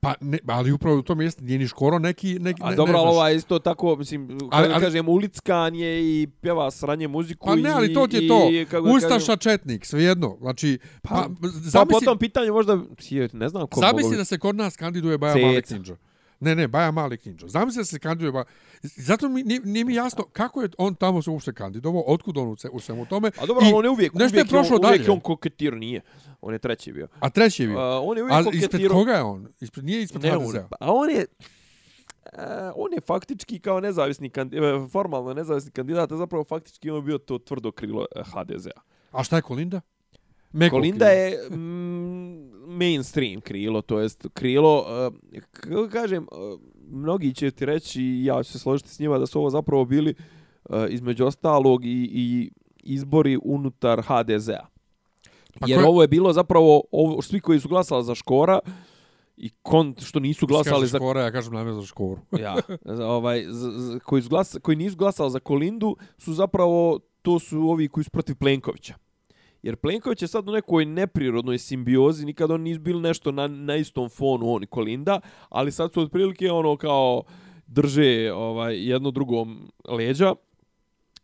Pa, 0.00 0.14
ne, 0.20 0.38
ali 0.46 0.72
upravo 0.72 0.98
u 0.98 1.02
tom 1.02 1.18
mjestu 1.18 1.44
nije 1.44 1.58
ni 1.58 1.68
škoro 1.68 1.98
neki... 1.98 2.38
neki 2.38 2.62
A 2.64 2.70
ne, 2.70 2.76
dobro, 2.76 2.92
ne 2.92 2.98
ali 2.98 3.04
znaš. 3.04 3.14
ovaj 3.14 3.34
isto 3.34 3.58
tako, 3.58 3.96
mislim, 3.96 4.28
kako 4.28 4.48
Ali- 4.52 4.68
ali- 4.68 4.80
kažem, 4.80 5.08
ulickan 5.08 5.74
je 5.74 6.00
i 6.02 6.26
pjeva 6.40 6.70
sranje 6.70 7.08
muziku 7.08 7.46
Pa 7.46 7.54
ne, 7.54 7.70
ali 7.70 7.94
to 7.94 8.06
ti 8.06 8.16
je 8.16 8.24
i, 8.24 8.28
to. 8.28 8.48
i, 8.50 8.66
Ustaša 8.96 9.08
kažem, 9.08 9.38
četnik, 9.38 9.84
svejedno. 9.84 10.36
Znači, 10.40 10.78
pa, 11.02 11.08
Pa, 11.08 11.28
pa 11.42 11.48
zamisli, 11.48 11.92
po 11.92 12.00
tom 12.00 12.18
pitanju 12.18 12.52
možda, 12.52 12.78
ne 13.32 13.48
znam 13.48 13.66
ko 13.66 13.80
zamisli 13.80 14.02
mogu- 14.04 14.16
da 14.16 14.24
se 14.24 14.38
kod 14.38 14.56
nas 14.56 14.76
kandiduje 14.76 15.18
Baja 15.18 15.34
Ceca. 15.34 15.46
Mali 15.46 15.62
Knidžo. 15.62 15.96
Ne, 16.40 16.54
ne, 16.54 16.68
Baja 16.68 16.90
Mali 16.90 17.18
Knidžo. 17.18 17.48
Zamisli 17.48 17.80
da 17.80 17.84
se 17.84 17.98
kandiduje 17.98 18.32
Baja... 18.32 18.44
Zato 18.82 19.28
mi, 19.28 19.42
nije, 19.42 19.60
nije 19.64 19.84
mi 19.84 19.94
jasno 19.94 20.24
kako 20.32 20.62
je 20.62 20.68
on 20.78 20.94
tamo 20.94 21.22
se 21.22 21.30
uopšte 21.30 21.52
kandidovao, 21.52 22.04
otkud 22.06 22.36
on 22.38 22.56
u, 22.72 22.80
svemu 22.80 23.06
tome. 23.06 23.30
A 23.40 23.46
dobro, 23.46 23.66
I 23.66 23.72
on 23.74 23.84
je 23.84 23.90
uvijek, 23.90 24.14
nešto 24.14 24.36
je 24.36 24.40
uvijek, 24.42 24.48
prošlo 24.48 24.76
on, 24.76 24.84
uvijek 24.84 24.98
dalje. 25.00 25.08
je 25.08 25.12
on 25.12 25.20
koketirao, 25.20 25.78
nije. 25.78 26.00
On 26.40 26.52
je 26.52 26.58
treći 26.58 26.92
bio. 26.92 27.08
A 27.20 27.30
treći 27.30 27.62
je 27.62 27.66
bio. 27.68 27.78
A, 27.78 28.00
on 28.00 28.16
je 28.16 28.22
uvijek 28.22 28.36
A 28.36 28.40
ispred 28.40 28.62
koketirao. 28.70 28.98
koga 28.98 29.12
je 29.12 29.22
on? 29.22 29.48
Ispred, 29.60 29.84
nije 29.84 30.02
ispred 30.02 30.22
Ne, 30.22 30.36
on, 30.36 30.44
HDZ-a. 30.44 30.68
a 30.80 30.92
on 30.92 31.10
je... 31.10 31.26
A, 32.32 32.72
on 32.76 32.92
je 32.92 33.00
faktički 33.00 33.58
kao 33.58 33.80
nezavisni 33.80 34.30
kandidat, 34.30 34.90
formalno 34.90 35.34
nezavisni 35.34 35.70
kandidat, 35.70 36.12
a 36.12 36.16
zapravo 36.16 36.44
faktički 36.44 36.90
on 36.90 36.96
je 36.96 37.02
bio 37.02 37.18
to 37.18 37.38
tvrdo 37.38 37.72
krilo 37.72 38.06
eh, 38.16 38.22
HDZ-a. 38.24 38.80
A 39.12 39.22
šta 39.24 39.36
je 39.36 39.42
Kolinda? 39.42 39.80
Meko 40.52 40.76
Kolinda 40.76 41.04
krilo. 41.04 41.18
je 41.20 41.50
mm, 41.50 42.76
mainstream 42.78 43.40
krilo, 43.40 43.82
to 43.82 44.00
jest 44.00 44.26
krilo, 44.34 44.86
uh, 45.08 45.14
kako 45.50 45.88
kažem, 45.92 46.26
uh, 46.32 46.60
mnogi 46.86 47.34
će 47.34 47.50
ti 47.50 47.66
reći, 47.66 48.02
i 48.02 48.24
ja 48.24 48.42
ću 48.42 48.52
se 48.52 48.58
složiti 48.58 48.88
s 48.88 48.98
njima, 48.98 49.18
da 49.18 49.26
su 49.26 49.38
ovo 49.38 49.50
zapravo 49.50 49.84
bili 49.84 50.14
uh, 50.64 50.76
između 50.88 51.26
ostalog 51.26 51.84
i, 51.84 52.10
i 52.12 52.50
izbori 52.78 53.38
unutar 53.42 54.02
HDZ-a. 54.02 54.66
Pa 55.60 55.66
Jer 55.68 55.78
ko 55.78 55.82
je- 55.82 55.88
ovo 55.88 56.02
je 56.02 56.08
bilo 56.08 56.32
zapravo, 56.32 56.82
ovo, 56.90 57.22
svi 57.22 57.40
koji 57.40 57.60
su 57.60 57.68
glasali 57.68 58.04
za 58.04 58.14
Škora, 58.14 58.58
i 59.36 59.50
kon, 59.62 59.94
što 60.00 60.20
nisu 60.20 60.46
glasali 60.46 60.86
za 60.86 60.98
Škora, 60.98 61.20
ja 61.20 61.32
kažem 61.32 61.54
namjerno 61.54 61.80
za 61.80 61.86
Škoru. 61.86 62.20
ja, 62.40 62.56
ovaj, 63.00 63.44
z, 63.48 63.70
z, 63.70 63.98
koji, 63.98 64.22
su 64.22 64.28
glas, 64.28 64.56
koji 64.62 64.76
nisu 64.76 64.96
glasali 64.96 65.30
za 65.30 65.40
Kolindu 65.40 65.96
su 66.18 66.32
zapravo, 66.34 66.98
to 67.22 67.38
su 67.38 67.58
ovi 67.60 67.88
koji 67.88 68.04
su 68.04 68.10
protiv 68.10 68.36
Plenkovića. 68.36 68.94
Jer 69.66 69.76
Plenković 69.76 70.22
je 70.22 70.28
sad 70.28 70.48
u 70.48 70.52
nekoj 70.52 70.84
neprirodnoj 70.84 71.58
simbiozi, 71.58 72.26
nikad 72.26 72.50
on 72.50 72.60
nisu 72.60 72.80
bili 72.80 73.00
nešto 73.00 73.32
na, 73.32 73.46
na 73.46 73.76
istom 73.76 74.08
fonu, 74.08 74.52
on 74.52 74.62
i 74.62 74.66
Kolinda, 74.66 75.20
ali 75.48 75.72
sad 75.72 75.92
su 75.92 76.00
otprilike 76.00 76.50
ono 76.50 76.76
kao 76.76 77.22
drže 77.66 78.32
ovaj, 78.32 78.88
jedno 78.88 79.10
drugom 79.10 79.72
leđa, 79.88 80.34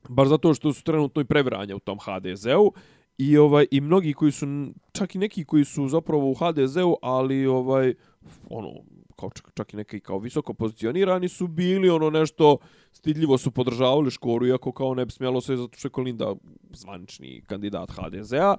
baš 0.08 0.28
zato 0.28 0.54
što 0.54 0.72
su 0.72 0.84
trenutno 0.84 1.22
i 1.22 1.24
prevranja 1.24 1.76
u 1.76 1.78
tom 1.78 1.98
HDZ-u 1.98 2.72
i 3.18 3.38
ovaj 3.38 3.66
i 3.70 3.80
mnogi 3.80 4.12
koji 4.12 4.32
su 4.32 4.46
čak 4.92 5.14
i 5.14 5.18
neki 5.18 5.44
koji 5.44 5.64
su 5.64 5.88
zapravo 5.88 6.30
u 6.30 6.34
HDZ-u, 6.34 6.96
ali 7.02 7.46
ovaj 7.46 7.94
ono 8.50 8.72
kao 9.22 9.30
čak, 9.30 9.50
čak 9.54 9.74
i 9.74 9.76
neki 9.76 10.00
kao 10.00 10.18
visoko 10.18 10.54
pozicionirani 10.54 11.28
su 11.28 11.46
bili 11.48 11.90
ono 11.90 12.10
nešto 12.10 12.56
stidljivo 12.92 13.38
su 13.38 13.50
podržavali 13.50 14.10
Škoru 14.10 14.46
iako 14.46 14.72
kao 14.72 14.94
ne 14.94 15.04
bi 15.04 15.12
smjelo 15.12 15.40
se 15.40 15.56
zato 15.56 15.78
što 15.78 15.88
je 15.88 15.92
Kolinda 15.92 16.34
zvanični 16.72 17.42
kandidat 17.46 17.90
HDZ-a 17.90 18.56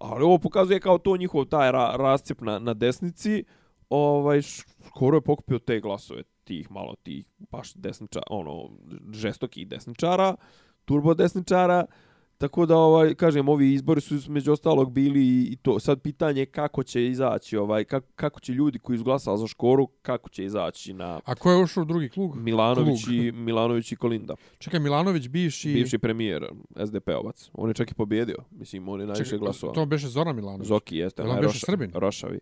ali 0.00 0.24
ovo 0.24 0.38
pokazuje 0.38 0.80
kao 0.80 0.98
to 0.98 1.16
njihov 1.16 1.44
taj 1.44 1.72
ra, 1.72 1.96
rascjep 1.96 2.40
na, 2.40 2.58
na 2.58 2.74
desnici. 2.74 3.44
Ovaj 3.90 4.42
Škoro 4.42 5.16
je 5.16 5.20
pokupio 5.20 5.58
te 5.58 5.80
glasove 5.80 6.22
tih 6.44 6.70
malo 6.70 6.94
tih 7.02 7.26
baš 7.38 7.74
desničara 7.74 8.26
ono 8.30 8.70
žestokih 9.12 9.68
desničara 9.68 10.34
turbo 10.84 11.14
desničara 11.14 11.84
Tako 12.42 12.66
da 12.66 12.76
ovaj 12.76 13.14
kažem 13.14 13.48
ovi 13.48 13.72
izbori 13.72 14.00
su 14.00 14.14
među 14.28 14.52
ostalog 14.52 14.92
bili 14.92 15.42
i 15.42 15.56
to 15.56 15.80
sad 15.80 16.00
pitanje 16.00 16.40
je 16.40 16.46
kako 16.46 16.82
će 16.82 17.06
izaći 17.06 17.56
ovaj 17.56 17.84
kako, 17.84 18.06
kako 18.14 18.40
će 18.40 18.52
ljudi 18.52 18.78
koji 18.78 18.98
su 18.98 19.04
glasali 19.04 19.38
za 19.38 19.46
Škoru 19.46 19.86
kako 19.86 20.28
će 20.28 20.44
izaći 20.44 20.92
na 20.92 21.20
A 21.24 21.34
ko 21.34 21.50
je 21.50 21.62
ušao 21.62 21.82
u 21.82 21.84
drugi 21.84 22.08
klug? 22.08 22.36
Milanović 22.36 23.04
Klug. 23.04 23.14
i 23.14 23.32
Milanović 23.32 23.92
i 23.92 23.96
Kolinda. 23.96 24.34
Čekaj, 24.58 24.80
Milanović 24.80 25.28
bivši... 25.28 25.72
Bivši 25.72 25.98
premijer 25.98 26.46
SDP-ovac. 26.76 27.50
On 27.52 27.70
je 27.70 27.74
čak 27.74 27.90
i 27.90 27.94
pobjedio. 27.94 28.36
Mislim 28.50 28.88
on 28.88 29.00
je 29.00 29.06
najviše 29.06 29.24
Čekaj, 29.24 29.38
glasova. 29.38 29.72
To 29.72 29.86
beše 29.86 30.08
Zoran 30.08 30.36
Milanović. 30.36 30.68
Zoki 30.68 30.96
jeste, 30.96 31.22
Jel 31.22 31.30
on 31.30 31.52
Srbin? 31.52 31.90
Rošavi. 31.94 32.38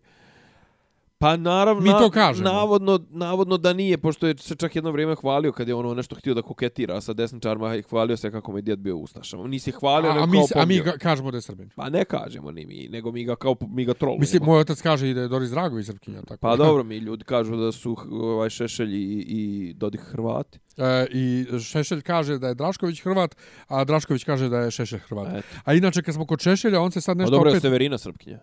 Pa 1.21 1.37
naravno, 1.37 1.81
Mi 1.81 1.89
to 1.89 2.09
kažemo. 2.09 2.49
navodno, 2.49 2.99
navodno 3.09 3.57
da 3.57 3.73
nije, 3.73 3.97
pošto 3.97 4.27
je 4.27 4.37
se 4.37 4.55
čak 4.55 4.75
jedno 4.75 4.91
vrijeme 4.91 5.15
hvalio 5.15 5.51
kad 5.51 5.67
je 5.67 5.73
ono 5.75 5.93
nešto 5.93 6.15
htio 6.15 6.33
da 6.33 6.41
koketira 6.41 7.01
sa 7.01 7.13
desničarima 7.13 7.75
i 7.75 7.81
hvalio 7.81 8.17
se 8.17 8.31
kako 8.31 8.51
mu 8.51 8.57
je 8.57 8.61
djed 8.61 8.79
bio 8.79 8.97
ustašama. 8.97 9.47
Nisi 9.47 9.71
hvalio, 9.71 10.09
A, 10.09 10.13
nego 10.13 10.23
a, 10.23 10.27
mi, 10.27 10.37
kao 10.37 10.47
se- 10.47 10.53
a 10.57 10.65
mi 10.65 10.79
ga, 10.79 10.91
kažemo 10.91 11.31
da 11.31 11.37
je 11.37 11.41
Srbin. 11.41 11.69
Pa 11.75 11.89
ne 11.89 12.05
kažemo 12.05 12.51
ni 12.51 12.65
mi, 12.65 12.87
nego 12.87 13.11
mi 13.11 13.23
ga 13.23 13.35
kao 13.35 13.55
mi 13.61 13.85
ga 13.85 13.93
trolujemo. 13.93 14.19
Mislim, 14.19 14.43
moj 14.43 14.59
otac 14.59 14.81
kaže 14.81 15.09
i 15.09 15.13
da 15.13 15.21
je 15.21 15.27
Doris 15.27 15.49
Dragović 15.49 15.85
Srpkinja. 15.85 16.21
Tako. 16.21 16.37
Pa 16.37 16.55
dobro, 16.55 16.83
mi 16.83 16.97
ljudi 16.97 17.23
kažu 17.23 17.55
da 17.55 17.71
su 17.71 17.97
ovaj 18.11 18.49
Šešelj 18.49 18.95
i, 18.95 19.25
i 19.27 19.73
Dodik 19.73 20.01
Hrvati. 20.01 20.59
E, 20.77 21.05
I 21.11 21.45
Šešelj 21.59 22.01
kaže 22.01 22.37
da 22.37 22.47
je 22.47 22.53
Drašković 22.55 23.01
Hrvat, 23.01 23.35
a 23.67 23.83
Drašković 23.83 24.23
kaže 24.23 24.49
da 24.49 24.59
je 24.59 24.71
Šešelj 24.71 24.99
Hrvat. 24.99 25.27
Eto. 25.29 25.47
A 25.63 25.73
inače, 25.73 26.01
kad 26.01 26.15
smo 26.15 26.25
kod 26.25 26.39
Šešelja, 26.39 26.81
on 26.81 26.91
se 26.91 27.01
sad 27.01 27.17
Pa 27.17 27.21
nešto 27.21 27.31
dobro 27.31 27.49
je 27.49 27.53
opet... 27.53 27.61
Severina 27.61 27.97
Srpkinja. 27.97 28.39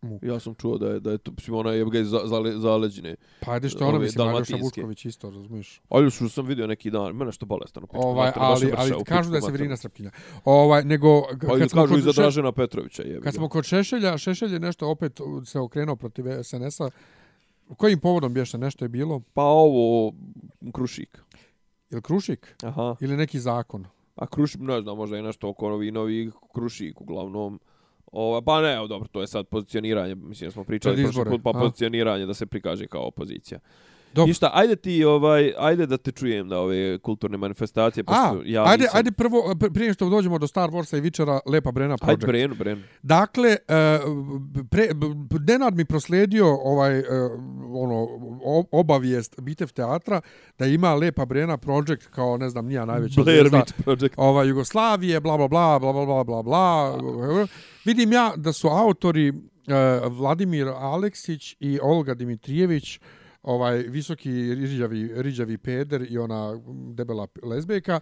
Mu. 0.00 0.18
Ja 0.22 0.40
sam 0.40 0.54
čuo 0.54 0.78
da 0.78 0.86
je, 0.86 1.00
da 1.00 1.10
je 1.10 1.18
to, 1.18 1.30
mislim, 1.32 1.56
ona 1.56 1.72
je 1.72 1.84
ga 1.84 1.98
iz 1.98 2.08
za- 2.08 2.22
zale, 2.24 2.52
zaleđine. 2.52 3.16
Pa 3.40 3.52
ajde 3.52 3.68
što 3.68 3.78
je 3.78 3.88
ona, 3.88 3.98
mislim, 3.98 4.20
Aljoša 4.20 4.32
dalmatinske. 4.48 4.62
Vučković 4.62 5.04
isto, 5.04 5.30
razumiješ? 5.30 5.80
Ali 5.88 6.10
što 6.10 6.28
sam 6.28 6.46
vidio 6.46 6.66
neki 6.66 6.90
dan, 6.90 7.12
mene 7.12 7.32
što 7.32 7.46
bolestan. 7.46 7.82
pičku 7.82 7.96
Ovaj, 7.98 8.26
je 8.26 8.32
ali, 8.36 8.72
ali 8.76 9.04
kažu 9.04 9.30
da 9.30 9.36
je 9.36 9.42
Severina. 9.42 9.76
Srpkinja. 9.76 10.10
Ovaj, 10.44 10.84
nego, 10.84 11.22
Pa 11.40 11.58
kad 11.58 11.70
smo 11.70 11.82
kažu 11.82 11.98
i 11.98 12.02
za 12.02 12.12
Še- 12.12 12.16
Dražena 12.16 12.52
Petrovića. 12.52 13.02
Jebi 13.02 13.20
Kad 13.20 13.34
smo 13.34 13.48
kod 13.48 13.64
Šešelja, 13.64 14.18
Šešelj 14.18 14.52
je 14.52 14.60
nešto 14.60 14.88
opet 14.88 15.12
se 15.44 15.58
okrenuo 15.60 15.96
protiv 15.96 16.24
SNS-a. 16.42 16.90
Kojim 17.68 17.98
povodom 17.98 18.34
bješe 18.34 18.58
nešto 18.58 18.84
je 18.84 18.88
bilo? 18.88 19.20
Pa 19.34 19.42
ovo, 19.42 20.12
Krušik. 20.72 21.22
Ili 21.90 22.02
Krušik? 22.02 22.54
Aha. 22.62 22.96
Ili 23.00 23.16
neki 23.16 23.40
zakon? 23.40 23.86
A 24.16 24.26
Krušik, 24.26 24.60
ne 24.60 24.80
znam, 24.80 24.96
možda 24.96 25.16
je 25.16 25.22
nešto 25.22 25.48
oko 25.48 25.68
novi, 25.68 25.90
novi 25.90 26.30
Krušik 26.54 27.00
uglavnom. 27.00 27.60
Ova, 28.12 28.42
pa 28.42 28.60
ne, 28.60 28.88
dobro, 28.88 29.08
to 29.08 29.20
je 29.20 29.26
sad 29.26 29.46
pozicioniranje, 29.46 30.14
mislim 30.14 30.48
da 30.48 30.52
smo 30.52 30.64
pričali 30.64 31.02
prošli 31.02 31.24
put, 31.24 31.42
pa 31.42 31.50
a? 31.50 31.52
pozicioniranje 31.52 32.26
da 32.26 32.34
se 32.34 32.46
prikaže 32.46 32.86
kao 32.86 33.06
opozicija. 33.06 33.58
Dobro. 34.14 34.28
Ništa, 34.28 34.50
ajde 34.54 34.76
ti, 34.76 35.04
ovaj, 35.04 35.52
ajde 35.58 35.86
da 35.86 35.96
te 35.96 36.12
čujem 36.12 36.48
da 36.48 36.58
ove 36.58 36.98
kulturne 36.98 37.36
manifestacije, 37.38 38.04
A, 38.06 38.06
pošto 38.06 38.42
ja 38.46 38.64
ajde, 38.66 38.82
nisam... 38.82 38.96
ajde 38.96 39.12
prvo, 39.12 39.38
pr- 39.54 39.74
prije 39.74 39.94
što 39.94 40.08
dođemo 40.08 40.38
do 40.38 40.46
Star 40.46 40.70
Warsa 40.70 40.98
i 40.98 41.00
Vičera, 41.00 41.40
Lepa 41.46 41.72
Brena 41.72 41.96
Project. 41.96 42.22
Ajde, 42.22 42.26
Brenu, 42.26 42.54
Brenu. 42.54 42.82
Dakle, 43.02 43.50
e, 43.50 43.98
pre, 44.70 44.88
Nenad 45.48 45.74
mi 45.74 45.84
proslijedio 45.84 46.46
ovaj, 46.46 46.98
e, 46.98 47.04
ono, 47.72 48.06
obavijest 48.70 49.40
Bitev 49.40 49.68
teatra 49.68 50.20
da 50.58 50.66
ima 50.66 50.94
Lepa 50.94 51.24
Brena 51.24 51.56
Project 51.56 52.06
kao, 52.10 52.36
ne 52.36 52.50
znam, 52.50 52.66
nija 52.66 52.84
najveća 52.84 53.22
Blair 53.22 53.48
zvijezda 53.48 53.64
Project. 53.84 54.14
ova, 54.16 54.44
Jugoslavije, 54.44 55.20
bla, 55.20 55.36
bla, 55.36 55.48
bla, 55.48 55.78
bla, 55.78 55.92
bla, 55.92 56.04
bla, 56.06 56.24
bla, 56.24 56.42
bla. 56.42 56.98
Vidim 57.84 58.12
ja 58.12 58.32
da 58.36 58.52
su 58.52 58.68
autori 58.68 59.28
e, 59.28 59.32
Vladimir 60.08 60.68
Aleksić 60.68 61.56
i 61.60 61.78
Olga 61.82 62.14
Dimitrijević, 62.14 63.00
ovaj 63.42 63.76
visoki 63.78 64.30
riđavi, 64.54 65.10
riđavi 65.14 65.58
peder 65.58 66.06
i 66.10 66.18
ona 66.18 66.60
debela 66.88 67.26
lezbejka, 67.42 68.00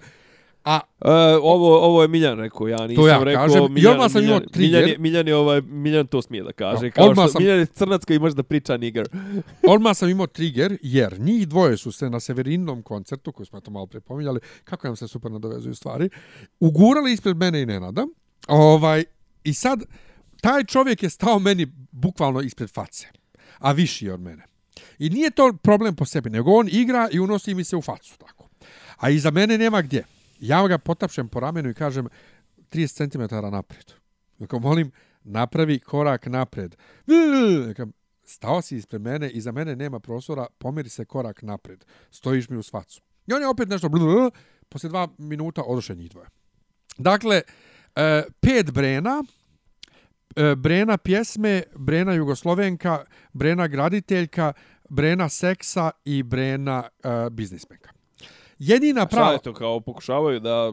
a 0.64 0.80
E, 1.00 1.10
ovo, 1.36 1.78
ovo 1.80 2.02
je 2.02 2.08
Miljan 2.08 2.38
rekao, 2.38 2.68
ja 2.68 2.86
nisam 2.86 3.06
ja 3.06 3.22
rekao. 3.24 3.42
kažem. 3.42 3.64
I 3.64 3.68
Miljan, 3.68 3.92
odmah 3.92 4.10
sam 4.10 4.22
Miljan, 4.22 4.42
trigger. 4.42 4.72
Miljan, 4.72 4.88
je, 4.88 4.98
Miljan, 4.98 5.28
je 5.28 5.36
ovaj, 5.36 5.60
Miljan 5.60 6.06
to 6.06 6.22
smije 6.22 6.42
da 6.42 6.52
kaže. 6.52 6.86
No, 6.86 6.90
Kao 6.92 7.14
što, 7.14 7.28
sam- 7.28 7.42
Miljan 7.42 7.58
je 7.58 7.66
crnac 7.66 8.04
koji 8.04 8.18
može 8.18 8.34
da 8.34 8.42
priča 8.42 8.76
niger. 8.76 9.08
Odmah 9.68 9.96
sam 9.96 10.08
imao 10.08 10.26
trigger, 10.26 10.78
jer 10.82 11.20
njih 11.20 11.48
dvoje 11.48 11.76
su 11.76 11.92
se 11.92 12.10
na 12.10 12.20
Severinom 12.20 12.82
koncertu, 12.82 13.32
koji 13.32 13.46
smo 13.46 13.60
to 13.60 13.70
malo 13.70 13.86
prepominjali, 13.86 14.40
kako 14.64 14.86
nam 14.86 14.96
se 14.96 15.08
super 15.08 15.30
nadovezuju 15.30 15.74
stvari, 15.74 16.08
ugurali 16.60 17.12
ispred 17.12 17.36
mene 17.36 17.62
i 17.62 17.66
Nenada. 17.66 18.06
Ovaj, 18.48 19.04
I 19.44 19.54
sad, 19.54 19.82
taj 20.40 20.64
čovjek 20.64 21.02
je 21.02 21.10
stao 21.10 21.38
meni 21.38 21.66
bukvalno 21.92 22.40
ispred 22.40 22.70
face, 22.70 23.06
a 23.58 23.72
viši 23.72 24.06
je 24.06 24.12
od 24.12 24.20
mene. 24.20 24.42
I 24.98 25.10
nije 25.10 25.30
to 25.30 25.52
problem 25.62 25.96
po 25.96 26.04
sebi, 26.04 26.30
nego 26.30 26.50
on 26.50 26.68
igra 26.72 27.08
i 27.12 27.20
unosi 27.20 27.54
mi 27.54 27.64
se 27.64 27.76
u 27.76 27.82
facu, 27.82 28.18
tako. 28.18 28.48
A 28.96 29.10
iza 29.10 29.30
mene 29.30 29.58
nema 29.58 29.82
gdje. 29.82 30.04
Ja 30.40 30.68
ga 30.68 30.78
potapšem 30.78 31.28
po 31.28 31.40
ramenu 31.40 31.70
i 31.70 31.74
kažem 31.74 32.08
30 32.70 33.12
cm 33.12 33.34
naprijed. 33.52 33.92
Dakle, 34.38 34.60
molim, 34.60 34.92
napravi 35.24 35.80
korak 35.80 36.26
naprijed. 36.26 36.76
Dakle, 37.66 37.86
stao 38.24 38.62
si 38.62 38.76
ispred 38.76 39.02
mene, 39.02 39.30
iza 39.30 39.52
mene 39.52 39.76
nema 39.76 40.00
prostora, 40.00 40.46
pomeri 40.58 40.88
se 40.88 41.04
korak 41.04 41.42
naprijed. 41.42 41.84
Stojiš 42.10 42.48
mi 42.48 42.56
u 42.56 42.62
svacu. 42.62 43.02
I 43.26 43.32
on 43.32 43.42
je 43.42 43.48
opet 43.48 43.68
nešto, 43.68 43.88
blr, 43.88 44.30
poslije 44.68 44.88
dva 44.88 45.08
minuta 45.18 45.62
odoše 45.62 45.94
njih 45.94 46.10
dvoje. 46.10 46.26
Dakle, 46.98 47.42
e, 47.96 48.22
pet 48.40 48.70
Brena, 48.70 49.24
e, 50.36 50.54
Brena 50.54 50.98
pjesme, 50.98 51.62
Brena 51.74 52.12
Jugoslovenka, 52.12 53.04
Brena 53.32 53.66
graditeljka, 53.68 54.52
Brena 54.88 55.28
seksa 55.28 55.90
i 56.04 56.22
Brena 56.22 56.88
e, 57.02 57.30
biznismenka. 57.30 57.90
Jedina 58.58 59.00
Šta 59.00 59.16
prava... 59.16 59.32
je 59.32 59.38
to 59.38 59.52
kao 59.52 59.80
pokušavaju 59.80 60.40
da... 60.40 60.72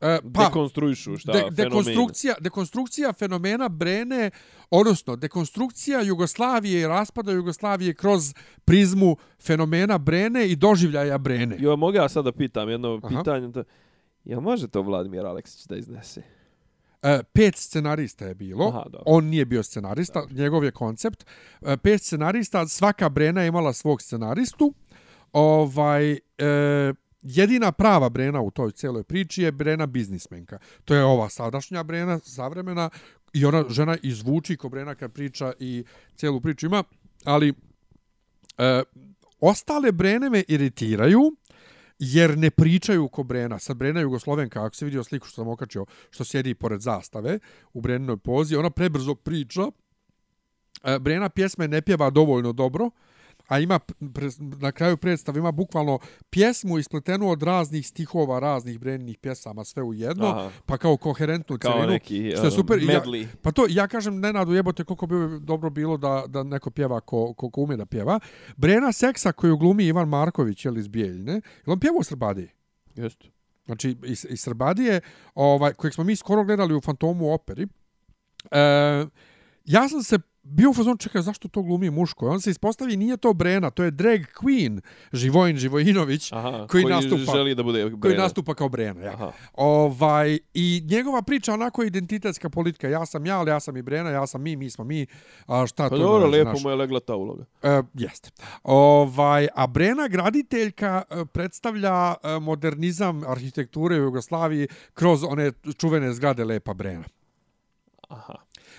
E, 0.00 0.18
pa, 0.34 0.44
dekonstruišu 0.44 1.16
šta 1.16 1.32
de, 1.32 1.38
fenomeni. 1.38 1.56
dekonstrukcija, 1.56 2.34
dekonstrukcija 2.40 3.12
fenomena 3.12 3.68
Brene, 3.68 4.30
odnosno 4.70 5.16
dekonstrukcija 5.16 6.00
Jugoslavije 6.00 6.80
i 6.80 6.86
raspada 6.86 7.32
Jugoslavije 7.32 7.94
kroz 7.94 8.34
prizmu 8.64 9.16
fenomena 9.40 9.98
Brene 9.98 10.48
i 10.48 10.56
doživljaja 10.56 11.18
Brene. 11.18 11.56
Jo, 11.58 11.76
mogu 11.76 11.96
ja 11.96 12.08
sad 12.08 12.24
da 12.24 12.32
pitam 12.32 12.68
jedno 12.68 13.00
Aha. 13.02 13.18
pitanje? 13.18 13.64
Jel 14.24 14.40
može 14.40 14.68
to 14.68 14.82
Vladimir 14.82 15.26
Aleksić 15.26 15.66
da 15.66 15.76
iznese? 15.76 16.22
E, 17.02 17.22
pet 17.32 17.56
scenarista 17.56 18.26
je 18.26 18.34
bilo. 18.34 18.68
Aha, 18.68 18.82
dobro. 18.84 19.02
On 19.06 19.24
nije 19.24 19.44
bio 19.44 19.62
scenarista, 19.62 20.26
njegov 20.30 20.64
je 20.64 20.70
koncept. 20.70 21.26
E, 21.62 21.76
pet 21.76 22.02
scenarista, 22.02 22.68
svaka 22.68 23.08
Brena 23.08 23.42
je 23.42 23.48
imala 23.48 23.72
svog 23.72 24.02
scenaristu. 24.02 24.74
Ovaj, 25.32 26.12
e, 26.12 26.18
jedina 27.22 27.72
prava 27.72 28.08
Brena 28.08 28.40
u 28.40 28.50
toj 28.50 28.72
celoj 28.72 29.02
priči 29.02 29.42
je 29.42 29.52
Brena 29.52 29.86
biznismenka. 29.86 30.58
To 30.84 30.94
je 30.94 31.04
ova 31.04 31.28
sadašnja 31.28 31.82
Brena, 31.82 32.18
savremena, 32.18 32.90
i 33.32 33.44
ona 33.44 33.64
žena 33.68 33.96
izvuči 34.02 34.56
ko 34.56 34.68
Brena 34.68 34.94
kad 34.94 35.12
priča 35.12 35.52
i 35.58 35.84
celu 36.16 36.40
priču 36.40 36.66
ima, 36.66 36.84
ali 37.24 37.54
e, 38.58 38.82
ostale 39.40 39.92
Brene 39.92 40.30
me 40.30 40.42
iritiraju, 40.48 41.20
jer 42.04 42.38
ne 42.38 42.50
pričaju 42.50 43.08
ko 43.08 43.22
Brena. 43.22 43.58
Sad 43.58 43.76
Brena 43.76 44.00
je 44.00 44.02
Jugoslovenka, 44.02 44.64
ako 44.64 44.76
se 44.76 44.84
vidio 44.84 45.04
sliku 45.04 45.26
što 45.26 45.34
sam 45.34 45.48
okačio, 45.48 45.86
što 46.10 46.24
sjedi 46.24 46.54
pored 46.54 46.80
zastave 46.80 47.38
u 47.72 47.80
Breninoj 47.80 48.16
pozi, 48.16 48.56
ona 48.56 48.70
prebrzo 48.70 49.14
priča. 49.14 49.62
E, 50.84 50.98
Brena 50.98 51.28
pjesme 51.28 51.68
ne 51.68 51.82
pjeva 51.82 52.10
dovoljno 52.10 52.52
dobro, 52.52 52.90
a 53.52 53.58
ima 53.58 53.78
pre, 54.14 54.28
na 54.60 54.72
kraju 54.72 54.96
predstave 54.96 55.38
ima 55.38 55.52
bukvalno 55.52 55.98
pjesmu 56.30 56.78
ispletenu 56.78 57.30
od 57.30 57.42
raznih 57.42 57.86
stihova, 57.86 58.38
raznih 58.38 58.78
Breninih 58.78 59.18
pjesama, 59.18 59.64
sve 59.64 59.82
u 59.82 59.94
jedno, 59.94 60.26
Aha. 60.26 60.50
pa 60.66 60.78
kao 60.78 60.96
koherentnu 60.96 61.58
Kao 61.58 61.72
celinu, 61.72 61.92
neki 61.92 62.32
što 62.36 62.44
je 62.44 62.50
super. 62.50 62.76
uh, 62.76 62.82
I 62.82 62.86
Ja, 62.86 63.00
medley. 63.00 63.26
pa 63.42 63.52
to, 63.52 63.66
ja 63.68 63.88
kažem, 63.88 64.20
Nenadu 64.20 64.52
jebote 64.52 64.84
koliko 64.84 65.06
bi 65.06 65.14
dobro 65.40 65.70
bilo 65.70 65.96
da, 65.96 66.24
da 66.28 66.42
neko 66.42 66.70
pjeva 66.70 67.00
ko, 67.00 67.34
ko, 67.34 67.50
ko 67.50 67.60
umije 67.60 67.76
da 67.76 67.86
pjeva. 67.86 68.20
Brena 68.56 68.92
Seksa 68.92 69.32
koju 69.32 69.56
glumi 69.56 69.84
Ivan 69.84 70.08
Marković, 70.08 70.64
jel 70.64 70.78
iz 70.78 70.88
Bijeljne, 70.88 71.32
jel 71.32 71.72
on 71.72 71.80
pjeva 71.80 71.96
u 72.00 72.04
Srbadiji? 72.04 72.48
Jeste. 72.94 73.26
Znači, 73.66 73.96
iz, 74.04 74.26
iz 74.30 74.40
Srbadije, 74.40 75.00
ovaj, 75.34 75.72
kojeg 75.72 75.94
smo 75.94 76.04
mi 76.04 76.16
skoro 76.16 76.44
gledali 76.44 76.74
u 76.74 76.80
Fantomu 76.80 77.32
operi, 77.32 77.66
e, 78.50 78.58
ja 79.64 79.88
sam 79.88 80.02
se 80.02 80.18
bio 80.42 80.70
u 80.70 80.74
fazonu, 80.74 80.96
čekaj, 80.96 81.22
zašto 81.22 81.48
to 81.48 81.62
glumi 81.62 81.90
muško? 81.90 82.28
On 82.28 82.40
se 82.40 82.50
ispostavi, 82.50 82.96
nije 82.96 83.16
to 83.16 83.32
Brena, 83.32 83.70
to 83.70 83.82
je 83.82 83.90
drag 83.90 84.20
queen 84.20 84.80
Živojin 85.12 85.56
Živojinović, 85.56 86.32
Aha, 86.32 86.66
koji, 86.70 86.84
koji 86.84 86.94
nastupa, 86.94 87.32
želi 87.32 87.54
da 87.54 87.62
bude 87.62 87.82
koji 87.82 87.96
Brena. 87.96 88.22
nastupa 88.22 88.54
kao 88.54 88.68
Brena. 88.68 89.00
Ja. 89.00 89.12
Aha. 89.12 89.32
Ovaj, 89.52 90.38
I 90.54 90.82
njegova 90.90 91.22
priča 91.22 91.54
onako 91.54 91.82
je 91.82 91.86
identitetska 91.86 92.50
politika. 92.50 92.88
Ja 92.88 93.06
sam 93.06 93.26
ja, 93.26 93.38
ali 93.38 93.50
ja 93.50 93.60
sam 93.60 93.76
i 93.76 93.82
Brena, 93.82 94.10
ja 94.10 94.26
sam 94.26 94.42
mi, 94.42 94.56
mi 94.56 94.70
smo 94.70 94.84
mi. 94.84 95.06
A 95.46 95.66
šta 95.66 95.82
Pa 95.82 95.88
to 95.88 95.98
dobro, 95.98 96.26
ima, 96.26 96.26
lijepo 96.26 96.50
znaš? 96.50 96.62
mu 96.62 96.70
je 96.70 96.76
legla 96.76 97.00
ta 97.00 97.14
uloga. 97.14 97.44
E, 97.62 97.82
jeste. 97.94 98.30
Ovaj, 98.62 99.48
a 99.54 99.66
Brena 99.66 100.08
graditeljka 100.08 101.02
e, 101.10 101.24
predstavlja 101.24 102.14
e, 102.22 102.38
modernizam 102.38 103.22
arhitekture 103.26 104.00
u 104.00 104.04
Jugoslaviji 104.04 104.68
kroz 104.94 105.24
one 105.24 105.52
čuvene 105.78 106.12
zgrade 106.12 106.44
Lepa 106.44 106.74
Brena. 106.74 107.04
Aha. 108.08 108.34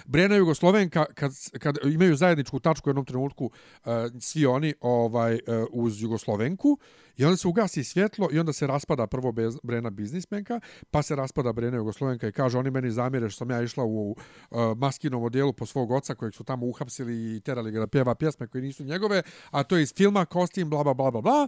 Brena 0.06 0.36
Jugoslovenka 0.36 1.06
kad, 1.06 1.32
kad 1.60 1.78
imaju 1.84 2.16
zajedničku 2.16 2.60
tačku 2.60 2.90
u 2.90 2.92
jednom 2.92 3.06
trenutku 3.06 3.46
uh, 3.46 3.92
svi 4.20 4.46
oni 4.46 4.74
ovaj 4.82 5.34
uh, 5.34 5.40
uz 5.72 6.02
Jugoslovenku 6.02 6.78
i 7.18 7.26
onda 7.26 7.38
se 7.38 7.48
ugasi 7.48 7.84
svjetlo 7.84 8.30
i 8.32 8.40
onda 8.40 8.54
se 8.54 8.68
raspada 8.68 9.08
prvo 9.08 9.32
bez, 9.32 9.58
Brena 9.64 9.90
biznismenka, 9.90 10.60
pa 10.92 11.02
se 11.02 11.16
raspada 11.16 11.54
Brena 11.54 11.78
Jugoslovenka 11.78 12.28
i 12.28 12.32
kaže 12.32 12.58
oni 12.58 12.72
meni 12.72 12.92
zamjere 12.92 13.30
što 13.30 13.38
sam 13.38 13.52
ja 13.52 13.62
išla 13.62 13.84
u 13.84 14.12
uh, 14.12 14.78
maskinom 14.78 15.24
odjelu 15.24 15.54
po 15.54 15.66
svog 15.66 15.92
oca 15.92 16.16
kojeg 16.16 16.34
su 16.34 16.44
tamo 16.44 16.66
uhapsili 16.66 17.36
i 17.36 17.40
terali 17.40 17.72
ga 17.72 17.80
da 17.80 17.88
pjeva 17.88 18.16
pjesme 18.16 18.48
koje 18.48 18.62
nisu 18.62 18.84
njegove, 18.84 19.22
a 19.52 19.64
to 19.64 19.78
je 19.78 19.84
iz 19.84 19.94
filma 19.98 20.26
Kostim, 20.26 20.70
bla, 20.70 20.84
bla, 20.84 20.94
bla, 20.94 21.12
bla, 21.12 21.22
bla. 21.22 21.48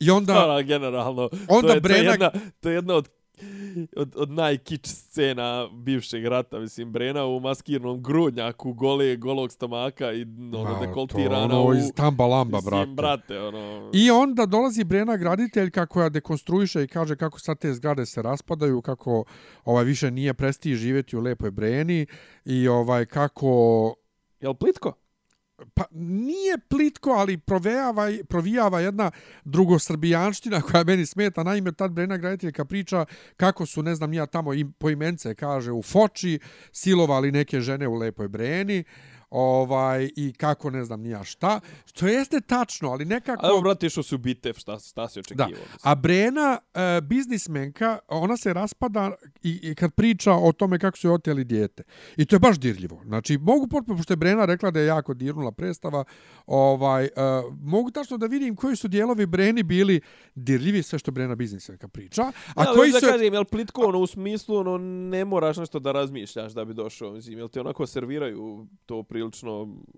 I 0.00 0.10
onda... 0.10 0.34
Da, 0.34 0.46
da, 0.46 0.62
generalno. 0.62 1.28
Onda 1.48 1.68
to 1.68 1.74
je, 1.74 1.80
to 1.82 1.88
je 1.88 2.02
Brena- 2.02 2.10
jedna, 2.10 2.30
to 2.60 2.68
je 2.68 2.74
jedna 2.74 2.94
od 2.94 3.08
od, 3.96 4.16
od 4.16 4.30
najkič 4.30 4.86
scena 4.86 5.68
bivšeg 5.72 6.24
rata, 6.26 6.58
mislim, 6.58 6.92
Brena 6.92 7.24
u 7.24 7.40
maskirnom 7.40 8.02
grudnjaku, 8.02 8.72
gole, 8.72 9.16
golog 9.16 9.52
stomaka 9.52 10.12
i 10.12 10.22
ono, 10.22 10.62
Ma, 10.62 10.86
dekoltirana 10.86 11.48
to 11.48 11.60
ono 11.60 11.70
u... 11.70 11.74
iz 11.74 11.92
Tamba 11.96 12.26
Lamba, 12.26 12.56
mislim, 12.56 12.70
brate. 12.70 12.92
brate, 12.92 13.40
ono... 13.40 13.90
I 13.94 14.10
onda 14.10 14.46
dolazi 14.46 14.84
Brena 14.84 15.16
graditeljka 15.16 15.86
koja 15.86 16.08
dekonstruiše 16.08 16.84
i 16.84 16.88
kaže 16.88 17.16
kako 17.16 17.40
sad 17.40 17.58
te 17.58 17.74
zgrade 17.74 18.06
se 18.06 18.22
raspadaju, 18.22 18.82
kako 18.82 19.24
ovaj 19.64 19.84
više 19.84 20.10
nije 20.10 20.34
prestiji 20.34 20.74
živjeti 20.74 21.16
u 21.16 21.20
lepoj 21.20 21.50
Breni 21.50 22.06
i 22.44 22.68
ovaj 22.68 23.06
kako 23.06 23.94
Jel 24.40 24.54
plitko? 24.54 24.92
Pa 25.74 25.84
nije 25.90 26.58
plitko, 26.68 27.10
ali 27.10 27.38
provejava, 27.38 28.08
provijava 28.28 28.80
jedna 28.80 29.10
drugosrbijanština 29.44 30.60
koja 30.60 30.84
meni 30.84 31.06
smeta. 31.06 31.42
Naime, 31.42 31.72
tad 31.72 31.92
Brena 31.92 32.16
graditeljka 32.16 32.64
priča 32.64 33.04
kako 33.36 33.66
su, 33.66 33.82
ne 33.82 33.94
znam, 33.94 34.12
ja 34.12 34.26
tamo 34.26 34.54
im, 34.54 34.72
po 34.72 34.90
imence 34.90 35.34
kaže 35.34 35.72
u 35.72 35.82
Foči, 35.82 36.38
silovali 36.72 37.32
neke 37.32 37.60
žene 37.60 37.88
u 37.88 37.94
lepoj 37.94 38.28
Breni 38.28 38.84
ovaj 39.38 40.10
i 40.16 40.32
kako 40.32 40.70
ne 40.70 40.84
znam 40.84 41.00
ni 41.00 41.10
ja 41.10 41.24
šta 41.24 41.60
što 41.84 42.06
jeste 42.06 42.40
tačno 42.40 42.90
ali 42.90 43.04
nekako 43.04 43.46
evo, 43.46 43.60
brate, 43.60 43.88
što 43.88 44.02
su 44.02 44.18
bitev, 44.18 44.54
šta, 44.54 44.78
šta 44.78 45.08
si 45.08 45.20
Da. 45.34 45.44
očekivao? 45.44 45.48
mislim? 45.48 45.78
A 45.82 45.94
Brena, 45.94 46.58
e, 46.74 47.00
biznismenka, 47.00 47.98
ona 48.08 48.36
se 48.36 48.52
raspada 48.52 49.12
i, 49.42 49.60
i 49.62 49.74
kad 49.74 49.94
priča 49.94 50.32
o 50.32 50.52
tome 50.52 50.78
kako 50.78 50.98
su 50.98 51.06
joj 51.08 51.14
oteli 51.14 51.44
dijete. 51.44 51.82
I 52.16 52.24
to 52.26 52.36
je 52.36 52.40
baš 52.40 52.58
dirljivo. 52.58 53.00
Znači, 53.04 53.38
mogu 53.38 53.66
potpuno, 53.68 53.96
pošto 53.96 54.12
je 54.12 54.16
Brena 54.16 54.44
rekla 54.44 54.70
da 54.70 54.80
je 54.80 54.86
jako 54.86 55.14
dirnula 55.14 55.52
predstava, 55.52 56.04
ovaj, 56.46 57.04
e, 57.04 57.10
mogu 57.62 57.90
tačno 57.90 58.16
da 58.18 58.26
vidim 58.26 58.56
koji 58.56 58.76
su 58.76 58.88
dijelovi 58.88 59.26
Breni 59.26 59.62
bili 59.62 60.00
dirljivi, 60.34 60.82
sve 60.82 60.98
što 60.98 61.10
Brena 61.10 61.34
biznismenka 61.34 61.88
priča. 61.88 62.22
A 62.22 62.32
A 62.54 62.74
koji 62.74 62.92
da 62.92 63.00
su... 63.00 63.06
kažem, 63.06 63.34
jel 63.34 63.44
plitko 63.44 63.82
ono 63.82 63.98
u 63.98 64.06
smislu 64.06 64.56
ono 64.56 64.78
ne 64.78 65.24
moraš 65.24 65.56
nešto 65.56 65.78
da 65.78 65.92
razmišljaš 65.92 66.52
da 66.52 66.64
bi 66.64 66.74
došao, 66.74 67.12
mislim, 67.12 67.38
jel 67.38 67.48
te 67.48 67.60
onako 67.60 67.86
serviraju 67.86 68.66
to 68.86 69.02
prilično 69.02 69.25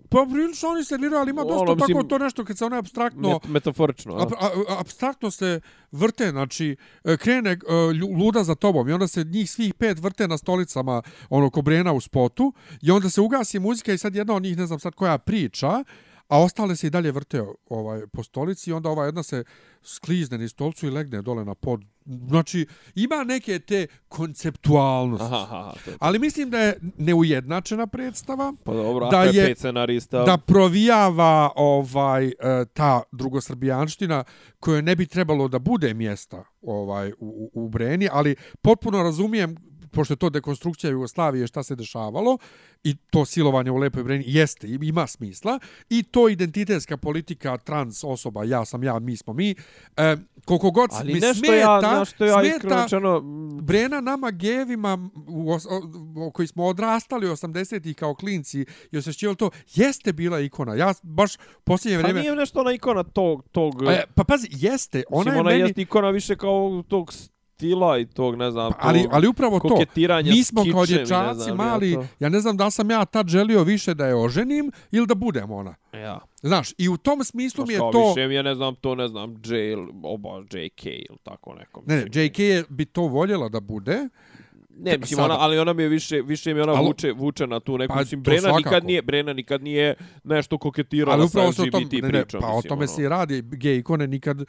Pa 0.08 0.26
prilično 0.30 0.68
oni 0.68 0.84
serviraju, 0.84 1.20
ali 1.20 1.30
ima 1.30 1.42
dosta 1.42 1.62
Ono, 1.62 1.74
mislim, 1.74 1.96
tako 1.96 2.08
to 2.08 2.18
nešto 2.18 2.44
kad 2.44 2.58
se 2.58 2.64
ono 2.64 2.76
abstraktno... 2.76 3.28
met, 3.28 3.48
metaforično, 3.48 4.14
a? 4.14 4.22
Ab, 4.22 4.32
a, 4.32 4.50
abstraktno 4.80 5.30
se 5.30 5.60
vrte, 5.92 6.30
znači, 6.30 6.76
e, 7.04 7.16
krene 7.16 7.56
lju- 7.94 8.18
luda 8.18 8.44
za 8.44 8.54
tobom 8.54 8.88
i 8.88 8.92
onda 8.92 9.08
se 9.08 9.24
njih 9.24 9.50
svih 9.50 9.74
pet 9.74 9.98
vrte 9.98 10.28
na 10.28 10.38
stolicama, 10.38 11.02
ono, 11.30 11.50
ko 11.50 11.62
brena 11.62 11.92
u 11.92 12.00
spotu 12.00 12.52
i 12.82 12.90
onda 12.90 13.10
se 13.10 13.20
ugasi 13.20 13.58
muzika 13.58 13.92
i 13.92 13.98
sad 13.98 14.14
jedna 14.14 14.34
od 14.34 14.42
njih, 14.42 14.56
ne 14.56 14.66
znam 14.66 14.78
sad 14.78 14.94
koja 14.94 15.18
priča, 15.18 15.84
a 16.28 16.42
ostale 16.42 16.76
se 16.76 16.86
i 16.86 16.90
dalje 16.90 17.12
vrte 17.12 17.42
ovaj 17.68 18.06
po 18.12 18.22
stolici 18.22 18.70
i 18.70 18.72
onda 18.72 18.88
ova 18.88 19.04
jedna 19.04 19.22
se 19.22 19.44
sklizne 19.82 20.38
niz 20.38 20.50
stolcu 20.50 20.86
i 20.86 20.90
legne 20.90 21.22
dole 21.22 21.44
na 21.44 21.54
pod. 21.54 21.84
Znači, 22.28 22.66
ima 22.94 23.24
neke 23.24 23.58
te 23.58 23.86
konceptualnosti. 24.08 25.26
Aha, 25.26 25.46
aha, 25.50 25.72
to 25.84 25.90
je. 25.90 25.96
Ali 26.00 26.18
mislim 26.18 26.50
da 26.50 26.58
je 26.58 26.78
neujednačena 26.96 27.86
predstava 27.86 28.52
Pa 28.64 28.72
dobro, 28.72 29.08
da 29.10 29.22
je, 29.22 29.54
scenarista, 29.56 30.24
da 30.24 30.38
provijava 30.38 31.50
ovaj 31.56 32.26
e, 32.26 32.32
ta 32.72 33.02
drugosrbijanština 33.12 34.24
koja 34.60 34.80
ne 34.80 34.96
bi 34.96 35.06
trebalo 35.06 35.48
da 35.48 35.58
bude 35.58 35.94
mjesta 35.94 36.44
ovaj 36.62 37.12
u, 37.12 37.50
u 37.54 37.64
u 37.64 37.68
Breni, 37.68 38.08
ali 38.12 38.36
potpuno 38.62 39.02
razumijem 39.02 39.56
pošto 39.88 40.12
je 40.12 40.18
to 40.18 40.30
dekonstrukcija 40.30 40.90
Jugoslavije 40.90 41.46
šta 41.46 41.62
se 41.62 41.76
dešavalo 41.76 42.38
i 42.84 42.94
to 42.96 43.24
silovanje 43.24 43.70
u 43.70 43.76
Lepoj 43.76 44.02
Breni 44.04 44.24
jeste, 44.26 44.66
i- 44.66 44.78
ima 44.82 45.06
smisla 45.06 45.58
i 45.88 46.02
to 46.02 46.28
identitetska 46.28 46.96
politika 46.96 47.56
trans 47.58 48.04
osoba, 48.04 48.44
ja 48.44 48.64
sam 48.64 48.84
ja, 48.84 48.98
mi 48.98 49.16
smo 49.16 49.32
mi, 49.32 49.54
e, 49.96 50.16
koliko 50.44 50.70
god 50.70 50.90
ali 50.92 51.12
mi 51.12 51.20
nešto 51.20 51.34
smeta, 51.36 51.54
ja, 51.54 51.98
nešto 51.98 52.24
ja 52.24 52.40
smeta 52.40 52.82
rečeno, 52.82 53.20
Brena 53.62 54.00
nama 54.00 54.30
gevima 54.30 55.08
u 55.28 55.52
os, 55.52 55.66
o, 55.66 55.80
o, 56.18 56.30
koji 56.30 56.48
smo 56.48 56.66
odrastali 56.66 57.26
80-ih 57.26 57.96
kao 57.96 58.14
klinci 58.14 58.64
i 58.92 58.98
osjećivali 58.98 59.36
to, 59.36 59.50
jeste 59.74 60.12
bila 60.12 60.40
ikona. 60.40 60.74
Ja 60.74 60.94
baš 61.02 61.34
u 61.34 61.38
posljednje 61.64 61.96
pa 61.96 62.02
vrijeme... 62.02 62.20
nije 62.20 62.34
nešto 62.36 62.60
ona 62.60 62.72
ikona 62.72 63.02
tog, 63.04 63.48
tog, 63.52 63.82
E, 63.82 64.04
pa 64.14 64.24
pazi, 64.24 64.48
jeste. 64.50 65.02
Ona 65.10 65.18
mislim, 65.18 65.34
je 65.34 65.40
ona 65.40 65.50
meni... 65.50 65.60
jest 65.60 65.78
ikona 65.78 66.10
više 66.10 66.36
kao 66.36 66.82
tog 66.88 67.12
stila 67.58 67.98
i 67.98 68.06
tog, 68.06 68.36
ne 68.36 68.50
znam, 68.50 68.72
Pa, 68.72 68.78
ali, 68.80 69.06
ali 69.10 69.28
upravo 69.28 69.60
to, 69.60 69.78
mi 70.24 70.44
smo 70.44 70.64
kao 70.72 70.82
kičem 70.82 70.96
dječaci 70.96 71.40
znam, 71.42 71.56
mali, 71.56 71.90
ja, 71.90 72.06
ja 72.20 72.28
ne 72.28 72.40
znam 72.40 72.56
da 72.56 72.70
sam 72.70 72.90
ja 72.90 73.04
tad 73.04 73.28
želio 73.28 73.62
više 73.62 73.94
da 73.94 74.06
je 74.06 74.14
oženim 74.14 74.72
ili 74.90 75.06
da 75.06 75.14
budem 75.14 75.50
ona. 75.50 75.74
to. 75.90 75.96
ja. 75.96 76.20
Znaš, 76.42 76.74
i 76.78 76.88
u 76.88 76.96
tom 76.96 77.24
smislu 77.24 77.66
mi 77.66 77.72
je 77.72 77.78
to... 77.78 78.12
Više 78.16 78.28
mi 78.28 78.34
je, 78.34 78.42
ne 78.42 78.54
znam, 78.54 78.74
to, 78.74 78.94
ne 78.94 79.08
znam, 79.08 79.34
J, 79.44 79.76
oba 80.02 80.38
JK 80.38 80.86
ili 80.86 81.18
tako 81.22 81.54
nekom. 81.54 81.82
Ne, 81.86 81.96
ne, 81.96 82.24
JK 82.24 82.38
je 82.38 82.64
bi 82.68 82.84
to 82.84 83.02
voljela 83.02 83.48
da 83.48 83.60
bude, 83.60 84.08
Ne, 84.80 84.98
mislim, 84.98 85.16
Sada. 85.16 85.24
ona, 85.24 85.36
ali 85.36 85.58
ona 85.58 85.72
mi 85.72 85.82
je 85.82 85.88
više, 85.88 86.16
više 86.18 86.54
mi 86.54 86.60
ona 86.60 86.72
Ali- 86.72 86.86
vuče, 86.86 87.12
vuče 87.12 87.46
na 87.46 87.60
tu 87.60 87.78
neku, 87.78 87.94
Pa, 87.94 88.00
mislim, 88.00 88.22
Brena 88.22 88.40
svakako. 88.40 88.58
nikad 88.60 88.84
nije, 88.84 89.02
Brena 89.02 89.32
nikad 89.32 89.62
nije 89.62 89.94
nešto 90.24 90.58
koketirala 90.58 91.14
Ali 91.14 91.22
sa 91.22 91.26
upravo 91.28 91.46
o 91.48 91.50
LGBT 91.52 91.72
tom, 91.72 91.82
ne, 91.92 92.08
ne, 92.08 92.08
pričom. 92.12 92.40
pa 92.40 92.46
o 92.46 92.56
mislim, 92.56 92.68
tome 92.68 92.78
ono. 92.80 92.86
se 92.88 93.02
i 93.02 93.08
radi. 93.08 93.42
Gej 93.44 93.76
ikone 93.76 94.06
nikad 94.06 94.40
uh, 94.40 94.46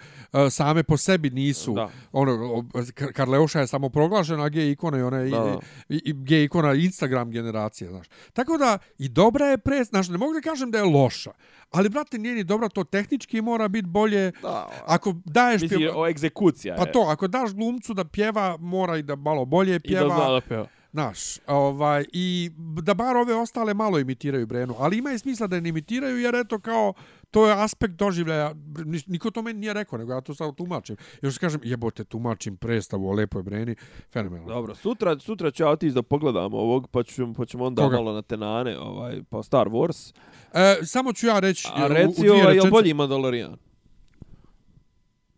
same 0.50 0.84
po 0.84 0.98
sebi 0.98 1.30
nisu. 1.30 1.74
Da. 1.74 1.90
Ono, 2.12 2.32
o- 2.34 2.62
Kar- 2.74 3.12
Karleuša 3.12 3.60
je 3.60 3.68
samo 3.68 3.90
proglašena 3.90 4.50
gej 4.50 4.72
ikona 4.72 4.98
i 4.98 5.02
ona 5.02 5.18
je 5.18 5.28
i, 5.28 5.32
Da. 5.32 5.60
i, 5.90 6.02
i 6.06 6.14
gej 6.16 6.44
ikona 6.44 6.74
Instagram 6.74 7.32
generacije, 7.32 7.88
znaš. 7.90 8.08
Tako 8.34 8.58
da, 8.58 8.78
i 8.98 9.10
dobra 9.10 9.46
je 9.46 9.58
pre... 9.58 9.84
Znaš, 9.84 10.10
ne 10.10 10.18
mogu 10.18 10.34
da 10.34 10.42
kažem 10.42 10.72
da 10.72 10.78
je 10.78 10.84
loša. 10.86 11.32
Ali, 11.72 11.90
brate, 11.90 12.18
nije 12.18 12.36
ni 12.36 12.44
dobra, 12.44 12.70
to 12.70 12.84
tehnički 12.84 13.42
mora 13.42 13.68
biti 13.68 13.88
bolje. 13.88 14.32
Da, 14.42 14.70
Ako 14.86 15.14
daješ... 15.26 15.62
Mislim, 15.62 15.80
pje- 15.80 15.92
o 15.96 16.08
egzekucija 16.08 16.76
Pa 16.76 16.84
je. 16.84 16.92
to, 16.92 17.00
ako 17.02 17.28
daš 17.28 17.54
glumcu 17.54 17.94
da 17.94 18.06
pjeva, 18.06 18.58
mora 18.58 18.98
i 18.98 19.02
da 19.02 19.16
malo 19.16 19.46
bolje 19.46 19.76
I 19.76 19.80
pjeva. 19.80 20.08
da 20.08 20.16
zna 20.16 20.32
da 20.32 20.42
peva. 20.42 20.68
Znaš, 20.92 21.20
ovaj, 21.48 22.06
i 22.14 22.52
da 22.82 22.94
bar 22.94 23.18
ove 23.18 23.36
ostale 23.36 23.74
malo 23.74 24.00
imitiraju 24.00 24.46
Brenu. 24.48 24.76
Ali 24.78 24.98
ima 24.98 25.12
i 25.12 25.20
smisla 25.20 25.48
da 25.48 25.60
ne 25.60 25.70
imitiraju, 25.70 26.18
jer 26.20 26.36
eto 26.36 26.60
kao, 26.60 26.94
to 27.32 27.48
je 27.48 27.54
aspekt 27.56 27.94
doživljaja. 27.94 28.54
Ni- 28.86 29.04
Niko 29.08 29.32
to 29.32 29.42
meni 29.42 29.60
nije 29.60 29.74
rekao, 29.74 30.00
nego 30.00 30.14
ja 30.14 30.22
to 30.22 30.36
sad 30.36 30.56
tumačim. 30.56 30.96
Još 31.22 31.38
kažem, 31.38 31.62
jebote, 31.64 32.04
tumačim 32.04 32.58
predstavu 32.58 33.10
o 33.10 33.14
lepoj 33.14 33.44
Breni. 33.44 33.76
Fenomenalno. 34.14 34.54
Dobro, 34.54 34.76
sutra, 34.76 35.20
sutra 35.20 35.52
ću 35.52 35.64
ja 35.64 35.70
otići 35.70 35.94
da 35.94 36.02
pogledam 36.04 36.54
ovog, 36.54 36.88
pa, 36.88 37.04
ću, 37.04 37.34
pa 37.34 37.46
ćemo 37.46 37.66
onda 37.66 37.82
Koga? 37.82 37.96
malo 37.96 38.14
na 38.14 38.22
tenane, 38.22 38.80
ovaj, 38.80 39.22
pa 39.30 39.44
Star 39.44 39.68
Wars. 39.68 40.14
E, 40.54 40.86
samo 40.86 41.14
ću 41.14 41.28
ja 41.28 41.40
reći 41.40 41.68
A 41.70 41.82
u- 41.82 41.86
u 41.86 41.88
reci, 41.88 42.20
dvije 42.20 42.34
ovaj, 42.34 42.56
je 42.56 42.62
li 42.62 42.70
bolji 42.72 42.94
Mandalorian? 42.94 43.58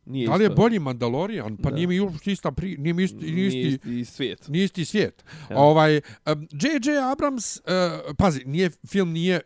Nije 0.06 0.28
Da 0.28 0.36
li 0.36 0.44
je 0.44 0.50
bolji 0.50 0.80
Mandalorian? 0.80 1.58
Pa 1.58 1.70
Da. 1.70 1.76
nije 1.76 1.88
mi 1.88 2.00
uopšte 2.00 2.32
ista 2.32 2.52
pri... 2.52 2.78
Nije 2.78 2.94
mi 2.94 3.04
isti, 3.04 3.18
nije 3.18 3.34
Nije 3.34 3.48
isti, 3.48 3.70
isti 3.92 4.06
svijet. 4.06 4.48
nije 4.48 4.66
isti 4.66 4.86
svijet. 4.86 5.24
Ja. 5.50 5.58
Ovaj, 5.58 5.98
um, 5.98 6.48
J.J. 6.52 6.72
Abrams, 7.04 7.58
uh, 7.58 7.64
pazi, 8.18 8.44
nije, 8.46 8.70
film 8.88 9.12
nije 9.12 9.42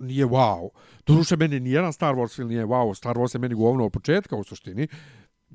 nije 0.00 0.26
wow. 0.26 0.68
Doduše, 1.08 1.36
meni 1.36 1.60
nijedan 1.60 1.92
Star 1.92 2.14
Wars 2.14 2.36
film 2.36 2.48
nije 2.48 2.66
wow. 2.66 2.94
Star 2.94 3.16
Wars 3.16 3.34
je 3.34 3.38
meni 3.38 3.54
govno 3.54 3.84
od 3.84 3.92
početka 3.92 4.36
u 4.36 4.44
suštini. 4.44 4.88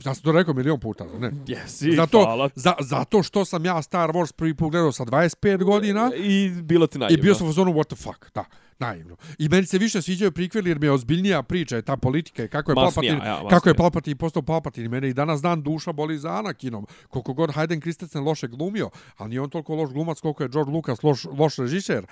Ja 0.05 0.13
sam 0.13 0.23
to 0.23 0.31
rekao 0.31 0.53
milion 0.53 0.79
puta, 0.79 1.05
ne? 1.19 1.31
Jesi, 1.47 1.91
zato, 1.95 2.23
hvala. 2.23 2.49
za, 2.55 2.73
zato 2.79 3.23
što 3.23 3.45
sam 3.45 3.65
ja 3.65 3.81
Star 3.81 4.09
Wars 4.09 4.33
prvi 4.35 4.53
put 4.53 4.71
gledao 4.71 4.91
sa 4.91 5.05
25 5.05 5.63
godina 5.63 6.11
I 6.15 6.49
bilo 6.49 6.87
ti 6.87 6.97
i 6.97 6.99
naivno. 6.99 7.21
bio 7.21 7.35
sam 7.35 7.47
u 7.47 7.51
zonu 7.51 7.73
what 7.73 7.87
the 7.87 7.95
fuck, 7.95 8.33
da, 8.33 8.45
naivno. 8.79 9.15
I 9.37 9.49
meni 9.49 9.65
se 9.65 9.77
više 9.77 10.01
sviđaju 10.01 10.31
prikveli 10.31 10.69
jer 10.69 10.79
mi 10.79 10.85
je 10.85 10.91
ozbiljnija 10.91 11.43
priča, 11.43 11.75
je 11.75 11.81
ta 11.81 11.97
politika 11.97 12.43
i 12.43 12.47
kako 12.47 12.71
je 12.71 12.75
Palpatine, 12.75 13.11
ja, 13.11 13.17
masnija. 13.17 13.49
kako 13.49 13.69
je 13.69 13.75
Palpatine 13.75 14.15
postao 14.15 14.41
Palpatine. 14.41 14.89
Mene 14.89 15.09
i 15.09 15.13
danas 15.13 15.41
dan 15.41 15.63
duša 15.63 15.91
boli 15.91 16.17
za 16.17 16.29
Anakinom. 16.29 16.87
Koliko 17.07 17.33
god 17.33 17.49
Hayden 17.49 17.81
Christensen 17.81 18.23
loše 18.23 18.47
glumio, 18.47 18.89
ali 19.17 19.29
nije 19.29 19.41
on 19.41 19.49
toliko 19.49 19.75
loš 19.75 19.89
glumac 19.89 20.19
koliko 20.19 20.43
je 20.43 20.49
George 20.49 20.71
Lucas 20.71 21.03
loš, 21.03 21.25
loš 21.25 21.55
režiser. 21.55 22.05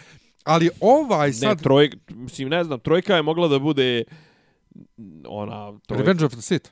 Ali 0.43 0.69
ovaj 0.79 1.27
Ne, 1.27 1.33
sad... 1.33 1.61
troj, 1.61 1.89
mislim, 2.09 2.49
ne 2.49 2.63
znam, 2.63 2.79
trojka 2.79 3.15
je 3.15 3.21
mogla 3.21 3.47
da 3.47 3.59
bude 3.59 4.03
ona... 5.27 5.79
Troj, 5.87 5.97
Revenge 5.97 6.25
of 6.25 6.31
the 6.31 6.41
Sith. 6.41 6.71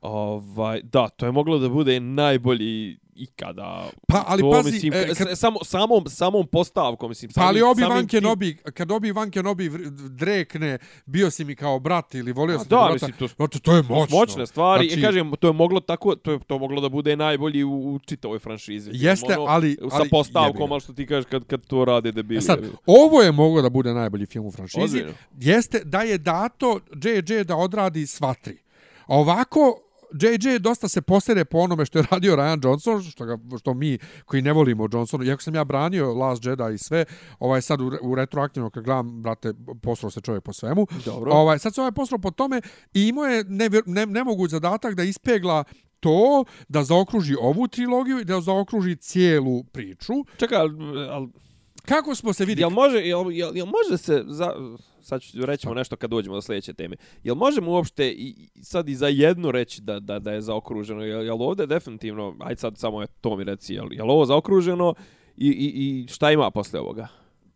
Ovaj, 0.00 0.80
da, 0.82 1.08
to 1.08 1.26
je 1.26 1.32
moglo 1.32 1.58
da 1.58 1.68
bude 1.68 2.00
najbolji 2.00 2.98
ikada. 3.22 3.90
Pa, 4.08 4.24
ali 4.26 4.42
to, 4.42 4.50
pazi, 4.52 4.72
mislim, 4.72 4.92
e, 4.92 4.96
e, 4.98 5.06
kad- 5.08 5.38
samo, 5.38 5.58
samom, 5.64 6.04
samom 6.08 6.46
postavkom, 6.46 7.08
mislim, 7.08 7.30
Pa 7.34 7.42
ali 7.42 7.62
Obi 7.62 7.82
Wan 7.82 7.98
tim- 7.98 8.08
Kenobi, 8.08 8.56
kad 8.66 8.90
Obi 8.92 9.12
Wan 9.12 9.30
Kenobi 9.30 9.70
drekne, 10.10 10.78
bio 11.06 11.30
si 11.30 11.44
mi 11.44 11.54
kao 11.54 11.78
brat 11.78 12.14
ili 12.14 12.32
volio 12.32 12.58
sam 12.58 12.68
da, 12.68 12.76
brata. 12.78 12.92
mislim, 12.92 13.12
to 13.12 13.28
to 13.28 13.72
je 13.72 13.82
To 13.82 13.86
su 13.86 13.92
moćno. 13.92 14.16
moćne 14.16 14.46
stvari. 14.46 14.86
Znači- 14.86 15.00
I 15.00 15.02
kažem, 15.02 15.32
to 15.32 15.46
je 15.46 15.52
moglo 15.54 15.80
tako, 15.82 16.16
to 16.16 16.32
je 16.32 16.38
to 16.40 16.58
moglo 16.58 16.80
da 16.80 16.88
bude 16.88 17.16
najbolji 17.16 17.64
u, 17.64 17.70
u 17.84 17.98
čitavoj 18.00 18.38
franšizi. 18.38 18.90
Jeste, 18.94 19.32
Ono, 19.32 19.44
ali- 19.44 19.76
Sa 19.80 19.88
ali 19.92 20.08
postavkom, 20.10 20.48
jebi 20.52 20.58
ga. 20.60 20.72
ali 20.72 20.80
što 20.80 20.92
ti 20.92 21.06
kažeš 21.06 21.24
kad, 21.26 21.44
kad 21.44 21.60
to 21.62 21.84
rade 21.84 22.12
debili. 22.12 22.38
E 22.38 22.42
sad, 22.42 22.58
ovo 22.86 23.22
je 23.22 23.32
moglo 23.32 23.62
da 23.62 23.70
bude 23.70 23.94
najbolji 23.94 24.26
film 24.26 24.46
u 24.46 24.50
franšizi. 24.50 24.84
Ozbiljno? 24.84 25.12
Jeste 25.32 25.80
da 25.84 26.00
je 26.00 26.18
dato 26.18 26.80
JJ 26.94 27.44
da 27.44 27.56
odradi 27.56 28.06
sva 28.06 28.34
tri. 28.34 28.58
A 29.00 29.16
ovako, 29.16 29.80
JJ 30.12 30.58
dosta 30.58 30.88
se 30.88 31.02
posere 31.02 31.44
po 31.44 31.58
onome 31.58 31.86
što 31.86 31.98
je 31.98 32.04
radio 32.10 32.36
Ryan 32.36 32.64
Johnson, 32.64 33.02
što, 33.02 33.24
ga, 33.24 33.38
što 33.58 33.74
mi 33.74 33.98
koji 34.24 34.42
ne 34.42 34.52
volimo 34.52 34.88
Johnsonu, 34.92 35.24
iako 35.24 35.42
sam 35.42 35.54
ja 35.54 35.64
branio 35.64 36.14
Last 36.14 36.44
Jedi 36.44 36.74
i 36.74 36.78
sve, 36.78 37.04
ovaj 37.38 37.62
sad 37.62 37.80
u, 37.80 37.90
u 38.02 38.14
retroaktivno 38.14 38.70
kad 38.70 38.84
gledam, 38.84 39.22
brate, 39.22 39.52
posrao 39.82 40.10
se 40.10 40.20
čovjek 40.20 40.44
po 40.44 40.52
svemu. 40.52 40.86
Dobro. 41.04 41.32
Ovaj, 41.32 41.58
sad 41.58 41.74
se 41.74 41.80
ovaj 41.80 41.92
posrao 41.92 42.18
po 42.18 42.30
tome 42.30 42.60
i 42.94 43.08
imao 43.08 43.24
je 43.24 43.44
nevjer, 43.44 43.82
ne, 43.86 44.06
nemoguć 44.06 44.50
zadatak 44.50 44.94
da 44.94 45.02
ispegla 45.02 45.64
to 46.00 46.44
da 46.68 46.82
zaokruži 46.84 47.34
ovu 47.40 47.68
trilogiju 47.68 48.20
i 48.20 48.24
da 48.24 48.40
zaokruži 48.40 48.96
cijelu 48.96 49.64
priču. 49.64 50.12
Čekaj, 50.36 50.58
ali, 50.58 50.74
ali 51.10 51.28
Kako 51.84 52.14
smo 52.14 52.32
se 52.32 52.44
vidjeli? 52.44 52.70
Jel 52.72 52.74
može, 52.74 52.98
jel, 52.98 53.32
jel, 53.32 53.56
jel 53.56 53.66
može 53.66 53.98
se, 53.98 54.24
za, 54.26 54.52
sad 55.10 55.22
ću 55.22 55.46
rećemo 55.46 55.74
nešto 55.74 55.96
kad 55.96 56.10
dođemo 56.10 56.34
do 56.34 56.42
sljedeće 56.42 56.72
teme, 56.72 56.96
jel 57.22 57.34
možemo 57.34 57.70
uopšte 57.70 58.10
i, 58.10 58.48
sad 58.62 58.88
i 58.88 58.94
za 58.94 59.08
jednu 59.08 59.50
reći 59.50 59.82
da, 59.82 60.00
da, 60.00 60.18
da 60.18 60.32
je 60.32 60.40
zaokruženo, 60.40 61.02
jel, 61.02 61.24
jel 61.24 61.42
ovdje 61.42 61.66
definitivno, 61.66 62.36
aj 62.40 62.56
sad 62.56 62.78
samo 62.78 63.00
je 63.00 63.06
to 63.20 63.36
mi 63.36 63.44
reci, 63.44 63.74
jel, 63.74 63.92
jel 63.92 64.10
ovo 64.10 64.26
zaokruženo 64.26 64.94
i, 65.36 65.48
i, 65.48 65.66
i 65.76 66.08
šta 66.08 66.30
ima 66.30 66.50
posle 66.50 66.80
ovoga? 66.80 67.08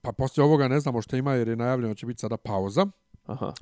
Pa 0.03 0.13
poslije 0.13 0.45
ovoga 0.45 0.69
ne 0.69 0.81
znamo 0.81 1.03
što 1.03 1.17
ima 1.17 1.35
jer 1.35 1.49
je 1.49 1.57
najavljeno 1.57 1.95
će 1.95 2.07
biti 2.07 2.21
sada 2.21 2.37
pauza. 2.37 2.87
Aha. 3.27 3.53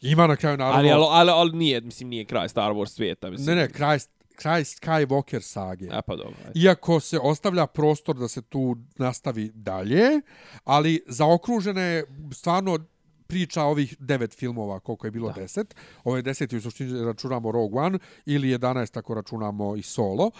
Ima 0.00 0.26
na 0.26 0.36
kraju 0.36 0.56
naravno... 0.56 0.78
Ali, 0.78 0.90
ali, 0.90 1.04
ali, 1.10 1.30
ali 1.30 1.52
nije, 1.52 1.80
mislim, 1.80 2.08
nije 2.08 2.24
kraj 2.24 2.48
Star 2.48 2.72
Wars 2.72 2.88
svijeta, 2.88 3.30
mislim. 3.30 3.56
ne, 3.56 3.62
ne, 3.62 3.68
kraj, 3.68 3.98
kraj 4.36 4.64
Skywalker 4.64 5.40
sage. 5.40 5.88
A 5.92 6.02
pa 6.02 6.16
dobro. 6.16 6.34
ajde. 6.46 6.60
Iako 6.60 7.00
se 7.00 7.18
ostavlja 7.22 7.66
prostor 7.66 8.16
da 8.16 8.28
se 8.28 8.42
tu 8.42 8.76
nastavi 8.98 9.50
dalje, 9.54 10.20
ali 10.64 11.04
zaokružena 11.06 11.80
je 11.80 12.04
stvarno 12.32 12.78
priča 13.32 13.62
ovih 13.62 13.96
devet 13.98 14.34
filmova, 14.34 14.80
koliko 14.80 15.06
je 15.06 15.10
bilo 15.10 15.28
Da. 15.28 15.40
deset. 15.40 15.74
Ovo 16.04 16.16
je 16.16 16.22
deseti 16.22 16.56
u 16.56 16.60
suštini 16.60 17.04
računamo 17.04 17.52
Rogue 17.52 17.80
One 17.80 17.98
ili 18.26 18.48
11 18.48 18.98
ako 18.98 19.14
računamo 19.14 19.76
i 19.76 19.82
Solo. 19.82 20.30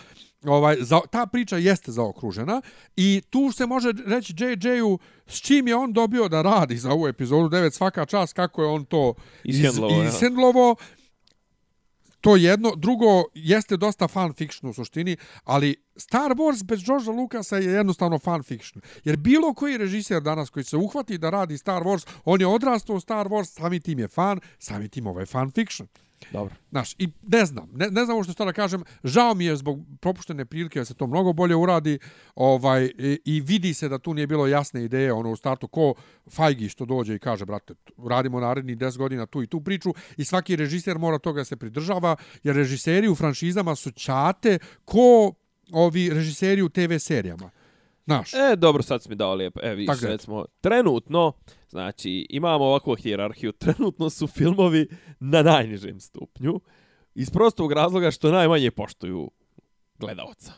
Ovaj, 0.45 0.77
za, 0.81 1.01
ta 1.11 1.27
priča 1.27 1.57
jeste 1.57 1.93
zaokružena 1.93 2.63
i 2.97 3.23
tu 3.31 3.53
se 3.53 3.67
može 3.67 3.93
reći 4.07 4.35
JJ-u 4.37 4.99
s 5.27 5.41
čim 5.41 5.69
je 5.69 5.77
on 5.77 5.93
dobio 5.93 6.29
da 6.29 6.43
radi 6.43 6.77
za 6.77 6.91
ovu 6.91 7.09
epizodu 7.09 7.49
9 7.49 7.71
svaka 7.71 8.07
čast 8.07 8.33
kako 8.33 8.63
je 8.63 8.69
on 8.69 8.85
to 8.85 9.15
Ishendlovao, 9.45 10.03
ja. 10.03 10.09
ishendlovo. 10.09 10.77
To 12.23 12.37
jedno. 12.37 12.75
Drugo, 12.77 13.25
jeste 13.35 13.77
dosta 13.77 14.09
fan 14.09 14.33
fiction 14.33 14.71
u 14.71 14.75
suštini, 14.75 15.17
ali 15.45 15.77
Star 15.97 16.31
Wars 16.31 16.65
bez 16.65 16.85
Georgea 16.85 17.13
Lucasa 17.13 17.57
je 17.57 17.73
jednostavno 17.73 18.19
fan 18.19 18.43
fiction. 18.43 18.83
Jer 19.05 19.17
bilo 19.17 19.55
koji 19.55 19.79
režiser 19.79 20.23
danas 20.23 20.51
koji 20.51 20.65
se 20.65 20.77
uhvati 20.77 21.19
da 21.19 21.31
radi 21.31 21.59
Star 21.59 21.83
Wars, 21.83 22.07
on 22.25 22.41
je 22.41 22.47
odrastao 22.47 22.97
u 22.97 23.01
Star 23.01 23.27
Wars, 23.27 23.45
sami 23.45 23.81
tim 23.81 23.99
je 23.99 24.09
fan, 24.09 24.41
sami 24.59 24.89
tim 24.89 25.07
ovo 25.07 25.21
je 25.21 25.27
fan 25.27 25.51
fiction. 25.51 25.89
Dobro. 26.31 26.55
Znaš, 26.71 26.95
i 26.99 27.09
ne 27.23 27.47
znam, 27.47 27.71
ne, 27.75 27.87
ne 27.91 28.05
znam 28.05 28.25
što 28.25 28.45
da 28.45 28.53
kažem, 28.53 28.85
žao 29.05 29.35
mi 29.35 29.45
je 29.45 29.57
zbog 29.57 29.81
propuštene 30.01 30.45
prilike 30.45 30.79
da 30.79 30.85
se 30.85 30.95
to 30.95 31.07
mnogo 31.07 31.33
bolje 31.33 31.57
uradi 31.57 31.99
ovaj, 32.35 32.85
i, 32.85 33.21
i 33.25 33.41
vidi 33.41 33.75
se 33.75 33.89
da 33.89 33.99
tu 33.99 34.15
nije 34.15 34.27
bilo 34.27 34.47
jasne 34.47 34.85
ideje 34.85 35.13
ono 35.13 35.31
u 35.31 35.37
startu 35.37 35.69
ko 35.69 35.95
Fajgi 36.31 36.69
što 36.69 36.85
dođe 36.85 37.15
i 37.15 37.19
kaže, 37.19 37.45
brate, 37.45 37.75
radimo 38.09 38.41
naredni 38.41 38.77
10 38.77 38.99
godina 38.99 39.27
tu 39.27 39.43
i 39.43 39.47
tu 39.47 39.61
priču 39.61 39.95
i 40.17 40.25
svaki 40.25 40.57
režiser 40.57 40.99
mora 40.99 41.19
toga 41.19 41.45
se 41.45 41.57
pridržava, 41.57 42.17
jer 42.43 42.57
režiseri 42.57 43.09
u 43.09 43.15
franšizama 43.15 43.75
su 43.75 43.91
čate 43.91 44.59
ko 44.85 45.33
ovi 45.73 46.11
režiseri 46.11 46.63
u 46.63 46.69
TV 46.69 46.97
serijama. 46.99 47.51
Znaš, 48.05 48.35
E, 48.35 48.57
dobro, 48.57 48.83
sad 48.83 49.03
si 49.03 49.09
mi 49.09 49.15
dao 49.15 49.35
lijepo. 49.35 49.61
E, 49.63 49.87
Tako 49.87 50.05
je. 50.05 50.11
recimo, 50.11 50.45
trenutno, 50.61 51.33
znači, 51.69 52.27
imamo 52.31 52.65
ovakvu 52.65 52.95
hijerarhiju, 52.95 53.53
trenutno 53.65 54.11
su 54.11 54.27
filmovi 54.27 54.89
na 55.21 55.43
najnižem 55.43 56.01
stupnju, 56.01 56.61
iz 57.15 57.31
prostog 57.31 57.73
razloga 57.73 58.11
što 58.11 58.31
najmanje 58.31 58.71
poštuju 58.71 59.31
gledalca. 59.99 60.53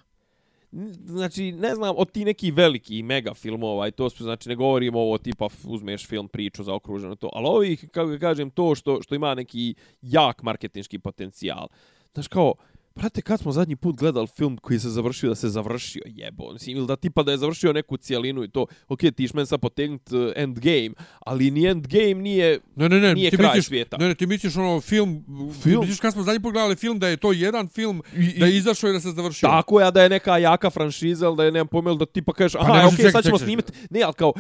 Znači, 1.04 1.52
ne 1.52 1.74
znam, 1.74 1.94
od 1.98 2.12
ti 2.12 2.24
neki 2.24 2.50
veliki 2.50 3.02
mega 3.02 3.34
filmova 3.34 3.88
i 3.88 3.92
to 3.92 4.10
su, 4.10 4.24
znači, 4.24 4.48
ne 4.48 4.54
govorimo 4.54 5.00
ovo 5.00 5.18
tipa 5.18 5.48
uzmeš 5.64 6.06
film, 6.06 6.28
priču 6.28 6.62
za 6.62 6.74
okruženo 6.74 7.14
to, 7.14 7.30
ali 7.32 7.46
ovih, 7.46 7.88
kako 7.92 8.10
ga 8.10 8.18
kažem, 8.18 8.50
to 8.50 8.74
što, 8.74 9.02
što 9.02 9.14
ima 9.14 9.34
neki 9.34 9.74
jak 10.02 10.42
marketinški 10.42 10.98
potencijal. 10.98 11.66
Znaš, 12.14 12.28
kao, 12.28 12.54
Brate, 12.96 13.22
kad 13.22 13.40
smo 13.40 13.52
zadnji 13.52 13.76
put 13.76 13.96
gledali 13.96 14.26
film 14.28 14.56
koji 14.56 14.78
se 14.78 14.88
završio 14.88 15.28
da 15.28 15.34
se 15.34 15.48
završio, 15.48 16.02
jebo. 16.06 16.52
Mislim, 16.52 16.76
ili 16.76 16.86
da 16.86 16.96
tipa 16.96 17.22
da 17.22 17.30
je 17.30 17.38
završio 17.38 17.72
neku 17.72 17.96
cijelinu 17.96 18.44
i 18.44 18.48
to, 18.48 18.66
ok, 18.88 19.00
ti 19.16 19.28
men 19.34 19.46
sad 19.46 19.60
potegnut 19.60 20.12
uh, 20.12 20.32
endgame, 20.36 20.90
ali 21.20 21.50
ni 21.50 21.66
endgame 21.66 22.14
nije, 22.14 22.60
Ne, 22.76 22.88
ne, 22.88 23.00
ne, 23.00 23.14
nije 23.14 23.30
ti 23.30 23.36
kraj 23.36 23.48
misliš, 23.48 23.66
svijeta. 23.66 23.96
Ne, 23.96 24.08
ne, 24.08 24.14
ti 24.14 24.26
misliš 24.26 24.56
ono 24.56 24.80
film, 24.80 25.24
film? 25.62 25.80
Misliš 25.80 26.00
kad 26.00 26.12
smo 26.12 26.22
zadnji 26.22 26.40
pogledali 26.40 26.76
film 26.76 26.98
da 26.98 27.08
je 27.08 27.16
to 27.16 27.32
jedan 27.32 27.68
film, 27.68 28.02
I- 28.14 28.38
da 28.38 28.46
i- 28.46 28.50
je 28.50 28.56
izašao 28.56 28.90
i 28.90 28.92
da 28.92 29.00
se 29.00 29.10
završio. 29.10 29.48
Tako 29.48 29.80
je, 29.80 29.90
da 29.90 30.02
je 30.02 30.08
neka 30.08 30.38
jaka 30.38 30.70
franšiza, 30.70 31.26
ili 31.26 31.36
da 31.36 31.44
je, 31.44 31.52
nemam 31.52 31.68
pojma, 31.68 31.90
ili 31.90 31.98
da 31.98 32.06
tipa 32.06 32.32
kažeš, 32.32 32.54
aha, 32.54 32.72
ne, 32.72 32.86
okej, 32.86 32.96
čekaj, 32.96 33.12
sad 33.12 33.24
ćemo 33.24 33.38
snimati. 33.38 33.72
Ne, 33.90 34.02
ali 34.02 34.14
kao, 34.14 34.28
uh, 34.28 34.36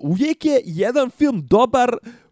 uvijek 0.00 0.44
je 0.44 0.60
jedan 0.64 1.10
film 1.10 1.42
dobar 1.42 1.90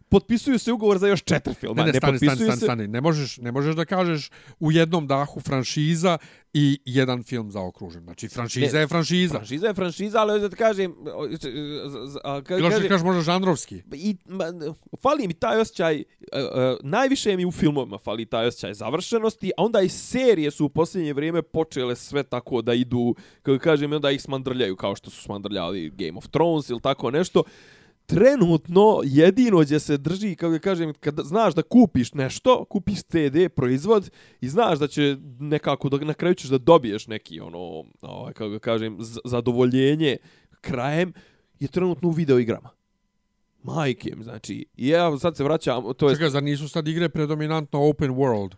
potpisuju 0.09 0.59
se 0.59 0.71
ugovor 0.71 0.97
za 0.97 1.07
još 1.07 1.23
četiri 1.23 1.53
filma. 1.53 1.75
Ne, 1.75 1.85
ne, 1.85 1.93
stani, 1.93 2.17
stani, 2.17 2.29
potpisuju 2.29 2.47
stani, 2.47 2.61
stani. 2.61 2.87
Ne 2.87 3.01
možeš, 3.01 3.37
ne 3.37 3.51
možeš 3.51 3.75
da 3.75 3.85
kažeš 3.85 4.29
u 4.59 4.71
jednom 4.71 5.07
dahu 5.07 5.39
franšiza 5.39 6.17
i 6.53 6.79
jedan 6.85 7.23
film 7.23 7.51
zaokružen. 7.51 8.03
Znači, 8.03 8.27
franšiza 8.27 8.73
Ne, 8.73 8.79
je 8.79 8.87
franšiza. 8.87 9.33
Franšiza 9.33 9.67
je 9.67 9.73
franšiza, 9.73 10.19
ali 10.19 10.41
da 10.41 10.49
ti 10.49 10.55
kažem... 10.55 10.95
ka- 10.95 12.51
Ili 12.51 12.69
kažem- 12.69 12.87
kažeš 12.87 13.03
možda 13.03 13.21
žanrovski. 13.23 13.81
I, 13.93 14.15
ma, 14.25 14.45
fali 15.01 15.27
mi 15.27 15.33
taj 15.33 15.59
osjećaj, 15.59 15.95
uh, 15.97 16.03
uh, 16.33 16.49
najviše 16.83 17.37
mi 17.37 17.45
u 17.45 17.51
filmovima 17.51 17.97
fali 17.97 18.25
taj 18.25 18.47
osjećaj 18.47 18.73
završenosti, 18.73 19.51
a 19.57 19.63
onda 19.63 19.81
i 19.81 19.89
serije 19.89 20.51
su 20.51 20.65
u 20.65 20.69
posljednje 20.69 21.13
vrijeme 21.13 21.41
počele 21.41 21.95
sve 21.95 22.23
tako 22.23 22.61
da 22.61 22.73
idu, 22.73 23.15
kako 23.41 23.59
kažem, 23.59 23.93
onda 23.93 24.11
ih 24.11 24.21
smandrljaju 24.21 24.75
kao 24.75 24.95
što 24.95 25.09
su 25.09 25.21
smandrljali 25.21 25.89
Game 25.89 26.17
of 26.17 26.27
Thrones 26.27 26.69
ili 26.69 26.81
tako 26.81 27.11
nešto. 27.11 27.43
Trenutno 28.07 29.01
jedino 29.03 29.59
gdje 29.59 29.79
se 29.79 29.97
drži, 29.97 30.35
kako 30.35 30.51
ga 30.51 30.59
kažem, 30.59 30.93
kad 30.99 31.19
znaš 31.23 31.53
da 31.53 31.61
kupiš 31.61 32.13
nešto, 32.13 32.65
kupiš 32.65 33.03
CD, 33.03 33.49
proizvod 33.55 34.11
i 34.41 34.49
znaš 34.49 34.79
da 34.79 34.87
će 34.87 35.17
nekako, 35.39 35.89
da 35.89 36.05
na 36.05 36.13
kraju 36.13 36.35
ćeš 36.35 36.49
da 36.49 36.57
dobiješ 36.57 37.07
neki, 37.07 37.39
ono, 37.39 37.83
ovaj, 38.01 38.33
kako 38.33 38.49
ga 38.49 38.59
kažem, 38.59 38.97
zadovoljenje 39.25 40.17
krajem, 40.61 41.13
je 41.59 41.67
trenutno 41.67 42.09
u 42.09 42.11
videoigrama. 42.11 42.69
Majke, 43.63 44.15
mi, 44.15 44.23
znači, 44.23 44.65
ja 44.77 45.17
sad 45.17 45.37
se 45.37 45.43
vraćam, 45.43 45.83
to 45.97 46.09
je 46.09 46.15
Čekaj, 46.15 46.29
zar 46.29 46.43
nisu 46.43 46.69
sad 46.69 46.87
igre 46.87 47.09
predominantno 47.09 47.89
open 47.89 48.11
world? 48.11 48.55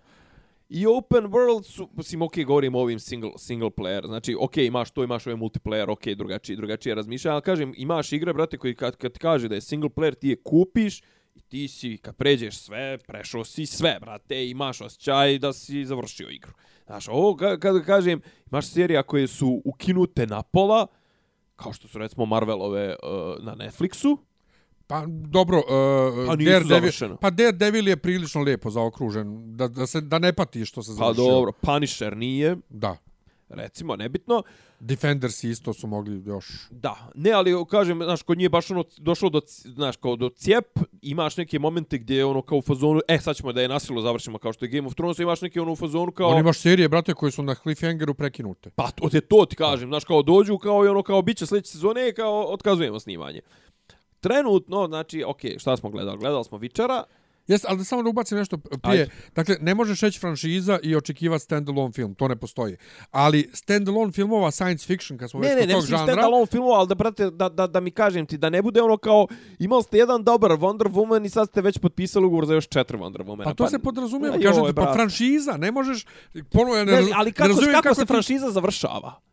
I 0.69 0.85
open 0.87 1.23
world 1.23 1.63
su, 1.63 1.89
mislim, 1.93 2.21
ok, 2.21 2.33
govorimo 2.45 2.79
o 2.79 2.81
ovim 2.81 2.99
single, 2.99 3.31
single 3.37 3.69
player, 3.69 4.05
znači, 4.05 4.35
ok, 4.39 4.57
imaš 4.57 4.91
to, 4.91 5.03
imaš 5.03 5.27
ovaj 5.27 5.39
multiplayer, 5.39 5.91
ok, 5.91 6.07
drugačije, 6.07 6.55
drugačije 6.55 6.95
razmišljam, 6.95 7.33
ali 7.33 7.41
kažem, 7.41 7.73
imaš 7.77 8.11
igre, 8.11 8.33
brate, 8.33 8.57
koji 8.57 8.75
kad, 8.75 8.95
kad 8.95 9.17
kaže 9.17 9.47
da 9.47 9.55
je 9.55 9.61
single 9.61 9.89
player, 9.89 10.15
ti 10.15 10.29
je 10.29 10.41
kupiš 10.43 11.01
i 11.35 11.41
ti 11.41 11.67
si, 11.67 11.97
kad 11.97 12.15
pređeš 12.15 12.57
sve, 12.57 12.97
prešao 13.07 13.43
si 13.43 13.65
sve, 13.65 13.97
brate, 14.01 14.49
imaš 14.49 14.81
osjećaj 14.81 15.39
da 15.39 15.53
si 15.53 15.85
završio 15.85 16.29
igru. 16.29 16.53
Znaš, 16.85 17.07
ovo, 17.07 17.35
kad 17.35 17.85
kažem, 17.85 18.21
imaš 18.51 18.67
serija 18.67 19.03
koje 19.03 19.27
su 19.27 19.61
ukinute 19.65 20.27
na 20.27 20.41
pola, 20.41 20.87
kao 21.55 21.73
što 21.73 21.87
su, 21.87 21.97
recimo, 21.97 22.25
Marvelove 22.25 22.95
uh, 23.03 23.43
na 23.43 23.55
Netflixu, 23.55 24.17
Pa 24.89 25.03
dobro, 25.07 25.57
uh, 25.57 26.27
Pa 26.27 26.35
Daredevil, 26.35 26.67
završeno. 26.67 27.17
pa 27.17 27.29
Daredevil 27.29 27.87
je 27.87 27.97
prilično 27.97 28.41
lijepo 28.41 28.69
zaokružen, 28.69 29.57
da, 29.57 29.67
da, 29.67 29.87
se, 29.87 30.01
da 30.01 30.19
ne 30.19 30.33
pati 30.33 30.65
što 30.65 30.83
se 30.83 30.91
pa 30.91 30.93
završio. 30.95 31.23
dobro, 31.23 31.51
Punisher 31.51 32.17
nije, 32.17 32.57
Da. 32.69 32.97
recimo, 33.49 33.95
nebitno, 33.95 34.43
Defenders 34.79 35.43
isto 35.43 35.73
su 35.73 35.87
mogli 35.87 36.23
još... 36.25 36.45
Da, 36.71 37.11
ne, 37.15 37.31
ali 37.31 37.65
kažem, 37.69 38.03
znaš, 38.03 38.21
kod 38.21 38.37
nije 38.37 38.49
baš 38.49 38.71
ono 38.71 38.83
došlo 38.97 39.29
do, 39.29 39.41
znaš, 39.65 39.95
kao 39.95 40.15
do 40.15 40.29
cijep, 40.29 40.79
imaš 41.01 41.37
neke 41.37 41.59
momente 41.59 41.97
gdje 41.97 42.17
je 42.17 42.25
ono 42.25 42.41
kao 42.41 42.57
u 42.57 42.61
fazonu, 42.61 42.99
e, 43.07 43.19
sad 43.19 43.35
ćemo 43.35 43.53
da 43.53 43.61
je 43.61 43.67
nasilo 43.67 44.01
završimo 44.01 44.37
kao 44.37 44.53
što 44.53 44.65
je 44.65 44.69
Game 44.69 44.87
of 44.87 44.95
Thrones, 44.95 45.19
imaš 45.19 45.41
neke 45.41 45.61
ono 45.61 45.71
u 45.71 45.75
fazonu 45.75 46.11
kao, 46.11 46.29
On 46.29 46.39
imaš 46.39 46.59
serije, 46.59 46.89
brate, 46.89 47.13
koje 47.13 47.31
su 47.31 47.43
na 47.43 47.55
cliffhangeru 47.55 48.13
prekinute. 48.13 48.69
pa 48.75 48.91
to, 48.91 49.09
te 49.09 49.21
to 49.21 49.45
ti 49.45 49.55
kažem, 49.55 49.89
znaš, 49.89 50.03
kao 50.03 50.21
dođu, 50.21 50.57
kao 50.57 50.85
i 50.85 50.87
ono, 50.87 51.03
kao 51.03 51.21
bit 51.21 51.37
će 51.37 51.45
sljedeće 51.45 51.71
sezone, 51.71 52.13
kao 52.13 52.53
otkazujemo 52.53 52.99
snimanje. 52.99 53.41
Trenutno, 54.19 54.87
znači, 54.87 55.23
ok, 55.23 55.39
šta 55.57 55.77
smo 55.77 55.89
gledali? 55.89 56.17
Gledali 56.17 56.43
smo 56.43 56.57
Vičara, 56.57 57.03
Jeste, 57.49 57.67
ali 57.69 57.77
da 57.77 57.83
samo 57.83 58.03
da 58.03 58.09
ubacim 58.09 58.37
nešto 58.37 58.57
prije. 58.57 59.01
Ajde. 59.01 59.09
Dakle, 59.35 59.55
ne 59.61 59.75
možeš 59.75 60.01
reći 60.01 60.19
franšiza 60.19 60.79
i 60.83 60.95
očekivati 60.95 61.43
standalone 61.43 61.91
film, 61.91 62.15
to 62.15 62.27
ne 62.27 62.35
postoji. 62.35 62.77
Ali 63.11 63.49
standalone 63.53 64.11
filmova 64.11 64.51
science 64.51 64.85
fiction, 64.85 65.17
kad 65.17 65.29
smo 65.29 65.39
Ne, 65.39 65.47
već 65.47 65.55
ne, 65.55 65.61
kod 65.61 65.67
ne 65.67 65.73
tog 65.73 65.85
žanra... 65.85 66.13
stand-alone 66.13 66.51
filmova, 66.51 66.77
ali 66.77 66.87
da, 66.87 66.95
brate, 66.95 67.31
da, 67.31 67.49
da, 67.49 67.67
da 67.67 67.79
mi 67.79 67.91
kažem 67.91 68.25
ti, 68.25 68.37
da 68.37 68.49
ne 68.49 68.61
bude 68.61 68.81
ono 68.81 68.97
kao, 68.97 69.27
imali 69.59 69.83
ste 69.83 69.97
jedan 69.97 70.23
dobar 70.23 70.51
Wonder 70.51 70.89
Woman 70.89 71.25
i 71.25 71.29
sad 71.29 71.47
ste 71.47 71.61
već 71.61 71.77
potpisali 71.77 72.25
ugovor 72.25 72.45
za 72.45 72.53
još 72.53 72.67
četiri 72.67 72.97
Wonder 72.97 73.23
Womana. 73.23 73.43
Pa 73.43 73.53
to 73.53 73.67
se 73.67 73.79
podrazumijeva, 73.79 74.37
Ma 74.37 74.43
kažem 74.43 74.65
ti, 74.65 74.73
pa 74.75 74.93
franšiza, 74.93 75.57
ne 75.57 75.71
možeš... 75.71 76.05
Ponovo, 76.51 76.75
ja 76.75 76.85
ne, 76.85 76.91
Ne, 76.91 76.97
ali 77.15 77.25
ne 77.25 77.31
kako, 77.31 77.53
kako, 77.81 77.95
se 77.95 78.01
ti- 78.01 78.07
franšiza 78.07 78.51
završava? 78.51 79.28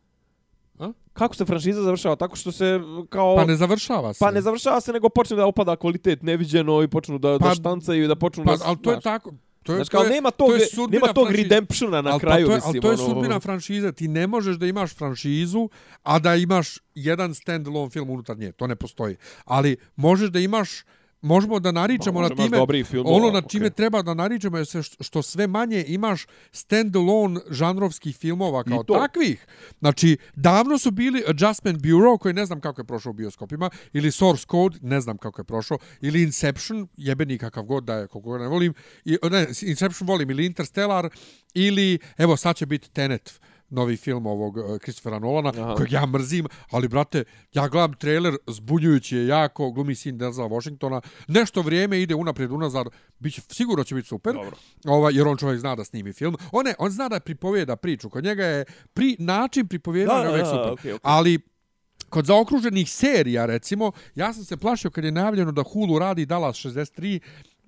A? 0.79 0.91
Kako 1.13 1.35
se 1.35 1.45
franšiza 1.45 1.81
završava? 1.81 2.15
Tako 2.15 2.35
što 2.35 2.51
se 2.51 2.79
kao... 3.09 3.35
Pa 3.35 3.45
ne 3.45 3.55
završava 3.55 4.13
se. 4.13 4.19
pa 4.19 4.31
ne 4.31 4.41
završava 4.41 4.81
se, 4.81 4.93
nego 4.93 5.09
počne 5.09 5.35
da 5.35 5.45
opada 5.45 5.75
kvalitet 5.75 6.21
neviđeno 6.21 6.83
i 6.83 6.87
počnu 6.87 7.17
da, 7.17 7.39
Pa- 7.39 7.47
da 7.47 7.55
štancaju 7.55 8.03
i 8.03 8.07
da 8.07 8.15
počnu 8.15 8.43
Pa, 8.45 8.55
da... 8.55 8.63
ali 8.65 8.77
to 8.77 8.91
je 8.91 9.01
tako. 9.01 9.31
To 9.63 9.73
je, 9.73 9.75
Znači, 9.75 9.91
to 9.91 9.97
kao 9.97 10.03
je, 10.03 10.09
nema 10.09 10.31
tog, 10.31 10.47
to 10.47 10.55
je 10.55 10.67
nema 10.89 11.07
tog 11.07 11.25
franšize. 11.25 11.43
redemptiona 11.43 12.01
na 12.01 12.09
Ali 12.09 12.19
pa 12.19 12.19
kraju, 12.21 12.47
to 12.47 12.53
je, 12.53 12.59
ali 12.63 12.81
to 12.81 12.87
je 12.87 12.95
ono- 12.95 13.05
sudbina 13.05 13.39
franšize. 13.39 13.91
Ti 13.91 14.07
ne 14.07 14.27
možeš 14.27 14.55
da 14.55 14.65
imaš 14.65 14.95
franšizu, 14.95 15.69
a 16.03 16.19
da 16.19 16.35
imaš 16.35 16.67
jedan 16.95 17.33
standalone 17.33 17.89
film 17.89 18.09
unutar 18.09 18.37
nje. 18.37 18.51
To 18.51 18.67
ne 18.67 18.75
postoji. 18.75 19.15
Ali 19.45 19.77
možeš 19.95 20.29
da 20.29 20.39
imaš 20.39 20.69
možemo 21.21 21.59
da 21.59 21.71
naričemo 21.71 22.21
Ma, 22.21 22.29
na 22.29 22.35
time 22.35 22.83
filmova, 22.83 23.15
ono 23.15 23.31
na 23.31 23.41
čime 23.41 23.69
treba 23.69 24.01
da 24.01 24.13
naričemo 24.13 24.57
je 24.57 24.65
se 24.65 24.83
što, 24.83 25.21
sve 25.21 25.47
manje 25.47 25.85
imaš 25.87 26.25
standalone 26.51 27.39
žanrovskih 27.49 28.17
filmova 28.17 28.63
kao 28.63 28.83
takvih. 28.83 29.47
Znači, 29.79 30.17
davno 30.35 30.77
su 30.77 30.91
bili 30.91 31.23
Adjustment 31.27 31.81
Bureau, 31.81 32.17
koji 32.17 32.33
ne 32.33 32.45
znam 32.45 32.61
kako 32.61 32.81
je 32.81 32.85
prošao 32.85 33.09
u 33.09 33.13
bioskopima, 33.13 33.69
ili 33.93 34.11
Source 34.11 34.45
Code, 34.51 34.77
ne 34.81 35.01
znam 35.01 35.17
kako 35.17 35.41
je 35.41 35.45
prošao, 35.45 35.77
ili 36.01 36.23
Inception, 36.23 36.87
jebeni 36.97 37.37
kakav 37.37 37.63
god 37.63 37.83
da 37.83 37.95
je, 37.95 38.07
koliko 38.07 38.37
ne 38.37 38.47
volim, 38.47 38.73
i, 39.05 39.17
ne, 39.31 39.47
Inception 39.61 40.07
volim, 40.07 40.29
ili 40.29 40.45
Interstellar, 40.45 41.09
ili, 41.53 41.99
evo, 42.17 42.37
sad 42.37 42.55
će 42.55 42.65
biti 42.65 42.89
Tenet, 42.89 43.39
novi 43.69 43.97
film 43.97 44.25
ovog 44.25 44.57
uh, 44.57 44.63
Christophera 44.77 45.19
Nolana, 45.19 45.51
Aha. 45.57 45.75
kojeg 45.75 45.91
ja 45.91 46.05
mrzim, 46.05 46.47
ali, 46.71 46.87
brate, 46.87 47.23
ja 47.53 47.67
gledam 47.67 47.93
trailer, 47.93 48.35
zbunjujući 48.47 49.15
je 49.17 49.27
jako, 49.27 49.71
glumi 49.71 49.95
sin 49.95 50.17
Denzel 50.17 50.47
Washingtona, 50.47 51.01
nešto 51.27 51.61
vrijeme 51.61 52.01
ide 52.01 52.15
unaprijed, 52.15 52.51
unazad, 52.51 52.87
biće, 53.19 53.41
sigurno 53.51 53.83
će 53.83 53.95
biti 53.95 54.07
super, 54.07 54.33
Dobro. 54.33 54.57
ovaj, 54.85 55.13
jer 55.15 55.27
on 55.27 55.37
čovjek 55.37 55.59
zna 55.59 55.75
da 55.75 55.83
snimi 55.83 56.13
film. 56.13 56.35
On, 56.51 56.65
ne, 56.65 56.73
on 56.79 56.91
zna 56.91 57.09
da 57.09 57.19
pripovijeda 57.19 57.75
priču, 57.75 58.09
kod 58.09 58.23
njega 58.23 58.45
je 58.45 58.65
pri, 58.93 59.15
način 59.19 59.67
pripovjedanja 59.67 60.17
Da, 60.17 60.23
da, 60.23 60.29
uvijek 60.29 60.45
da, 60.45 60.51
super. 60.51 60.73
okej, 60.73 60.93
okej. 60.93 60.99
Ali, 61.03 61.39
kod 62.09 62.25
zaokruženih 62.25 62.91
serija, 62.91 63.45
recimo, 63.45 63.91
ja 64.15 64.33
sam 64.33 64.43
se 64.43 64.57
plašio 64.57 64.91
kad 64.91 65.03
je 65.03 65.11
najavljeno 65.11 65.51
da 65.51 65.63
Hulu 65.63 65.99
radi 65.99 66.25
Dallas 66.25 66.55
63, 66.55 67.19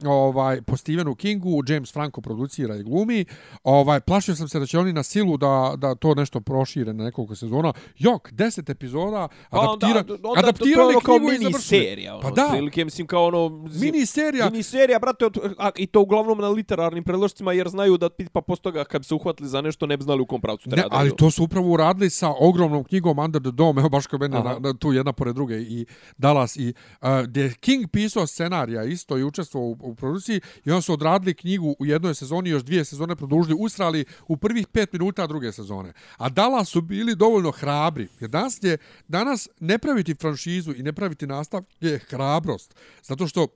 ovaj 0.05 0.61
po 0.61 0.77
Stephenu 0.77 1.15
Kingu, 1.15 1.63
James 1.67 1.93
Franco 1.93 2.21
producira 2.21 2.75
i 2.75 2.83
glumi. 2.83 3.25
Ovaj 3.63 3.99
plašio 3.99 4.35
sam 4.35 4.47
se 4.47 4.59
da 4.59 4.65
će 4.65 4.79
oni 4.79 4.93
na 4.93 5.03
silu 5.03 5.37
da 5.37 5.73
da 5.77 5.95
to 5.95 6.15
nešto 6.15 6.41
prošire 6.41 6.93
na 6.93 7.03
nekoliko 7.03 7.35
sezona. 7.35 7.73
Jok, 7.97 8.31
10 8.31 8.71
epizoda, 8.71 9.27
Pa 9.49 9.59
onda- 9.59 9.87
adaptira, 9.87 10.17
to 10.17 10.33
je 10.33 10.39
adaptirali 10.39 10.89
ono 10.89 10.99
kao 10.99 11.19
mini 11.19 11.53
serija. 11.53 12.15
Ono, 12.15 12.21
Pa 12.21 12.29
da. 12.31 12.47
Prilike, 12.51 12.85
mislim, 12.85 13.07
kao 13.07 13.25
ono... 13.25 13.49
Mini 13.81 14.05
serija. 14.05 14.45
Mini 14.49 14.63
serija, 14.63 14.99
brate, 14.99 15.25
od, 15.25 15.37
a, 15.57 15.69
i 15.77 15.87
to 15.87 16.01
uglavnom 16.01 16.37
na 16.37 16.49
literarnim 16.49 17.03
predložcima, 17.03 17.53
jer 17.53 17.69
znaju 17.69 17.97
da 17.97 18.09
pa 18.33 18.41
posle 18.41 18.61
toga 18.61 18.83
kad 18.83 19.01
bi 19.01 19.05
se 19.05 19.13
uhvatili 19.13 19.49
za 19.49 19.61
nešto 19.61 19.85
ne 19.85 19.97
bi 19.97 20.03
znali 20.03 20.21
u 20.21 20.25
kom 20.25 20.41
pravcu 20.41 20.69
treba 20.69 20.89
da 20.89 20.95
ali 20.95 21.07
idu. 21.07 21.15
to 21.15 21.31
su 21.31 21.43
upravo 21.43 21.71
uradili 21.71 22.09
sa 22.09 22.33
ogromnom 22.39 22.83
knjigom 22.83 23.19
Under 23.19 23.41
the 23.41 23.51
Dome, 23.51 23.79
evo 23.79 23.89
baš 23.89 24.07
kod 24.07 24.19
mene 24.21 24.39
na, 24.43 24.59
na, 24.59 24.73
tu 24.73 24.93
jedna 24.93 25.13
pored 25.13 25.35
druge 25.35 25.55
i 25.55 25.85
Dallas 26.17 26.55
i 26.55 26.73
uh, 27.01 27.07
gdje 27.23 27.41
je 27.43 27.53
King 27.53 27.87
pisao 27.91 28.27
scenarija 28.27 28.83
isto 28.83 29.17
i 29.17 29.23
učestvovao 29.23 29.69
u, 29.69 29.88
u 29.89 29.95
produkciji 29.95 30.41
i 30.65 30.71
on 30.71 30.81
su 30.81 30.93
odradili 30.93 31.33
knjigu 31.33 31.75
u 31.79 31.85
jednoj 31.85 32.15
sezoni, 32.15 32.49
još 32.49 32.63
dvije 32.63 32.85
sezone 32.85 33.15
produžili, 33.15 33.57
usrali 33.59 34.05
u 34.27 34.37
prvih 34.37 34.67
pet 34.67 34.93
minuta 34.93 35.27
druge 35.27 35.51
sezone. 35.51 35.93
A 36.17 36.29
Dallas 36.29 36.69
su 36.69 36.81
bili 36.81 37.15
dovoljno 37.15 37.51
hrabri, 37.51 38.07
jer 38.19 38.29
danas, 38.29 38.59
je, 38.61 38.77
danas 39.07 39.49
ne 39.59 39.77
praviti 39.77 40.15
franšizu 40.15 40.73
i 40.75 40.83
ne 40.83 40.93
praviti 40.93 41.27
nastav 41.27 41.63
je 41.79 41.99
hrabrost, 41.99 42.75
zato 43.03 43.27
što 43.27 43.47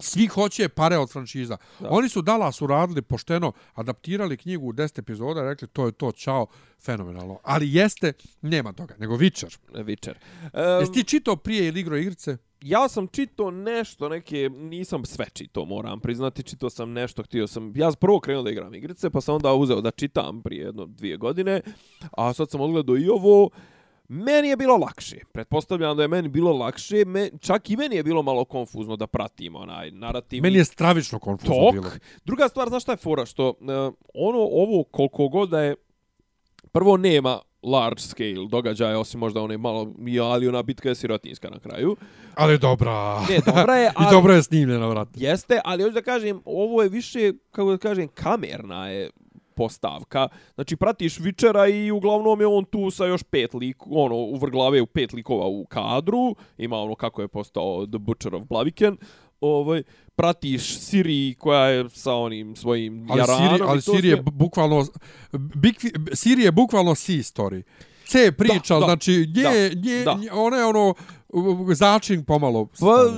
svi 0.00 0.26
hoće 0.26 0.68
pare 0.68 0.98
od 0.98 1.12
franšiza. 1.12 1.56
Da. 1.80 1.88
Oni 1.90 2.08
su 2.08 2.22
Dallas 2.22 2.62
uradili 2.62 3.02
pošteno, 3.02 3.52
adaptirali 3.74 4.36
knjigu 4.36 4.66
u 4.66 4.72
10 4.72 4.98
epizoda, 4.98 5.42
rekli 5.42 5.68
to 5.68 5.86
je 5.86 5.92
to, 5.92 6.12
čao, 6.12 6.46
fenomenalno. 6.84 7.38
Ali 7.42 7.74
jeste, 7.74 8.12
nema 8.42 8.72
toga, 8.72 8.94
nego 8.98 9.16
Witcher. 9.16 9.58
Witcher. 9.72 10.14
Um, 10.42 10.80
Jesi 10.80 10.92
ti 10.92 11.04
čitao 11.04 11.36
prije 11.36 11.68
ili 11.68 11.80
igro 11.80 11.96
igrice? 11.96 12.36
Ja 12.62 12.88
sam 12.88 13.06
čitao 13.06 13.50
nešto, 13.50 14.08
neke, 14.08 14.50
nisam 14.54 15.04
sve 15.04 15.26
čitao, 15.32 15.64
moram 15.64 16.00
priznati, 16.00 16.42
čitao 16.42 16.70
sam 16.70 16.92
nešto, 16.92 17.22
htio 17.22 17.46
sam, 17.46 17.72
ja 17.76 17.90
sam 17.90 17.98
prvo 18.00 18.20
krenuo 18.20 18.42
da 18.42 18.50
igram 18.50 18.74
igrice, 18.74 19.10
pa 19.10 19.20
sam 19.20 19.34
onda 19.34 19.54
uzeo 19.54 19.80
da 19.80 19.90
čitam 19.90 20.42
prije 20.42 20.64
jedno, 20.64 20.86
dvije 20.86 21.16
godine, 21.16 21.60
a 22.10 22.32
sad 22.32 22.50
sam 22.50 22.60
odgledao 22.60 22.96
i 22.96 23.08
ovo, 23.08 23.50
Meni 24.08 24.48
je 24.48 24.56
bilo 24.56 24.76
lakše. 24.76 25.16
Pretpostavljam 25.32 25.96
da 25.96 26.02
je 26.02 26.08
meni 26.08 26.28
bilo 26.28 26.52
lakše. 26.52 27.04
Me, 27.04 27.30
čak 27.40 27.70
i 27.70 27.76
meni 27.76 27.96
je 27.96 28.02
bilo 28.02 28.22
malo 28.22 28.44
konfuzno 28.44 28.96
da 28.96 29.06
pratim 29.06 29.56
onaj 29.56 29.90
narativ. 29.90 30.42
Meni 30.42 30.58
je 30.58 30.64
stravično 30.64 31.18
konfuzno 31.18 31.54
tok. 31.54 31.72
bilo. 31.72 31.90
Druga 32.24 32.48
stvar, 32.48 32.68
znaš 32.68 32.82
šta 32.82 32.92
je 32.92 32.96
fora? 32.96 33.26
Što 33.26 33.48
uh, 33.48 33.56
ono, 34.14 34.38
ovo 34.38 34.84
koliko 34.84 35.28
god 35.28 35.48
da 35.48 35.60
je... 35.60 35.74
Prvo 36.72 36.96
nema 36.96 37.40
large 37.66 38.00
scale 38.00 38.48
događaja, 38.48 38.98
osim 38.98 39.20
možda 39.20 39.40
one 39.40 39.58
malo, 39.58 39.92
ali 40.22 40.48
ona 40.48 40.62
bitka 40.62 40.88
je 40.88 40.94
sirotinska 40.94 41.50
na 41.50 41.58
kraju. 41.58 41.96
Ali 42.34 42.58
dobra. 42.58 43.20
Ne, 43.28 43.38
dobra 43.46 43.76
je, 43.76 43.86
I 43.90 43.92
ali... 43.94 44.10
dobro 44.10 44.34
je 44.34 44.42
snimljena, 44.42 44.86
vrat. 44.86 45.08
Jeste, 45.14 45.60
ali 45.64 45.82
hoću 45.82 45.94
da 45.94 46.02
kažem, 46.02 46.40
ovo 46.44 46.82
je 46.82 46.88
više, 46.88 47.32
kako 47.50 47.70
da 47.70 47.78
kažem, 47.78 48.08
kamerna 48.08 48.88
je 48.88 49.10
postavka. 49.56 50.28
Znači, 50.54 50.76
pratiš 50.76 51.18
Vičera 51.18 51.66
i 51.66 51.90
uglavnom 51.90 52.40
je 52.40 52.46
on 52.46 52.64
tu 52.64 52.90
sa 52.90 53.06
još 53.06 53.22
pet 53.22 53.54
lik, 53.54 53.76
ono, 53.90 54.14
uvrglave 54.14 54.82
u 54.82 54.86
pet 54.86 55.12
likova 55.12 55.46
u 55.46 55.64
kadru. 55.64 56.36
Ima 56.58 56.76
ono 56.76 56.94
kako 56.94 57.22
je 57.22 57.28
postao 57.28 57.86
The 57.86 57.98
Butcher 57.98 58.34
of 58.34 58.42
Blaviken. 58.42 58.96
Ovaj, 59.40 59.82
pratiš 60.16 60.78
Siri 60.78 61.34
koja 61.38 61.66
je 61.66 61.88
sa 61.90 62.14
onim 62.14 62.56
svojim 62.56 63.06
Ali 63.10 63.20
jaranom. 63.20 63.48
Siri, 63.50 63.64
ali 63.68 63.82
Siri 63.82 64.08
je 64.08 64.16
sve. 64.16 64.22
bukvalno 64.22 64.86
Big, 65.32 65.74
Siri 66.12 66.42
je 66.42 66.52
bukvalno 66.52 66.94
C 66.94 67.12
story. 67.12 67.62
C 68.06 68.32
priča, 68.32 68.74
Da, 68.74 68.80
da, 68.80 68.86
znači 68.86 69.12
nje, 69.12 69.42
da, 69.42 69.50
nje, 69.80 70.04
da. 70.04 70.14
nje, 70.14 70.32
ona 70.32 70.56
je 70.56 70.64
ono 70.64 70.94
začin 71.74 72.24
pomalo. 72.24 72.66
Pa, 72.80 73.12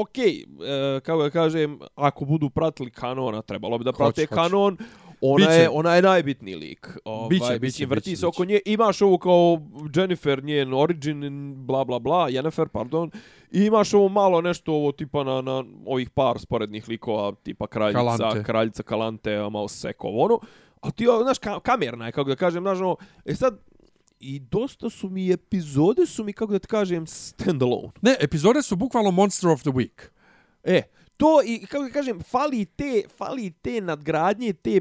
okej, 0.00 0.40
e, 0.40 1.00
kako 1.00 1.22
da 1.22 1.30
kažem, 1.30 1.78
ako 1.94 2.24
budu 2.24 2.50
pratili 2.50 2.90
kanona, 2.90 3.42
trebalo 3.42 3.78
bi 3.78 3.84
da 3.84 3.92
prate 3.92 4.22
hoće. 4.22 4.34
kanon. 4.34 4.76
Ona 5.20 5.46
Biće. 5.46 5.58
je, 5.58 5.68
ona 5.68 5.94
je 5.94 6.02
najbitniji 6.02 6.54
lik. 6.54 6.88
Ovaj, 7.04 7.28
Biće, 7.28 7.44
biće, 7.44 7.58
mislim, 7.60 7.88
vrti 7.90 8.10
biće, 8.10 8.20
se 8.20 8.26
oko 8.26 8.42
biće. 8.42 8.52
nje. 8.52 8.60
Imaš 8.72 9.02
ovo 9.02 9.18
kao 9.18 9.60
Jennifer, 9.94 10.44
njen 10.44 10.74
origin, 10.74 11.54
bla, 11.66 11.84
bla, 11.84 11.98
bla, 11.98 12.28
Jennifer, 12.28 12.68
pardon. 12.68 13.10
I 13.50 13.64
imaš 13.64 13.94
ovo 13.94 14.08
malo 14.08 14.40
nešto 14.40 14.72
ovo 14.72 14.92
tipa 14.92 15.24
na, 15.24 15.40
na 15.40 15.64
ovih 15.86 16.10
par 16.10 16.38
sporednih 16.38 16.88
likova, 16.88 17.32
tipa 17.42 17.66
kraljica, 17.66 17.98
Kalante. 17.98 18.42
kraljica 18.44 18.82
Kalante, 18.82 19.38
malo 19.50 19.68
sekov, 19.68 20.20
ono. 20.20 20.40
A 20.80 20.90
ti, 20.90 21.08
ovo, 21.08 21.22
znaš, 21.22 21.38
ka, 21.38 21.60
kamerna 21.60 22.06
je, 22.06 22.12
kako 22.12 22.28
da 22.30 22.36
kažem, 22.36 22.62
znaš, 22.62 22.78
ono, 22.78 22.96
e 23.24 23.34
sad, 23.34 23.58
i 24.20 24.38
dosta 24.38 24.90
su 24.90 25.08
mi 25.10 25.32
epizode 25.32 26.06
su 26.06 26.24
mi, 26.24 26.32
kako 26.32 26.52
da 26.52 26.58
ti 26.58 26.66
kažem, 26.66 27.06
standalone. 27.06 27.90
Ne, 28.02 28.16
epizode 28.20 28.62
su 28.62 28.76
bukvalno 28.76 29.10
Monster 29.10 29.50
of 29.50 29.60
the 29.60 29.70
Week. 29.70 30.02
E, 30.64 30.82
to 31.16 31.42
i 31.44 31.66
kako 31.66 31.84
da 31.84 31.90
kažem, 31.90 32.20
fali 32.22 32.64
te, 32.64 33.02
fali 33.16 33.50
te 33.50 33.80
nadgradnje, 33.80 34.52
te 34.52 34.80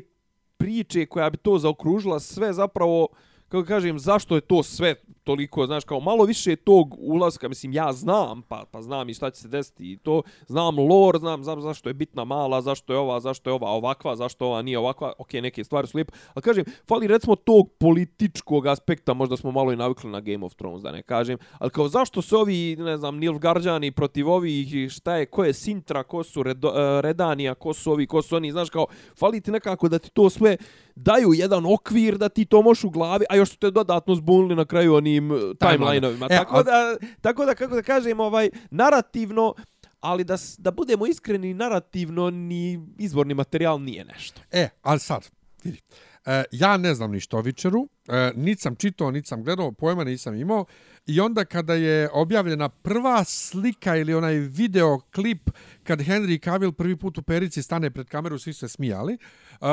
priče 0.58 1.06
koja 1.06 1.30
bi 1.30 1.38
to 1.38 1.58
zaokružila 1.58 2.20
sve 2.20 2.54
zapravo 2.54 3.08
kako 3.50 3.68
kažem, 3.68 4.00
zašto 4.00 4.36
je 4.36 4.42
to 4.42 4.64
sve 4.64 4.96
toliko, 5.28 5.66
znaš, 5.66 5.84
kao 5.84 6.00
malo 6.00 6.24
više 6.24 6.56
tog 6.56 6.96
ulaska, 7.00 7.50
mislim, 7.50 7.74
ja 7.74 7.94
znam, 7.94 8.42
pa, 8.42 8.64
pa 8.72 8.82
znam 8.82 9.10
i 9.10 9.14
šta 9.14 9.30
će 9.30 9.42
se 9.42 9.48
desiti 9.48 9.92
i 9.92 9.98
to, 9.98 10.22
znam 10.48 10.80
lore, 10.80 11.20
znam, 11.20 11.44
znam 11.44 11.62
zašto 11.62 11.90
je 11.90 11.94
bitna 11.94 12.24
mala, 12.24 12.62
zašto 12.62 12.94
je 12.94 13.00
ova, 13.00 13.20
zašto 13.20 13.50
je 13.50 13.54
ova 13.54 13.70
ovakva, 13.70 14.16
zašto 14.16 14.46
ova 14.46 14.62
nije 14.62 14.80
ovakva, 14.80 15.14
ok, 15.18 15.34
neke 15.34 15.64
stvari 15.64 15.88
su 15.88 15.98
lijepe, 15.98 16.14
ali 16.34 16.44
kažem, 16.44 16.66
fali 16.88 17.08
recimo 17.08 17.36
tog 17.36 17.72
političkog 17.80 18.68
aspekta, 18.68 19.14
možda 19.14 19.38
smo 19.38 19.52
malo 19.52 19.72
i 19.72 19.76
navikli 19.76 20.10
na 20.10 20.22
Game 20.22 20.46
of 20.46 20.56
Thrones, 20.56 20.82
da 20.82 20.92
ne 20.92 21.02
kažem, 21.02 21.38
ali 21.60 21.72
kao 21.72 21.88
zašto 21.88 22.22
su 22.22 22.38
ovi, 22.38 22.76
ne 22.80 22.98
znam, 22.98 23.18
Nilfgaardjani 23.18 23.92
protiv 23.92 24.30
ovih, 24.30 24.92
šta 24.92 25.16
je, 25.16 25.26
ko 25.26 25.44
je 25.44 25.54
Sintra, 25.54 26.04
ko 26.04 26.24
su 26.24 26.44
Redo, 26.44 26.70
eh, 26.70 27.02
Redanija, 27.02 27.56
ko 27.56 27.74
su 27.74 27.92
ovi, 27.92 28.08
ko 28.08 28.22
su 28.22 28.36
oni, 28.36 28.52
znaš, 28.52 28.70
kao, 28.70 28.88
fali 29.20 29.42
ti 29.42 29.52
nekako 29.52 29.90
da 29.90 30.00
ti 30.00 30.10
to 30.10 30.30
sve 30.30 30.58
daju 30.98 31.34
jedan 31.34 31.66
okvir 31.66 32.18
da 32.18 32.30
ti 32.30 32.46
to 32.46 32.62
možeš 32.62 32.84
u 32.84 32.90
glavi, 32.90 33.26
a 33.30 33.36
još 33.36 33.50
su 33.50 33.58
te 33.58 33.72
dodatno 33.72 34.16
zbunili 34.16 34.56
na 34.56 34.66
kraju 34.66 34.96
onim 34.96 35.32
uh, 35.32 35.38
timeline-ovima. 35.60 36.26
E, 36.26 36.38
tako, 36.38 36.58
a- 36.58 36.64
da, 36.64 36.98
tako 37.22 37.46
da, 37.46 37.56
kako 37.56 37.76
da 37.76 37.82
kažem, 37.82 38.20
ovaj, 38.20 38.50
narativno, 38.72 39.54
ali 40.00 40.24
da, 40.24 40.38
da 40.58 40.72
budemo 40.72 41.08
iskreni, 41.08 41.54
narativno 41.54 42.30
ni 42.30 42.88
izvorni 43.00 43.34
materijal 43.34 43.82
nije 43.82 44.06
nešto. 44.06 44.42
E, 44.52 44.70
ali 44.82 45.00
sad, 45.00 45.30
vidi. 45.64 45.82
E, 46.26 46.44
ja 46.52 46.78
ne 46.78 46.96
znam 46.96 47.12
ništa 47.12 47.38
o 47.38 47.42
Witcheru, 47.42 47.88
e, 48.08 48.32
niti 48.36 48.62
sam 48.62 48.76
čitao, 48.76 49.12
niti 49.12 49.28
sam 49.28 49.44
gledao, 49.44 49.72
pojma 49.72 50.04
nisam 50.04 50.36
imao. 50.36 50.66
I 51.06 51.20
onda 51.20 51.46
kada 51.46 51.74
je 51.74 52.10
objavljena 52.14 52.70
prva 52.70 53.24
slika 53.24 53.96
ili 53.96 54.14
onaj 54.14 54.34
video 54.34 55.00
klip 55.16 55.50
kad 55.88 56.00
Henry 56.00 56.44
Cavill 56.44 56.72
prvi 56.72 56.96
put 56.96 57.18
u 57.18 57.22
perici 57.22 57.64
stane 57.64 57.90
pred 57.90 58.08
kameru, 58.08 58.40
svi 58.40 58.54
su 58.54 58.60
se 58.60 58.68
smijali, 58.68 59.18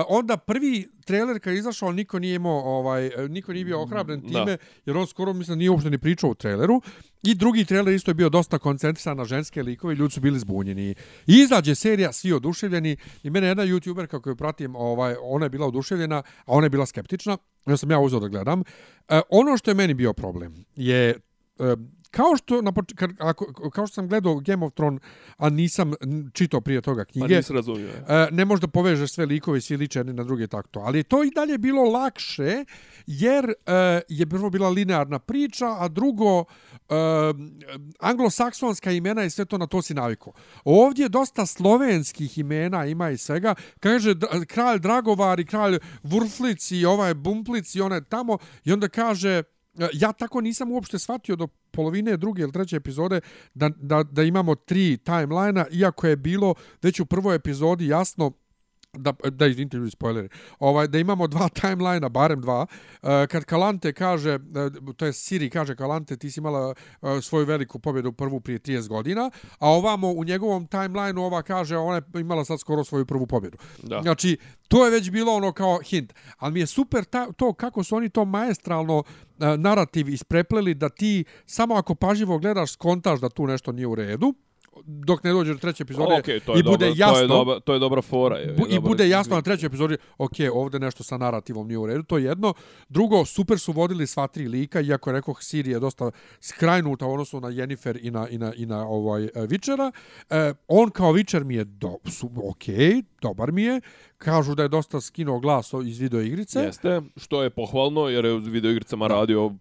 onda 0.09 0.37
prvi 0.37 0.89
trailer 1.05 1.41
kad 1.41 1.53
je 1.53 1.59
izašao, 1.59 1.93
niko 1.93 2.19
nije 2.19 2.35
imao, 2.35 2.61
ovaj, 2.79 3.11
niko 3.29 3.53
nije 3.53 3.65
bio 3.65 3.83
ohrabren 3.83 4.21
Da. 4.21 4.29
time, 4.29 4.57
jer 4.87 4.97
on 4.97 5.07
skoro, 5.07 5.33
mislim, 5.33 5.59
nije 5.59 5.71
uopšte 5.71 5.91
ni 5.91 5.99
pričao 5.99 6.31
u 6.31 6.35
traileru. 6.35 6.83
I 7.23 7.35
drugi 7.35 7.65
trailer 7.65 7.95
isto 7.95 8.11
je 8.11 8.15
bio 8.15 8.29
dosta 8.29 8.59
koncentrisan 8.59 9.17
na 9.17 9.25
ženske 9.25 9.63
likove, 9.63 9.95
ljudi 9.95 10.15
su 10.15 10.21
bili 10.21 10.39
zbunjeni. 10.39 10.91
I 10.91 10.95
izađe 11.27 11.75
serija, 11.75 12.13
svi 12.13 12.33
oduševljeni, 12.33 12.97
i 13.23 13.31
mene 13.31 13.47
jedna 13.47 13.63
youtuber 13.63 14.07
kako 14.07 14.31
ju 14.31 14.37
pratim, 14.37 14.77
ovaj, 14.77 15.17
ona 15.23 15.47
je 15.47 15.51
bila 15.51 15.67
oduševljena, 15.67 16.17
a 16.17 16.53
ona 16.53 16.67
je 16.67 16.71
bila 16.71 16.87
skeptična, 16.87 17.37
ja 17.67 17.77
sam 17.77 17.91
ja 17.91 17.99
uzeo 17.99 18.21
da 18.21 18.29
gledam. 18.29 18.63
E, 19.09 19.21
ono 19.31 19.57
što 19.57 19.71
je 19.71 19.75
meni 19.75 19.95
bio 19.95 20.13
problem 20.13 20.65
je, 20.77 21.09
e, 21.11 21.17
kao 22.15 22.37
što, 22.37 22.63
na, 22.63 22.73
ako, 23.19 23.71
kao 23.71 23.87
što 23.87 23.95
sam 23.95 24.09
gledao 24.09 24.41
Game 24.41 24.67
of 24.67 24.73
Thrones, 24.75 25.03
a 25.37 25.51
nisam 25.51 25.93
čitao 26.33 26.61
prije 26.61 26.81
toga 26.81 27.05
Pa 27.05 27.13
knjige, 27.13 27.37
nisi 27.37 27.53
razumio. 27.53 27.89
E, 28.09 28.29
ne 28.31 28.45
možda 28.45 28.69
povežeš 28.69 29.13
sve 29.13 29.27
likove 29.27 29.61
svi 29.61 29.77
liče 29.77 29.99
jedni 29.99 30.13
na 30.13 30.25
druge 30.25 30.47
tako 30.47 30.69
to. 30.69 30.81
Ali 30.81 31.03
to 31.03 31.25
i 31.25 31.31
dalje 31.31 31.59
bilo 31.59 31.83
lakše 31.83 32.65
jer 33.07 33.45
e, 33.45 34.01
je 34.09 34.27
prvo 34.27 34.51
bila 34.51 34.69
linearna 34.69 35.19
priča, 35.19 35.67
a 35.79 35.89
drugo 35.89 36.41
e, 36.41 36.95
anglosaksonska 38.01 38.93
imena 38.93 39.25
i 39.25 39.31
sve 39.31 39.45
to 39.45 39.59
na 39.59 39.67
to 39.67 39.83
si 39.83 39.95
naviko. 39.95 40.33
Ovdje 40.65 41.09
dosta 41.09 41.47
slovenskih 41.47 42.39
imena 42.39 42.87
ima 42.87 43.11
i 43.11 43.19
svega. 43.19 43.55
Kaže 43.81 44.15
kralj 44.47 44.79
Dragovar 44.79 45.41
i 45.41 45.47
kralj 45.47 45.79
Vurflic 46.03 46.71
i 46.71 46.85
ovaj 46.85 47.15
Bumplic 47.15 47.75
i 47.75 47.81
onaj 47.81 48.01
tamo 48.05 48.39
i 48.65 48.73
onda 48.73 48.89
kaže 48.89 49.43
E, 49.79 49.89
ja 49.93 50.13
tako 50.13 50.41
nisam 50.41 50.73
uopšte 50.73 50.99
shvatio 50.99 51.37
do 51.37 51.47
polovine 51.71 52.17
druge 52.17 52.43
ili 52.43 52.53
treće 52.53 52.77
epizode 52.77 53.21
da, 53.55 53.69
da, 53.69 54.03
da 54.03 54.23
imamo 54.23 54.55
tri 54.55 54.97
timelina, 54.97 55.67
iako 55.73 56.07
je 56.07 56.17
bilo 56.17 56.55
već 56.83 57.01
u 57.01 57.07
prvoj 57.07 57.37
epizodi 57.37 57.87
jasno 57.87 58.33
da 58.97 59.13
da 59.31 59.47
izvinite 59.47 59.77
ljudi 59.77 59.91
spoileri. 59.91 60.29
Ovaj 60.59 60.89
da 60.89 60.99
imamo 60.99 61.27
dva 61.27 61.49
timelina, 61.49 62.09
barem 62.09 62.41
dva. 62.41 62.67
E, 63.03 63.27
kad 63.27 63.45
Kalante 63.45 63.93
kaže 63.93 64.31
e, 64.31 64.39
to 64.97 65.07
je 65.07 65.13
Siri 65.13 65.51
kaže 65.51 65.77
Kalante 65.77 66.17
ti 66.17 66.31
si 66.31 66.41
imala 66.41 66.75
e, 67.03 67.21
svoju 67.23 67.47
veliku 67.47 67.79
pobjedu 67.79 68.13
prvu 68.13 68.41
prije 68.41 68.59
30 68.59 68.89
godina, 68.89 69.31
a 69.59 69.71
ovamo 69.71 70.13
u 70.13 70.25
njegovom 70.25 70.67
timelineu 70.67 71.23
ova 71.23 71.43
kaže 71.43 71.77
ona 71.77 71.97
je 71.97 72.21
imala 72.21 72.45
sad 72.45 72.61
skoro 72.61 72.85
svoju 72.85 73.07
prvu 73.07 73.27
pobjedu. 73.27 73.59
Da. 73.83 74.03
Znači, 74.03 74.37
to 74.69 74.85
je 74.85 74.91
već 74.91 75.11
bilo 75.11 75.33
ono 75.33 75.53
kao 75.53 75.79
hint. 75.85 76.15
Ali 76.39 76.53
mi 76.53 76.61
je 76.61 76.67
super 76.67 77.05
ta, 77.05 77.33
to 77.33 77.53
kako 77.53 77.85
su 77.85 77.97
oni 77.97 78.09
to 78.09 78.25
maestralno 78.25 79.03
narativ 79.39 80.09
isprepleli 80.09 80.75
da 80.75 80.89
ti 80.89 81.25
samo 81.47 81.75
ako 81.75 81.95
pažljivo 81.95 82.39
gledaš 82.39 82.73
skontaš 82.73 83.21
da 83.21 83.29
tu 83.29 83.47
nešto 83.47 83.73
nije 83.73 83.87
u 83.87 83.95
redu 83.95 84.35
dok 84.85 85.25
ne 85.25 85.33
dođe 85.33 85.53
do 85.53 85.59
treće 85.59 85.83
epizode 85.83 86.15
Okej, 86.19 86.41
to 86.41 86.53
je 86.55 86.61
i 86.61 86.63
bude 86.63 86.87
dobro, 86.87 86.95
jasno 86.97 87.15
To 87.15 87.23
je, 87.23 87.29
dobra, 87.29 87.61
to 87.61 87.73
je 87.73 87.79
dobra 87.79 88.03
fora. 88.03 88.37
Je, 88.37 88.53
Bu, 88.53 88.67
I 88.69 88.75
dobra- 88.75 88.81
bude 88.81 89.09
jasno 89.09 89.37
na 89.37 89.43
trećoj 89.43 89.67
epizodi, 89.67 89.97
ok, 90.19 90.33
ovdje 90.53 90.81
nešto 90.81 91.05
sa 91.05 91.17
narativom 91.17 91.69
nije 91.69 91.79
u 91.79 91.87
redu, 91.87 92.03
to 92.03 92.19
je 92.19 92.25
jedno. 92.25 92.55
Drugo, 92.89 93.25
super 93.25 93.59
su 93.59 93.73
vodili 93.73 94.07
sva 94.07 94.27
tri 94.27 94.49
lika, 94.49 94.81
iako 94.81 95.13
rekao 95.13 95.35
Siri 95.41 95.71
je 95.71 95.81
dosta 95.81 96.11
skrajnuta 96.41 97.07
u 97.07 97.13
odnosu 97.13 97.41
na 97.41 97.49
Jennifer 97.49 97.99
i 98.03 98.11
na, 98.11 98.29
i 98.29 98.39
na, 98.39 98.53
i 98.55 98.67
na 98.67 98.89
ovaj, 98.89 99.25
e, 99.25 99.31
Witchera. 99.35 99.93
E, 100.31 100.55
on 100.69 100.91
kao 100.91 101.13
Witcher 101.13 101.45
mi 101.45 101.55
je 101.55 101.65
do, 101.65 101.97
su, 102.11 102.31
ok, 102.45 102.65
dobar 103.21 103.53
mi 103.53 103.63
je. 103.63 103.81
Kažu 104.19 104.55
da 104.55 104.63
je 104.63 104.69
dosta 104.69 105.01
skinuo 105.01 105.39
glas 105.41 105.73
iz 105.87 105.99
video 105.99 106.21
igrice. 106.21 106.61
Jeste, 106.61 107.03
što 107.17 107.43
je 107.43 107.51
pohvalno, 107.51 108.09
jer 108.09 108.25
je 108.25 108.33
u 108.33 108.39
videoigricama 108.39 109.07
radio 109.07 109.53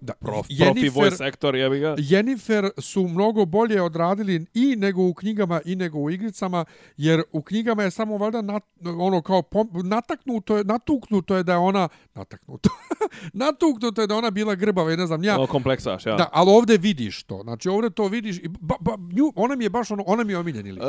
Da. 0.00 0.12
prof, 0.12 0.34
profi 0.34 0.54
Jennifer- 0.54 0.94
voice 0.94 1.24
actor, 1.24 1.56
jebi 1.56 1.78
ga. 1.78 1.94
Jennifer 1.98 2.70
su 2.78 3.08
mnogo 3.08 3.44
bolje 3.44 3.82
odradili 3.82 4.46
i 4.54 4.76
nego 4.76 5.02
u 5.02 5.14
knjigama 5.14 5.60
i 5.64 5.76
nego 5.76 5.98
u 5.98 6.10
igricama, 6.10 6.64
jer 6.96 7.22
u 7.32 7.42
knjigama 7.42 7.82
je 7.82 7.90
samo 7.90 8.16
valjda 8.16 8.42
nat, 8.42 8.62
ono 8.98 9.22
kao 9.22 9.42
pom, 9.42 9.70
nataknuto 9.84 10.56
je, 10.56 10.64
natuknuto 10.64 11.36
je 11.36 11.42
da 11.42 11.52
je 11.52 11.58
ona 11.58 11.88
nataknuto. 12.14 12.70
natuknuto 13.32 14.00
je 14.00 14.06
da 14.06 14.14
je 14.14 14.18
ona 14.18 14.30
bila 14.30 14.54
grbava 14.54 14.92
i 14.92 14.96
ne 14.96 15.06
znam 15.06 15.24
ja. 15.24 15.32
Ja. 15.40 15.46
kompleksaš, 15.46 16.06
ja. 16.06 16.14
Da, 16.14 16.28
ali 16.32 16.50
ovdje 16.50 16.78
vidiš 16.78 17.22
to. 17.22 17.40
Znači 17.42 17.68
ovdje 17.68 17.90
to 17.90 18.06
vidiš 18.06 18.38
i 18.38 18.48
ba, 18.48 18.74
ba, 18.80 18.96
nju, 19.12 19.32
ona 19.36 19.56
mi 19.56 19.64
je 19.64 19.70
baš 19.70 19.90
ono, 19.90 20.04
ona 20.06 20.24
mi 20.24 20.32
je 20.32 20.38
omiljeni 20.38 20.72
lik. 20.72 20.82
E, 20.82 20.86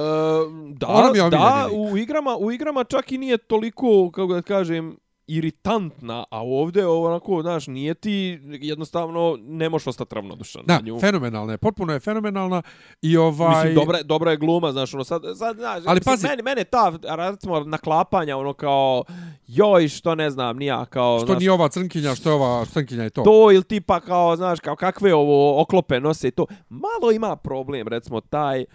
da, 0.74 0.88
Ona 0.88 1.12
mi 1.12 1.18
je 1.18 1.30
da, 1.30 1.70
u 1.74 1.98
igrama, 1.98 2.38
u 2.38 2.52
igrama 2.52 2.84
čak 2.84 3.12
i 3.12 3.18
nije 3.18 3.38
toliko, 3.38 4.12
kako 4.12 4.34
da 4.34 4.42
kažem, 4.42 4.98
iritantna, 5.30 6.26
a 6.32 6.44
ovdje 6.44 6.88
onako, 6.88 7.42
znaš, 7.42 7.68
nije 7.68 7.94
ti 7.94 8.40
jednostavno 8.44 9.38
ne 9.40 9.70
možeš 9.70 9.88
ostati 9.88 10.16
ravnodušan 10.16 10.62
Da, 10.66 10.74
na 10.74 10.82
nju. 10.82 11.00
fenomenalna 11.00 11.54
je, 11.54 11.58
potpuno 11.58 11.94
je 11.94 12.00
fenomenalna 12.00 12.62
i 13.02 13.18
ovaj... 13.18 13.56
Mislim, 13.56 13.76
dobra, 13.76 14.04
dobra 14.04 14.32
je 14.32 14.38
gluma, 14.38 14.72
znaš, 14.72 14.94
ono, 14.94 15.04
sad, 15.04 15.22
sad 15.36 15.56
znaš, 15.58 15.84
Ali 15.86 15.96
mislim, 15.96 16.14
pazi- 16.14 16.28
mene, 16.28 16.44
mene 16.44 16.64
ta, 16.64 16.94
recimo, 17.32 17.60
naklapanja, 17.60 18.38
ono, 18.38 18.54
kao, 18.54 19.04
joj, 19.48 19.88
što 19.88 20.16
ne 20.16 20.30
znam, 20.30 20.58
nija, 20.58 20.86
kao, 20.86 21.20
Što 21.20 21.26
znaš, 21.26 21.40
nije 21.40 21.52
ova 21.52 21.70
crnkinja, 21.70 22.16
što 22.16 22.30
je 22.30 22.34
ova 22.34 22.66
crnkinja 22.66 23.06
i 23.06 23.10
to. 23.10 23.22
to 23.22 23.52
ili 23.52 23.64
tipa 23.64 24.00
kao, 24.00 24.36
znaš, 24.36 24.60
kao 24.60 24.76
kakve 24.76 25.14
ovo 25.14 25.62
oklope 25.62 26.00
nose 26.00 26.28
i 26.28 26.32
to. 26.32 26.46
Malo 26.70 27.12
ima 27.14 27.36
problem, 27.36 27.88
recimo, 27.88 28.22
taj, 28.22 28.62
e, 28.62 28.66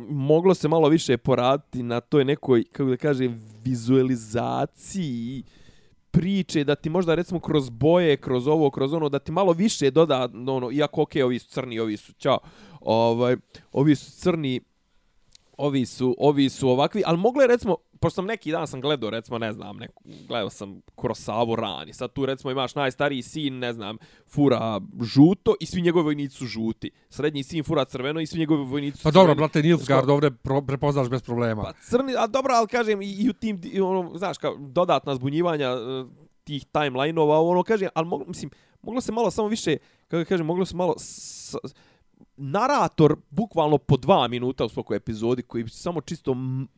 moglo 0.00 0.54
se 0.54 0.68
malo 0.68 0.88
više 0.88 1.16
poraditi 1.16 1.82
na 1.82 2.00
toj 2.00 2.24
nekoj, 2.24 2.64
kako 2.64 2.90
da 2.90 2.96
kažem, 2.96 3.42
vizualizaciji 3.64 5.42
priče, 6.12 6.64
da 6.64 6.74
ti 6.74 6.90
možda 6.90 7.14
recimo 7.14 7.40
kroz 7.40 7.70
boje, 7.70 8.16
kroz 8.16 8.46
ovo, 8.46 8.70
kroz 8.70 8.92
ono, 8.92 9.08
da 9.08 9.18
ti 9.18 9.32
malo 9.32 9.52
više 9.52 9.90
doda, 9.90 10.28
ono, 10.48 10.70
iako 10.70 11.02
okej, 11.02 11.22
ovi 11.22 11.38
su 11.38 11.48
crni, 11.48 11.78
ovi 11.78 11.96
su, 11.96 12.12
čao, 12.12 12.38
ovaj, 12.80 13.36
ovi 13.72 13.96
su 13.96 14.20
crni, 14.20 14.60
ovi 15.56 15.86
su, 15.86 16.16
ovi 16.18 16.48
su 16.48 16.68
ovakvi, 16.68 17.02
ali 17.06 17.18
mogle 17.18 17.46
recimo, 17.46 17.76
pošto 18.02 18.14
sam 18.14 18.26
neki 18.26 18.52
dan 18.52 18.66
sam 18.66 18.80
gledao, 18.80 19.10
recimo, 19.10 19.38
ne 19.38 19.52
znam, 19.52 19.76
neku, 19.76 20.02
gledao 20.28 20.50
sam 20.50 20.80
Kurosavu 20.94 21.56
rani, 21.56 21.92
sad 21.92 22.12
tu 22.12 22.26
recimo 22.26 22.50
imaš 22.50 22.74
najstariji 22.74 23.22
sin, 23.22 23.58
ne 23.58 23.72
znam, 23.72 23.96
fura 24.28 24.80
žuto 25.02 25.54
i 25.60 25.66
svi 25.66 25.82
njegovi 25.82 26.04
vojnici 26.04 26.36
su 26.36 26.46
žuti. 26.46 26.90
Srednji 27.10 27.42
sin 27.42 27.64
fura 27.64 27.84
crveno 27.84 28.20
i 28.20 28.26
svi 28.26 28.38
njegovi 28.38 28.64
vojnici 28.64 28.98
su 28.98 29.02
Pa 29.02 29.10
dobro, 29.10 29.34
crveni. 29.34 29.38
brate, 29.38 29.62
Nilfgaard 29.62 30.10
ovdje 30.10 30.30
pro, 30.30 30.62
prepoznaš 30.62 31.08
bez 31.08 31.22
problema. 31.22 31.62
Pa 31.62 31.72
crni, 31.72 32.14
a 32.18 32.26
dobro, 32.26 32.54
ali 32.54 32.68
kažem, 32.68 33.02
i, 33.02 33.12
i 33.12 33.30
u 33.30 33.32
tim, 33.32 33.60
i 33.64 33.80
ono, 33.80 34.18
znaš, 34.18 34.38
kao 34.38 34.56
dodatna 34.58 35.14
zbunjivanja 35.14 35.68
e, 35.68 36.04
tih 36.44 36.66
timeline-ova, 36.72 37.40
ono, 37.40 37.62
kažem, 37.62 37.88
ali 37.94 38.08
mislim, 38.26 38.50
moglo 38.82 39.00
se 39.00 39.12
malo 39.12 39.30
samo 39.30 39.48
više, 39.48 39.76
kako 40.08 40.28
kažem, 40.28 40.46
moglo 40.46 40.64
se 40.64 40.76
malo, 40.76 40.94
s, 40.98 41.56
narator, 42.36 43.16
bukvalno 43.30 43.78
po 43.78 43.96
dva 43.96 44.28
minuta 44.28 44.64
u 44.64 44.68
svakoj 44.68 44.96
epizodi, 44.96 45.42
koji 45.42 45.64
bi 45.64 45.70
samo 45.70 46.00
čisto, 46.00 46.36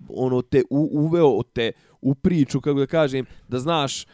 ono, 0.08 0.42
te 0.42 0.62
u, 0.70 0.88
uveo 0.92 1.42
te 1.42 1.72
u 2.00 2.14
priču, 2.14 2.60
kako 2.60 2.78
da 2.78 2.86
kažem, 2.86 3.26
da 3.48 3.58
znaš, 3.58 4.06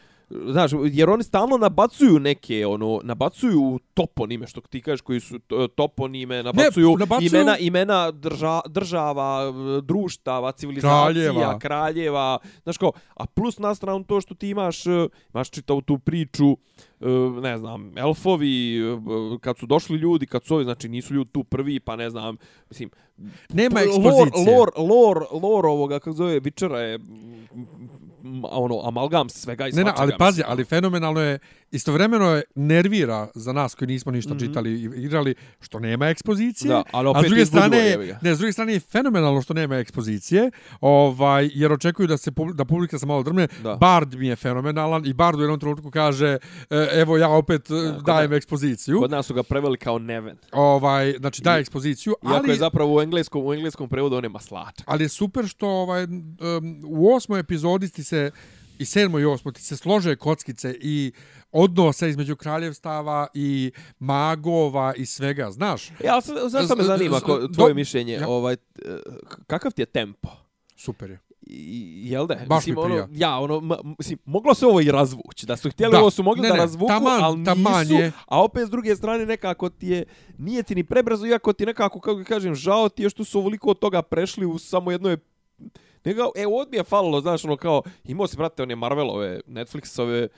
Znaš, 0.47 0.71
jer 0.85 1.11
oni 1.11 1.25
stalno 1.25 1.57
nabacuju 1.57 2.19
neke, 2.19 2.67
ono, 2.67 3.01
nabacuju 3.05 3.79
toponime, 3.95 4.47
što 4.47 4.61
ti 4.61 4.83
kažeš, 4.83 5.01
koji 5.01 5.21
su 5.21 5.39
to- 5.39 5.69
toponime, 5.69 6.43
nabacuju, 6.43 6.97
nabacuju- 6.97 7.27
imena, 7.29 7.59
imena 7.59 8.11
drža, 8.11 8.61
država, 8.67 9.53
društava, 9.83 10.53
civilizacija, 10.53 11.03
kraljeva. 11.05 11.59
Kraljeva. 11.59 12.39
znaš 12.63 12.79
kao, 12.79 12.93
a 13.15 13.27
plus 13.27 13.59
na 13.59 13.75
stranu 13.75 14.05
to 14.05 14.21
što 14.21 14.35
ti 14.35 14.49
imaš, 14.49 14.87
eh, 14.87 14.91
imaš 15.35 15.51
čitavu 15.51 15.81
tu 15.81 15.99
priču, 15.99 16.51
eh, 17.01 17.07
ne 17.43 17.59
znam, 17.59 17.99
elfovi, 17.99 18.79
eh, 18.81 18.99
kad 19.41 19.59
su 19.59 19.67
došli 19.67 19.97
ljudi, 19.97 20.27
kad 20.27 20.45
su 20.45 20.55
ovi, 20.55 20.65
znači 20.65 20.89
nisu 20.89 21.15
ljudi 21.15 21.31
tu 21.33 21.45
prvi, 21.45 21.81
pa 21.81 21.97
ne 21.97 22.11
znam, 22.11 22.37
mislim, 22.71 22.91
Nema 23.49 23.81
ekspozicije. 23.81 24.57
lore, 24.57 24.73
lore, 24.77 25.21
lore 25.33 25.69
ovoga, 25.69 25.99
kako 25.99 26.13
zove, 26.13 26.41
Witchera 26.41 26.75
je, 26.77 26.99
ono, 28.45 28.81
amalgam 28.81 29.29
svega 29.29 29.69
i 29.69 29.71
Ne, 29.71 29.77
ne, 29.77 29.83
svačega. 29.83 30.03
ali 30.03 30.13
pazi, 30.19 30.43
ali 30.47 30.65
fenomenalno 30.65 31.21
je, 31.21 31.39
istovremeno 31.71 32.27
je 32.27 32.43
nervira 32.55 33.29
za 33.35 33.53
nas 33.53 33.75
koji 33.75 33.87
nismo 33.89 34.13
ništa 34.13 34.35
Mhm. 34.35 34.39
čitali 34.41 34.71
i 34.73 34.85
igrali, 34.97 35.35
što 35.61 35.79
nema 35.79 36.07
ekspozicije. 36.07 36.69
Da, 36.69 36.83
ali 36.93 37.07
a 37.07 37.11
opet 37.11 37.23
s 37.23 37.27
druge 37.27 37.47
strane, 37.47 37.79
je, 37.79 38.19
ne, 38.23 38.35
s 38.35 38.39
druge 38.39 38.53
strane 38.53 38.73
je 38.73 38.81
fenomenalno 38.81 39.43
što 39.43 39.55
nema 39.55 39.77
ekspozicije, 39.77 40.51
ovaj, 40.81 41.51
jer 41.55 41.73
očekuju 41.73 42.07
da 42.07 42.17
se 42.17 42.31
da 42.55 42.65
publika 42.65 42.99
se 42.99 43.07
malo 43.07 43.23
drmne. 43.23 43.49
Da. 43.63 43.77
Bard 43.77 44.15
mi 44.15 44.27
je 44.27 44.37
fenomenalan 44.37 45.07
i 45.07 45.13
Bard 45.13 45.39
u 45.39 45.43
jednom 45.43 45.61
trenutku 45.61 45.91
kaže, 45.91 46.39
e, 46.71 46.89
evo 46.93 47.17
ja 47.17 47.29
opet 47.31 47.61
e, 47.63 47.75
kod 47.95 48.05
dajem 48.05 48.31
nas- 48.31 48.37
ekspoziciju. 48.37 48.99
Kod 48.99 49.11
nas 49.11 49.27
su 49.27 49.35
ga 49.35 49.43
preveli 49.43 49.79
kao 49.79 49.99
Neven. 49.99 50.37
Ovaj, 50.53 51.13
znači 51.13 51.43
daje 51.43 51.61
ekspoziciju, 51.61 52.15
Iako 52.23 52.37
ali 52.37 52.51
je 52.51 52.57
zapravo 52.57 52.97
u 52.97 53.03
engleskom, 53.03 53.47
u 53.47 53.55
engleskom 53.55 53.89
prevodu 53.89 54.17
on 54.17 54.25
je 54.25 54.29
maslačak. 54.31 54.85
ali 54.87 55.05
je 55.05 55.09
super 55.09 55.47
što 55.47 55.69
ovaj 55.69 56.05
um, 56.05 56.11
u 56.85 57.15
osmoj 57.15 57.41
epizodi 57.41 57.89
ti 57.89 58.05
se 58.11 58.31
i 58.79 58.85
sedmoj 58.87 59.23
i 59.23 59.27
osmoj 59.27 59.53
ti 59.55 59.63
se 59.63 59.77
slože 59.77 60.17
kockice 60.17 60.75
i 60.81 61.13
odnosa 61.53 62.07
između 62.07 62.37
kraljevstava 62.37 63.27
i 63.35 63.73
magova 63.99 64.95
i 64.95 65.07
svega, 65.07 65.51
znaš? 65.51 65.91
Ja, 65.91 66.13
ali 66.13 66.23
sad, 66.23 66.51
sad 66.53 66.69
to 66.69 66.77
me 66.77 66.85
zanima, 66.85 67.21
ko, 67.21 67.39
do- 67.39 67.49
tvoje 67.49 67.75
mišljenje. 67.75 68.13
ja. 68.15 68.29
Ovaj, 68.29 68.57
kakav 69.47 69.73
ti 69.73 69.83
je 69.83 69.87
tempo? 69.87 70.29
Super 70.77 71.11
je. 71.11 71.19
I, 71.43 72.03
jel 72.05 72.27
da? 72.27 72.35
Baš 72.39 72.59
mislim, 72.59 72.75
mi 72.77 72.83
prija. 72.85 73.05
ono, 73.05 73.13
ja, 73.13 73.39
ono, 73.39 73.61
ma, 73.61 73.77
mislim, 73.99 74.19
moglo 74.25 74.55
se 74.55 74.67
ovo 74.67 74.81
i 74.81 74.91
razvući. 74.91 75.47
Da 75.47 75.57
su 75.57 75.71
htjeli 75.71 75.93
Da. 75.93 76.01
ovo 76.01 76.11
su 76.11 76.23
mogli 76.23 76.43
Ne, 76.43 76.49
da 76.49 76.55
ne, 76.55 76.61
razvuku, 76.61 76.93
taman- 76.93 77.21
ali 77.23 77.45
taman 77.45 77.81
nisu. 77.81 77.95
je. 77.95 78.13
A 78.27 78.43
opet 78.43 78.67
s 78.67 78.71
druge 78.71 78.97
strane 78.97 79.27
nekako 79.27 79.69
ti 79.71 79.89
je, 79.89 80.05
nije 80.39 80.63
ti 80.63 80.75
ni 80.75 80.85
prebrzo, 80.85 81.27
iako 81.27 81.53
ti 81.53 81.67
nekako, 81.67 82.01
kako 82.01 82.25
kažem, 82.25 82.55
žao 82.55 82.89
ti 82.89 83.03
je 83.03 83.11
što 83.11 83.25
su 83.25 83.39
ovoliko 83.39 83.71
od 83.71 83.79
toga 83.79 84.03
prešli 84.03 84.47
u 84.47 84.59
samo 84.59 84.91
jedno 84.91 85.17
Nego, 86.05 86.33
e, 86.37 86.47
ovdje 86.47 86.71
mi 86.71 86.77
je 86.77 86.85
falilo, 86.85 87.21
znaš, 87.21 87.45
ono 87.45 87.57
kao, 87.57 87.83
imao 88.05 88.27
si, 88.27 88.37
brate, 88.37 88.63
one 88.63 88.77
Marvelove, 88.77 89.41
Netflixove 89.47 90.29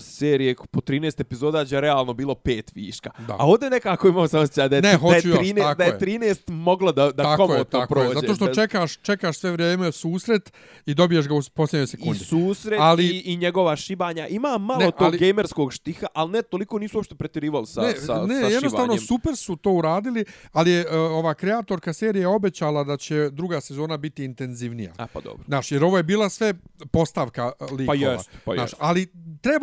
serije 0.00 0.54
po 0.70 0.80
13 0.80 1.20
epizoda, 1.20 1.60
je 1.60 1.80
realno 1.80 2.14
bilo 2.14 2.34
pet 2.34 2.72
viška. 2.74 3.10
Da. 3.18 3.34
A 3.34 3.46
ovdje 3.46 3.70
nekako 3.70 4.08
imao 4.08 4.28
sam 4.28 4.40
osjećaj 4.40 4.68
da 4.68 4.76
je, 4.76 4.82
Ne, 4.82 4.88
da 4.88 4.90
je, 4.90 4.98
hoću 4.98 5.28
još, 5.28 5.38
13, 5.38 5.56
tako 5.58 5.74
da 5.74 5.84
je 5.84 5.88
je. 5.90 5.98
13 5.98 6.36
moglo 6.46 6.92
da, 6.92 7.04
da 7.06 7.22
tako 7.22 7.42
je, 7.42 7.48
komotno 7.48 7.80
tako 7.80 7.94
prođe. 7.94 8.08
je. 8.08 8.14
Zato 8.14 8.34
što 8.34 8.46
bez- 8.46 8.54
čekaš, 8.54 8.96
čekaš 8.96 9.38
sve 9.38 9.50
vrijeme 9.50 9.92
susret 9.92 10.52
i 10.86 10.94
dobiješ 10.94 11.28
ga 11.28 11.34
u 11.34 11.42
posljednjoj 11.54 11.84
i 11.84 11.86
sekundi. 11.86 12.18
susret 12.18 12.80
Ali- 12.80 13.06
i, 13.06 13.22
i 13.22 13.36
njegova 13.36 13.76
šibanja. 13.76 14.26
Ima 14.28 14.58
malo 14.58 14.78
Ne, 14.78 14.86
tog 14.88 15.02
ali- 15.02 15.18
gamerskog 15.20 15.72
štiha, 15.72 16.06
ali 16.14 16.30
ne 16.30 16.42
toliko 16.42 16.78
nisu 16.78 16.98
uopšte 16.98 17.14
pretirivali 17.14 17.66
sa, 17.66 17.80
ne, 17.82 17.92
sa, 17.96 18.22
ne, 18.22 18.40
sa 18.40 18.46
jednostavno 18.46 18.96
super 18.98 19.36
su 19.36 19.56
to 19.56 19.70
uradili, 19.72 20.24
ali 20.52 20.70
je 20.70 20.80
e, 20.82 20.96
ova 20.96 21.34
kreatorka 21.34 21.92
serije 21.92 22.26
obećala 22.28 22.84
da 22.84 22.96
će 22.96 23.30
druga 23.30 23.60
sezona 23.60 23.96
biti 23.96 24.24
intenzivnija. 24.24 24.92
A 24.96 25.06
pa 25.06 25.20
dobro. 25.20 25.44
Znaš, 25.46 25.72
jer 25.72 25.84
ovo 25.84 25.96
je 25.96 26.02
bila 26.02 26.28
sve 26.28 26.54
postavka 26.90 27.52
e, 27.60 27.64
likova. 27.64 27.86
Pa 27.86 27.94
jest, 27.94 28.30
pa 28.44 28.54
Znaš, 28.54 28.64
jest. 28.64 28.76
ali 28.78 29.06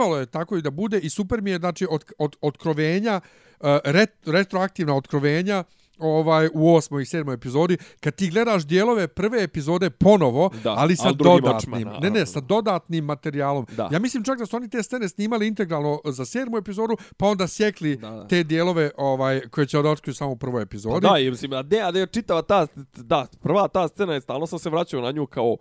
trebalo 0.03 0.19
je 0.19 0.25
tako 0.25 0.57
i 0.57 0.61
da 0.61 0.71
bude 0.71 0.99
i 0.99 1.09
super 1.09 1.41
mi 1.41 1.51
je, 1.51 1.57
znači, 1.57 1.87
od, 1.89 2.05
od, 2.17 2.35
otkrovenja, 2.41 3.21
e, 3.59 3.79
ret, 3.85 4.11
retroaktivna 4.25 4.95
otkrovenja, 4.95 5.63
ovaj 5.99 6.49
u 6.53 6.75
osmoj 6.75 7.03
i 7.03 7.05
sedmoj 7.05 7.33
epizodi 7.33 7.77
kad 7.99 8.15
ti 8.15 8.29
gledaš 8.29 8.65
dijelove 8.65 9.07
prve 9.07 9.43
epizode 9.43 9.89
ponovo 9.89 10.49
Da, 10.63 10.73
ali 10.77 10.95
sa 10.95 11.07
ali 11.07 11.15
dodatnim 11.17 11.87
ne 12.01 12.09
ne 12.09 12.25
sa 12.25 12.39
dodatnim 12.39 13.05
materijalom 13.05 13.65
Da. 13.75 13.89
ja 13.91 13.99
mislim 13.99 14.23
čak 14.23 14.39
da 14.39 14.45
su 14.45 14.55
oni 14.55 14.69
te 14.69 14.83
scene 14.83 15.09
snimali 15.09 15.47
integralno 15.47 15.99
za 16.05 16.25
sedmu 16.25 16.57
epizodu 16.57 16.97
pa 17.17 17.25
onda 17.25 17.47
sjekli 17.47 17.95
Da, 17.95 18.09
da. 18.09 18.27
te 18.27 18.43
dijelove 18.43 18.91
ovaj 18.97 19.41
koje 19.49 19.67
će 19.67 19.81
da 19.81 19.89
otkriju 19.89 20.13
samo 20.13 20.31
u 20.31 20.35
prvoj 20.35 20.61
Pa 20.61 20.63
epizodi 20.63 21.07
da, 21.07 21.19
i 21.19 21.29
mislim, 21.29 21.53
a 21.53 21.61
de, 21.61 21.81
a 21.81 21.91
de, 21.91 22.07
čitava 22.07 22.41
ta, 22.41 22.67
da, 22.95 23.27
prva 23.41 23.67
ta 23.67 23.87
scena 23.87 24.13
je, 24.13 24.21
stalno 24.21 24.47
sam 24.47 24.59
se 24.59 24.69
vraćao 24.69 25.01
na 25.01 25.11
nju 25.11 25.25
kao, 25.25 25.57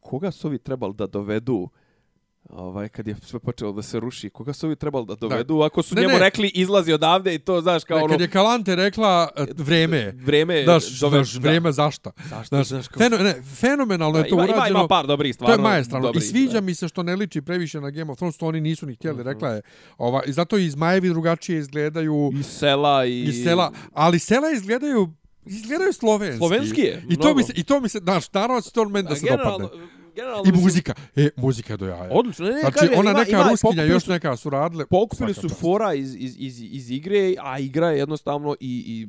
koga 0.00 0.30
su 0.30 0.48
ovi 0.48 0.58
trebali 0.58 0.94
da 0.94 1.06
dovedu 1.06 1.68
ovaj 2.50 2.88
kad 2.88 3.06
je 3.06 3.16
sve 3.22 3.38
počelo 3.38 3.72
da 3.72 3.82
se 3.82 4.00
ruši 4.00 4.30
koga 4.30 4.52
su 4.52 4.66
ovi 4.66 4.76
trebali 4.76 5.06
da 5.06 5.14
dovedu 5.16 5.60
ako 5.60 5.82
su 5.82 5.94
Ne, 5.94 6.00
njemu 6.00 6.12
ne. 6.12 6.18
rekli 6.18 6.48
izlazi 6.48 6.92
odavde 6.92 7.34
i 7.34 7.38
to 7.38 7.60
znaš 7.60 7.84
kao 7.84 7.96
Ne, 7.96 8.04
ono 8.04 8.12
kad 8.12 8.20
je 8.20 8.28
Kalante 8.28 8.76
rekla 8.76 9.28
e, 9.36 9.44
vreme 9.54 10.12
vreme 10.16 10.62
Daš, 10.62 10.84
dove- 10.90 11.18
daš 11.18 11.34
vreme 11.34 11.72
zašta. 11.72 12.10
Zašto? 12.20 12.48
Znaš, 12.48 12.66
Znaš, 12.66 12.88
kao- 12.88 12.98
feno, 12.98 13.16
ne, 13.18 13.34
fenomenalno 13.54 14.12
Da, 14.12 14.18
je 14.18 14.28
to 14.28 14.34
ima, 14.34 14.42
urađeno. 14.44 14.56
ima, 14.60 14.68
ima 14.70 14.88
par 14.88 15.06
dobrih 15.06 15.28
To 15.28 15.44
je 15.44 15.46
stvarno 15.46 15.62
majestralno. 15.64 16.12
I 16.12 16.20
sviđa 16.20 16.52
da. 16.52 16.60
mi 16.60 16.74
se 16.74 16.88
što 16.88 17.02
ne 17.02 17.16
liči 17.16 17.42
previše 17.42 17.80
na 17.80 17.90
Game 17.90 18.12
of 18.12 18.16
Thrones, 18.16 18.36
to 18.36 18.46
oni 18.46 18.60
nisu 18.60 18.86
ni 18.86 18.94
htjeli, 18.94 19.18
Mhm. 19.18 19.28
rekla 19.28 19.48
je. 19.48 19.62
Ova, 19.98 20.22
I 20.24 20.32
zato 20.32 20.58
i 20.58 20.70
Zmajevi 20.70 21.08
drugačije 21.08 21.58
izgledaju 21.58 22.32
i 22.34 22.42
sela 22.42 23.04
i, 23.06 23.22
i 23.22 23.32
sela, 23.34 23.72
ali 23.94 24.18
sela 24.18 24.50
izgledaju 24.50 25.12
izgledaju 25.46 25.92
slovenski. 25.92 26.38
Slovenski 26.38 26.80
je, 26.80 27.02
I 27.08 27.16
to 27.16 27.20
mnogo. 27.20 27.34
mi 27.34 27.44
se, 27.44 27.52
i 27.56 27.64
to 27.64 27.80
mi 27.80 27.88
se, 27.88 27.98
znaš, 27.98 28.32
naravno 28.32 28.60
će 28.60 28.70
to 28.70 28.84
meni 28.84 29.08
da 29.08 29.16
se 29.16 29.26
dopadne. 29.28 29.68
Generalno 30.18 30.44
I 30.48 30.52
muzika. 30.54 30.94
E, 31.16 31.28
muzika 31.36 31.72
je 31.72 31.76
do 31.76 31.86
jaja. 31.86 32.08
Odlično, 32.12 32.46
ne, 32.46 32.52
ne, 32.52 32.60
Znači, 32.60 32.74
kažem, 32.74 32.94
ona 32.94 33.10
ima- 33.10 33.18
neka 33.18 33.30
ima- 33.32 33.50
ruskinja, 33.50 33.84
još 33.84 34.04
su- 34.04 34.10
neka 34.10 34.36
su 34.36 34.50
radile. 34.50 34.86
Pokupili 34.86 35.34
su 35.34 35.42
čast. 35.42 35.60
fora 35.60 35.94
iz, 35.94 36.14
iz, 36.16 36.36
iz, 36.38 36.60
iz 36.62 36.90
igre, 36.90 37.34
a 37.40 37.58
igra 37.58 37.90
je 37.90 37.98
jednostavno 37.98 38.56
i, 38.60 38.74
i 38.86 39.06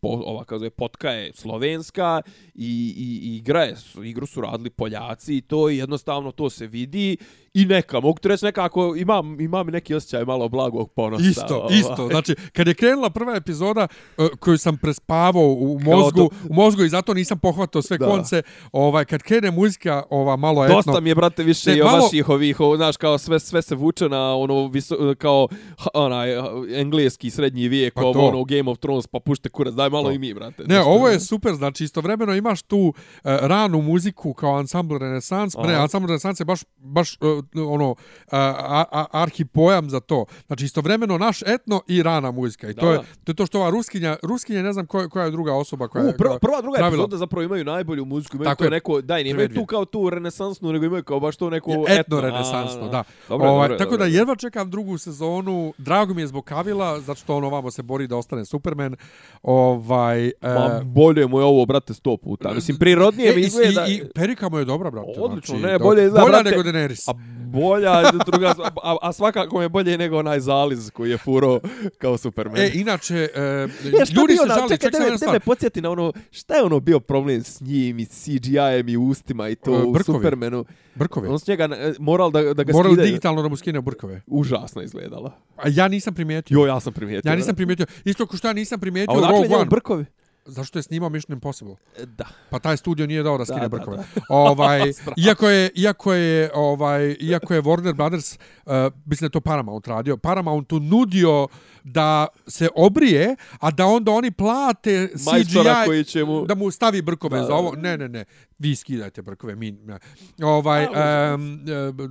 po, 0.00 0.08
ova 0.08 0.44
kao 0.44 0.58
zove, 0.58 0.70
potka 0.72 1.10
je 1.10 1.32
slovenska 1.34 2.22
i, 2.54 2.94
i, 2.96 3.20
i 3.24 3.36
igra 3.36 3.62
je, 3.62 3.76
igru 4.04 4.26
su 4.26 4.40
radili 4.40 4.70
Poljaci 4.70 5.36
i 5.36 5.40
to 5.40 5.70
i 5.70 5.76
jednostavno 5.76 6.32
to 6.32 6.50
se 6.50 6.66
vidi 6.66 7.16
i 7.54 7.64
neka, 7.64 8.00
mogu 8.00 8.18
ti 8.18 8.28
reći 8.28 8.44
nekako, 8.44 8.94
imam, 8.96 9.40
imam 9.40 9.66
neki 9.66 9.94
osjećaj 9.94 10.24
malo 10.24 10.48
blagog 10.48 10.90
ponosa. 10.90 11.24
Isto, 11.24 11.56
ovaj. 11.56 11.78
isto. 11.78 12.08
Znači, 12.08 12.34
kad 12.52 12.66
je 12.66 12.74
krenula 12.74 13.10
prva 13.10 13.36
epizoda 13.36 13.88
uh, 14.18 14.26
koju 14.30 14.58
sam 14.58 14.76
prespavao 14.76 15.42
u 15.48 15.78
mozgu, 15.80 16.18
to- 16.18 16.28
u 16.50 16.54
mozgu 16.54 16.82
i 16.82 16.88
zato 16.88 17.14
nisam 17.14 17.38
pohvatao 17.38 17.82
sve 17.82 17.98
Da. 17.98 18.06
konce, 18.06 18.42
ovaj, 18.72 19.04
kad 19.04 19.22
krene 19.22 19.50
muzika, 19.50 20.02
ova 20.10 20.36
malo 20.36 20.64
etno... 20.64 20.76
Dosta 20.76 21.00
mi 21.00 21.08
je, 21.08 21.14
brate, 21.14 21.42
više 21.42 21.70
Ne, 21.70 21.78
i 21.78 21.82
malo- 21.82 21.98
vaših 21.98 22.28
ovih, 22.28 22.56
znaš, 22.76 22.96
kao 22.96 23.18
sve, 23.18 23.40
sve 23.40 23.62
se 23.62 23.74
vuče 23.74 24.08
na 24.08 24.36
ono, 24.36 24.66
viso, 24.66 25.14
kao, 25.18 25.48
onaj, 25.94 26.28
engleski 26.72 27.30
srednji 27.30 27.68
vijek, 27.68 27.94
Pa 27.94 28.02
ovo, 28.02 28.28
ono, 28.28 28.44
Game 28.44 28.70
of 28.70 28.78
Thrones, 28.78 29.06
pa 29.06 29.20
pušte 29.20 29.48
kurac, 29.48 29.74
daj 29.74 29.90
malo 29.90 30.04
To. 30.04 30.12
i 30.12 30.18
mi, 30.18 30.34
brate. 30.34 30.64
Ne, 30.64 30.80
ovo 30.80 31.08
je 31.08 31.20
super, 31.20 31.54
znači 31.54 31.84
istovremeno 31.84 32.34
imaš 32.34 32.62
tu 32.62 32.78
uh, 32.78 32.92
ranu 33.22 33.82
muziku 33.82 34.34
kao 34.34 34.56
ansambl 34.56 34.96
Renesans, 34.96 35.56
ne, 35.56 35.74
Aha. 35.74 35.82
ansambl 35.82 36.06
Renesans 36.06 36.40
je 36.40 36.44
baš, 36.44 36.60
baš 36.76 37.16
uh, 37.16 37.39
ono, 37.68 37.94
a, 38.30 38.84
a, 38.92 39.04
arhipojam 39.12 39.90
za 39.90 40.00
to. 40.00 40.24
Znači 40.46 40.64
istovremeno 40.64 41.18
naš 41.18 41.42
etno 41.42 41.82
i 41.86 42.02
rana 42.02 42.30
muzika. 42.30 42.68
I 42.70 42.74
Da, 42.74 42.80
to, 42.80 42.92
je, 42.92 42.98
to 43.24 43.32
je 43.32 43.36
to 43.36 43.46
što 43.46 43.58
ova 43.58 43.70
ruskinja, 43.70 44.16
ruskinja 44.22 44.62
ne 44.62 44.72
znam 44.72 44.86
koja, 44.86 45.08
koja 45.08 45.24
je 45.24 45.30
druga 45.30 45.54
osoba 45.54 45.88
koja 45.88 46.04
je... 46.04 46.16
Prva, 46.16 46.38
prva, 46.38 46.60
druga 46.62 46.78
pravila. 46.78 47.02
epizoda 47.02 47.16
zapravo 47.16 47.42
imaju 47.42 47.64
najbolju 47.64 48.04
muziku, 48.04 48.36
imaju 48.36 48.44
Tako 48.44 48.58
to 48.58 48.64
je. 48.64 48.70
neko, 48.70 49.00
daj, 49.00 49.24
Medvjed. 49.24 49.54
tu 49.54 49.66
kao 49.66 49.84
tu 49.84 50.10
renesansnu, 50.10 50.72
nego 50.72 50.84
imaju 50.84 51.02
kao 51.04 51.20
baš 51.20 51.36
to 51.36 51.50
neko 51.50 51.70
Je 51.70 51.84
etno 51.90 52.20
renesansno, 52.20 52.88
da. 52.88 53.02
Dobro, 53.28 53.48
ovaj, 53.48 53.64
dobro, 53.64 53.78
tako 53.78 53.90
dobro. 53.90 54.06
da 54.06 54.16
jedva 54.18 54.36
čekam 54.36 54.70
drugu 54.70 54.98
sezonu. 54.98 55.74
Drago 55.78 56.14
mi 56.14 56.22
je 56.22 56.26
zbog 56.26 56.44
Kavila, 56.44 57.00
zato 57.00 57.20
što 57.20 57.36
on 57.36 57.44
ovamo 57.44 57.70
se 57.70 57.82
bori 57.82 58.06
da 58.06 58.16
ostane 58.16 58.44
Superman. 58.44 58.96
Ovaj, 59.42 60.26
e, 60.26 60.32
Ma, 60.44 60.80
bolje 60.84 61.26
mu 61.26 61.38
je 61.38 61.44
ovo, 61.44 61.66
brate, 61.66 61.94
sto 61.94 62.16
puta. 62.16 62.52
Mislim, 62.52 62.76
prirodnije 62.78 63.34
mi 63.34 63.40
i- 63.40 63.44
izgleda... 63.44 63.86
I, 63.86 63.94
i 63.94 64.02
perika 64.14 64.48
mu 64.48 64.58
je 64.58 64.64
dobra, 64.64 64.90
brate. 64.90 65.12
Odlično, 65.18 65.58
znači, 65.58 65.72
ne, 65.72 65.78
bolje 65.78 66.04
izgleda, 66.04 66.24
Bolja 66.24 66.42
brate. 66.42 66.50
nego 66.50 66.62
Daenerys. 66.62 67.10
A 67.10 67.14
bolja, 67.52 67.92
druga, 68.26 68.54
a, 68.82 68.96
a 69.02 69.12
svakako 69.12 69.62
je 69.62 69.68
bolje 69.68 69.98
nego 69.98 70.18
onaj 70.18 70.40
zaliz 70.40 70.90
koji 70.90 71.10
je 71.10 71.18
furo 71.18 71.60
kao 71.98 72.16
Superman. 72.16 72.56
E, 72.58 72.70
inače, 72.74 73.28
e, 73.34 73.68
ljudi 74.12 74.36
se 74.36 74.46
na- 74.46 74.54
žali, 74.54 74.68
čekaj, 74.70 75.00
me, 75.00 75.10
da 75.10 75.16
stvar. 75.16 75.32
me 75.32 75.40
podsjeti 75.40 75.80
na 75.80 75.90
ono, 75.90 76.12
šta 76.30 76.54
je 76.54 76.62
ono 76.62 76.80
bio 76.80 77.00
problem 77.00 77.42
s 77.42 77.60
njim 77.60 77.98
i 77.98 78.06
CGI-em 78.06 78.88
i 78.88 78.96
ustima 78.98 79.48
i 79.48 79.54
to 79.54 79.70
E, 79.72 79.78
u 79.78 79.92
brkovi. 79.92 80.18
Supermanu? 80.18 80.64
Brkove. 80.94 81.28
On 81.28 81.38
s 81.38 81.46
njega 81.46 81.64
e, 81.66 81.92
moral 81.98 82.30
da, 82.30 82.42
da 82.44 82.62
ga 82.62 82.72
Morali 82.72 82.92
skidaju. 82.92 83.06
digitalno 83.06 83.42
da 83.42 83.48
mu 83.48 83.56
skine 83.56 83.80
brkove. 83.80 84.22
Užasno 84.26 84.82
izgledalo. 84.82 85.32
A 85.56 85.62
ja 85.66 85.88
nisam 85.88 86.14
primijetio. 86.14 86.54
Jo, 86.54 86.66
ja 86.66 86.80
sam 86.80 86.92
primijetio. 86.92 87.30
Ja 87.30 87.36
nisam 87.36 87.54
primijetio. 87.56 87.86
Isto 88.04 88.26
ko 88.26 88.36
što 88.36 88.48
ja 88.48 88.52
nisam 88.52 88.76
A 88.76 88.80
primijetio 88.80 89.12
odakle 89.12 89.30
Rogue 89.32 89.48
njemu 89.48 89.60
One. 89.60 89.68
brkovi? 89.70 90.04
Zašto 90.44 90.78
je 90.78 90.82
snimao 90.82 91.08
Mission 91.08 91.32
Impossible? 91.34 91.74
E, 91.98 92.06
Da. 92.06 92.24
Pa 92.50 92.58
taj 92.58 92.76
studio 92.76 93.06
nije 93.06 93.22
dao 93.22 93.38
da 93.38 93.44
skine 93.44 93.60
Da, 93.60 93.68
da, 93.68 93.76
brkove. 93.76 93.96
da. 93.96 94.04
Ovaj 94.28 94.92
iako 95.26 95.48
je 95.48 95.70
iako 95.74 96.12
je 96.14 96.50
ovaj 96.54 97.16
iako 97.20 97.54
je 97.54 97.62
Warner 97.62 97.94
Brothers 97.94 98.34
uh, 98.66 98.72
mislim 99.06 99.28
da 99.28 99.32
to 99.32 99.40
Paramount 99.40 99.86
radio. 99.86 100.16
Paramountu 100.16 100.80
nudio 100.80 101.48
da 101.84 102.26
se 102.46 102.68
obrije, 102.74 103.36
a 103.60 103.70
da 103.70 103.86
onda 103.86 104.12
oni 104.12 104.30
plate 104.30 105.08
Majstora 105.24 105.74
CGI 105.74 105.86
koji 105.86 106.04
će 106.04 106.24
mu... 106.24 106.46
da 106.46 106.54
mu 106.54 106.70
stavi 106.70 107.02
brkove 107.02 107.38
Da, 107.38 107.42
za 107.44 107.48
da. 107.48 107.54
ovo. 107.54 107.72
Ne, 107.76 107.96
ne, 107.98 108.08
ne. 108.08 108.24
Vi 108.58 108.76
skidajte 108.76 109.22
brkove, 109.22 109.54
mi. 109.54 109.72
Ne. 109.72 109.98
Ovaj 110.42 110.86
um, 111.34 111.60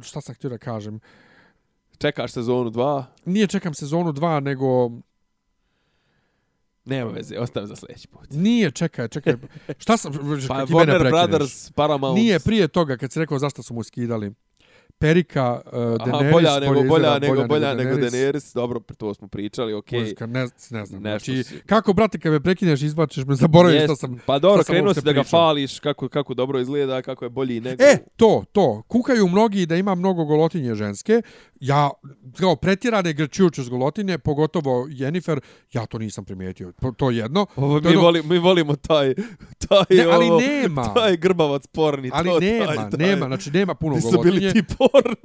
šta 0.03 0.21
sam 0.21 0.35
htio 0.35 0.49
da 0.49 0.57
kažem? 0.57 0.99
Čekaš 1.97 2.31
sezonu 2.31 2.69
2? 2.69 3.03
Nije 3.25 3.47
čekam 3.47 3.73
sezonu 3.73 4.13
2, 4.13 4.39
nego 4.39 4.91
Nema 6.89 7.11
veze, 7.11 7.39
ostav 7.39 7.65
za 7.65 7.75
sljedeći 7.75 8.07
put. 8.07 8.27
nije, 8.31 8.71
čekaj, 8.71 9.07
čekaj. 9.07 9.35
Šta 9.77 9.97
sam 9.97 10.13
Pa 10.47 10.65
Warner? 10.65 11.09
Brothers, 11.09 11.71
Paramount. 11.71 12.15
Nije 12.15 12.39
prije 12.39 12.67
toga 12.67 12.97
kad 12.97 13.11
si 13.11 13.19
rekao 13.19 13.39
zašto 13.39 13.63
su 13.63 13.73
mu 13.73 13.83
skidali. 13.83 14.33
Perika, 14.99 15.61
uh, 15.65 15.71
Aha, 15.73 15.83
Daenerys, 15.97 16.31
bolja 16.31 16.59
nego 16.59 16.73
bolja 16.73 16.83
izgleda 16.83 17.19
nego 17.19 17.47
bolja 17.47 17.73
nego 17.73 17.89
Daenerys. 17.91 18.11
Daenerys. 18.11 18.55
Dobro, 18.55 18.79
to 18.97 19.13
smo 19.13 19.27
pričali, 19.27 19.73
okej. 19.73 19.99
Muzika, 19.99 20.25
ne, 20.25 20.39
ne 20.69 20.85
znam. 20.85 21.01
Nešto 21.01 21.31
Znači, 21.31 21.43
si- 21.43 21.59
kako, 21.59 21.93
brate, 21.93 22.19
kad 22.19 22.31
me 22.31 22.39
prekineš, 22.39 22.81
izbačiš 22.81 23.25
me, 23.25 23.35
zaboraviš 23.45 23.75
Jest, 23.75 23.85
šta 23.85 23.95
sam... 23.95 24.19
pa 24.25 24.39
dobro, 24.39 24.63
krenuo 24.63 24.93
si 24.93 25.01
da 25.01 25.11
ga 25.13 25.23
fališ, 25.23 25.79
kako, 25.79 26.09
kako 26.09 26.33
dobro 26.33 26.59
izgleda, 26.59 27.01
kako 27.01 27.25
je 27.25 27.29
bolji 27.29 27.59
nego... 27.61 27.83
E, 27.83 27.97
to, 28.15 28.43
to. 28.51 28.83
Kukaju 28.87 29.27
mnogi 29.27 29.65
da 29.65 29.75
ima 29.75 29.95
mnogo 29.95 30.25
golotinje 30.25 30.75
ženske. 30.75 31.21
Ja, 31.59 31.89
kao 32.39 32.55
pretjerane 32.55 33.13
grčujuće 33.13 33.63
s 33.63 33.69
golotinje, 33.69 34.17
pogotovo 34.17 34.87
Jennifer, 34.89 35.39
ja 35.73 35.85
to 35.85 35.97
nisam 35.97 36.25
primijetio. 36.25 36.73
To, 36.97 37.09
je 37.11 37.17
jedno. 37.17 37.45
Ovo, 37.55 37.79
To 37.79 37.89
mi, 37.89 37.95
ono- 37.95 38.05
voli, 38.05 38.23
mi 38.23 38.37
volimo 38.37 38.75
taj, 38.75 39.13
taj, 39.67 39.97
Ne, 39.97 40.03
ali 40.03 40.25
ovo, 40.25 40.39
nema. 40.39 40.93
taj 40.93 41.17
grbavac 41.17 41.67
porni. 41.67 42.09
Ali 42.13 42.29
to, 42.29 42.39
nema, 42.39 42.65
taj, 42.65 42.75
taj, 42.89 43.07
nema, 43.07 43.25
znači 43.25 43.51
nema 43.51 43.73
puno 43.73 43.95
golotinje. 44.01 44.53
Porn. 44.91 45.15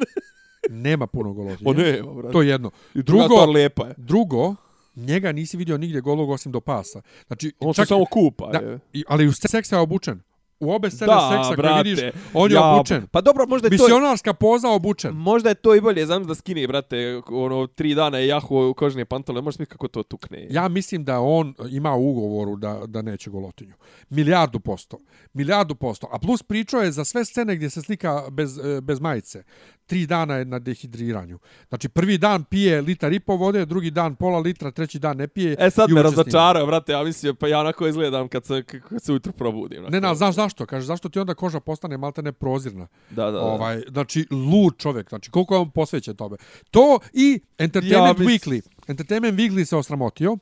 Nema 0.71 1.07
puno 1.07 1.33
golotinje. 1.33 1.71
O 1.71 1.73
nema, 1.75 2.13
brate. 2.13 2.33
To 2.33 2.43
je 2.43 2.49
jedno. 2.49 2.71
I 2.95 3.03
druga 3.03 3.23
Drugo, 3.25 3.35
stvar 3.37 3.49
lijepa 3.49 3.87
je. 3.87 3.95
drugo, 3.97 4.55
njega 4.97 5.33
nisi 5.33 5.57
vidio 5.57 5.79
nigdje 5.79 6.01
golog 6.01 6.31
osim 6.31 6.53
do 6.53 6.61
pasa. 6.61 7.03
Znači, 7.27 7.53
On 7.61 7.75
se 7.75 7.87
samo 7.87 8.05
kupa. 8.05 8.51
Da, 8.53 8.59
je. 8.59 8.79
ali 9.09 9.27
u 9.27 9.33
seksa 9.33 9.77
je 9.77 9.81
obučen. 9.81 10.21
U 10.61 10.73
obe 10.73 10.91
scene 10.91 11.07
Da, 11.07 11.31
seksa 11.33 11.47
koje 11.47 11.57
brate. 11.57 11.83
vidiš, 11.83 12.05
on 12.35 12.51
je 12.51 12.55
Ja, 12.55 12.65
obučen. 12.67 13.07
Pa 13.07 13.21
dobro, 13.21 13.47
možda 13.47 13.67
je 13.67 13.79
to... 13.79 13.85
Misionarska 13.85 14.33
poza 14.35 14.69
obučen. 14.69 15.13
Možda 15.13 15.49
je 15.49 15.55
to 15.55 15.75
i 15.75 15.81
bolje, 15.81 16.07
znam 16.07 16.25
da 16.25 16.35
skine, 16.35 16.67
brate, 16.67 17.21
ono, 17.29 17.67
tri 17.67 17.95
dana 17.95 18.19
je 18.19 18.27
jahu 18.27 18.69
u 18.69 18.75
kožne 18.75 19.05
pantole, 19.05 19.43
možeš 19.43 19.59
mi 19.59 19.67
kako 19.67 19.89
to 19.89 20.03
tukne. 20.03 20.47
Ja 20.51 20.69
mislim 20.69 21.05
da 21.05 21.21
on 21.21 21.55
ima 21.71 21.95
u 21.95 22.11
ugovoru 22.11 22.57
da, 22.57 22.81
da 22.87 23.03
neće 23.03 23.31
golotinju. 23.31 23.75
Milijardu 24.11 24.61
posto. 24.61 24.99
Milijardu 25.33 25.75
posto. 25.75 26.09
A 26.13 26.19
plus 26.19 26.43
pričao 26.43 26.81
je 26.81 26.93
za 26.93 27.05
sve 27.05 27.25
scene 27.25 27.57
gdje 27.57 27.71
se 27.71 27.83
slika 27.83 28.23
bez, 28.31 28.59
e, 28.59 28.81
bez 28.81 29.01
majice. 29.01 29.43
Tri 29.87 30.07
dana 30.07 30.35
je 30.35 30.45
na 30.45 30.59
dehidriranju. 30.59 31.39
Znači, 31.69 31.89
prvi 31.89 32.19
dan 32.19 32.45
pije 32.45 32.81
litar 32.83 33.13
i 33.13 33.21
po 33.21 33.37
vode, 33.37 33.67
drugi 33.67 33.91
dan 33.91 34.17
pola 34.17 34.39
litra, 34.39 34.71
treći 34.71 34.99
dan 34.99 35.17
ne 35.17 35.29
pije. 35.29 35.57
E 35.59 35.71
sad 35.71 35.91
me 35.91 36.03
razočarao, 36.03 36.67
brate, 36.67 36.93
ja 36.93 37.03
mislim, 37.03 37.37
pa 37.37 37.49
ja 37.49 37.61
onako 37.61 37.87
izgledam 37.87 38.29
kad 38.29 38.45
se, 38.47 38.63
kad 38.63 39.03
se 39.03 39.13
ujutro 39.13 39.33
probudim. 39.33 39.79
onako. 39.79 39.93
Ne, 39.93 40.01
ne, 40.01 40.15
znaš 40.15 40.35
zašto? 40.35 40.67
Kaže, 40.67 40.87
zašto 40.87 41.09
ti 41.09 41.19
onda 41.19 41.35
koža 41.35 41.61
postane 41.61 41.97
malte 41.97 42.23
ne 42.23 42.33
prozirna? 42.33 42.87
Da, 43.11 43.25
da, 43.25 43.31
da. 43.31 43.41
Ovaj, 43.41 43.83
znači, 43.89 44.27
lud 44.31 44.77
čovjek. 44.79 45.09
Znači, 45.09 45.31
koliko 45.31 45.55
je 45.55 45.61
on 45.61 45.71
posvećen 45.71 46.17
tome. 46.17 46.37
To 46.71 46.99
i 47.13 47.41
Entertainment 47.59 48.19
ja, 48.19 48.25
mis- 48.25 48.29
Weekly. 48.45 48.61
Entertainment 48.89 49.39
Weekly 49.39 49.65
se 49.65 49.77
osramotio. 49.77 50.37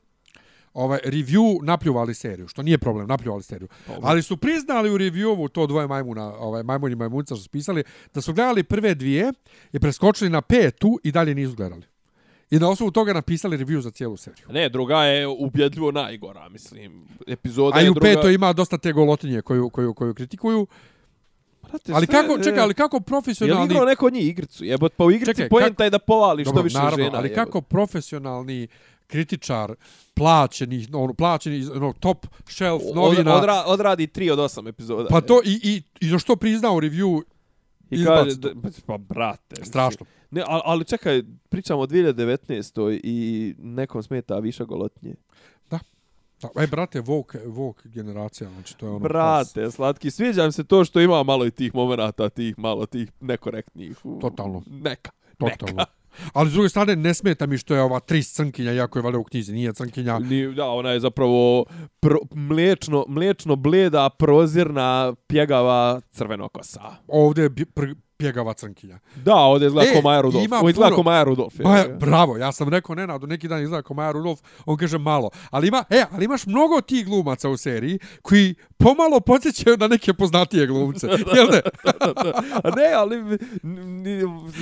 Ovaj, 0.73 0.99
review 1.05 1.59
napljuvali 1.63 2.13
seriju, 2.13 2.47
što 2.47 2.61
nije 2.61 2.77
problem, 2.77 3.07
napljuvali 3.07 3.43
seriju. 3.43 3.67
Ali 4.01 4.21
su 4.21 4.37
priznali 4.37 4.91
u 4.91 4.97
reviewu 4.97 5.49
to 5.49 5.67
dvoje 5.67 5.87
majmuna, 5.87 6.33
ovaj, 6.35 6.63
majmun 6.63 6.91
i 6.91 6.95
majmunca 6.95 7.35
su 7.35 7.43
spisali, 7.43 7.83
da 8.13 8.21
su 8.21 8.33
gledali 8.33 8.63
prve 8.63 8.95
dvije 8.95 9.31
i 9.73 9.79
preskočili 9.79 10.29
na 10.29 10.41
petu 10.41 10.99
i 11.03 11.11
dalje 11.11 11.35
nisu 11.35 11.55
gledali. 11.55 11.83
I 12.51 12.59
na 12.59 12.69
osnovu 12.69 12.91
toga 12.91 13.13
napisali 13.13 13.57
review 13.57 13.79
za 13.79 13.91
cijelu 13.91 14.17
seriju. 14.17 14.47
Ne, 14.49 14.69
druga 14.69 15.03
je 15.03 15.27
ubjedljivo 15.27 15.91
najgora, 15.91 16.49
mislim. 16.49 17.07
Epizoda 17.27 17.77
A 17.77 17.81
i 17.81 17.89
u 17.89 17.93
druga... 17.93 18.07
petoj 18.07 18.33
ima 18.33 18.53
dosta 18.53 18.77
te 18.77 18.91
golotinje 18.91 19.41
koju, 19.41 19.69
koju, 19.69 19.93
koju 19.93 20.13
kritikuju. 20.13 20.67
Brate, 21.63 21.93
Ali 21.93 22.05
sve- 22.05 22.21
kako, 22.21 22.43
čekaj, 22.43 22.59
ali 22.59 22.73
kako 22.73 22.95
Je 22.95 22.99
li 22.99 23.03
profesionalni... 23.05 23.65
igrao 23.65 23.85
neko 23.85 24.05
od 24.05 24.13
njih 24.13 24.27
igricu? 24.27 24.65
Jebot, 24.65 24.93
pa 24.97 25.05
u 25.05 25.11
igrici 25.11 25.35
Čekaj, 25.35 25.49
poenta 25.49 25.83
je 25.83 25.89
da 25.89 25.99
povališ 25.99 26.47
što 26.47 26.61
više 26.61 26.77
naravno, 26.77 27.05
žena. 27.05 27.17
ali 27.17 27.29
jebote. 27.29 27.45
kako 27.45 27.61
profesionalni 27.61 28.67
kritičar 29.07 29.75
plaćeni, 30.13 30.87
ono, 30.93 31.13
plaćeni, 31.13 31.67
ono, 31.67 31.93
top 31.93 32.25
shelf 32.47 32.81
Od, 32.85 32.95
novina, 32.95 33.35
odra, 33.35 33.63
odradi 33.65 34.07
3 34.07 34.31
od 34.31 34.39
8 34.39 34.69
epizoda. 34.69 35.07
pa 35.09 35.21
to 35.21 35.41
i, 35.45 35.59
i, 35.63 35.81
i 36.01 36.09
za 36.09 36.19
što 36.19 36.35
priznao 36.35 36.75
review, 36.75 37.21
I 37.91 38.05
kaže, 38.05 38.35
da, 38.35 38.49
pa 38.85 38.97
brate. 38.99 39.65
strašno. 39.65 40.05
Ne, 40.31 40.43
ali, 40.47 40.61
ali 40.65 40.85
čekaj, 40.85 41.21
pričamo 41.49 41.81
o 41.81 41.87
2019. 41.87 42.99
i 43.03 43.19
nekom 43.59 44.03
smeta 44.03 44.39
više 44.39 44.65
golotnje. 44.65 45.15
Da, 45.69 45.79
e, 46.57 46.67
brate, 46.67 46.99
Vogue, 47.01 47.41
Vogue 47.45 47.81
generacija, 47.85 48.49
znači 48.49 48.77
to 48.77 48.85
je 48.85 48.89
ono... 48.89 48.99
Brate, 48.99 49.71
slatki, 49.71 50.11
sviđa 50.11 50.45
mi 50.45 50.51
se 50.51 50.63
to 50.63 50.85
što 50.85 50.99
ima 50.99 51.23
malo 51.23 51.45
i 51.45 51.51
tih 51.51 51.75
momenata, 51.75 52.29
tih 52.29 52.59
malo 52.59 52.85
tih 52.85 53.11
nekorektnih. 53.19 54.05
u- 54.05 54.19
Totalno. 54.19 54.63
Neka. 54.65 55.11
Totalno. 55.37 55.73
Neka. 55.73 55.91
Ali 56.33 56.49
s 56.49 56.53
druge 56.53 56.69
strane, 56.69 56.95
ne 56.95 57.13
smeta 57.13 57.45
mi 57.45 57.57
što 57.57 57.75
je 57.75 57.81
ova 57.81 57.99
tris 57.99 58.33
crnkinja, 58.33 58.73
iako 58.73 58.99
je 58.99 59.03
valjda 59.03 59.19
u 59.19 59.23
knjizi, 59.23 59.53
nije 59.53 59.73
crnkinja. 59.73 60.19
Ni, 60.19 60.53
da, 60.53 60.65
ona 60.67 60.89
je 60.89 60.99
zapravo 60.99 61.65
pro, 61.99 62.17
mlečno, 62.35 63.05
mlečno 63.07 63.55
bleda, 63.55 64.09
prozirna, 64.09 65.13
pjegava 65.27 66.01
crvenokosa. 66.11 66.81
Ovdje 67.07 67.43
je 67.43 67.49
pr- 67.49 67.95
pjegava 68.13 68.53
crnkinja. 68.53 68.99
Da, 69.15 69.35
ovdje 69.35 69.67
izgleda 69.67 69.89
E, 69.89 69.93
ko 69.93 70.01
Maja 70.01 70.21
Rudolf. 70.21 70.51
Ovo 70.51 70.69
izgleda 70.69 70.87
puno- 70.87 70.95
ko 70.95 71.03
Maja 71.03 71.23
Rudolf. 71.23 71.53
je. 71.55 71.63
Pa, 71.63 71.83
bravo, 71.95 72.37
ja 72.37 72.51
sam 72.51 72.69
rekao 72.69 72.95
Nenadu, 72.95 73.27
neki 73.27 73.47
dan 73.47 73.61
izgleda 73.61 73.81
kao 73.81 73.93
Maja 73.93 74.11
Rudolf, 74.11 74.39
on 74.65 74.77
kaže 74.77 74.97
malo. 74.97 75.29
Ali 75.49 75.67
ima, 75.67 75.83
e, 75.89 76.03
ali 76.11 76.25
imaš 76.25 76.45
mnogo 76.45 76.81
tih 76.81 77.05
glumaca 77.05 77.49
u 77.49 77.57
seriji 77.57 77.99
koji 78.21 78.55
pomalo 78.77 79.19
podsjećaju 79.19 79.77
na 79.77 79.87
neke 79.87 80.13
poznatije 80.13 80.67
glumce. 80.67 81.07
Jel 81.35 81.47
ne? 81.47 81.61
A 82.53 82.69
ne, 82.77 82.93
ali... 82.93 83.15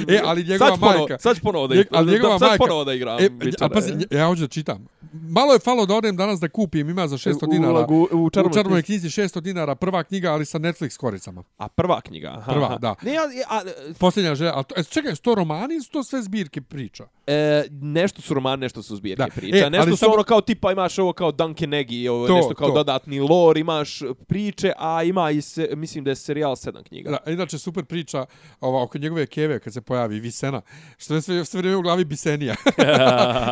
E, 0.08 0.22
ali 0.24 0.44
njegova 0.44 0.70
sad 0.70 0.80
ponovo- 0.80 1.00
majka- 1.00 1.20
Sad 1.20 1.36
ću 1.36 1.42
ponovo 1.42 1.68
da, 1.68 1.76
igram. 1.76 1.88
ali 1.94 2.12
njegova 2.12 2.40
sad 2.40 2.50
majka- 2.50 2.58
ponovo 2.58 2.84
da 2.84 2.94
igram. 2.94 3.20
E, 3.20 3.30
a 3.60 3.70
pazi, 3.70 3.94
ja 4.12 4.28
hoću 4.28 4.42
da 4.42 4.48
čitam. 4.48 4.88
Malo 5.14 5.54
je 5.54 5.60
falo 5.60 5.86
da 5.86 5.96
odem 5.96 6.16
danas 6.16 6.40
da 6.40 6.50
kupim, 6.50 6.90
ima 6.90 7.08
za 7.08 7.18
600 7.18 7.44
U 7.44 7.48
dinara. 7.48 7.74
ulogu- 7.74 8.08
u 8.12 8.24
U 8.24 8.30
čarobnoj 8.30 8.54
čarobnoj 8.54 8.84
knjizi 8.84 9.10
600 9.10 9.42
dinara, 9.42 9.76
prva 9.76 10.04
knjiga, 10.04 10.32
ali 10.32 10.46
sa 10.46 10.60
Netflix 10.60 10.98
koricama. 10.98 11.44
A 11.58 11.68
prva 11.68 12.02
knjiga. 12.02 12.28
Aha, 12.30 12.52
Prva, 12.52 12.78
da. 12.78 12.96
Ne, 13.02 13.14
ja, 13.14 13.22
a, 13.50 13.62
Posljednja 14.00 14.36
želja, 14.36 14.52
a 14.56 14.64
to, 14.64 14.76
e, 14.78 14.84
čekaj, 14.84 15.16
su 15.16 15.22
to 15.22 15.36
romani 15.36 15.74
ili 15.74 15.84
su 15.84 15.92
to 15.92 16.04
sve 16.04 16.22
zbirke 16.22 16.62
priča? 16.62 17.04
e, 17.28 17.64
nešto 17.72 18.22
su 18.22 18.34
romani, 18.34 18.60
nešto 18.60 18.84
su 18.84 18.96
zbirke 18.96 19.18
Da. 19.18 19.28
priča. 19.30 19.58
E, 19.58 19.70
nešto 19.70 19.82
ali 19.82 19.92
su 19.92 19.98
samo- 19.98 20.14
ono 20.14 20.24
kao 20.24 20.42
tipa 20.42 20.72
imaš 20.72 21.00
ovo 21.00 21.14
kao 21.14 21.32
Duncan 21.32 21.70
Eggy, 21.70 22.10
ovo 22.10 22.28
To, 22.28 22.36
nešto 22.36 22.56
kao 22.56 22.68
to. 22.68 22.74
dodatni 22.74 23.20
lore, 23.20 23.60
imaš 23.60 24.00
priče, 24.28 24.74
a 24.78 25.04
ima 25.04 25.32
i 25.32 25.42
se, 25.42 25.70
mislim 25.74 26.04
da 26.04 26.10
je 26.10 26.16
serijal 26.16 26.56
sedam 26.56 26.84
knjiga. 26.84 27.10
Da, 27.12 27.18
a 27.26 27.32
inače 27.32 27.58
super 27.58 27.86
priča 27.86 28.26
ova, 28.62 28.84
oko 28.84 28.98
njegove 28.98 29.26
keve 29.26 29.60
kad 29.60 29.74
se 29.74 29.82
pojavi 29.82 30.20
Visena, 30.20 30.62
što 30.98 31.16
je 31.16 31.22
sve, 31.22 31.46
sve 31.46 31.58
vrijeme 31.58 31.78
u 31.78 31.82
glavi 31.82 32.06
Bisenija. 32.06 32.56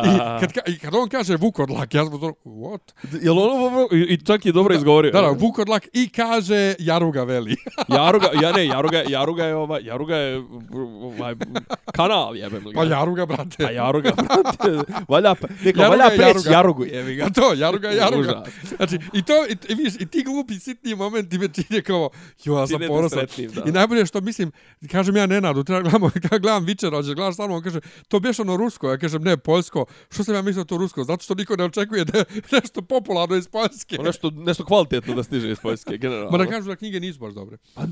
I, 0.06 0.18
kad, 0.40 0.52
ka- 0.52 0.66
I 0.66 0.78
kad 0.78 0.94
on 0.94 1.08
kaže 1.08 1.36
Vukodlak, 1.50 1.94
ja 1.94 2.04
sam 2.04 2.12
what? 2.44 2.92
Jel 3.22 3.38
ono, 3.38 3.88
i, 3.92 4.14
i 4.14 4.16
čak 4.16 4.46
je 4.46 4.52
dobro 4.52 4.74
izgovorio. 4.74 5.10
Da, 5.10 5.20
da, 5.20 5.28
Vukodlak 5.28 5.88
i 5.92 6.08
kaže 6.08 6.74
Jaruga 6.78 7.24
Veli. 7.24 7.56
Jaruga, 7.96 8.30
ja 8.42 8.52
ne, 8.52 8.66
Jaruga, 8.66 9.02
Jaruga 9.08 9.44
je 9.44 9.54
ovaj, 9.54 9.80
Jaruga 9.84 10.16
je 10.16 10.42
ovaj, 11.02 11.34
kanal, 11.92 12.36
jebem 12.36 12.66
li 12.66 12.72
ga. 12.72 12.80
pa 12.80 12.84
Jaruga, 12.84 13.26
brate. 13.26 13.64
Pa 13.64 13.70
Jaruga, 13.70 14.12
brate. 14.16 14.92
Valja, 15.08 15.34
pa- 15.34 15.48
neko, 15.64 15.80
Jaruga 15.80 16.04
valja 16.04 16.08
preći 16.08 16.22
Jaruga. 16.22 16.50
Jarugu, 16.50 16.84
jebi 16.84 17.14
ga. 17.14 17.30
To, 17.40 17.54
Jaruga, 17.54 17.90
Jaruga. 17.90 18.42
Užas. 18.42 18.76
Znači, 18.76 18.98
i 19.12 19.22
to, 19.22 19.46
i, 19.48 19.56
i, 19.68 19.74
vidiš, 19.74 19.94
i 20.00 20.06
ti 20.06 20.22
glupi 20.22 20.54
sitni 20.54 20.94
momenti 20.94 21.38
me 21.38 21.48
čine 21.48 21.82
kao, 21.82 22.10
jo, 22.44 22.58
ja 22.58 22.66
sam 22.66 22.80
ponosan. 22.88 23.26
I 23.66 23.72
najbolje 23.72 24.06
što 24.06 24.20
mislim, 24.20 24.52
kažem 24.90 25.16
ja 25.16 25.26
Nenadu, 25.26 25.64
treba 25.64 25.82
gledamo, 25.82 26.10
gledam 26.30 26.64
Vičera, 26.64 26.96
hoćeš 26.96 27.14
gledaš 27.14 27.34
stalno, 27.34 27.56
on 27.56 27.62
kaže, 27.62 27.80
to 28.08 28.20
beš 28.20 28.38
ono 28.38 28.56
rusko, 28.56 28.90
ja 28.90 28.98
kažem, 28.98 29.22
ne, 29.22 29.36
poljsko, 29.36 29.86
što 30.10 30.24
sam 30.24 30.34
ja 30.34 30.42
mislio 30.42 30.64
to 30.64 30.76
rusko, 30.76 31.04
zato 31.04 31.22
što 31.22 31.34
niko 31.40 31.56
ne 31.56 31.64
očekuje 31.64 32.04
da 32.04 32.24
nešto 32.56 32.82
popularno 32.82 33.36
iz 33.36 33.48
Poljske. 33.48 33.96
Ono 33.98 34.06
nešto, 34.06 34.30
nešto 34.30 34.64
kvalitetno 34.64 35.14
da 35.14 35.22
stiže 35.22 35.50
iz 35.50 35.60
Poljske, 35.60 35.98
generalno. 35.98 36.30
Ma 36.30 36.38
da 36.38 36.46
kažu 36.46 36.68
da 36.68 36.76
knjige 36.76 37.00
nisu 37.00 37.20
baš 37.20 37.34
dobre. 37.34 37.56
Pa, 37.74 37.82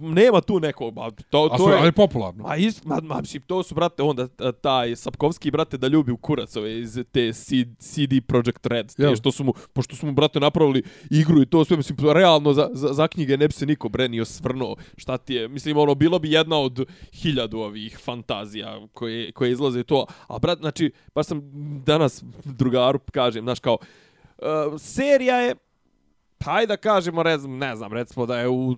nema 0.00 0.40
tu 0.40 0.60
nekog, 0.60 0.94
ba, 0.94 1.10
to, 1.30 1.48
A 1.52 1.56
to 1.56 1.64
su, 1.64 1.70
je... 1.70 1.78
ali 1.78 1.92
popularno. 1.92 2.44
Ma, 2.44 2.56
ist, 2.56 2.84
ma, 2.84 3.00
ma, 3.02 3.20
mislim, 3.20 3.42
to 3.42 3.62
su, 3.62 3.74
brate, 3.74 4.02
onda 4.02 4.28
a, 4.38 4.52
taj 4.52 4.96
Sapkovski, 4.96 5.50
brate, 5.50 5.78
da 5.78 5.88
ljubi 5.88 6.12
u 6.12 6.16
kurac 6.16 6.56
ove 6.56 6.80
iz 6.80 6.98
te 7.12 7.32
C, 7.32 7.64
CD 7.78 8.26
Projekt 8.26 8.66
Red. 8.66 8.94
Te, 8.94 9.02
Jel? 9.02 9.16
što 9.16 9.32
su 9.32 9.44
mu, 9.44 9.52
pošto 9.72 9.96
su 9.96 10.06
mu, 10.06 10.12
brate, 10.12 10.40
napravili 10.40 10.82
igru 11.10 11.42
i 11.42 11.46
to 11.46 11.64
sve, 11.64 11.76
mislim, 11.76 11.98
realno 12.12 12.52
za, 12.52 12.68
za, 12.72 12.92
za 12.92 13.08
knjige 13.08 13.36
ne 13.36 13.48
bi 13.48 13.54
se 13.54 13.66
niko 13.66 13.88
brenio 13.88 14.24
svrnuo. 14.24 14.76
Šta 14.96 15.18
ti 15.18 15.34
je, 15.34 15.48
mislim, 15.48 15.76
ono, 15.76 15.94
bilo 15.94 16.18
bi 16.18 16.30
jedna 16.30 16.58
od 16.58 16.86
hiljadu 17.12 17.58
ovih 17.58 17.98
fantazija 18.04 18.86
koje, 18.92 19.32
koje 19.32 19.52
izlaze 19.52 19.82
to. 19.82 20.06
A, 20.26 20.38
brat, 20.38 20.58
znači, 20.58 20.92
baš 21.14 21.26
sam 21.26 21.40
danas 21.84 22.24
drugaru 22.44 22.98
kažem, 23.12 23.44
znaš, 23.44 23.60
kao, 23.60 23.78
uh, 24.38 24.46
serija 24.80 25.36
je 25.36 25.54
ajde 26.46 26.66
da 26.66 26.76
kažemo, 26.76 27.22
ne 27.22 27.38
znam, 27.38 27.58
ne 27.58 27.76
znam, 27.76 27.92
recimo 27.92 28.26
da 28.26 28.38
je 28.38 28.48
u 28.48 28.76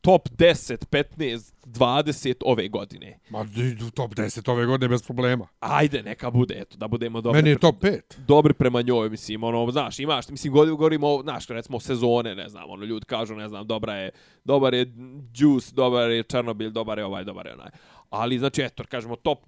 top 0.00 0.28
10, 0.28 0.86
15, 0.90 1.52
20 1.66 2.34
ove 2.44 2.68
godine. 2.68 3.18
Ma 3.30 3.46
idu 3.56 3.90
top 3.90 4.14
10 4.14 4.50
ove 4.50 4.66
godine 4.66 4.88
bez 4.88 5.02
problema. 5.02 5.46
Ajde, 5.60 6.02
neka 6.02 6.30
bude, 6.30 6.54
eto, 6.58 6.76
da 6.76 6.88
budemo 6.88 7.20
dobri. 7.20 7.38
Meni 7.38 7.50
je 7.50 7.58
top 7.58 7.82
5. 7.82 8.00
Dobri 8.18 8.54
prema 8.54 8.82
njoj, 8.82 9.10
mislim, 9.10 9.44
ono, 9.44 9.70
znaš, 9.70 9.98
imaš, 9.98 10.28
mislim, 10.28 10.52
god- 10.52 10.70
govorimo, 10.76 11.20
znaš, 11.22 11.46
recimo, 11.48 11.80
sezone, 11.80 12.34
ne 12.34 12.48
znam, 12.48 12.70
ono, 12.70 12.84
ljudi 12.84 13.06
kažu, 13.06 13.34
ne 13.34 13.48
znam, 13.48 13.66
dobra 13.66 13.94
je, 13.94 14.10
dobar 14.44 14.74
je 14.74 14.92
Juice, 15.34 15.74
dobar 15.74 16.10
je 16.10 16.22
Černobil, 16.22 16.70
dobar 16.70 16.98
je 16.98 17.04
ovaj, 17.04 17.24
dobar 17.24 17.46
je 17.46 17.52
onaj. 17.52 17.70
Ali, 18.10 18.38
znači, 18.38 18.62
eto, 18.62 18.84
kažemo, 18.88 19.16
top 19.16 19.38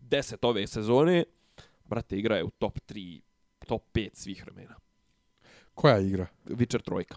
10 0.00 0.34
ove 0.42 0.66
sezone, 0.66 1.24
brate, 1.90 2.18
igra 2.18 2.36
je 2.36 2.44
u 2.44 2.50
top 2.50 2.78
3, 2.88 3.20
top 3.66 3.82
5 3.94 4.10
svih 4.12 4.44
vremena. 4.44 4.74
Koja 5.74 5.98
igra? 5.98 6.26
Witcher 6.46 6.82
trojka. 6.82 7.16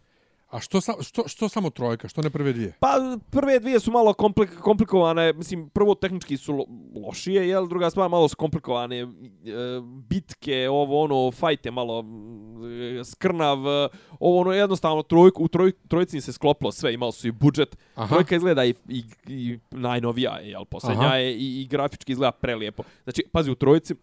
A 0.54 0.60
što, 0.60 0.82
sa, 0.82 0.94
što, 1.02 1.28
što 1.28 1.50
samo 1.50 1.70
trojka? 1.70 2.08
Što 2.08 2.22
ne 2.22 2.30
prve 2.30 2.54
dvije? 2.54 2.74
Pa 2.80 3.18
prve 3.30 3.60
dvije 3.60 3.80
su 3.80 3.92
malo 3.92 4.14
komplik, 4.14 4.50
komplikovane, 4.60 5.34
mislim 5.34 5.70
prvo 5.70 5.96
tehnički 5.96 6.38
su 6.38 6.54
lo, 6.54 6.66
lošije, 7.06 7.48
jel, 7.50 7.68
druga 7.68 7.90
stvar 7.90 8.10
malo 8.10 8.28
su 8.28 8.36
komplikovane, 8.36 9.00
e, 9.00 9.08
bitke, 9.84 10.70
ovo 10.70 11.04
ono, 11.04 11.32
fajt 11.32 11.66
je 11.66 11.72
malo 11.72 12.06
e, 13.00 13.04
skrnav, 13.04 13.58
e, 13.58 13.90
ovo 14.20 14.42
ono 14.42 14.52
jednostavno 14.52 15.04
trojku, 15.04 15.44
u 15.44 15.48
troj, 15.48 15.72
trojici 15.88 16.18
im 16.18 16.22
se 16.22 16.34
sklopilo 16.34 16.72
sve, 16.72 16.94
imali 16.94 17.12
su 17.12 17.28
i 17.28 17.32
budžet, 17.32 17.78
Aha. 17.96 18.16
trojka 18.16 18.36
izgleda 18.36 18.66
i, 18.66 18.74
i, 18.90 19.04
i 19.28 19.60
najnovija 19.72 20.38
je, 20.38 20.50
jel, 20.50 20.66
posljednja 20.66 21.06
Aha. 21.06 21.16
je 21.16 21.34
i, 21.38 21.62
i 21.62 21.68
grafički 21.68 22.12
izgleda 22.12 22.32
prelijepo. 22.32 22.84
Znači, 23.04 23.24
pazi, 23.32 23.52
u 23.52 23.56
trojici 23.56 23.96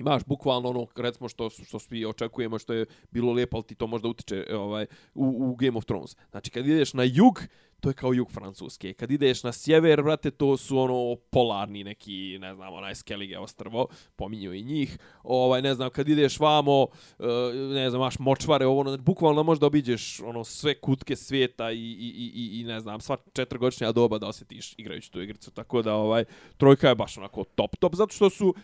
imaš 0.00 0.24
bukvalno 0.24 0.68
ono 0.68 0.86
recimo 0.96 1.28
što 1.28 1.50
što 1.50 1.78
svi 1.78 2.06
očekujemo 2.06 2.58
što 2.58 2.72
je 2.72 2.86
bilo 3.10 3.32
lijepo 3.32 3.56
ali 3.56 3.64
ti 3.64 3.74
to 3.74 3.86
možda 3.86 4.08
utiče 4.08 4.46
e, 4.48 4.56
ovaj 4.56 4.86
u, 5.14 5.50
u 5.50 5.54
Game 5.54 5.78
of 5.78 5.84
Thrones. 5.84 6.16
Znači 6.30 6.50
kad 6.50 6.66
ideš 6.66 6.92
na 6.92 7.02
jug 7.04 7.42
to 7.80 7.90
je 7.90 7.94
kao 7.94 8.12
jug 8.12 8.30
Francuske. 8.30 8.92
Kad 8.92 9.10
ideš 9.10 9.42
na 9.42 9.52
sjever, 9.52 10.02
brate, 10.02 10.30
to 10.30 10.56
su 10.56 10.78
ono 10.78 11.16
polarni 11.30 11.84
neki, 11.84 12.38
ne 12.40 12.54
znam, 12.54 12.74
onaj 12.74 12.94
Skellige 12.94 13.38
ostrvo, 13.38 13.86
pominju 14.16 14.54
i 14.54 14.62
njih. 14.62 14.98
Ovaj, 15.22 15.62
ne 15.62 15.74
znam, 15.74 15.90
kad 15.90 16.08
ideš 16.08 16.40
vamo, 16.40 16.86
e, 17.18 17.24
ne 17.54 17.90
znam, 17.90 18.00
baš 18.00 18.18
močvare, 18.18 18.66
ovo, 18.66 18.80
ono, 18.80 18.98
bukvalno 18.98 19.42
možda 19.42 19.66
obiđeš 19.66 20.20
ono 20.20 20.44
sve 20.44 20.74
kutke 20.74 21.16
svijeta 21.16 21.72
i, 21.72 21.76
i, 21.76 22.32
i, 22.34 22.60
i, 22.60 22.64
ne 22.64 22.80
znam, 22.80 23.00
sva 23.00 23.16
četvrgodišnja 23.32 23.92
doba 23.92 24.18
da 24.18 24.26
osjetiš 24.26 24.74
igrajući 24.78 25.12
tu 25.12 25.20
igricu. 25.20 25.50
Tako 25.50 25.82
da, 25.82 25.94
ovaj, 25.94 26.24
trojka 26.56 26.88
je 26.88 26.94
baš 26.94 27.18
onako 27.18 27.44
top, 27.44 27.76
top, 27.76 27.94
zato 27.94 28.14
što 28.14 28.30
su, 28.30 28.54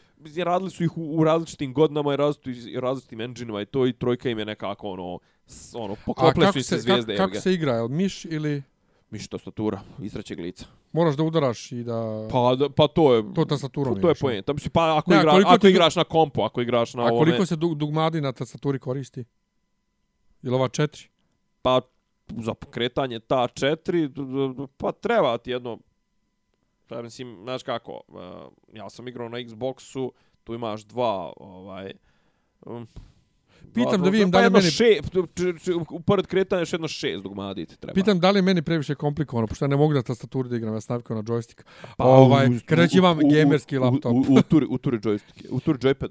radili 0.45 0.71
su 0.71 0.85
ih 0.85 0.99
u, 0.99 1.17
u 1.17 1.25
različitim 1.25 1.73
godinama 1.73 2.15
i 2.15 2.17
različitim, 2.17 2.69
i 2.69 2.81
različitim 2.81 3.21
engine 3.21 3.63
i 3.63 3.67
to 3.67 3.87
i 3.87 3.93
trojka 3.93 4.31
im 4.31 4.39
je 4.39 4.45
nekako 4.45 4.89
ono, 4.89 5.19
s, 5.47 5.75
ono, 5.75 5.93
A 5.93 5.97
poklople 6.07 6.53
su 6.53 6.63
se 6.63 6.79
zvijezde. 6.79 7.17
kako, 7.17 7.29
kako 7.29 7.41
se 7.43 7.53
igra? 7.53 7.73
Je 7.73 7.89
miš 7.89 8.25
ili 8.25 8.63
Miš 9.11 9.29
tastatura, 9.29 9.81
izraćeg 10.03 10.41
lica. 10.41 10.67
moraš 10.93 11.17
da 11.17 11.23
udaraš 11.23 11.73
i 11.73 11.83
da... 11.83 12.29
Pa, 12.33 12.55
da- 12.55 12.69
pa 12.69 12.89
to 12.89 13.15
je... 13.15 13.35
To 13.35 13.45
tastaturom 13.45 13.95
To 13.95 14.01
je 14.01 14.03
imaš, 14.03 14.19
poenta. 14.21 14.53
Mislim, 14.53 14.71
pa 14.71 14.97
ako, 14.99 15.11
Ne, 15.11 15.17
a 15.17 15.21
igra, 15.21 15.33
ako 15.37 15.59
ti- 15.59 15.69
igraš 15.69 15.97
na 15.97 16.05
kompu, 16.05 16.43
ako 16.43 16.61
igraš 16.61 16.95
na 16.95 17.03
A 17.03 17.07
ovome... 17.07 17.19
koliko 17.19 17.47
se 17.47 17.57
dug, 17.57 17.75
dugmadi 17.75 18.21
na 18.21 18.33
tastaturi 18.33 18.79
koristi? 18.79 19.25
Ili 20.43 20.55
ova 20.55 20.69
četiri? 20.69 21.03
Pa 21.63 21.81
za 22.37 22.55
pokretanje 22.55 23.21
ta 23.21 23.49
četiri, 23.49 24.11
pa 24.77 24.93
treba 24.93 25.39
ti 25.39 25.51
jedno... 25.51 25.79
Pa 26.87 27.03
mislim, 27.03 27.37
znaš 27.43 27.63
kako, 27.63 28.01
uh, 28.09 28.19
ja 28.73 28.91
sam 28.91 29.09
igrao 29.09 29.29
na 29.29 29.39
Xboxu, 29.39 30.11
tu 30.45 30.55
imaš 30.55 30.83
dva, 30.83 31.33
ovaj... 31.37 31.93
Um, 32.63 32.87
Pitam 33.75 33.93
dva- 33.93 34.05
da 34.05 34.11
vidim 34.11 34.31
pa 34.31 34.41
da 34.41 34.47
li 34.47 34.53
meni- 34.53 34.71
Še, 34.71 35.01
č, 35.59 35.73
upored 35.91 36.27
kretanja 36.27 36.61
još 36.61 36.73
jedno 36.73 36.89
šest 36.89 37.23
dugmadi 37.23 37.67
ti 37.67 37.77
treba. 37.77 37.95
Pitam 37.95 38.21
da 38.21 38.31
li 38.31 38.39
je 38.39 38.43
meni 38.43 38.63
previše 38.63 38.95
komplikovano, 38.95 39.47
pošto 39.47 39.65
ja 39.65 39.69
ne 39.69 39.77
mogu 39.77 39.93
na 39.93 40.03
tastaturi 40.03 40.49
da 40.49 40.57
igram, 40.57 40.75
ja 40.75 40.81
sam 40.81 40.95
navikao 40.95 41.17
na 41.17 41.23
joystick. 41.23 41.63
Pa, 41.97 42.05
ovaj, 42.05 42.47
u- 42.47 42.61
kad 42.67 42.79
već 42.79 42.95
u- 42.95 42.99
imam 42.99 43.19
u- 43.19 43.21
u- 43.21 43.31
gamerski 43.31 43.79
u- 43.79 43.81
laptop. 43.81 44.13
U, 44.13 44.25
u, 44.31 44.43
turi, 44.43 44.67
u 44.67 44.79
joystick, 44.79 45.47
u 45.51 45.61
turi 45.61 45.79
joypad. 45.79 46.09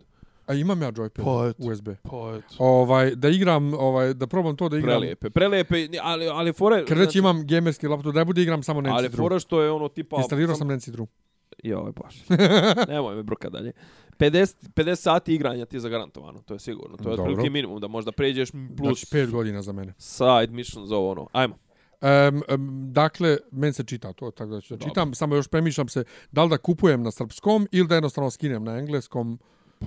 A 0.47 0.53
imam 0.53 0.81
ja 0.81 0.91
joypad, 0.91 1.23
Pa, 1.23 1.47
eto. 1.49 1.71
USB. 1.71 1.89
Pa 2.03 2.33
eto. 2.37 2.55
Ovaj, 2.57 3.15
da 3.15 3.29
igram, 3.29 3.73
ovaj, 3.73 4.13
da 4.13 4.27
probam 4.27 4.55
to 4.55 4.69
da 4.69 4.77
igram. 4.77 4.91
Prelijepe, 4.99 5.29
prelijepe, 5.29 5.87
ali, 6.01 6.27
ali 6.27 6.53
fore... 6.53 6.85
Kad 6.85 6.97
već 6.97 7.15
imam 7.15 7.47
gamerski 7.47 7.87
laptop, 7.87 8.13
da 8.13 8.19
ne 8.19 8.25
bude 8.25 8.41
igram 8.41 8.63
samo 8.63 8.81
Nancy 8.81 8.93
Ali 8.93 9.09
Drew. 9.09 9.17
fora 9.17 9.39
što 9.39 9.61
je 9.61 9.71
ono 9.71 9.87
tipa... 9.87 10.17
Instalirao 10.17 10.55
sam 10.55 10.67
Nancy 10.69 10.91
Drew. 10.91 11.07
Joj, 11.63 11.91
baš. 12.03 12.15
Nemoj 12.89 13.15
me 13.15 13.23
bruka 13.23 13.49
dalje. 13.49 13.71
50, 14.19 14.55
50 14.73 14.95
sati 14.95 15.35
igranja 15.35 15.65
ti 15.65 15.75
je 15.75 15.79
zagarantovano, 15.79 16.41
to 16.41 16.53
je 16.53 16.59
sigurno. 16.59 16.97
To 16.97 17.09
je 17.09 17.13
otprilike 17.13 17.49
minimum, 17.49 17.79
da 17.79 17.87
možda 17.87 18.11
pređeš 18.11 18.51
plus 18.51 18.99
Znači, 18.99 19.05
pet 19.11 19.31
godina 19.31 19.61
za 19.61 19.71
mene. 19.71 19.93
side 19.97 20.47
missions 20.49 20.91
ovo 20.91 21.11
ono. 21.11 21.27
Ajmo. 21.31 21.55
Um, 22.01 22.43
um, 22.53 22.93
dakle, 22.93 23.37
meni 23.51 23.73
se 23.73 23.83
čita 23.83 24.13
to, 24.13 24.31
tako 24.31 24.51
da 24.51 24.61
ću 24.61 24.73
da 24.73 24.77
Dobro. 24.77 24.89
čitam, 24.89 25.13
samo 25.13 25.35
još 25.35 25.47
premišljam 25.47 25.87
se 25.87 26.03
da 26.31 26.43
li 26.43 26.49
da 26.49 26.57
kupujem 26.57 27.03
na 27.03 27.11
srpskom 27.11 27.67
ili 27.71 27.87
da 27.87 27.95
jednostavno 27.95 28.31
skinem 28.31 28.63
na 28.63 28.77
engleskom. 28.77 29.39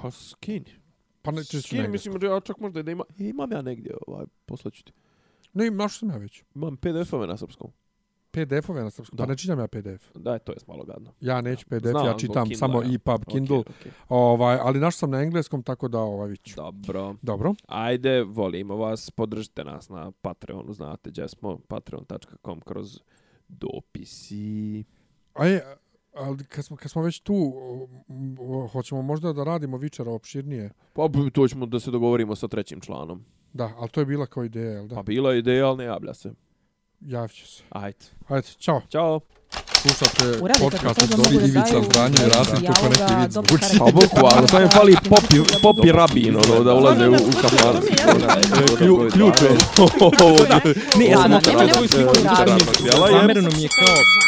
Pa 0.02 0.10
skini. 0.10 0.74
Pa 1.22 1.30
ne, 1.30 1.36
na 1.52 1.60
Skini, 1.60 1.88
mislim, 1.88 2.22
ja 2.22 2.40
čak 2.40 2.58
možda 2.60 2.80
i 2.80 2.82
da 2.82 2.90
ima... 2.90 3.04
E, 3.20 3.24
imam 3.24 3.52
ja 3.52 3.62
negdje, 3.62 3.94
ovaj, 4.06 4.24
poslaću 4.46 4.84
ti. 4.84 4.92
Ne, 5.52 5.70
našao 5.70 5.98
sam 5.98 6.10
ja 6.10 6.16
već. 6.16 6.42
Imam 6.54 6.76
PDF-ove 6.76 7.26
na 7.26 7.36
srpskom. 7.36 7.70
PDF-ove 8.30 8.82
na 8.82 8.90
srpskom, 8.90 9.16
Da. 9.16 9.24
pa 9.24 9.28
ne 9.30 9.36
čitam 9.36 9.58
ja 9.58 9.68
PDF. 9.68 10.04
Daj, 10.14 10.38
to 10.38 10.52
je 10.52 10.58
malo 10.66 10.84
gadno. 10.84 11.12
Ja 11.20 11.40
neću 11.40 11.66
PDF, 11.66 11.90
Znam, 11.90 12.06
ja 12.06 12.14
čitam 12.18 12.44
Kindla, 12.44 12.58
samo 12.58 12.82
ja. 12.82 12.94
EPUB, 12.94 13.24
Kindle, 13.24 13.58
Okej, 13.58 13.74
okej. 13.80 13.92
ovaj, 14.08 14.58
ali 14.62 14.78
našao 14.80 14.98
sam 14.98 15.10
na 15.10 15.20
engleskom, 15.22 15.62
tako 15.62 15.88
da 15.88 15.98
ovaj 15.98 16.28
viću. 16.28 16.56
Dobro. 16.56 17.14
Dobro. 17.22 17.54
Ajde, 17.66 18.22
volimo 18.22 18.76
vas, 18.76 19.10
podržite 19.10 19.64
nas 19.64 19.88
na 19.88 20.12
Patreonu, 20.22 20.72
znate 20.72 21.10
gdje 21.10 21.28
smo, 21.28 21.58
patreon.com 21.58 22.60
kroz 22.60 23.00
dopisi. 23.48 24.84
A 25.34 25.46
je, 25.46 25.76
ali 26.18 26.44
kad 26.44 26.64
smo, 26.64 26.76
kad 26.76 26.90
smo 26.90 27.02
već 27.02 27.20
tu, 27.20 27.34
um, 28.08 28.36
um, 28.38 28.68
hoćemo 28.68 29.02
možda 29.02 29.32
da 29.32 29.44
radimo 29.44 29.76
Vičara 29.76 30.10
opširnije. 30.10 30.70
Pa 30.92 31.08
to 31.32 31.48
ćemo 31.48 31.66
da 31.66 31.80
se 31.80 31.90
dogovorimo 31.90 32.36
sa 32.36 32.48
trećim 32.48 32.80
članom. 32.80 33.24
Da, 33.52 33.72
ali 33.78 33.88
to 33.88 34.00
je 34.00 34.06
bila 34.06 34.26
kao 34.26 34.44
ideja, 34.44 34.70
jel 34.70 34.86
da? 34.86 34.94
Pa 34.94 35.02
bila 35.02 35.32
je 35.32 35.38
ideja, 35.38 35.68
ali 35.68 35.76
ne 35.78 35.84
javlja 35.84 36.14
se. 36.14 36.32
Javit 37.00 37.32
ću 37.36 37.46
se. 37.46 37.62
Ajde. 37.70 37.98
Ajde, 38.28 38.48
čao. 38.58 38.82
Ćao. 38.88 39.20
Slušate 39.82 40.42
Uradite 40.42 40.64
podcast 40.64 41.02
od 41.02 41.08
da 41.08 41.16
Dori 41.16 41.34
mogu 41.34 41.38
da 41.40 41.46
Ivica 41.46 41.70
daju 41.72 41.84
Zdanje 41.84 42.16
i 42.26 42.28
Rasim 42.28 42.66
kako 42.66 42.88
neki 42.88 43.34
dobro 43.34 43.56
zvuči. 43.58 43.78
Pa 43.78 43.84
bukvalno, 43.84 44.48
samo 44.48 44.62
im 44.62 44.68
fali 44.70 44.96
popi, 45.08 45.36
popi 45.62 45.92
rabin, 45.92 46.36
ono, 46.36 46.64
da 46.64 46.74
ulaze 46.74 47.08
u, 47.08 47.12
u 47.12 47.32
kafanu. 47.42 47.80
Klju- 48.78 49.10
Ključ 49.12 49.42
je. 49.42 49.50
Ne, 50.98 51.06
ja 51.06 51.18
sam 51.18 51.30
nemoj 51.30 51.68
sliku 51.74 51.88
sliku 51.88 52.14
radnog 52.14 52.48
radnog. 52.48 52.76
djela, 52.82 53.08
je. 53.08 53.12
Zamereno 53.20 53.50
mi 53.56 53.62
je 53.62 53.68
kao 53.68 54.27